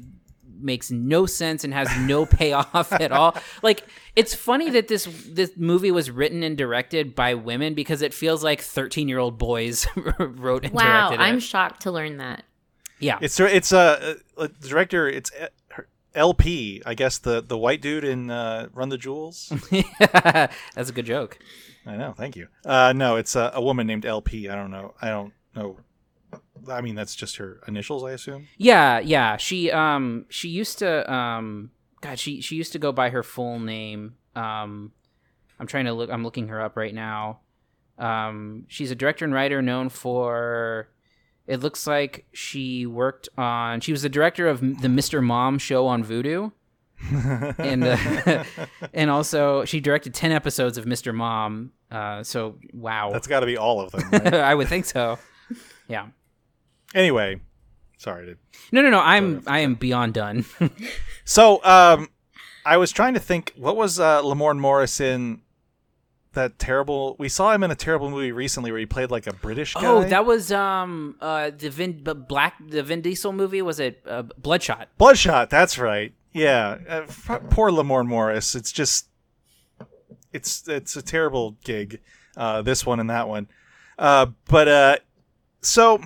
makes 0.63 0.91
no 0.91 1.25
sense 1.25 1.63
and 1.63 1.73
has 1.73 1.89
no 2.01 2.25
payoff 2.37 2.91
at 2.91 3.11
all 3.11 3.35
like 3.63 3.83
it's 4.15 4.35
funny 4.35 4.69
that 4.69 4.87
this 4.87 5.05
this 5.27 5.51
movie 5.57 5.89
was 5.89 6.11
written 6.11 6.43
and 6.43 6.55
directed 6.55 7.15
by 7.15 7.33
women 7.33 7.73
because 7.73 8.03
it 8.03 8.13
feels 8.13 8.43
like 8.43 8.61
13 8.61 9.09
year 9.09 9.17
old 9.17 9.39
boys 9.39 9.87
wrote 10.19 10.63
and 10.63 10.73
Wow, 10.75 11.07
directed 11.09 11.23
it. 11.23 11.25
I'm 11.25 11.39
shocked 11.39 11.81
to 11.83 11.91
learn 11.91 12.17
that. 12.17 12.43
Yeah, 12.99 13.17
It's 13.19 13.39
it's 13.39 13.73
uh, 13.73 14.17
uh, 14.37 14.47
director. 14.61 15.09
It's 15.09 15.31
her- 15.33 15.49
LP. 16.15 16.81
I 16.85 16.93
guess 16.93 17.17
the 17.17 17.41
the 17.41 17.57
white 17.57 17.81
dude 17.81 18.03
in 18.03 18.29
uh, 18.29 18.67
Run 18.73 18.89
the 18.89 18.97
Jewels. 18.97 19.51
That's 19.99 20.89
a 20.89 20.93
good 20.93 21.05
joke. 21.05 21.39
I 21.85 21.95
know. 21.97 22.13
Thank 22.13 22.35
you. 22.35 22.47
Uh, 22.65 22.93
no, 22.93 23.15
it's 23.15 23.35
a, 23.35 23.51
a 23.53 23.61
woman 23.61 23.87
named 23.87 24.05
LP. 24.05 24.49
I 24.49 24.55
don't 24.55 24.71
know. 24.71 24.93
I 25.01 25.09
don't 25.09 25.33
know. 25.55 25.77
I 26.69 26.81
mean, 26.81 26.93
that's 26.93 27.15
just 27.15 27.37
her 27.37 27.59
initials, 27.67 28.03
I 28.03 28.11
assume. 28.11 28.47
Yeah, 28.57 28.99
yeah. 28.99 29.37
She 29.37 29.71
um 29.71 30.25
she 30.29 30.49
used 30.49 30.79
to 30.79 31.11
um 31.11 31.71
God 32.01 32.19
she 32.19 32.41
she 32.41 32.55
used 32.55 32.71
to 32.73 32.79
go 32.79 32.91
by 32.91 33.09
her 33.09 33.23
full 33.23 33.59
name. 33.59 34.15
Um 34.35 34.91
I'm 35.59 35.67
trying 35.67 35.85
to 35.85 35.93
look 35.93 36.11
I'm 36.11 36.23
looking 36.23 36.49
her 36.49 36.61
up 36.61 36.77
right 36.77 36.93
now. 36.93 37.39
Um 37.97 38.65
she's 38.67 38.91
a 38.91 38.95
director 38.95 39.25
and 39.25 39.33
writer 39.33 39.61
known 39.61 39.89
for 39.89 40.89
it 41.51 41.59
looks 41.59 41.85
like 41.85 42.25
she 42.31 42.85
worked 42.85 43.27
on 43.37 43.81
she 43.81 43.91
was 43.91 44.01
the 44.01 44.09
director 44.09 44.47
of 44.47 44.61
the 44.61 44.87
Mr. 44.87 45.21
Mom 45.21 45.57
show 45.59 45.85
on 45.85 46.03
Vudu. 46.03 46.51
and 47.57 47.83
uh, 47.83 48.43
and 48.93 49.09
also 49.09 49.65
she 49.65 49.79
directed 49.81 50.13
10 50.13 50.31
episodes 50.31 50.77
of 50.77 50.85
Mr. 50.85 51.13
Mom. 51.13 51.71
Uh 51.91 52.23
so 52.23 52.57
wow. 52.73 53.11
That's 53.11 53.27
got 53.27 53.41
to 53.41 53.45
be 53.45 53.57
all 53.57 53.81
of 53.81 53.91
them. 53.91 54.03
Right? 54.11 54.33
I 54.33 54.55
would 54.55 54.69
think 54.69 54.85
so. 54.85 55.19
Yeah. 55.89 56.07
anyway, 56.95 57.41
sorry 57.97 58.27
to 58.27 58.37
No, 58.71 58.81
no, 58.81 58.89
no. 58.89 59.01
I'm 59.01 59.43
I 59.45 59.59
am 59.59 59.75
beyond 59.75 60.13
done. 60.13 60.45
So, 61.25 61.63
um, 61.63 62.09
I 62.65 62.77
was 62.77 62.91
trying 62.91 63.13
to 63.15 63.19
think 63.19 63.53
what 63.55 63.75
was 63.75 63.99
uh, 63.99 64.21
Lamorne 64.21 64.59
Morris 64.59 64.99
in 64.99 65.41
that 66.33 66.57
terrible. 66.59 67.15
We 67.19 67.29
saw 67.29 67.53
him 67.53 67.63
in 67.63 67.71
a 67.71 67.75
terrible 67.75 68.09
movie 68.09 68.31
recently 68.31 68.71
where 68.71 68.79
he 68.79 68.85
played 68.85 69.11
like 69.11 69.27
a 69.27 69.33
British 69.33 69.73
guy. 69.73 69.85
Oh, 69.85 70.03
that 70.03 70.25
was 70.25 70.51
um 70.51 71.15
uh 71.21 71.51
the 71.55 71.69
Vin 71.69 72.03
Black 72.03 72.55
the 72.65 72.83
Vin 72.83 73.01
Diesel 73.01 73.33
movie 73.33 73.61
was 73.61 73.79
it 73.79 74.01
uh, 74.07 74.23
Bloodshot? 74.37 74.89
Bloodshot. 74.97 75.49
That's 75.49 75.77
right. 75.77 76.13
Yeah, 76.33 76.77
uh, 76.87 77.01
f- 77.07 77.41
poor 77.49 77.71
Lamorne 77.71 78.07
Morris. 78.07 78.55
It's 78.55 78.71
just 78.71 79.07
it's 80.31 80.67
it's 80.67 80.95
a 80.95 81.01
terrible 81.01 81.57
gig. 81.63 81.99
Uh, 82.37 82.61
this 82.61 82.85
one 82.85 83.01
and 83.01 83.09
that 83.09 83.27
one, 83.27 83.49
uh, 83.99 84.27
but 84.47 84.67
uh, 84.69 84.97
so 85.61 86.01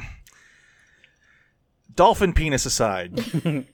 dolphin 1.95 2.33
penis 2.33 2.65
aside, 2.65 3.15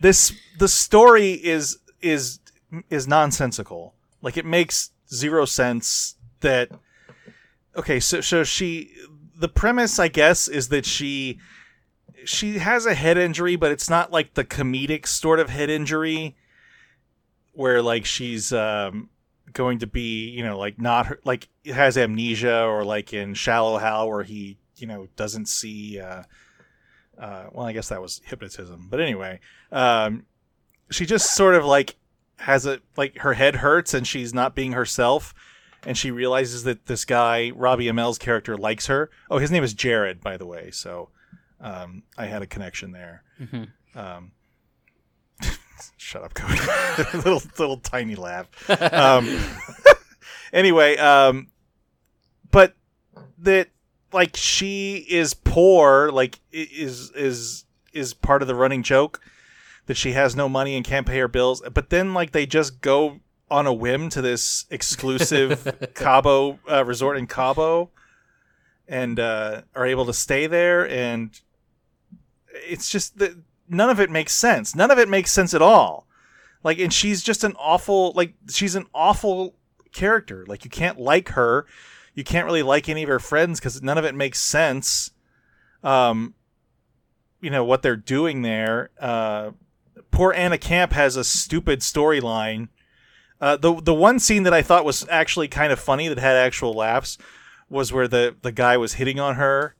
this 0.00 0.32
the 0.58 0.66
story 0.66 1.32
is 1.32 1.78
is 2.00 2.40
is 2.90 3.06
nonsensical. 3.06 3.94
Like 4.22 4.36
it 4.36 4.44
makes 4.44 4.90
zero 5.12 5.44
sense 5.44 6.16
that 6.40 6.70
okay, 7.76 8.00
so 8.00 8.20
so 8.20 8.44
she 8.44 8.92
the 9.38 9.48
premise 9.48 9.98
I 9.98 10.08
guess 10.08 10.48
is 10.48 10.68
that 10.68 10.86
she 10.86 11.38
she 12.24 12.58
has 12.58 12.86
a 12.86 12.94
head 12.94 13.18
injury, 13.18 13.56
but 13.56 13.70
it's 13.70 13.88
not 13.88 14.10
like 14.10 14.34
the 14.34 14.44
comedic 14.44 15.06
sort 15.06 15.38
of 15.38 15.50
head 15.50 15.70
injury 15.70 16.36
where 17.52 17.82
like 17.82 18.04
she's 18.04 18.52
um 18.52 19.10
going 19.52 19.78
to 19.78 19.86
be, 19.86 20.28
you 20.28 20.42
know, 20.44 20.58
like 20.58 20.80
not 20.80 21.06
her, 21.06 21.20
like 21.24 21.48
has 21.66 21.96
amnesia 21.96 22.64
or 22.64 22.84
like 22.84 23.12
in 23.12 23.34
Shallow 23.34 23.78
Hal 23.78 24.08
where 24.08 24.22
he, 24.22 24.58
you 24.76 24.86
know, 24.86 25.08
doesn't 25.16 25.48
see 25.48 26.00
uh 26.00 26.22
uh, 27.18 27.46
well, 27.52 27.66
I 27.66 27.72
guess 27.72 27.88
that 27.88 28.02
was 28.02 28.20
hypnotism. 28.24 28.88
But 28.90 29.00
anyway, 29.00 29.40
um, 29.72 30.26
she 30.90 31.06
just 31.06 31.34
sort 31.34 31.54
of 31.54 31.64
like 31.64 31.96
has 32.38 32.66
a 32.66 32.80
like 32.96 33.18
her 33.18 33.34
head 33.34 33.56
hurts 33.56 33.94
and 33.94 34.06
she's 34.06 34.34
not 34.34 34.54
being 34.54 34.72
herself, 34.72 35.34
and 35.84 35.96
she 35.96 36.10
realizes 36.10 36.64
that 36.64 36.86
this 36.86 37.04
guy 37.04 37.50
Robbie 37.54 37.86
Amell's 37.88 38.18
character 38.18 38.56
likes 38.56 38.86
her. 38.86 39.10
Oh, 39.30 39.38
his 39.38 39.50
name 39.50 39.64
is 39.64 39.74
Jared, 39.74 40.20
by 40.20 40.36
the 40.36 40.46
way. 40.46 40.70
So 40.70 41.10
um, 41.60 42.02
I 42.18 42.26
had 42.26 42.42
a 42.42 42.46
connection 42.46 42.92
there. 42.92 43.22
Mhm. 43.40 43.68
Um, 43.94 44.32
shut 45.96 46.22
up, 46.22 46.34
Cody. 46.34 46.58
little 47.14 47.42
little 47.58 47.78
tiny 47.78 48.14
laugh. 48.14 48.48
Um, 48.92 49.38
anyway, 50.52 50.96
um, 50.98 51.48
but 52.50 52.74
that 53.38 53.68
like 54.12 54.36
she 54.36 55.06
is 55.08 55.34
poor 55.34 56.10
like 56.10 56.38
is 56.52 57.10
is 57.12 57.64
is 57.92 58.14
part 58.14 58.42
of 58.42 58.48
the 58.48 58.54
running 58.54 58.82
joke 58.82 59.20
that 59.86 59.96
she 59.96 60.12
has 60.12 60.36
no 60.36 60.48
money 60.48 60.76
and 60.76 60.84
can't 60.84 61.06
pay 61.06 61.18
her 61.18 61.28
bills 61.28 61.62
but 61.72 61.90
then 61.90 62.14
like 62.14 62.32
they 62.32 62.46
just 62.46 62.80
go 62.80 63.20
on 63.50 63.66
a 63.66 63.72
whim 63.72 64.08
to 64.08 64.20
this 64.20 64.66
exclusive 64.70 65.90
cabo 65.94 66.58
uh, 66.70 66.84
resort 66.84 67.16
in 67.16 67.26
cabo 67.26 67.90
and 68.88 69.18
uh, 69.18 69.62
are 69.74 69.86
able 69.86 70.04
to 70.04 70.12
stay 70.12 70.46
there 70.46 70.88
and 70.88 71.40
it's 72.68 72.90
just 72.90 73.18
that 73.18 73.36
none 73.68 73.90
of 73.90 74.00
it 74.00 74.10
makes 74.10 74.34
sense. 74.34 74.74
None 74.74 74.90
of 74.90 74.98
it 74.98 75.08
makes 75.08 75.30
sense 75.30 75.54
at 75.54 75.62
all. 75.62 76.06
Like 76.62 76.78
and 76.78 76.92
she's 76.92 77.22
just 77.22 77.44
an 77.44 77.54
awful 77.58 78.12
like 78.12 78.34
she's 78.48 78.74
an 78.74 78.86
awful 78.94 79.54
character. 79.92 80.44
Like 80.46 80.64
you 80.64 80.70
can't 80.70 80.98
like 80.98 81.30
her. 81.30 81.66
You 82.14 82.24
can't 82.24 82.46
really 82.46 82.62
like 82.62 82.88
any 82.88 83.02
of 83.02 83.08
her 83.08 83.18
friends 83.18 83.60
because 83.60 83.82
none 83.82 83.98
of 83.98 84.04
it 84.04 84.14
makes 84.14 84.40
sense 84.40 85.10
um 85.84 86.34
you 87.42 87.50
know 87.50 87.62
what 87.62 87.82
they're 87.82 87.94
doing 87.94 88.40
there 88.40 88.88
uh 88.98 89.50
poor 90.16 90.32
anna 90.32 90.58
camp 90.58 90.92
has 90.92 91.16
a 91.16 91.24
stupid 91.24 91.80
storyline 91.80 92.68
uh 93.40 93.56
the 93.56 93.80
the 93.82 93.94
one 93.94 94.18
scene 94.18 94.42
that 94.44 94.54
i 94.54 94.62
thought 94.62 94.84
was 94.84 95.06
actually 95.10 95.46
kind 95.48 95.72
of 95.72 95.78
funny 95.78 96.08
that 96.08 96.18
had 96.18 96.36
actual 96.36 96.72
laughs 96.72 97.18
was 97.68 97.92
where 97.92 98.08
the 98.08 98.34
the 98.42 98.52
guy 98.52 98.76
was 98.76 98.94
hitting 98.94 99.20
on 99.20 99.34
her 99.34 99.74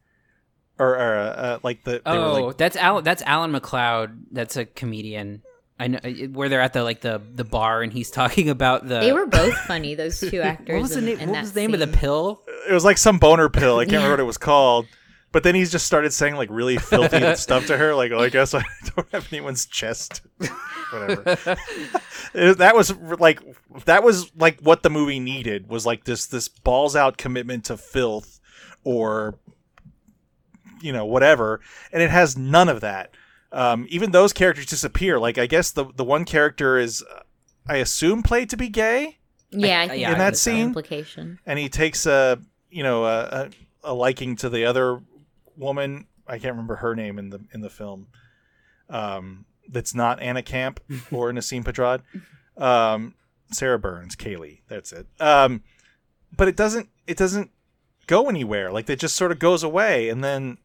or, 0.79 0.91
or 0.91 1.17
uh, 1.17 1.23
uh, 1.25 1.59
like 1.63 1.85
the 1.85 2.03
they 2.05 2.11
were, 2.13 2.17
Oh, 2.19 2.45
like, 2.49 2.59
that's 2.59 2.77
Al. 2.77 3.01
That's 3.01 3.23
Alan 3.23 3.51
McLeod. 3.51 4.25
That's 4.31 4.59
a 4.59 4.67
comedian. 4.67 5.41
I 5.81 5.87
know 5.89 5.99
where 6.33 6.51
they're 6.51 6.61
at 6.61 6.75
the 6.75 6.83
like 6.85 7.01
the 7.01 7.23
the 7.35 7.45
bar 7.45 7.81
and 7.83 7.91
he's 7.91 8.11
talking 8.21 8.51
about 8.51 8.87
the. 8.87 9.01
They 9.01 9.13
were 9.15 9.25
both 9.25 9.55
funny, 9.61 9.95
those 9.95 10.21
two 10.21 10.41
actors. 10.43 10.75
What 10.75 10.83
was 10.83 10.91
the 10.91 10.99
in- 10.99 11.05
name? 11.07 11.19
in 11.21 11.31
What 11.31 11.41
was 11.41 11.53
the 11.55 11.61
name 11.63 11.73
of 11.73 11.81
the 11.81 11.87
pill? 11.87 12.43
it 12.69 12.73
was 12.75 12.85
like 12.85 12.99
some 12.99 13.19
boner 13.19 13.49
pill. 13.49 13.79
I 13.79 13.85
can't 13.85 13.93
Yeah. 13.93 13.99
remember 14.01 14.13
what 14.13 14.21
it 14.21 14.25
was 14.25 14.37
called. 14.37 14.85
But 15.33 15.43
then 15.43 15.55
he's 15.55 15.71
just 15.71 15.87
started 15.87 16.13
saying 16.13 16.37
like 16.37 16.49
really 16.51 16.79
filthy 16.79 17.35
stuff 17.37 17.67
to 17.67 17.77
her. 17.77 17.95
Like, 17.95 18.13
oh, 18.13 18.21
I 18.21 18.29
guess 18.31 18.55
I 18.55 18.65
don't 18.97 19.11
have 19.13 19.31
anyone's 19.33 19.67
chest. 19.67 20.23
Whatever. 20.91 21.37
That 22.33 22.73
was 22.75 22.95
like 22.97 23.41
that 23.85 24.03
was 24.03 24.31
like 24.37 24.61
what 24.61 24.83
the 24.83 24.91
movie 24.91 25.21
needed 25.21 25.69
was 25.69 25.85
like 25.85 26.05
this 26.05 26.27
this 26.27 26.49
balls 26.49 26.95
out 26.97 27.17
commitment 27.19 27.65
to 27.67 27.77
filth 27.77 28.41
or 28.85 29.35
you 30.81 30.93
know 30.93 31.05
whatever, 31.05 31.61
and 31.93 32.03
it 32.03 32.11
has 32.11 32.37
none 32.37 32.69
of 32.69 32.81
that. 32.81 33.15
Um, 33.53 33.87
even 33.89 34.11
those 34.11 34.33
characters 34.33 34.67
disappear. 34.67 35.19
Like 35.19 35.39
I 35.39 35.47
guess 35.47 35.71
the 35.71 35.87
the 35.95 36.05
one 36.05 36.25
character 36.25 36.79
is, 36.79 37.03
uh, 37.03 37.21
I 37.67 37.77
assume, 37.77 38.23
played 38.23 38.51
to 38.51 38.57
be 38.57 38.69
gay 38.69 39.19
Yeah, 39.51 39.81
I 39.81 39.89
think 39.89 40.03
in 40.05 40.11
that 40.13 40.19
that 40.19 40.37
scene 40.37 40.67
implication. 40.69 41.39
and 41.47 41.59
he 41.59 41.69
takes 41.69 42.07
a 42.07 42.39
you 42.71 42.83
know 42.83 43.05
a, 43.05 43.21
a, 43.25 43.51
a 43.85 43.95
liking 43.95 44.37
to 44.37 44.49
the 44.49 44.65
other 44.67 45.01
woman 45.57 46.07
i 46.27 46.39
can't 46.39 46.53
remember 46.53 46.77
her 46.77 46.95
name 46.95 47.19
in 47.19 47.31
the 47.31 47.41
in 47.53 47.61
the 47.61 47.71
film 47.71 48.07
um 48.89 49.45
that's 49.69 49.95
not 49.95 50.21
anna 50.21 50.43
camp 50.43 50.81
or 51.11 51.33
nasim 51.33 51.65
pedrad. 51.65 52.03
Um 52.61 53.15
sarah 53.53 53.79
burns 53.79 54.17
kaylee 54.17 54.61
that's 54.69 54.93
it. 54.93 55.07
Um 55.21 55.63
but 56.37 56.49
it 56.49 56.57
doesn't 56.57 56.89
it 57.07 57.17
doesn't 57.17 57.51
go 58.07 58.29
anywhere. 58.29 58.71
Like 58.71 58.89
it 58.89 58.99
just 58.99 59.17
sort 59.17 59.33
of 59.33 59.39
goes 59.39 59.63
away. 59.63 60.09
And 60.09 60.23
then 60.23 60.59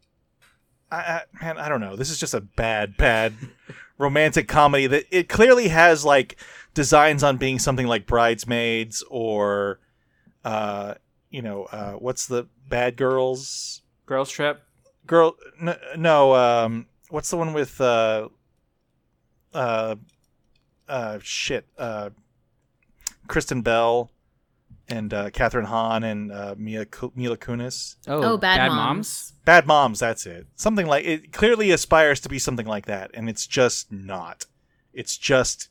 I, 0.91 0.97
I 0.97 1.21
man 1.41 1.57
i 1.57 1.69
don't 1.69 1.81
know. 1.81 1.95
This 1.95 2.09
is 2.09 2.19
just 2.19 2.33
a 2.33 2.41
bad 2.41 2.97
bad 2.97 3.33
romantic 3.97 4.47
comedy 4.47 4.87
that 4.87 5.05
it 5.11 5.29
clearly 5.29 5.67
has 5.67 6.03
like 6.05 6.37
designs 6.73 7.23
on 7.23 7.37
being 7.37 7.59
something 7.59 7.87
like 7.87 8.07
bridesmaids 8.07 9.03
or 9.09 9.79
uh 10.43 10.95
you 11.29 11.41
know 11.41 11.63
uh 11.65 11.93
what's 11.93 12.27
the 12.27 12.47
bad 12.67 12.97
girls? 12.97 13.81
Girls 14.05 14.29
Trip. 14.29 14.61
Girl 15.07 15.35
n- 15.61 15.77
no 15.97 16.35
um 16.35 16.85
what's 17.09 17.29
the 17.29 17.37
one 17.37 17.53
with 17.53 17.79
uh 17.81 18.29
uh 19.53 19.95
uh 20.87 21.19
shit 21.21 21.65
uh 21.77 22.09
kristen 23.27 23.61
bell 23.61 24.09
and 24.87 25.13
uh 25.13 25.29
kathryn 25.29 25.65
hahn 25.65 26.03
and 26.03 26.31
uh 26.31 26.55
mia 26.57 26.85
Ku- 26.85 27.11
mila 27.15 27.37
kunis 27.37 27.95
Oh, 28.07 28.23
Oh, 28.33 28.37
Bad 28.37 28.57
Bad 28.57 28.67
Moms. 28.69 28.77
Moms. 28.77 29.33
bad 29.45 29.67
moms 29.67 29.99
that's 29.99 30.25
it 30.25 30.47
something 30.55 30.85
like 30.85 31.05
it 31.05 31.33
clearly 31.33 31.71
aspires 31.71 32.19
to 32.21 32.29
be 32.29 32.39
something 32.39 32.65
like 32.65 32.85
that 32.85 33.11
and 33.13 33.29
it's 33.29 33.45
just 33.47 33.91
not 33.91 34.45
it's 34.93 35.17
just 35.17 35.69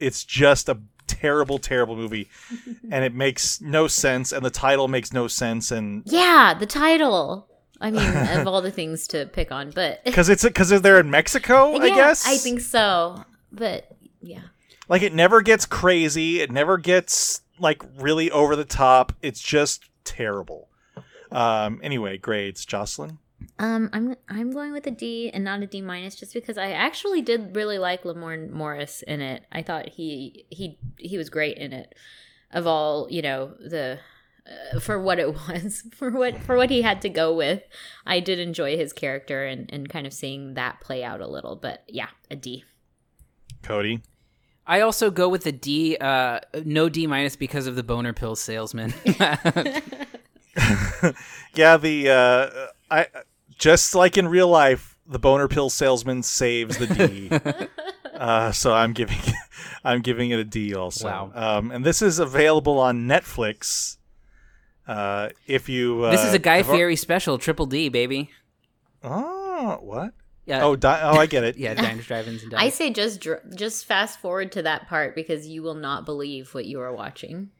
it's 0.00 0.24
just 0.24 0.68
a 0.68 0.78
terrible 1.06 1.58
terrible 1.58 1.96
movie 1.96 2.28
and 2.90 3.04
it 3.04 3.14
makes 3.14 3.60
no 3.60 3.86
sense 3.86 4.32
and 4.32 4.44
the 4.44 4.50
title 4.50 4.88
makes 4.88 5.12
no 5.12 5.28
sense 5.28 5.70
and 5.70 6.02
Yeah, 6.06 6.54
the 6.58 6.66
title. 6.66 7.48
I 7.82 7.90
mean, 7.90 8.38
of 8.38 8.46
all 8.46 8.62
the 8.68 8.70
things 8.70 9.06
to 9.08 9.26
pick 9.26 9.52
on, 9.52 9.70
but 9.70 10.02
because 10.04 10.28
it's 10.28 10.44
because 10.44 10.70
they're 10.80 11.00
in 11.00 11.10
mexico 11.10 11.74
i 11.76 11.86
Yeah, 11.86 11.94
guess 11.94 12.26
I 12.26 12.36
think 12.38 12.60
so. 12.60 13.24
But 13.50 13.94
yeah, 14.22 14.42
like 14.88 15.02
it 15.02 15.12
never 15.12 15.42
gets 15.42 15.66
crazy 15.66 16.40
it 16.40 16.50
never 16.50 16.78
gets 16.78 17.42
like 17.58 17.82
really 17.98 18.30
over 18.30 18.56
the 18.56 18.64
top 18.64 19.12
it's 19.20 19.40
just 19.40 19.84
terrible 20.04 20.68
um 21.30 21.80
anyway 21.82 22.16
grades 22.16 22.64
jocelyn 22.64 23.18
um, 23.58 23.90
I'm 23.92 24.16
I'm 24.28 24.50
going 24.52 24.72
with 24.72 24.86
a 24.86 24.90
D 24.90 25.30
and 25.32 25.44
not 25.44 25.62
a 25.62 25.66
D 25.66 25.80
minus, 25.82 26.14
just 26.14 26.32
because 26.32 26.56
I 26.56 26.70
actually 26.70 27.22
did 27.22 27.56
really 27.56 27.78
like 27.78 28.04
Lamorne 28.04 28.50
Morris 28.50 29.02
in 29.02 29.20
it. 29.20 29.44
I 29.52 29.62
thought 29.62 29.88
he 29.88 30.46
he 30.48 30.78
he 30.98 31.18
was 31.18 31.28
great 31.28 31.58
in 31.58 31.72
it. 31.72 31.94
Of 32.52 32.66
all 32.66 33.08
you 33.10 33.20
know 33.22 33.54
the. 33.58 33.98
Uh, 34.74 34.80
for 34.80 35.00
what 35.00 35.18
it 35.18 35.32
was, 35.48 35.84
for 35.94 36.10
what 36.10 36.38
for 36.42 36.56
what 36.56 36.70
he 36.70 36.82
had 36.82 37.00
to 37.02 37.08
go 37.08 37.34
with, 37.34 37.62
I 38.06 38.20
did 38.20 38.38
enjoy 38.38 38.76
his 38.76 38.92
character 38.92 39.44
and, 39.44 39.72
and 39.72 39.88
kind 39.88 40.06
of 40.06 40.12
seeing 40.12 40.54
that 40.54 40.80
play 40.80 41.04
out 41.04 41.20
a 41.20 41.26
little. 41.28 41.54
But 41.56 41.84
yeah, 41.88 42.08
a 42.30 42.36
D. 42.36 42.64
cody 43.62 44.02
I 44.66 44.80
also 44.80 45.10
go 45.10 45.28
with 45.28 45.42
the 45.44 45.52
D. 45.52 45.96
Uh, 46.00 46.40
no 46.64 46.88
D 46.88 47.06
minus 47.06 47.34
because 47.36 47.66
of 47.66 47.74
the 47.76 47.82
boner 47.82 48.12
pill 48.12 48.36
salesman. 48.36 48.94
yeah 51.54 51.76
the 51.78 52.08
uh 52.10 52.66
i 52.90 53.06
just 53.58 53.94
like 53.94 54.18
in 54.18 54.28
real 54.28 54.48
life 54.48 54.96
the 55.06 55.18
boner 55.18 55.48
pill 55.48 55.70
salesman 55.70 56.22
saves 56.22 56.76
the 56.76 56.86
d 56.86 57.30
uh 58.14 58.52
so 58.52 58.74
i'm 58.74 58.92
giving 58.92 59.18
i'm 59.84 60.00
giving 60.02 60.30
it 60.30 60.38
a 60.38 60.44
d 60.44 60.74
also 60.74 61.06
Wow. 61.06 61.32
um 61.34 61.70
and 61.70 61.84
this 61.86 62.02
is 62.02 62.18
available 62.18 62.78
on 62.78 63.06
netflix 63.08 63.96
uh 64.86 65.28
if 65.46 65.68
you 65.68 66.04
uh, 66.04 66.10
this 66.10 66.24
is 66.24 66.34
a 66.34 66.38
Guy 66.38 66.58
have 66.58 66.68
al- 66.68 66.74
Fieri 66.74 66.96
special, 66.96 67.38
triple 67.38 67.66
D, 67.66 67.88
baby. 67.88 68.30
oh 69.04 69.78
what 69.80 70.12
Yeah. 70.46 70.64
oh 70.64 70.76
di- 70.76 71.00
oh 71.02 71.16
i 71.18 71.26
get 71.26 71.44
it 71.44 71.56
Yeah, 71.64 71.74
diners, 71.74 72.06
drive-ins, 72.06 72.42
and 72.42 72.54
I 72.54 72.68
say 72.70 72.90
just 72.90 73.20
dr- 73.20 73.54
just 73.54 73.84
fast 73.86 74.20
forward 74.20 74.52
to 74.52 74.62
that 74.62 74.88
part 74.88 75.14
because 75.14 75.46
you 75.46 75.62
will 75.62 75.74
not 75.76 76.04
believe 76.04 76.52
what 76.54 76.64
you 76.66 76.80
are 76.80 76.92
watching. 76.92 77.50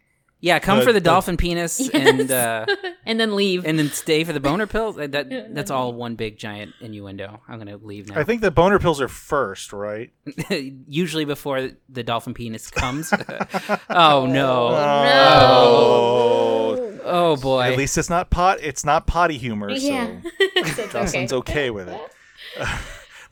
Yeah, 0.44 0.58
come 0.58 0.78
The- 0.78 0.84
for 0.84 0.92
the, 0.92 0.98
the- 0.98 1.04
dolphin 1.04 1.36
penis 1.36 1.88
and 1.94 2.28
uh, 2.28 2.66
and 3.06 3.20
then 3.20 3.36
leave, 3.36 3.64
and 3.64 3.78
then 3.78 3.90
stay 3.90 4.24
for 4.24 4.32
the 4.32 4.40
boner 4.40 4.66
pills. 4.66 4.96
That, 4.96 5.12
that 5.12 5.54
that's 5.54 5.70
all 5.70 5.92
one 5.92 6.16
big 6.16 6.36
giant 6.36 6.72
innuendo. 6.80 7.40
I'm 7.48 7.58
gonna 7.58 7.76
leave 7.76 8.08
now. 8.08 8.18
I 8.18 8.24
think 8.24 8.40
the 8.40 8.50
boner 8.50 8.80
pills 8.80 9.00
are 9.00 9.06
first, 9.06 9.72
right? 9.72 10.10
usually 10.88 11.24
before 11.24 11.70
the 11.88 12.02
dolphin 12.02 12.34
penis 12.34 12.68
comes. 12.72 13.12
oh 13.88 14.26
no! 14.26 14.68
Oh. 14.74 16.58
Oh 16.58 16.61
Oh, 17.04 17.36
boy! 17.36 17.62
At 17.62 17.76
least 17.76 17.98
it's 17.98 18.10
not 18.10 18.30
pot. 18.30 18.58
It's 18.60 18.84
not 18.84 19.06
potty 19.06 19.38
humor. 19.38 19.70
Yeah. 19.70 20.20
So 20.22 20.30
So 20.64 20.82
it's 20.82 20.92
Jocelyn's 20.92 21.32
okay. 21.32 21.52
okay 21.52 21.70
with 21.70 21.88
it. 21.88 22.00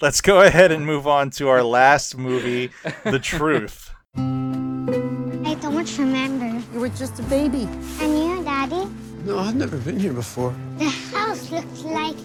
Let's 0.00 0.20
go 0.20 0.40
ahead 0.40 0.72
and 0.72 0.86
move 0.86 1.06
on 1.06 1.30
to 1.32 1.48
our 1.48 1.62
last 1.62 2.16
movie, 2.16 2.70
The 3.04 3.18
Truth. 3.18 3.90
I 4.16 5.54
don't 5.60 5.98
remember. 5.98 6.62
You 6.72 6.80
were 6.80 6.88
just 6.88 7.18
a 7.20 7.22
baby. 7.24 7.68
And 8.00 8.18
you, 8.18 8.42
Daddy? 8.42 8.88
No, 9.24 9.38
I've 9.38 9.56
never 9.56 9.76
been 9.76 10.00
here 10.00 10.14
before. 10.14 10.54
The 10.78 10.88
house 10.88 11.50
looks 11.50 11.82
like 11.82 12.16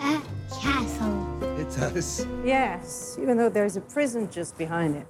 a 0.00 0.20
castle. 0.60 1.58
It 1.58 1.74
does. 1.74 2.26
Yes, 2.44 3.16
even 3.20 3.38
though 3.38 3.48
there's 3.48 3.76
a 3.76 3.80
prison 3.80 4.30
just 4.30 4.58
behind 4.58 4.96
it. 4.96 5.06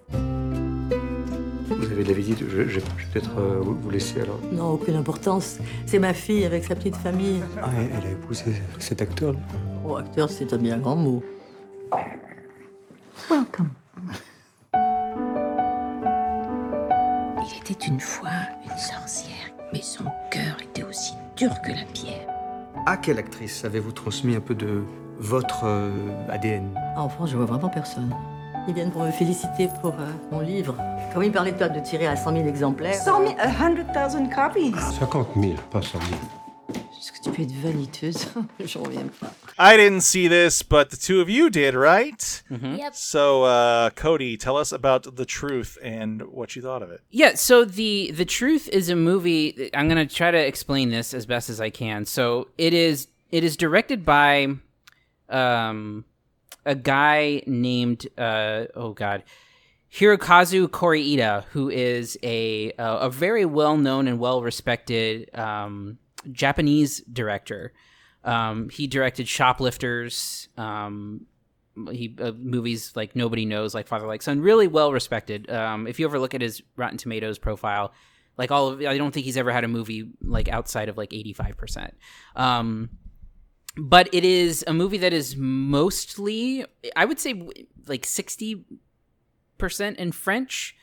Avez 1.97 2.05
de 2.05 2.09
la 2.11 2.15
visite, 2.15 2.41
je, 2.41 2.47
je- 2.47 2.69
je 2.69 2.79
vais 2.81 2.85
peut-être 3.11 3.31
euh, 3.39 3.59
vous 3.63 3.75
vous 3.75 3.89
laisser 3.89 4.21
alors. 4.21 4.39
Non, 4.53 4.73
aucune 4.73 4.97
importance. 4.97 5.57
C'est 5.87 5.99
ma 5.99 6.13
fille 6.13 6.45
avec 6.45 6.65
sa 6.65 6.75
petite 6.75 6.95
famille. 6.97 7.41
Ah, 7.63 7.71
elle 7.75 7.89
elle 8.03 8.09
a 8.09 8.13
épousé 8.13 8.45
cet 8.79 9.01
acteur-là. 9.01 9.39
Oh, 9.83 9.97
acteur, 9.97 10.29
c'est 10.29 10.53
un 10.53 10.59
bien 10.59 10.77
grand 10.77 10.97
mot. 10.97 11.23
Welcome. 13.31 13.71
Il 17.39 17.61
était 17.63 17.87
une 17.87 18.01
fois 18.01 18.29
une 18.65 18.77
sorcière, 18.79 19.33
mais 19.73 19.81
son 19.81 20.05
cœur 20.31 20.59
était 20.63 20.83
aussi 20.85 21.15
dur 21.35 21.51
que 21.63 21.71
la 21.71 21.85
pierre. 21.95 22.27
À 22.85 22.99
quelle 22.99 23.19
actrice 23.19 23.65
avez-vous 23.65 23.93
transmis 23.93 24.37
un 24.37 24.41
peu 24.41 24.55
de 24.55 24.83
votre 25.19 25.63
euh, 25.65 25.91
ADN 26.29 26.69
Ah, 26.95 27.03
en 27.05 27.09
France, 27.09 27.31
je 27.31 27.37
vois 27.39 27.47
vraiment 27.47 27.71
personne. 27.71 28.15
Ils 28.69 28.75
viennent 28.75 28.91
pour 28.91 29.05
me 29.05 29.11
féliciter 29.13 29.69
pour 29.81 29.95
euh, 29.95 30.11
mon 30.33 30.41
livre. 30.41 30.75
Comme 31.17 31.25
ils 31.25 31.33
parlaient 31.33 31.53
de 31.53 31.57
toi 31.57 31.71
de 31.71 31.81
tirer 31.81 32.07
à 32.07 32.15
100 32.15 32.33
000 32.33 32.47
exemplaires. 32.47 32.95
100 32.95 33.29
000, 33.29 33.39
100,000 33.39 34.29
copies. 34.29 34.75
50 34.99 35.29
000, 35.35 35.55
pas 35.71 35.81
100 35.81 35.99
000. 35.99 36.13
Est-ce 36.75 37.11
que 37.11 37.25
tu 37.25 37.31
peux 37.31 37.41
être 37.43 37.55
vaniteuse 37.55 38.29
Je 38.63 38.79
reviens 38.79 39.07
pas. 39.19 39.33
I 39.59 39.79
didn't 39.79 40.03
see 40.03 40.29
this, 40.29 40.63
but 40.63 40.91
the 40.91 40.97
two 40.99 41.23
of 41.23 41.31
you 41.31 41.49
did, 41.49 41.75
right? 41.75 42.43
Yep. 42.51 42.95
So, 42.95 43.45
uh, 43.45 43.89
Cody, 43.97 44.37
tell 44.37 44.59
us 44.59 44.73
about 44.73 45.17
The 45.17 45.25
Truth 45.25 45.79
and 45.83 46.21
what 46.31 46.55
you 46.55 46.61
thought 46.61 46.83
of 46.83 46.91
it. 46.91 47.01
Yeah, 47.11 47.35
so 47.35 47.65
the 47.65 48.11
the 48.15 48.27
truth 48.27 48.69
is 48.69 48.91
a 48.91 48.95
movie. 48.95 49.71
I'm 49.73 49.89
gonna 49.89 50.05
try 50.05 50.31
to 50.31 50.47
explain 50.47 50.91
this 50.91 51.15
as 51.15 51.25
best 51.25 51.49
as 51.49 51.63
I 51.63 51.71
can. 51.71 52.05
So 52.05 52.49
it 52.59 52.75
is 52.75 53.09
it 53.31 53.43
is 53.43 53.57
directed 53.57 54.05
by 54.05 54.59
um 55.31 56.05
a 56.67 56.75
guy 56.75 57.43
named 57.47 58.07
uh 58.19 58.67
oh 58.75 58.93
god 58.93 59.23
Hirokazu 59.97 60.69
Koreeda, 60.69 61.45
who 61.53 61.71
is 61.71 62.19
a 62.23 62.71
a, 62.79 63.09
very 63.09 63.47
well 63.47 63.79
known 63.79 64.07
and 64.09 64.19
well 64.19 64.43
respected 64.43 65.35
um, 65.35 65.97
Japanese 66.31 67.01
director. 67.01 67.73
Um, 68.23 68.69
he 68.69 68.87
directed 68.89 69.27
Shoplifters. 69.27 70.49
Um, 70.59 71.25
he 71.91 72.15
uh, 72.21 72.33
movies 72.33 72.93
like 72.95 73.17
Nobody 73.17 73.47
Knows, 73.47 73.75
like 73.75 73.87
Father 73.87 74.07
Like 74.07 74.21
Son, 74.21 74.41
really 74.41 74.67
well 74.67 74.93
respected. 74.93 75.51
Um, 75.51 75.87
if 75.87 75.99
you 75.99 76.05
ever 76.05 76.19
look 76.19 76.35
at 76.35 76.43
his 76.43 76.63
Rotten 76.77 76.99
Tomatoes 76.99 77.39
profile, 77.39 77.95
like 78.37 78.51
all 78.51 78.69
of, 78.69 78.81
I 78.83 78.99
don't 78.99 79.13
think 79.13 79.25
he's 79.25 79.39
ever 79.39 79.51
had 79.51 79.65
a 79.65 79.69
movie 79.69 80.11
like 80.21 80.49
outside 80.49 80.91
of 80.91 80.99
like 80.99 81.15
eighty 81.15 81.33
five 81.33 81.57
percent. 81.57 81.95
Um, 82.35 82.91
but 83.79 84.11
it 84.13 84.27
is 84.27 84.63
a 84.67 84.75
movie 84.75 84.99
that 84.99 85.15
is 85.15 85.37
mostly, 85.37 86.67
I 86.95 87.07
would 87.07 87.19
say, 87.19 87.49
like 87.87 88.05
sixty 88.05 88.67
percent 89.59 89.99
in 89.99 90.13
French, 90.13 90.77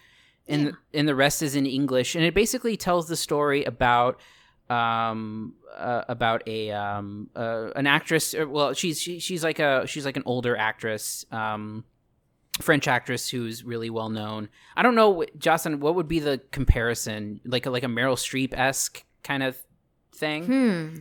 and 0.48 0.74
and 0.94 1.08
the 1.08 1.16
rest 1.16 1.42
is 1.42 1.56
in 1.56 1.66
English. 1.66 2.16
And 2.16 2.24
it 2.26 2.34
basically 2.34 2.78
tells 2.78 3.08
the 3.08 3.16
story 3.16 3.64
about 3.64 4.20
um 4.70 5.56
uh, 5.78 6.04
about 6.08 6.42
a 6.48 6.72
um 6.72 7.30
uh, 7.36 7.70
an 7.76 7.88
actress. 7.88 8.34
or- 8.34 8.48
Well, 8.48 8.74
she's 8.74 9.02
she, 9.02 9.20
she's 9.20 9.44
like 9.44 9.60
a 9.60 9.86
she's 9.88 10.06
like 10.06 10.18
an 10.18 10.24
older 10.26 10.56
actress. 10.56 11.26
Um, 11.32 11.84
French 12.62 12.88
actress 12.88 13.30
who's 13.30 13.64
really 13.64 13.90
well 13.90 14.10
known. 14.10 14.48
I 14.78 14.84
don't 14.84 14.94
know, 14.94 15.26
Jocelyn. 15.40 15.80
What 15.80 15.96
would 15.96 16.08
be 16.08 16.20
the 16.20 16.40
comparison? 16.52 17.42
Like 17.46 17.66
a, 17.66 17.72
like 17.72 17.84
a 17.84 17.88
Meryl 17.88 18.16
Streep 18.16 18.54
esque 18.54 19.04
kind 19.24 19.42
of 19.42 19.58
thing. 20.16 20.46
Hmm. 20.46 20.96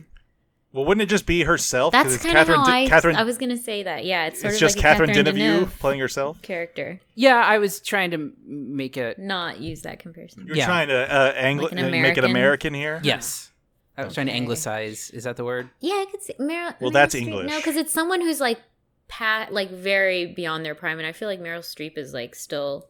Well, 0.73 0.85
wouldn't 0.85 1.03
it 1.03 1.09
just 1.09 1.25
be 1.27 1.43
herself? 1.43 1.91
That's 1.91 2.17
kind 2.17 2.35
of 2.37 2.47
Catherine, 2.47 2.59
how 2.59 2.65
I, 2.65 2.87
Catherine, 2.87 3.15
I 3.15 3.23
was 3.23 3.37
gonna 3.37 3.57
say 3.57 3.83
that. 3.83 4.05
Yeah, 4.05 4.25
it's 4.25 4.41
sort 4.41 4.53
it's 4.53 4.57
of 4.57 4.59
just 4.59 4.75
like 4.77 4.81
Catherine, 4.81 5.13
Catherine 5.13 5.35
Deneuve 5.35 5.59
Deneuve 5.65 5.79
playing 5.79 5.99
herself. 5.99 6.41
character. 6.41 6.99
Yeah, 7.13 7.35
I 7.35 7.59
was 7.59 7.79
trying 7.79 8.09
to 8.11 8.33
make 8.45 8.97
it 8.97 9.19
Not 9.19 9.59
use 9.59 9.83
that 9.83 9.99
comparison. 9.99 10.45
You're 10.47 10.65
trying 10.65 10.87
to 10.87 10.95
uh, 11.13 11.33
angli- 11.35 11.65
Like 11.65 11.71
an 11.73 11.77
uh, 11.79 11.81
make 11.83 12.17
it 12.17 12.23
American? 12.23 12.25
American 12.25 12.73
here. 12.73 12.99
Yes. 13.03 13.51
I 13.95 14.03
was 14.05 14.15
trying 14.15 14.25
to 14.25 14.33
anglicize. 14.33 15.11
Is 15.11 15.25
that 15.25 15.37
the 15.37 15.43
word? 15.45 15.69
Yeah, 15.79 15.93
I 15.93 16.05
could 16.09 16.23
see 16.23 16.33
Meryl. 16.39 16.73
Well, 16.81 16.89
Meryl 16.89 16.93
that's 16.93 17.13
Streep- 17.13 17.21
English. 17.21 17.49
No, 17.51 17.57
because 17.57 17.75
it's 17.75 17.93
someone 17.93 18.21
who's 18.21 18.41
like 18.41 18.59
pat, 19.07 19.53
like 19.53 19.69
very 19.69 20.25
beyond 20.25 20.65
their 20.65 20.73
prime, 20.73 20.97
and 20.97 21.05
I 21.05 21.11
feel 21.11 21.27
like 21.27 21.39
Meryl 21.39 21.59
Streep 21.59 21.99
is 21.99 22.11
like 22.15 22.33
still, 22.33 22.87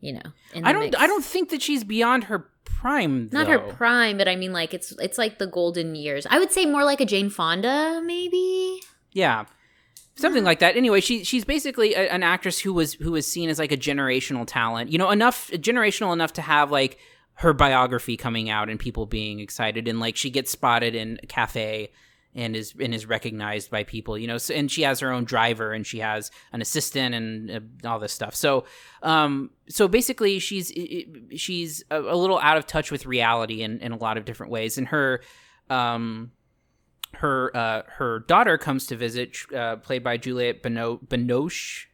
you 0.00 0.12
know, 0.12 0.22
in 0.54 0.62
the 0.62 0.68
I 0.68 0.72
don't. 0.72 0.82
mix. 0.84 0.96
I 0.96 1.08
don't 1.08 1.24
think 1.24 1.48
that 1.50 1.60
she's 1.60 1.82
beyond 1.82 2.24
her 2.24 2.46
prime. 2.82 3.28
Not 3.32 3.46
her 3.46 3.60
prime, 3.60 4.18
but 4.18 4.26
I 4.26 4.34
mean, 4.34 4.52
like 4.52 4.74
it's 4.74 4.92
it's 4.98 5.16
like 5.16 5.38
the 5.38 5.46
golden 5.46 5.94
years. 5.94 6.26
I 6.28 6.38
would 6.38 6.50
say 6.50 6.66
more 6.66 6.84
like 6.84 7.00
a 7.00 7.06
Jane 7.06 7.30
Fonda, 7.30 8.02
maybe. 8.04 8.80
Yeah, 9.12 9.44
something 10.16 10.42
like 10.42 10.58
that. 10.58 10.76
Anyway, 10.76 11.00
she 11.00 11.22
she's 11.22 11.44
basically 11.44 11.94
a, 11.94 12.10
an 12.10 12.24
actress 12.24 12.58
who 12.58 12.72
was 12.72 12.94
who 12.94 13.12
was 13.12 13.26
seen 13.26 13.48
as 13.48 13.58
like 13.60 13.70
a 13.70 13.76
generational 13.76 14.44
talent. 14.46 14.90
You 14.90 14.98
know, 14.98 15.10
enough 15.10 15.50
generational 15.52 16.12
enough 16.12 16.32
to 16.34 16.42
have 16.42 16.72
like 16.72 16.98
her 17.34 17.52
biography 17.52 18.16
coming 18.16 18.50
out 18.50 18.68
and 18.68 18.80
people 18.80 19.06
being 19.06 19.38
excited, 19.38 19.86
and 19.86 20.00
like 20.00 20.16
she 20.16 20.28
gets 20.28 20.50
spotted 20.50 20.96
in 20.96 21.20
a 21.22 21.26
cafe 21.26 21.92
and 22.34 22.56
is 22.56 22.74
and 22.80 22.94
is 22.94 23.06
recognized 23.06 23.70
by 23.70 23.84
people. 23.84 24.16
You 24.16 24.26
know, 24.26 24.38
so, 24.38 24.54
and 24.54 24.70
she 24.70 24.82
has 24.82 25.00
her 25.00 25.12
own 25.12 25.24
driver 25.24 25.72
and 25.72 25.86
she 25.86 25.98
has 25.98 26.30
an 26.52 26.60
assistant 26.60 27.14
and 27.14 27.50
uh, 27.50 27.88
all 27.88 27.98
this 27.98 28.12
stuff. 28.12 28.34
So, 28.34 28.64
um, 29.02 29.50
so 29.68 29.88
basically, 29.88 30.38
she's 30.38 30.72
she's 31.36 31.84
a, 31.90 32.00
little 32.00 32.38
out 32.38 32.56
of 32.56 32.66
touch 32.66 32.90
with 32.90 33.06
reality 33.06 33.62
in 33.62 33.80
in 33.80 33.92
a 33.92 33.96
lot 33.96 34.16
of 34.16 34.24
different 34.24 34.52
ways, 34.52 34.78
and 34.78 34.88
her 34.88 35.20
um 35.70 36.32
her 37.14 37.54
uh, 37.56 37.82
her 37.86 38.20
daughter 38.20 38.58
comes 38.58 38.86
to 38.86 38.96
visit, 38.96 39.36
uh, 39.54 39.76
played 39.76 40.02
by 40.02 40.16
Juliette 40.16 40.62
Bino- 40.62 40.98
Binoche. 40.98 41.86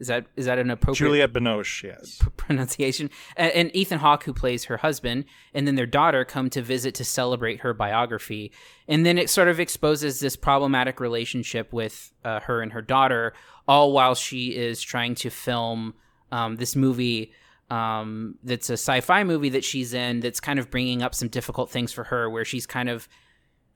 Is 0.00 0.06
that 0.06 0.26
is 0.34 0.46
that 0.46 0.58
an 0.58 0.70
appropriate 0.70 1.06
Juliette 1.06 1.32
Binoche, 1.34 1.82
yes. 1.84 2.18
p- 2.18 2.30
pronunciation? 2.38 3.10
And, 3.36 3.52
and 3.52 3.76
Ethan 3.76 3.98
Hawke, 3.98 4.24
who 4.24 4.32
plays 4.32 4.64
her 4.64 4.78
husband, 4.78 5.26
and 5.52 5.66
then 5.66 5.74
their 5.74 5.86
daughter 5.86 6.24
come 6.24 6.48
to 6.50 6.62
visit 6.62 6.94
to 6.96 7.04
celebrate 7.04 7.60
her 7.60 7.74
biography, 7.74 8.50
and 8.88 9.04
then 9.04 9.18
it 9.18 9.28
sort 9.28 9.48
of 9.48 9.60
exposes 9.60 10.18
this 10.18 10.36
problematic 10.36 11.00
relationship 11.00 11.70
with 11.70 12.12
uh, 12.24 12.40
her 12.40 12.62
and 12.62 12.72
her 12.72 12.80
daughter, 12.80 13.34
all 13.68 13.92
while 13.92 14.14
she 14.14 14.56
is 14.56 14.80
trying 14.80 15.14
to 15.16 15.28
film 15.28 15.92
um, 16.32 16.56
this 16.56 16.74
movie 16.74 17.32
um, 17.68 18.36
that's 18.42 18.70
a 18.70 18.74
sci-fi 18.74 19.22
movie 19.22 19.50
that 19.50 19.64
she's 19.64 19.92
in 19.92 20.20
that's 20.20 20.40
kind 20.40 20.58
of 20.58 20.70
bringing 20.70 21.02
up 21.02 21.14
some 21.14 21.28
difficult 21.28 21.70
things 21.70 21.92
for 21.92 22.04
her, 22.04 22.30
where 22.30 22.44
she's 22.44 22.66
kind 22.66 22.88
of 22.88 23.06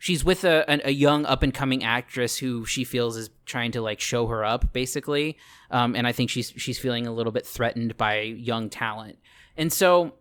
she's 0.04 0.22
with 0.22 0.44
a, 0.44 0.66
a, 0.68 0.88
a 0.88 0.90
young 0.90 1.24
up 1.24 1.42
and 1.42 1.54
coming 1.54 1.82
actress 1.82 2.36
who 2.36 2.66
she 2.66 2.84
feels 2.84 3.16
is 3.16 3.30
trying 3.46 3.72
to 3.72 3.80
like 3.80 4.00
show 4.00 4.26
her 4.26 4.44
up 4.44 4.70
basically. 4.74 5.38
Um, 5.70 5.96
and 5.96 6.06
i 6.06 6.12
think 6.12 6.28
she's 6.28 6.52
she's 6.56 6.78
feeling 6.78 7.06
a 7.06 7.12
little 7.12 7.32
bit 7.32 7.46
threatened 7.46 7.96
by 7.96 8.20
young 8.20 8.68
talent. 8.68 9.18
And 9.56 9.72
so 9.72 10.12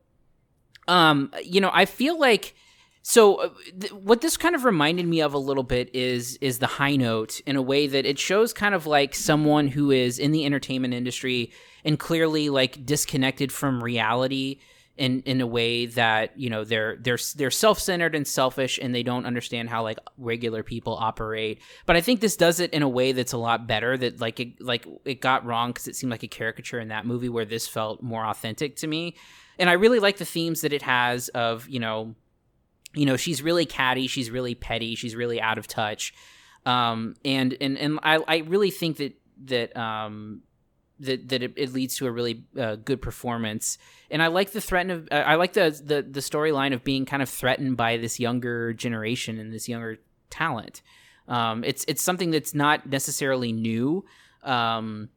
um 0.88 1.32
you 1.44 1.62
know 1.62 1.72
i 1.74 1.86
feel 1.86 2.20
like 2.20 2.56
so 3.04 3.36
uh, 3.36 3.50
th- 3.80 3.94
what 3.94 4.20
this 4.22 4.36
kind 4.38 4.56
of 4.56 4.64
reminded 4.66 5.08
me 5.08 5.22
of 5.22 5.34
a 5.34 5.38
little 5.38 5.64
bit 5.64 5.94
is 5.94 6.38
is 6.42 6.60
the 6.60 6.68
high 6.68 6.96
note 6.96 7.42
in 7.46 7.56
a 7.58 7.62
way 7.62 7.88
that 7.88 8.06
it 8.06 8.20
shows 8.20 8.54
kind 8.54 8.74
of 8.74 8.86
like 8.86 9.14
someone 9.14 9.68
who 9.68 9.92
is 9.92 10.20
in 10.20 10.32
the 10.32 10.46
entertainment 10.46 10.94
industry 10.94 11.52
and 11.86 12.00
clearly 12.00 12.50
like 12.50 12.86
disconnected 12.86 13.52
from 13.52 13.84
reality 13.84 14.60
in 14.95 15.22
in 15.22 15.41
a 15.41 15.48
way 15.48 15.88
that 15.88 16.38
you 16.38 16.49
know 16.49 16.64
they're 16.64 16.98
they're 16.98 17.18
they're 17.36 17.49
self-centered 17.49 18.14
and 18.14 18.28
selfish 18.28 18.78
and 18.80 18.94
they 18.94 19.02
don't 19.02 19.26
understand 19.26 19.70
how 19.70 19.82
like 19.82 19.98
regular 20.18 20.61
people 20.61 20.95
operate. 20.95 21.60
But 21.86 21.95
i 21.95 22.02
think 22.02 22.22
this 22.22 22.36
does 22.36 22.60
it 22.60 22.72
in 22.74 22.84
a 22.84 22.90
way 22.90 23.11
that's 23.11 23.34
a 23.34 23.38
lot 23.38 23.65
better 23.65 23.98
that 23.98 24.22
like 24.22 24.40
it 24.40 24.61
like 24.61 24.88
it 25.03 25.20
got 25.20 25.45
wrong 25.45 25.72
because 25.72 25.88
it 25.88 25.95
seemed 25.95 26.11
like 26.11 26.24
a 26.24 26.28
caricature 26.28 26.80
in 26.80 26.90
that 26.90 27.07
movie 27.07 27.30
where 27.30 27.45
this 27.45 27.68
felt 27.68 28.03
more 28.03 28.26
authentic 28.26 28.76
to 28.78 28.88
me. 28.88 29.15
And 29.57 29.70
i 29.70 29.74
really 29.74 29.99
like 29.99 30.18
the 30.18 30.26
themes 30.26 30.61
that 30.61 30.74
it 30.74 30.84
has 30.84 31.30
of 31.30 31.68
you 31.68 31.80
know 31.80 32.14
you 32.94 33.07
know 33.07 33.18
she's 33.18 33.41
really 33.41 33.65
catty 33.65 34.06
she's 34.06 34.30
really 34.30 34.53
petty 34.53 34.94
she's 34.94 35.15
really 35.15 35.41
out 35.41 35.57
of 35.57 35.68
touch. 35.68 36.14
Um 36.68 37.15
and 37.26 37.57
and 37.60 37.80
and 37.80 37.99
i 38.03 38.18
i 38.28 38.38
really 38.38 38.70
think 38.70 38.98
that 38.98 39.15
that 39.45 39.76
um 39.76 40.44
that 41.06 41.30
that 41.30 41.44
it, 41.44 41.54
it 41.56 41.74
leads 41.74 41.96
to 41.98 42.08
a 42.08 42.12
really 42.12 42.44
uh, 42.60 42.76
good 42.76 43.02
performance. 43.02 43.78
And 44.10 44.22
I 44.22 44.28
like 44.28 44.52
the 44.52 44.62
threat 44.62 44.90
of 44.90 45.08
uh, 45.12 45.16
I 45.16 45.36
like 45.36 45.54
the 45.54 45.70
the 45.84 46.02
the 46.02 46.20
storyline 46.20 46.74
of 46.74 46.84
being 46.84 47.06
kind 47.06 47.22
of 47.22 47.30
threatened 47.30 47.78
by 47.78 47.98
this 47.98 48.20
younger 48.20 48.74
generation 48.74 49.40
and 49.40 49.54
this 49.54 49.70
younger 49.70 49.98
talent. 50.30 50.82
Um, 51.28 51.64
it's 51.64 51.86
it's 51.88 52.02
something 52.02 52.32
that's 52.32 52.54
not 52.54 52.88
necessarily 52.88 53.52
new. 53.52 54.06
Um, 54.44 55.10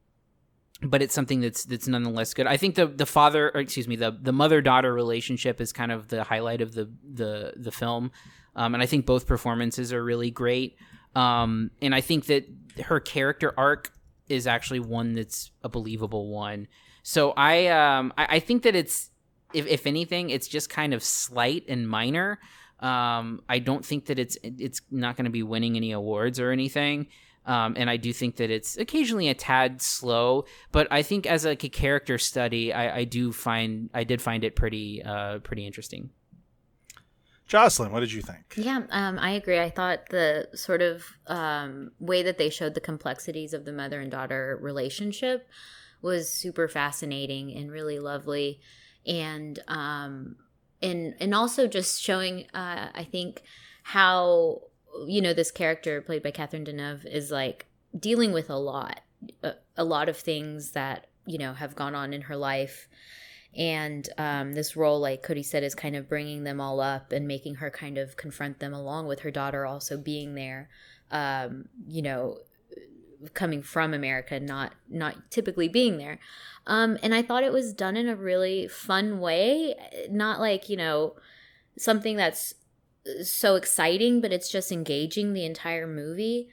but 0.82 1.00
it's 1.00 1.14
something 1.14 1.40
that's 1.40 1.64
that's 1.64 1.88
nonetheless 1.88 2.34
good. 2.34 2.46
I 2.46 2.56
think 2.56 2.74
the 2.74 2.86
the 2.86 3.06
father, 3.06 3.48
excuse 3.48 3.88
me, 3.88 3.96
the 3.96 4.16
the 4.20 4.32
mother 4.32 4.60
daughter 4.60 4.92
relationship 4.92 5.60
is 5.60 5.72
kind 5.72 5.90
of 5.90 6.08
the 6.08 6.24
highlight 6.24 6.60
of 6.60 6.74
the 6.74 6.90
the 7.02 7.54
the 7.56 7.72
film, 7.72 8.10
um, 8.54 8.74
and 8.74 8.82
I 8.82 8.86
think 8.86 9.06
both 9.06 9.26
performances 9.26 9.92
are 9.92 10.04
really 10.04 10.30
great. 10.30 10.76
Um, 11.14 11.70
and 11.80 11.94
I 11.94 12.02
think 12.02 12.26
that 12.26 12.46
her 12.84 13.00
character 13.00 13.54
arc 13.56 13.90
is 14.28 14.46
actually 14.46 14.80
one 14.80 15.14
that's 15.14 15.50
a 15.62 15.68
believable 15.68 16.28
one. 16.28 16.68
So 17.02 17.32
I 17.36 17.66
um 17.68 18.12
I, 18.16 18.36
I 18.36 18.38
think 18.40 18.62
that 18.62 18.74
it's 18.74 19.10
if 19.52 19.66
if 19.66 19.86
anything, 19.86 20.30
it's 20.30 20.48
just 20.48 20.68
kind 20.68 20.92
of 20.92 21.02
slight 21.02 21.64
and 21.68 21.88
minor. 21.88 22.38
Um, 22.80 23.40
I 23.48 23.58
don't 23.58 23.84
think 23.84 24.06
that 24.06 24.18
it's 24.18 24.36
it's 24.42 24.82
not 24.90 25.16
going 25.16 25.24
to 25.24 25.30
be 25.30 25.42
winning 25.42 25.76
any 25.76 25.92
awards 25.92 26.38
or 26.38 26.50
anything. 26.50 27.08
Um, 27.46 27.74
and 27.76 27.88
I 27.88 27.96
do 27.96 28.12
think 28.12 28.36
that 28.36 28.50
it's 28.50 28.76
occasionally 28.76 29.28
a 29.28 29.34
tad 29.34 29.80
slow, 29.80 30.46
but 30.72 30.88
I 30.90 31.02
think 31.02 31.26
as 31.26 31.44
like 31.44 31.62
a 31.62 31.68
character 31.68 32.18
study, 32.18 32.72
I, 32.72 32.98
I 32.98 33.04
do 33.04 33.32
find 33.32 33.88
I 33.94 34.02
did 34.02 34.20
find 34.20 34.42
it 34.42 34.56
pretty 34.56 35.02
uh, 35.02 35.38
pretty 35.38 35.64
interesting. 35.64 36.10
Jocelyn, 37.46 37.92
what 37.92 38.00
did 38.00 38.12
you 38.12 38.22
think? 38.22 38.54
Yeah, 38.56 38.82
um, 38.90 39.18
I 39.18 39.30
agree. 39.30 39.60
I 39.60 39.70
thought 39.70 40.08
the 40.08 40.48
sort 40.54 40.82
of 40.82 41.04
um, 41.28 41.92
way 42.00 42.22
that 42.22 42.38
they 42.38 42.50
showed 42.50 42.74
the 42.74 42.80
complexities 42.80 43.54
of 43.54 43.64
the 43.64 43.72
mother 43.72 44.00
and 44.00 44.10
daughter 44.10 44.58
relationship 44.60 45.48
was 46.02 46.28
super 46.28 46.66
fascinating 46.66 47.54
and 47.54 47.70
really 47.70 48.00
lovely, 48.00 48.60
and 49.06 49.60
um, 49.68 50.36
and 50.82 51.14
and 51.20 51.34
also 51.34 51.68
just 51.68 52.02
showing, 52.02 52.46
uh, 52.52 52.88
I 52.92 53.04
think, 53.04 53.42
how 53.84 54.62
you 55.06 55.22
know 55.22 55.32
this 55.32 55.52
character 55.52 56.00
played 56.00 56.24
by 56.24 56.32
Catherine 56.32 56.64
Deneuve 56.64 57.06
is 57.06 57.30
like 57.30 57.66
dealing 57.96 58.32
with 58.32 58.50
a 58.50 58.56
lot, 58.56 59.02
a, 59.44 59.52
a 59.76 59.84
lot 59.84 60.08
of 60.08 60.16
things 60.16 60.72
that 60.72 61.06
you 61.26 61.38
know 61.38 61.54
have 61.54 61.76
gone 61.76 61.94
on 61.94 62.12
in 62.12 62.22
her 62.22 62.36
life 62.36 62.88
and 63.54 64.08
um, 64.18 64.52
this 64.52 64.76
role 64.76 65.00
like 65.00 65.22
cody 65.22 65.42
said 65.42 65.62
is 65.62 65.74
kind 65.74 65.96
of 65.96 66.08
bringing 66.08 66.44
them 66.44 66.60
all 66.60 66.80
up 66.80 67.12
and 67.12 67.26
making 67.26 67.56
her 67.56 67.70
kind 67.70 67.98
of 67.98 68.16
confront 68.16 68.58
them 68.58 68.72
along 68.72 69.06
with 69.06 69.20
her 69.20 69.30
daughter 69.30 69.66
also 69.66 69.96
being 69.96 70.34
there 70.34 70.68
um, 71.10 71.66
you 71.86 72.02
know 72.02 72.38
coming 73.34 73.62
from 73.62 73.94
america 73.94 74.38
not 74.38 74.72
not 74.88 75.30
typically 75.30 75.68
being 75.68 75.98
there. 75.98 76.18
Um, 76.66 76.98
and 77.02 77.14
i 77.14 77.22
thought 77.22 77.44
it 77.44 77.52
was 77.52 77.72
done 77.72 77.96
in 77.96 78.08
a 78.08 78.16
really 78.16 78.68
fun 78.68 79.20
way 79.20 79.74
not 80.10 80.40
like 80.40 80.68
you 80.68 80.76
know 80.76 81.14
something 81.78 82.16
that's 82.16 82.54
so 83.22 83.54
exciting 83.56 84.20
but 84.20 84.32
it's 84.32 84.50
just 84.50 84.72
engaging 84.72 85.32
the 85.32 85.44
entire 85.44 85.86
movie. 85.86 86.48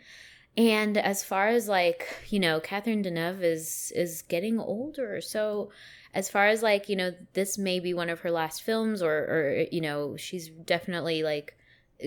And 0.55 0.97
as 0.97 1.23
far 1.23 1.47
as 1.47 1.67
like 1.67 2.07
you 2.29 2.39
know 2.39 2.59
catherine 2.59 3.03
deneuve 3.03 3.41
is 3.41 3.91
is 3.95 4.21
getting 4.21 4.59
older 4.59 5.19
so 5.19 5.71
as 6.13 6.29
far 6.29 6.47
as 6.47 6.61
like 6.61 6.89
you 6.89 6.95
know 6.95 7.13
this 7.33 7.57
may 7.57 7.79
be 7.79 7.93
one 7.93 8.09
of 8.09 8.21
her 8.21 8.31
last 8.31 8.61
films 8.61 9.01
or 9.01 9.13
or 9.13 9.65
you 9.71 9.81
know 9.81 10.15
she's 10.17 10.49
definitely 10.49 11.23
like 11.23 11.57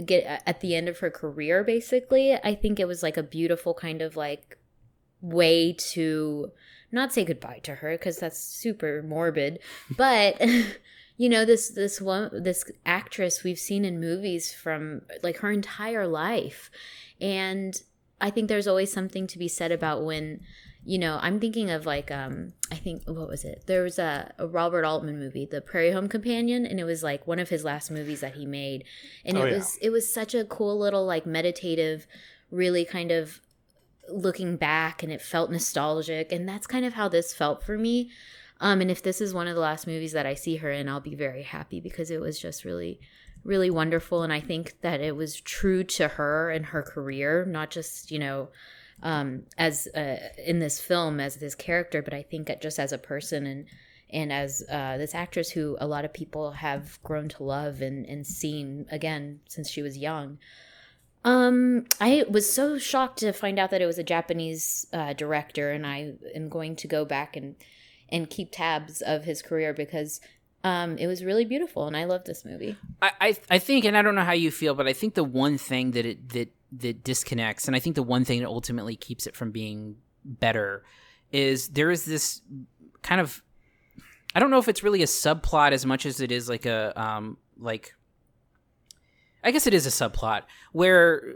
get 0.04 0.42
at 0.46 0.60
the 0.60 0.74
end 0.74 0.88
of 0.88 0.98
her 0.98 1.10
career 1.10 1.64
basically 1.64 2.34
i 2.44 2.54
think 2.54 2.78
it 2.78 2.88
was 2.88 3.02
like 3.02 3.16
a 3.16 3.22
beautiful 3.22 3.72
kind 3.72 4.02
of 4.02 4.16
like 4.16 4.58
way 5.20 5.72
to 5.72 6.50
not 6.92 7.12
say 7.12 7.24
goodbye 7.24 7.60
to 7.62 7.76
her 7.76 7.92
because 7.92 8.18
that's 8.18 8.38
super 8.38 9.02
morbid 9.02 9.58
but 9.96 10.40
you 11.16 11.28
know 11.28 11.44
this 11.44 11.70
this 11.70 12.00
one 12.00 12.30
this 12.32 12.64
actress 12.84 13.42
we've 13.42 13.58
seen 13.58 13.84
in 13.84 14.00
movies 14.00 14.52
from 14.52 15.02
like 15.22 15.38
her 15.38 15.50
entire 15.50 16.06
life. 16.06 16.70
And 17.20 17.80
i 18.20 18.30
think 18.30 18.48
there's 18.48 18.66
always 18.66 18.92
something 18.92 19.26
to 19.26 19.38
be 19.38 19.48
said 19.48 19.72
about 19.72 20.04
when 20.04 20.40
you 20.86 20.98
know, 20.98 21.18
I'm 21.20 21.40
thinking 21.40 21.68
of 21.68 21.84
like 21.84 22.12
um 22.12 22.52
I 22.70 22.76
think 22.76 23.02
what 23.06 23.28
was 23.28 23.44
it? 23.44 23.64
There 23.66 23.82
was 23.82 23.98
a, 23.98 24.32
a, 24.38 24.46
Robert 24.46 24.84
Altman 24.84 25.18
movie, 25.18 25.44
The 25.44 25.60
Prairie 25.60 25.90
Home 25.90 26.08
Companion, 26.08 26.64
and 26.64 26.78
it 26.78 26.84
was 26.84 27.02
like 27.02 27.26
one 27.26 27.40
of 27.40 27.48
his 27.48 27.64
last 27.64 27.90
movies 27.90 28.20
that 28.20 28.34
he 28.34 28.46
made. 28.46 28.84
And 29.24 29.36
oh, 29.36 29.42
it 29.42 29.50
yeah. 29.50 29.56
was 29.56 29.78
it 29.82 29.90
was 29.90 30.12
such 30.12 30.32
a 30.32 30.44
cool 30.44 30.78
little 30.78 31.04
like 31.04 31.26
meditative, 31.26 32.06
really 32.52 32.84
kind 32.84 33.10
of 33.10 33.40
looking 34.08 34.56
back 34.56 35.02
and 35.02 35.10
it 35.12 35.20
felt 35.20 35.50
nostalgic 35.50 36.30
and 36.30 36.48
that's 36.48 36.68
kind 36.68 36.84
of 36.84 36.94
how 36.94 37.08
this 37.08 37.34
felt 37.34 37.64
for 37.64 37.76
me. 37.76 38.10
Um 38.60 38.80
and 38.80 38.90
if 38.90 39.02
this 39.02 39.20
is 39.20 39.34
one 39.34 39.48
of 39.48 39.56
the 39.56 39.60
last 39.60 39.88
movies 39.88 40.12
that 40.12 40.26
I 40.26 40.34
see 40.34 40.56
her 40.56 40.70
in, 40.70 40.88
I'll 40.88 41.00
be 41.00 41.16
very 41.16 41.42
happy 41.42 41.80
because 41.80 42.12
it 42.12 42.20
was 42.20 42.38
just 42.38 42.64
really 42.64 43.00
really 43.42 43.70
wonderful 43.70 44.22
and 44.22 44.32
I 44.32 44.40
think 44.40 44.76
that 44.82 45.00
it 45.00 45.16
was 45.16 45.40
true 45.40 45.82
to 45.82 46.06
her 46.08 46.50
and 46.50 46.66
her 46.66 46.82
career, 46.82 47.44
not 47.44 47.70
just, 47.70 48.12
you 48.12 48.20
know, 48.20 48.50
um, 49.02 49.42
as 49.58 49.86
uh, 49.88 50.30
in 50.44 50.58
this 50.58 50.80
film 50.80 51.20
as 51.20 51.36
this 51.36 51.54
character, 51.54 52.02
but 52.02 52.14
I 52.14 52.22
think 52.22 52.50
just 52.60 52.78
as 52.78 52.92
a 52.92 52.98
person 52.98 53.46
and 53.46 53.66
and 54.08 54.32
as 54.32 54.62
uh, 54.70 54.96
this 54.98 55.14
actress 55.14 55.50
who 55.50 55.76
a 55.80 55.86
lot 55.86 56.04
of 56.04 56.12
people 56.12 56.52
have 56.52 57.02
grown 57.02 57.28
to 57.28 57.42
love 57.42 57.82
and, 57.82 58.06
and 58.06 58.24
seen 58.24 58.86
again 58.90 59.40
since 59.48 59.68
she 59.68 59.82
was 59.82 59.98
young. 59.98 60.38
Um, 61.24 61.86
I 62.00 62.24
was 62.30 62.50
so 62.50 62.78
shocked 62.78 63.18
to 63.18 63.32
find 63.32 63.58
out 63.58 63.70
that 63.70 63.82
it 63.82 63.86
was 63.86 63.98
a 63.98 64.04
Japanese 64.04 64.86
uh, 64.92 65.12
director, 65.12 65.72
and 65.72 65.84
I 65.84 66.12
am 66.34 66.48
going 66.48 66.76
to 66.76 66.88
go 66.88 67.04
back 67.04 67.36
and 67.36 67.56
and 68.08 68.30
keep 68.30 68.52
tabs 68.52 69.02
of 69.02 69.24
his 69.24 69.42
career 69.42 69.74
because 69.74 70.20
um, 70.66 70.98
it 70.98 71.06
was 71.06 71.22
really 71.22 71.44
beautiful, 71.44 71.86
and 71.86 71.96
I 71.96 72.06
love 72.06 72.24
this 72.24 72.44
movie. 72.44 72.76
I, 73.00 73.12
I, 73.20 73.36
I 73.50 73.58
think, 73.60 73.84
and 73.84 73.96
I 73.96 74.02
don't 74.02 74.16
know 74.16 74.24
how 74.24 74.32
you 74.32 74.50
feel, 74.50 74.74
but 74.74 74.88
I 74.88 74.92
think 74.92 75.14
the 75.14 75.22
one 75.22 75.58
thing 75.58 75.92
that 75.92 76.04
it 76.04 76.28
that 76.30 76.48
that 76.78 77.04
disconnects, 77.04 77.68
and 77.68 77.76
I 77.76 77.78
think 77.78 77.94
the 77.94 78.02
one 78.02 78.24
thing 78.24 78.40
that 78.40 78.48
ultimately 78.48 78.96
keeps 78.96 79.28
it 79.28 79.36
from 79.36 79.52
being 79.52 79.94
better 80.24 80.82
is 81.30 81.68
there 81.68 81.92
is 81.92 82.04
this 82.04 82.42
kind 83.02 83.20
of 83.20 83.44
I 84.34 84.40
don't 84.40 84.50
know 84.50 84.58
if 84.58 84.66
it's 84.66 84.82
really 84.82 85.04
a 85.04 85.06
subplot 85.06 85.70
as 85.70 85.86
much 85.86 86.04
as 86.04 86.20
it 86.20 86.32
is 86.32 86.48
like 86.48 86.66
a 86.66 87.00
um 87.00 87.36
like 87.56 87.94
I 89.44 89.52
guess 89.52 89.68
it 89.68 89.74
is 89.74 89.86
a 89.86 89.90
subplot 89.90 90.42
where 90.72 91.34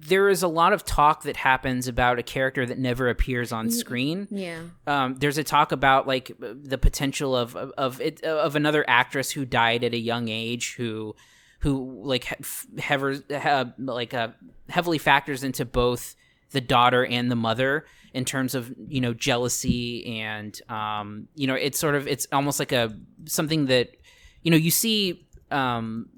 there 0.00 0.28
is 0.28 0.42
a 0.42 0.48
lot 0.48 0.72
of 0.72 0.84
talk 0.84 1.22
that 1.22 1.36
happens 1.36 1.88
about 1.88 2.18
a 2.18 2.22
character 2.22 2.64
that 2.66 2.78
never 2.78 3.08
appears 3.08 3.52
on 3.52 3.70
screen. 3.70 4.28
Yeah. 4.30 4.60
Um, 4.86 5.16
there's 5.16 5.38
a 5.38 5.44
talk 5.44 5.72
about 5.72 6.06
like 6.06 6.30
the 6.38 6.78
potential 6.78 7.34
of 7.36 7.56
of 7.56 7.72
of, 7.78 8.00
it, 8.00 8.22
of 8.22 8.56
another 8.56 8.84
actress 8.88 9.30
who 9.30 9.44
died 9.44 9.84
at 9.84 9.94
a 9.94 9.98
young 9.98 10.28
age 10.28 10.74
who 10.76 11.14
who 11.60 12.02
like 12.04 12.38
hever, 12.78 13.16
have, 13.30 13.72
like 13.78 14.14
uh, 14.14 14.28
heavily 14.68 14.98
factors 14.98 15.42
into 15.42 15.64
both 15.64 16.14
the 16.50 16.60
daughter 16.60 17.04
and 17.04 17.30
the 17.30 17.36
mother 17.36 17.84
in 18.14 18.24
terms 18.24 18.54
of 18.54 18.72
you 18.88 19.00
know 19.00 19.12
jealousy 19.12 20.20
and 20.20 20.60
um, 20.70 21.28
you 21.34 21.46
know 21.46 21.54
it's 21.54 21.78
sort 21.78 21.94
of 21.94 22.06
it's 22.06 22.26
almost 22.32 22.58
like 22.58 22.72
a 22.72 22.96
something 23.26 23.66
that 23.66 23.90
you 24.42 24.50
know 24.50 24.56
you 24.56 24.70
see 24.70 25.26
um, 25.50 26.08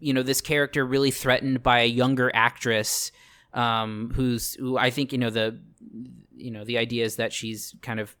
you 0.00 0.12
know 0.12 0.22
this 0.22 0.40
character 0.40 0.84
really 0.84 1.10
threatened 1.10 1.62
by 1.62 1.80
a 1.80 1.86
younger 1.86 2.30
actress 2.34 3.12
um, 3.54 4.12
who's 4.14 4.54
who 4.54 4.76
I 4.78 4.90
think 4.90 5.12
you 5.12 5.18
know 5.18 5.30
the 5.30 5.58
you 6.36 6.50
know 6.50 6.64
the 6.64 6.78
idea 6.78 7.04
is 7.04 7.16
that 7.16 7.32
she's 7.32 7.74
kind 7.82 8.00
of 8.00 8.16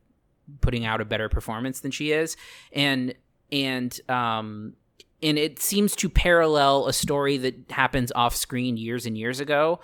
putting 0.60 0.84
out 0.84 1.00
a 1.00 1.04
better 1.04 1.28
performance 1.28 1.80
than 1.80 1.90
she 1.90 2.10
is 2.10 2.34
and 2.72 3.14
and 3.52 4.00
um 4.08 4.74
and 5.22 5.38
it 5.38 5.58
seems 5.58 5.96
to 5.96 6.08
parallel 6.08 6.86
a 6.86 6.92
story 6.92 7.36
that 7.38 7.70
happens 7.70 8.12
off 8.12 8.36
screen 8.36 8.76
years 8.76 9.06
and 9.06 9.18
years 9.18 9.40
ago. 9.40 9.80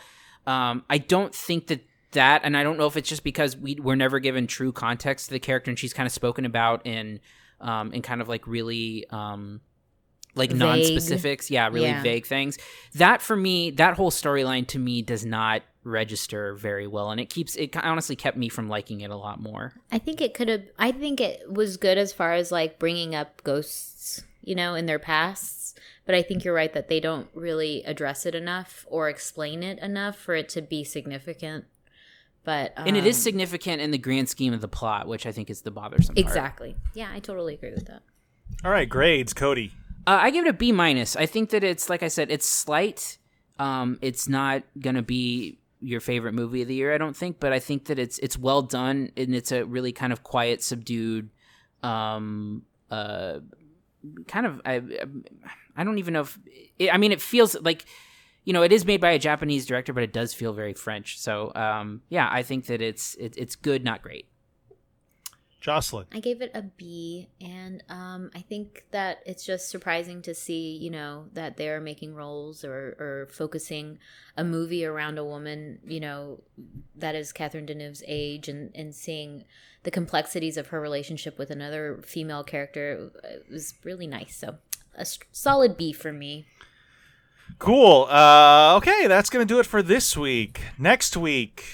Um, 0.46 0.84
I 0.88 0.98
don't 0.98 1.34
think 1.34 1.66
that 1.68 1.80
that, 2.12 2.42
and 2.44 2.56
I 2.56 2.62
don't 2.62 2.78
know 2.78 2.86
if 2.86 2.96
it's 2.96 3.08
just 3.08 3.24
because 3.24 3.56
we 3.56 3.74
were 3.74 3.96
never 3.96 4.20
given 4.20 4.46
true 4.46 4.70
context 4.70 5.26
to 5.26 5.32
the 5.32 5.40
character, 5.40 5.70
and 5.70 5.78
she's 5.78 5.92
kind 5.92 6.06
of 6.06 6.12
spoken 6.12 6.44
about 6.44 6.86
in 6.86 7.20
um, 7.60 7.92
in 7.92 8.02
kind 8.02 8.20
of 8.20 8.28
like 8.28 8.46
really 8.46 9.06
um, 9.10 9.60
like 10.34 10.50
vague. 10.50 10.58
non-specifics, 10.58 11.50
yeah, 11.50 11.68
really 11.68 11.86
yeah. 11.86 12.02
vague 12.02 12.26
things. 12.26 12.58
That 12.94 13.22
for 13.22 13.36
me, 13.36 13.70
that 13.72 13.94
whole 13.94 14.10
storyline 14.10 14.66
to 14.68 14.78
me 14.78 15.02
does 15.02 15.24
not 15.24 15.62
register 15.84 16.54
very 16.54 16.86
well 16.86 17.10
and 17.10 17.20
it 17.20 17.28
keeps 17.28 17.56
it 17.56 17.76
honestly 17.76 18.16
kept 18.16 18.38
me 18.38 18.48
from 18.48 18.70
liking 18.70 19.02
it 19.02 19.10
a 19.10 19.16
lot 19.16 19.38
more 19.38 19.74
i 19.92 19.98
think 19.98 20.22
it 20.22 20.32
could 20.32 20.48
have 20.48 20.62
i 20.78 20.90
think 20.90 21.20
it 21.20 21.42
was 21.52 21.76
good 21.76 21.98
as 21.98 22.10
far 22.10 22.32
as 22.32 22.50
like 22.50 22.78
bringing 22.78 23.14
up 23.14 23.44
ghosts 23.44 24.24
you 24.44 24.54
know, 24.54 24.74
in 24.74 24.86
their 24.86 24.98
pasts. 24.98 25.74
But 26.06 26.14
I 26.14 26.22
think 26.22 26.44
you're 26.44 26.54
right 26.54 26.72
that 26.74 26.88
they 26.88 27.00
don't 27.00 27.28
really 27.34 27.82
address 27.84 28.26
it 28.26 28.34
enough 28.34 28.86
or 28.88 29.08
explain 29.08 29.62
it 29.62 29.78
enough 29.78 30.16
for 30.16 30.34
it 30.34 30.48
to 30.50 30.62
be 30.62 30.84
significant. 30.84 31.64
But 32.44 32.74
um, 32.76 32.86
and 32.86 32.96
it 32.96 33.06
is 33.06 33.16
um, 33.16 33.22
significant 33.22 33.80
in 33.80 33.90
the 33.90 33.98
grand 33.98 34.28
scheme 34.28 34.52
of 34.52 34.60
the 34.60 34.68
plot, 34.68 35.08
which 35.08 35.24
I 35.24 35.32
think 35.32 35.48
is 35.48 35.62
the 35.62 35.70
bothersome. 35.70 36.14
Exactly. 36.18 36.72
Part. 36.72 36.84
Yeah, 36.94 37.10
I 37.12 37.20
totally 37.20 37.54
agree 37.54 37.72
with 37.72 37.86
that. 37.86 38.02
All 38.62 38.70
right, 38.70 38.88
grades, 38.88 39.32
Cody. 39.32 39.72
Uh, 40.06 40.18
I 40.20 40.30
give 40.30 40.46
it 40.46 40.50
a 40.50 40.52
B 40.52 40.72
minus. 40.72 41.16
I 41.16 41.26
think 41.26 41.50
that 41.50 41.64
it's 41.64 41.88
like 41.88 42.02
I 42.02 42.08
said, 42.08 42.30
it's 42.30 42.46
slight. 42.46 43.18
Um, 43.58 43.98
it's 44.02 44.28
not 44.28 44.62
gonna 44.78 45.02
be 45.02 45.58
your 45.80 46.00
favorite 46.00 46.32
movie 46.32 46.62
of 46.62 46.68
the 46.68 46.74
year. 46.74 46.94
I 46.94 46.98
don't 46.98 47.16
think, 47.16 47.40
but 47.40 47.52
I 47.52 47.58
think 47.58 47.86
that 47.86 47.98
it's 47.98 48.18
it's 48.18 48.38
well 48.38 48.62
done 48.62 49.10
and 49.16 49.34
it's 49.34 49.52
a 49.52 49.64
really 49.64 49.92
kind 49.92 50.12
of 50.12 50.22
quiet, 50.22 50.62
subdued, 50.62 51.30
um, 51.82 52.62
uh, 52.90 53.40
kind 54.26 54.46
of 54.46 54.60
I 54.64 54.82
I 55.76 55.84
don't 55.84 55.98
even 55.98 56.14
know 56.14 56.22
if 56.22 56.38
it, 56.78 56.92
I 56.92 56.98
mean 56.98 57.12
it 57.12 57.20
feels 57.20 57.56
like 57.62 57.84
you 58.44 58.52
know 58.52 58.62
it 58.62 58.72
is 58.72 58.84
made 58.84 59.00
by 59.00 59.10
a 59.12 59.18
Japanese 59.18 59.64
director, 59.66 59.92
but 59.92 60.02
it 60.02 60.12
does 60.12 60.34
feel 60.34 60.52
very 60.52 60.74
French. 60.74 61.18
So 61.18 61.52
um, 61.54 62.02
yeah, 62.08 62.28
I 62.30 62.42
think 62.42 62.66
that 62.66 62.82
it's 62.82 63.14
it, 63.14 63.34
it's 63.38 63.56
good, 63.56 63.84
not 63.84 64.02
great. 64.02 64.26
Jocelyn. 65.64 66.04
I 66.12 66.20
gave 66.20 66.42
it 66.42 66.50
a 66.52 66.60
B, 66.60 67.30
and 67.40 67.82
um, 67.88 68.30
I 68.34 68.40
think 68.40 68.84
that 68.90 69.20
it's 69.24 69.46
just 69.46 69.70
surprising 69.70 70.20
to 70.20 70.34
see, 70.34 70.76
you 70.76 70.90
know, 70.90 71.24
that 71.32 71.56
they're 71.56 71.80
making 71.80 72.14
roles 72.14 72.66
or, 72.66 72.94
or 73.00 73.28
focusing 73.32 73.98
a 74.36 74.44
movie 74.44 74.84
around 74.84 75.16
a 75.16 75.24
woman, 75.24 75.78
you 75.86 76.00
know, 76.00 76.42
that 76.96 77.14
is 77.14 77.32
Catherine 77.32 77.64
Deneuve's 77.64 78.02
age, 78.06 78.46
and, 78.46 78.72
and 78.74 78.94
seeing 78.94 79.44
the 79.84 79.90
complexities 79.90 80.58
of 80.58 80.66
her 80.66 80.82
relationship 80.82 81.38
with 81.38 81.50
another 81.50 82.02
female 82.04 82.44
character 82.44 83.10
it 83.24 83.46
was 83.50 83.72
really 83.84 84.06
nice. 84.06 84.36
So, 84.36 84.58
a 84.94 85.06
solid 85.32 85.78
B 85.78 85.94
for 85.94 86.12
me. 86.12 86.44
Cool. 87.58 88.06
Uh, 88.10 88.74
okay, 88.76 89.06
that's 89.06 89.30
gonna 89.30 89.46
do 89.46 89.60
it 89.60 89.66
for 89.66 89.82
this 89.82 90.14
week. 90.14 90.60
Next 90.76 91.16
week, 91.16 91.64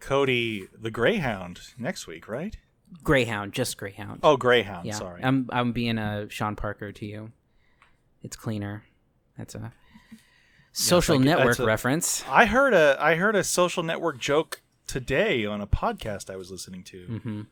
Cody 0.00 0.68
the 0.78 0.90
Greyhound. 0.90 1.60
Next 1.78 2.06
week, 2.06 2.28
right? 2.28 2.58
Greyhound, 3.02 3.52
just 3.52 3.76
Greyhound. 3.78 4.20
Oh, 4.22 4.36
Greyhound. 4.36 4.86
Yeah, 4.86 4.94
Sorry. 4.94 5.22
I'm 5.22 5.48
I'm 5.52 5.72
being 5.72 5.98
a 5.98 6.28
Sean 6.30 6.56
Parker 6.56 6.92
to 6.92 7.06
you. 7.06 7.32
It's 8.22 8.36
cleaner. 8.36 8.84
That's 9.36 9.54
a 9.54 9.72
social 10.72 11.16
like- 11.16 11.24
network 11.24 11.58
a- 11.58 11.64
reference. 11.64 12.24
I 12.28 12.46
heard 12.46 12.74
a 12.74 12.96
I 13.00 13.16
heard 13.16 13.36
a 13.36 13.44
social 13.44 13.82
network 13.82 14.18
joke 14.18 14.60
today 14.86 15.44
on 15.46 15.60
a 15.60 15.66
podcast 15.66 16.30
I 16.30 16.36
was 16.36 16.50
listening 16.50 16.82
to, 16.84 17.06
Mhm. 17.24 17.46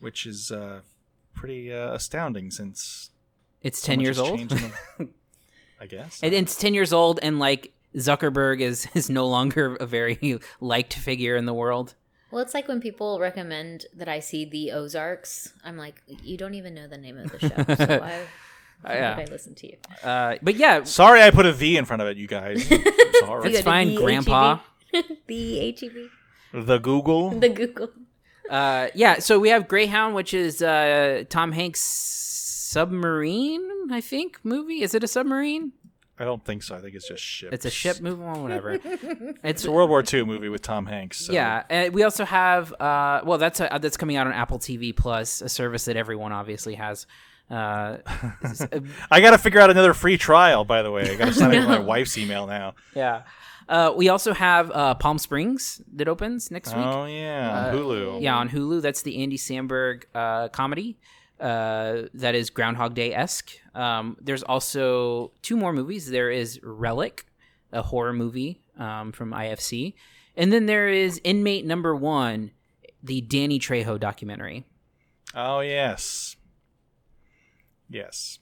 which 0.00 0.26
is 0.26 0.50
uh, 0.50 0.80
pretty 1.34 1.72
uh, 1.72 1.92
astounding 1.94 2.50
since 2.50 3.10
It's 3.62 3.80
so 3.80 3.86
ten 3.86 4.00
years 4.00 4.18
old. 4.18 4.48
the- 4.48 4.72
I 5.80 5.86
guess. 5.86 6.20
and 6.22 6.32
it's 6.34 6.56
ten 6.56 6.72
years 6.74 6.92
old, 6.92 7.18
and 7.22 7.38
like 7.38 7.72
Zuckerberg 7.94 8.60
is 8.60 8.86
is 8.94 9.08
no 9.10 9.26
longer 9.26 9.76
a 9.76 9.86
very 9.86 10.40
liked 10.60 10.94
figure 10.94 11.36
in 11.36 11.46
the 11.46 11.54
world. 11.54 11.94
Well, 12.30 12.42
it's 12.42 12.54
like 12.54 12.66
when 12.68 12.80
people 12.80 13.18
recommend 13.20 13.86
that 13.94 14.08
I 14.08 14.20
see 14.20 14.44
The 14.44 14.72
Ozarks. 14.72 15.52
I'm 15.64 15.76
like, 15.76 16.02
you 16.06 16.36
don't 16.36 16.54
even 16.54 16.74
know 16.74 16.88
the 16.88 16.98
name 16.98 17.16
of 17.18 17.30
the 17.30 17.38
show, 17.38 17.48
so 17.48 17.86
why, 18.00 18.22
why 18.82 18.94
Yeah. 18.94 19.16
would 19.16 19.28
I 19.28 19.32
listen 19.32 19.54
to 19.54 19.66
you? 19.68 19.76
Uh, 20.02 20.36
but 20.42 20.56
yeah, 20.56 20.82
Sorry, 20.84 21.22
I 21.22 21.30
put 21.30 21.46
a 21.46 21.52
V 21.52 21.76
in 21.76 21.84
front 21.84 22.02
of 22.02 22.08
it, 22.08 22.16
you 22.16 22.26
guys. 22.26 22.66
Sorry. 23.20 23.50
It's 23.52 23.62
fine, 23.62 23.94
Grandpa. 23.94 24.58
the 25.26 25.76
HEB. 25.80 25.92
The 26.66 26.78
Google. 26.78 27.30
The 27.38 27.48
Google. 27.50 27.90
Uh, 28.48 28.88
yeah, 28.94 29.18
so 29.18 29.38
we 29.38 29.50
have 29.50 29.68
Greyhound, 29.68 30.14
which 30.14 30.32
is 30.32 30.62
uh, 30.62 31.24
Tom 31.28 31.52
Hanks' 31.52 31.80
submarine, 31.82 33.68
I 33.90 34.00
think 34.00 34.38
movie. 34.42 34.82
Is 34.82 34.94
it 34.94 35.02
a 35.04 35.08
submarine? 35.08 35.72
I 36.18 36.24
don't 36.24 36.42
think 36.44 36.62
so. 36.62 36.74
I 36.74 36.80
think 36.80 36.94
it's 36.94 37.06
just 37.08 37.22
ship. 37.22 37.52
It's 37.52 37.66
a 37.66 37.70
ship 37.70 38.00
movie, 38.00 38.22
well, 38.22 38.42
whatever. 38.42 38.72
It's 38.82 39.38
It's 39.44 39.64
a 39.66 39.70
World 39.70 39.90
War 39.90 40.02
II 40.02 40.24
movie 40.24 40.48
with 40.48 40.62
Tom 40.62 40.86
Hanks. 40.86 41.18
so- 41.26 41.32
Yeah, 41.32 41.62
and 41.68 41.92
we 41.92 42.02
also 42.04 42.24
have 42.24 42.72
uh, 42.80 43.20
well, 43.24 43.38
that's 43.38 43.60
a, 43.60 43.78
that's 43.80 43.96
coming 43.96 44.16
out 44.16 44.26
on 44.26 44.32
Apple 44.32 44.58
TV 44.58 44.96
Plus, 44.96 45.42
a 45.42 45.48
service 45.48 45.84
that 45.84 45.96
everyone 45.96 46.32
obviously 46.32 46.74
has. 46.76 47.06
Uh, 47.50 47.98
I 49.10 49.20
got 49.20 49.30
to 49.30 49.38
figure 49.38 49.60
out 49.60 49.70
another 49.70 49.94
free 49.94 50.16
trial. 50.18 50.64
By 50.64 50.82
the 50.82 50.90
way, 50.90 51.10
I 51.10 51.14
got 51.16 51.26
to 51.26 51.32
sign 51.34 51.54
up 51.54 51.60
with 51.60 51.68
my 51.68 51.78
wife's 51.94 52.16
email 52.18 52.46
now. 52.46 52.74
yeah. 52.94 53.22
Uh, 53.68 53.92
we 53.96 54.08
also 54.08 54.32
have 54.32 54.70
uh, 54.70 54.94
Palm 54.94 55.18
Springs 55.18 55.82
that 55.96 56.06
opens 56.06 56.52
next 56.52 56.68
week. 56.74 56.86
Oh 56.86 57.04
yeah, 57.06 57.50
Uh, 57.50 57.74
Hulu. 57.74 58.22
Yeah, 58.22 58.36
on 58.36 58.48
Hulu. 58.48 58.80
That's 58.80 59.02
the 59.02 59.20
Andy 59.24 59.36
Samberg 59.36 60.04
uh, 60.14 60.48
comedy. 60.50 60.98
Uh, 61.38 62.02
that 62.14 62.34
is 62.34 62.50
Groundhog 62.50 62.94
Day 62.94 63.14
esque. 63.14 63.50
Um, 63.74 64.16
there's 64.20 64.42
also 64.42 65.32
two 65.42 65.56
more 65.56 65.72
movies. 65.72 66.10
There 66.10 66.30
is 66.30 66.60
Relic, 66.62 67.26
a 67.72 67.82
horror 67.82 68.12
movie 68.12 68.62
um, 68.78 69.12
from 69.12 69.32
IFC, 69.32 69.94
and 70.36 70.52
then 70.52 70.66
there 70.66 70.88
is 70.88 71.20
Inmate 71.24 71.66
Number 71.66 71.94
One, 71.94 72.52
the 73.02 73.20
Danny 73.20 73.58
Trejo 73.58 74.00
documentary. 74.00 74.64
Oh 75.34 75.60
yes, 75.60 76.36
yes. 77.88 78.38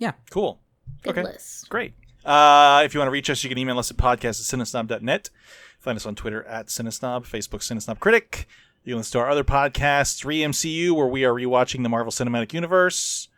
Yeah. 0.00 0.12
Cool. 0.30 0.60
Good 1.02 1.18
okay. 1.18 1.22
list. 1.22 1.68
Great. 1.68 1.92
Uh, 2.24 2.82
if 2.84 2.94
you 2.94 3.00
want 3.00 3.06
to 3.06 3.12
reach 3.12 3.30
us, 3.30 3.44
you 3.44 3.48
can 3.48 3.58
email 3.58 3.78
us 3.78 3.90
at 3.90 3.96
podcast 3.96 4.40
at 4.40 4.58
cinesnob.net. 4.60 5.30
Find 5.78 5.96
us 5.96 6.06
on 6.06 6.14
Twitter 6.14 6.42
at 6.44 6.66
Cinesnob, 6.66 7.26
Facebook 7.26 7.60
Cinesnob 7.60 8.00
Critic. 8.00 8.48
You 8.90 8.94
can 8.94 8.98
listen 9.02 9.12
to 9.12 9.18
our 9.20 9.30
other 9.30 9.44
podcasts, 9.44 10.20
3MCU, 10.20 10.90
where 10.90 11.06
we 11.06 11.24
are 11.24 11.32
rewatching 11.32 11.84
the 11.84 11.88
Marvel 11.88 12.10
Cinematic 12.10 12.52
Universe. 12.52 13.28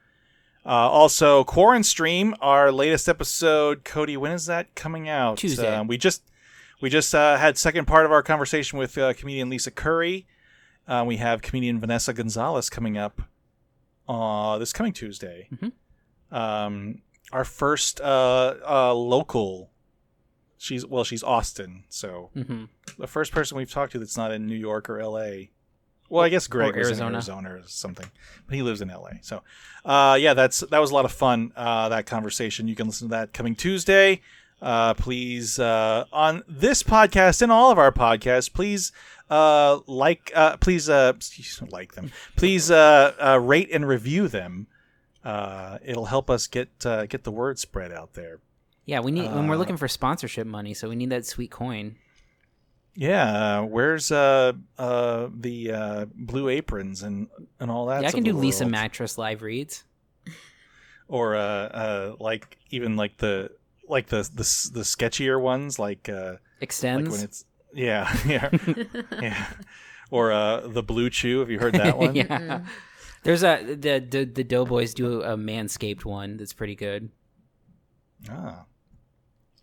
Uh, 0.64 0.70
also, 0.70 1.44
Quarren 1.44 1.82
Stream, 1.82 2.34
our 2.40 2.72
latest 2.72 3.06
episode. 3.06 3.84
Cody, 3.84 4.16
when 4.16 4.32
is 4.32 4.46
that 4.46 4.74
coming 4.74 5.10
out? 5.10 5.36
Tuesday. 5.36 5.76
Uh, 5.76 5.84
we 5.84 5.98
just 5.98 6.22
we 6.80 6.88
just 6.88 7.14
uh, 7.14 7.36
had 7.36 7.58
second 7.58 7.84
part 7.84 8.06
of 8.06 8.12
our 8.12 8.22
conversation 8.22 8.78
with 8.78 8.96
uh, 8.96 9.12
comedian 9.12 9.50
Lisa 9.50 9.70
Curry. 9.70 10.26
Uh, 10.88 11.04
we 11.06 11.18
have 11.18 11.42
comedian 11.42 11.78
Vanessa 11.78 12.14
Gonzalez 12.14 12.70
coming 12.70 12.96
up 12.96 13.20
uh, 14.08 14.56
this 14.56 14.72
coming 14.72 14.94
Tuesday. 14.94 15.48
Um, 16.30 17.02
our 17.30 17.44
first 17.44 18.00
uh, 18.00 18.54
uh, 18.66 18.94
local. 18.94 19.68
She's 20.62 20.86
well, 20.86 21.02
she's 21.02 21.24
Austin, 21.24 21.82
so 21.88 22.30
Mhm. 22.36 22.68
the 22.96 23.08
first 23.08 23.32
person 23.32 23.56
we've 23.56 23.70
talked 23.70 23.92
to 23.92 23.98
that's 23.98 24.16
not 24.16 24.30
in 24.30 24.46
New 24.46 24.54
York 24.54 24.88
or 24.88 25.00
L.A. 25.00 25.50
Well, 26.08 26.22
I 26.22 26.28
guess 26.28 26.46
Greg 26.46 26.76
Or 26.76 26.80
Arizona. 26.80 27.08
in 27.08 27.14
Arizona 27.14 27.54
or 27.54 27.62
something, 27.66 28.06
but 28.46 28.54
he 28.54 28.62
lives 28.62 28.80
in 28.80 28.88
L.A. 28.90 29.18
So, 29.22 29.42
uh, 29.84 30.16
yeah, 30.20 30.34
that's 30.34 30.60
that 30.60 30.78
was 30.78 30.92
a 30.92 30.94
lot 30.94 31.04
of 31.04 31.10
fun. 31.10 31.52
Uh, 31.56 31.88
that 31.88 32.06
conversation 32.06 32.68
you 32.68 32.76
can 32.76 32.86
listen 32.86 33.08
to 33.08 33.12
that 33.12 33.32
coming 33.32 33.56
Tuesday. 33.56 34.20
Uh, 34.60 34.94
please 34.94 35.58
uh, 35.58 36.04
on 36.12 36.44
this 36.46 36.84
podcast 36.84 37.42
and 37.42 37.50
all 37.50 37.72
of 37.72 37.78
our 37.78 37.90
podcasts, 37.90 38.52
please 38.52 38.92
uh, 39.30 39.80
like, 39.88 40.30
uh, 40.36 40.56
please 40.58 40.88
uh, 40.88 41.14
like 41.70 41.94
them. 41.94 42.12
Please 42.36 42.70
uh, 42.70 43.14
uh, 43.20 43.40
rate 43.40 43.70
and 43.72 43.88
review 43.88 44.28
them. 44.28 44.68
Uh, 45.24 45.78
it'll 45.84 46.04
help 46.06 46.30
us 46.30 46.46
get 46.46 46.68
uh, 46.86 47.06
get 47.06 47.24
the 47.24 47.32
word 47.32 47.58
spread 47.58 47.90
out 47.90 48.12
there. 48.14 48.38
Yeah, 48.84 49.00
we 49.00 49.12
need 49.12 49.26
and 49.26 49.48
we're 49.48 49.54
Uh, 49.54 49.58
looking 49.58 49.76
for 49.76 49.86
sponsorship 49.88 50.46
money, 50.46 50.74
so 50.74 50.88
we 50.88 50.96
need 50.96 51.10
that 51.10 51.24
sweet 51.26 51.50
coin. 51.50 51.96
Yeah, 52.94 53.60
uh, 53.60 53.62
where's 53.64 54.10
uh, 54.12 54.52
uh, 54.76 55.28
the 55.34 55.72
uh, 55.72 56.06
blue 56.14 56.48
aprons 56.48 57.02
and 57.02 57.28
and 57.60 57.70
all 57.70 57.86
that? 57.86 58.02
yeah, 58.02 58.08
I 58.08 58.10
can 58.12 58.22
do 58.24 58.32
Lisa 58.34 58.64
world? 58.64 58.72
Mattress 58.72 59.16
live 59.18 59.40
reads. 59.42 59.84
or 61.08 61.36
uh, 61.36 61.40
uh, 61.40 62.16
like 62.20 62.58
even 62.70 62.96
like 62.96 63.16
the 63.18 63.50
like 63.88 64.08
the 64.08 64.22
the 64.22 64.70
the 64.74 64.82
sketchier 64.82 65.40
ones, 65.40 65.78
like 65.78 66.08
uh, 66.08 66.36
Extenze. 66.60 67.04
Like 67.04 67.12
when 67.12 67.20
it's 67.22 67.44
yeah, 67.72 68.14
yeah, 68.26 68.50
yeah. 69.22 69.46
Or 70.10 70.30
uh, 70.32 70.66
the 70.68 70.82
BlueChew. 70.82 71.40
Have 71.40 71.50
you 71.50 71.58
heard 71.58 71.74
that 71.74 71.96
one? 72.04 72.14
yeah. 72.14 72.60
There's 73.22 73.42
a 73.44 73.62
the, 73.64 74.00
the 74.06 74.24
the 74.26 74.44
Doughboys 74.44 74.92
do 74.92 75.22
a 75.22 75.36
manscaped 75.36 76.04
one 76.04 76.36
that's 76.36 76.52
pretty 76.52 76.74
good. 76.74 77.08
Ah. 78.28 78.64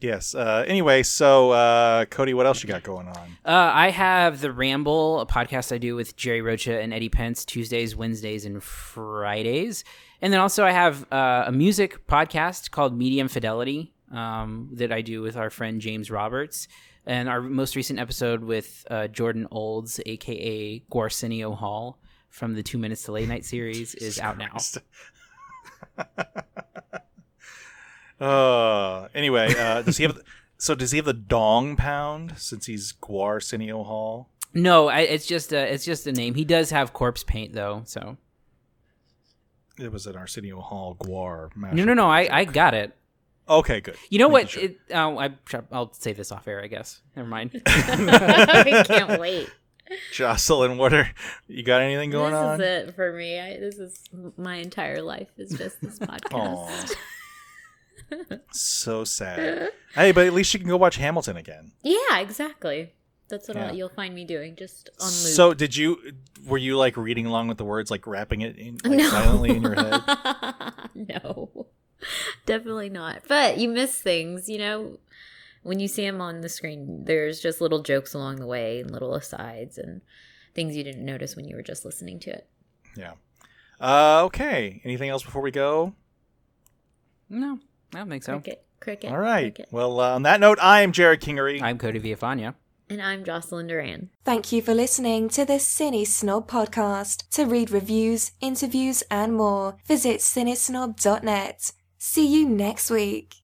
Yes. 0.01 0.33
Uh, 0.33 0.63
anyway, 0.65 1.03
so 1.03 1.51
uh, 1.51 2.05
Cody, 2.05 2.33
what 2.33 2.45
else 2.45 2.63
you 2.63 2.69
got 2.69 2.83
going 2.83 3.07
on? 3.07 3.37
Uh, 3.43 3.71
I 3.73 3.89
have 3.89 4.39
the 4.39 4.51
Ramble, 4.51 5.19
a 5.19 5.25
podcast 5.25 5.73
I 5.73 5.77
do 5.77 5.95
with 5.95 6.15
Jerry 6.15 6.41
Rocha 6.41 6.79
and 6.79 6.93
Eddie 6.93 7.09
Pence 7.09 7.43
Tuesdays, 7.43 7.95
Wednesdays, 7.95 8.45
and 8.45 8.63
Fridays, 8.63 9.83
and 10.21 10.31
then 10.31 10.39
also 10.39 10.63
I 10.63 10.71
have 10.71 11.05
uh, 11.11 11.43
a 11.47 11.51
music 11.51 12.07
podcast 12.07 12.71
called 12.71 12.97
Medium 12.97 13.27
Fidelity 13.27 13.93
um, 14.11 14.69
that 14.73 14.91
I 14.93 15.01
do 15.01 15.21
with 15.21 15.35
our 15.35 15.49
friend 15.49 15.81
James 15.81 16.09
Roberts, 16.09 16.69
and 17.05 17.27
our 17.27 17.41
most 17.41 17.75
recent 17.75 17.99
episode 17.99 18.43
with 18.43 18.85
uh, 18.89 19.07
Jordan 19.07 19.47
Olds, 19.51 19.99
aka 20.05 20.79
Gwarsenio 20.91 21.57
Hall 21.57 21.99
from 22.29 22.53
the 22.53 22.63
Two 22.63 22.77
Minutes 22.77 23.03
to 23.03 23.11
Late 23.11 23.27
Night 23.27 23.43
series, 23.43 23.95
is 23.95 24.17
out 24.17 24.37
now. 24.37 24.55
Uh, 28.19 29.07
anyway, 29.15 29.53
uh, 29.57 29.81
does 29.81 29.97
he 29.97 30.03
have? 30.03 30.19
So 30.61 30.75
does 30.75 30.91
he 30.91 30.97
have 30.97 31.05
the 31.05 31.13
dong 31.13 31.77
pound 31.77 32.33
since 32.37 32.65
he's 32.65 32.91
Gwarsenio 33.01 33.85
Hall? 33.85 34.27
No, 34.53 34.89
I, 34.89 34.99
it's 34.99 35.25
just 35.25 35.53
a 35.53 35.73
it's 35.73 35.85
just 35.85 36.05
a 36.05 36.11
name. 36.11 36.33
He 36.33 36.43
does 36.43 36.69
have 36.71 36.91
corpse 36.91 37.23
paint 37.23 37.53
though, 37.53 37.83
so 37.85 38.17
It 39.77 39.89
was 39.89 40.05
an 40.05 40.17
Arsenio 40.17 40.59
Hall 40.59 40.97
Gwar. 40.99 41.55
no, 41.55 41.85
no, 41.85 41.93
no. 41.93 42.09
I, 42.09 42.27
I 42.29 42.43
got 42.43 42.73
it. 42.73 42.93
Okay, 43.47 43.79
good. 43.79 43.95
You 44.09 44.19
know 44.19 44.27
Making 44.27 44.33
what? 44.33 44.49
sure. 44.49 44.63
It, 44.63 44.79
uh, 44.93 45.15
I, 45.15 45.29
I'll 45.71 45.93
say 45.93 46.11
this 46.11 46.29
off 46.33 46.45
air, 46.45 46.61
I 46.61 46.67
guess. 46.67 47.01
Never 47.15 47.29
mind. 47.29 47.61
I 47.65 48.83
can't 48.85 49.17
wait. 49.17 49.49
Jocelyn, 50.11 50.77
what 50.77 50.93
are 50.93 51.09
you 51.47 51.63
got? 51.63 51.81
Anything 51.81 52.09
going 52.11 52.33
this 52.33 52.37
on? 52.37 52.57
This 52.59 52.83
is 52.83 52.89
it 52.89 52.95
for 52.95 53.13
me. 53.13 53.39
I, 53.39 53.57
this 53.61 53.75
is 53.77 54.03
my 54.35 54.57
entire 54.57 55.01
life. 55.01 55.29
Is 55.37 55.51
just 55.51 55.79
this 55.79 55.99
podcast. 55.99 56.93
So 58.51 59.03
sad. 59.03 59.71
Hey, 59.93 60.11
but 60.11 60.25
at 60.27 60.33
least 60.33 60.53
you 60.53 60.59
can 60.59 60.69
go 60.69 60.77
watch 60.77 60.97
Hamilton 60.97 61.37
again. 61.37 61.71
Yeah, 61.83 62.19
exactly. 62.19 62.93
That's 63.27 63.47
what 63.47 63.57
Yeah. 63.57 63.67
I'll, 63.67 63.75
you'll 63.75 63.89
find 63.89 64.15
me 64.15 64.25
doing, 64.25 64.55
just 64.55 64.89
on 64.99 65.05
loop. 65.07 65.13
So, 65.13 65.53
did 65.53 65.75
you? 65.75 66.13
Were 66.45 66.57
you 66.57 66.77
like 66.77 66.97
reading 66.97 67.25
along 67.25 67.47
with 67.47 67.57
the 67.57 67.63
words, 67.65 67.91
like 67.91 68.07
rapping 68.07 68.41
it 68.41 68.57
in, 68.57 68.77
like, 68.83 68.97
No. 68.99 69.09
silently 69.09 69.49
in 69.55 69.61
your 69.61 69.75
head? 69.75 70.01
no, 70.95 71.67
definitely 72.45 72.89
not. 72.89 73.23
But 73.27 73.57
you 73.59 73.69
miss 73.69 73.99
things, 74.01 74.49
you 74.49 74.57
know. 74.57 74.97
When 75.61 75.79
you 75.81 75.89
see 75.89 76.05
them 76.05 76.21
on 76.21 76.39
the 76.41 76.47
screen, 76.49 77.03
there's 77.03 77.41
just 77.41 77.59
little 77.59 77.83
jokes 77.83 78.13
along 78.13 78.37
the 78.37 78.47
way 78.47 78.79
and 78.79 78.89
little 78.89 79.13
asides 79.13 79.77
and 79.77 80.01
things 80.55 80.75
you 80.75 80.85
didn't 80.85 81.03
notice 81.05 81.35
when 81.35 81.45
you 81.45 81.55
were 81.57 81.61
just 81.61 81.83
listening 81.83 82.17
to 82.21 82.29
it. 82.31 82.47
Yeah. 82.95 83.11
Uh, 83.79 84.23
okay. 84.25 84.81
Anything 84.85 85.09
else 85.09 85.21
before 85.21 85.41
we 85.41 85.51
go? 85.51 85.93
No, 87.29 87.59
I 87.93 87.99
don't 87.99 88.09
think 88.09 88.23
so. 88.23 88.33
Cricket, 88.39 88.65
cricket. 88.79 89.11
All 89.11 89.17
right. 89.17 89.53
cricket. 89.55 89.71
Well, 89.71 89.99
uh, 89.99 90.15
on 90.15 90.23
that 90.23 90.39
note, 90.39 90.59
I 90.61 90.81
am 90.81 90.91
Jerrod 90.91 91.19
Kingery. 91.19 91.61
I'm 91.61 91.77
Cody 91.77 91.99
Villafana. 91.99 92.55
And 92.91 93.01
I'm 93.01 93.23
Jocelyn 93.23 93.67
Duran. 93.67 94.09
Thank 94.25 94.51
you 94.51 94.63
for 94.63 94.73
listening 94.73 95.29
to 95.29 95.45
the 95.45 95.53
Cine 95.53 96.07
Snob 96.07 96.49
podcast. 96.49 97.29
To 97.31 97.45
read 97.45 97.69
reviews, 97.69 98.31
interviews, 98.41 99.03
and 99.11 99.35
more, 99.35 99.77
visit 99.85 100.21
cinesnob.net. 100.21 101.71
See 101.99 102.25
you 102.25 102.49
next 102.49 102.89
week. 102.89 103.35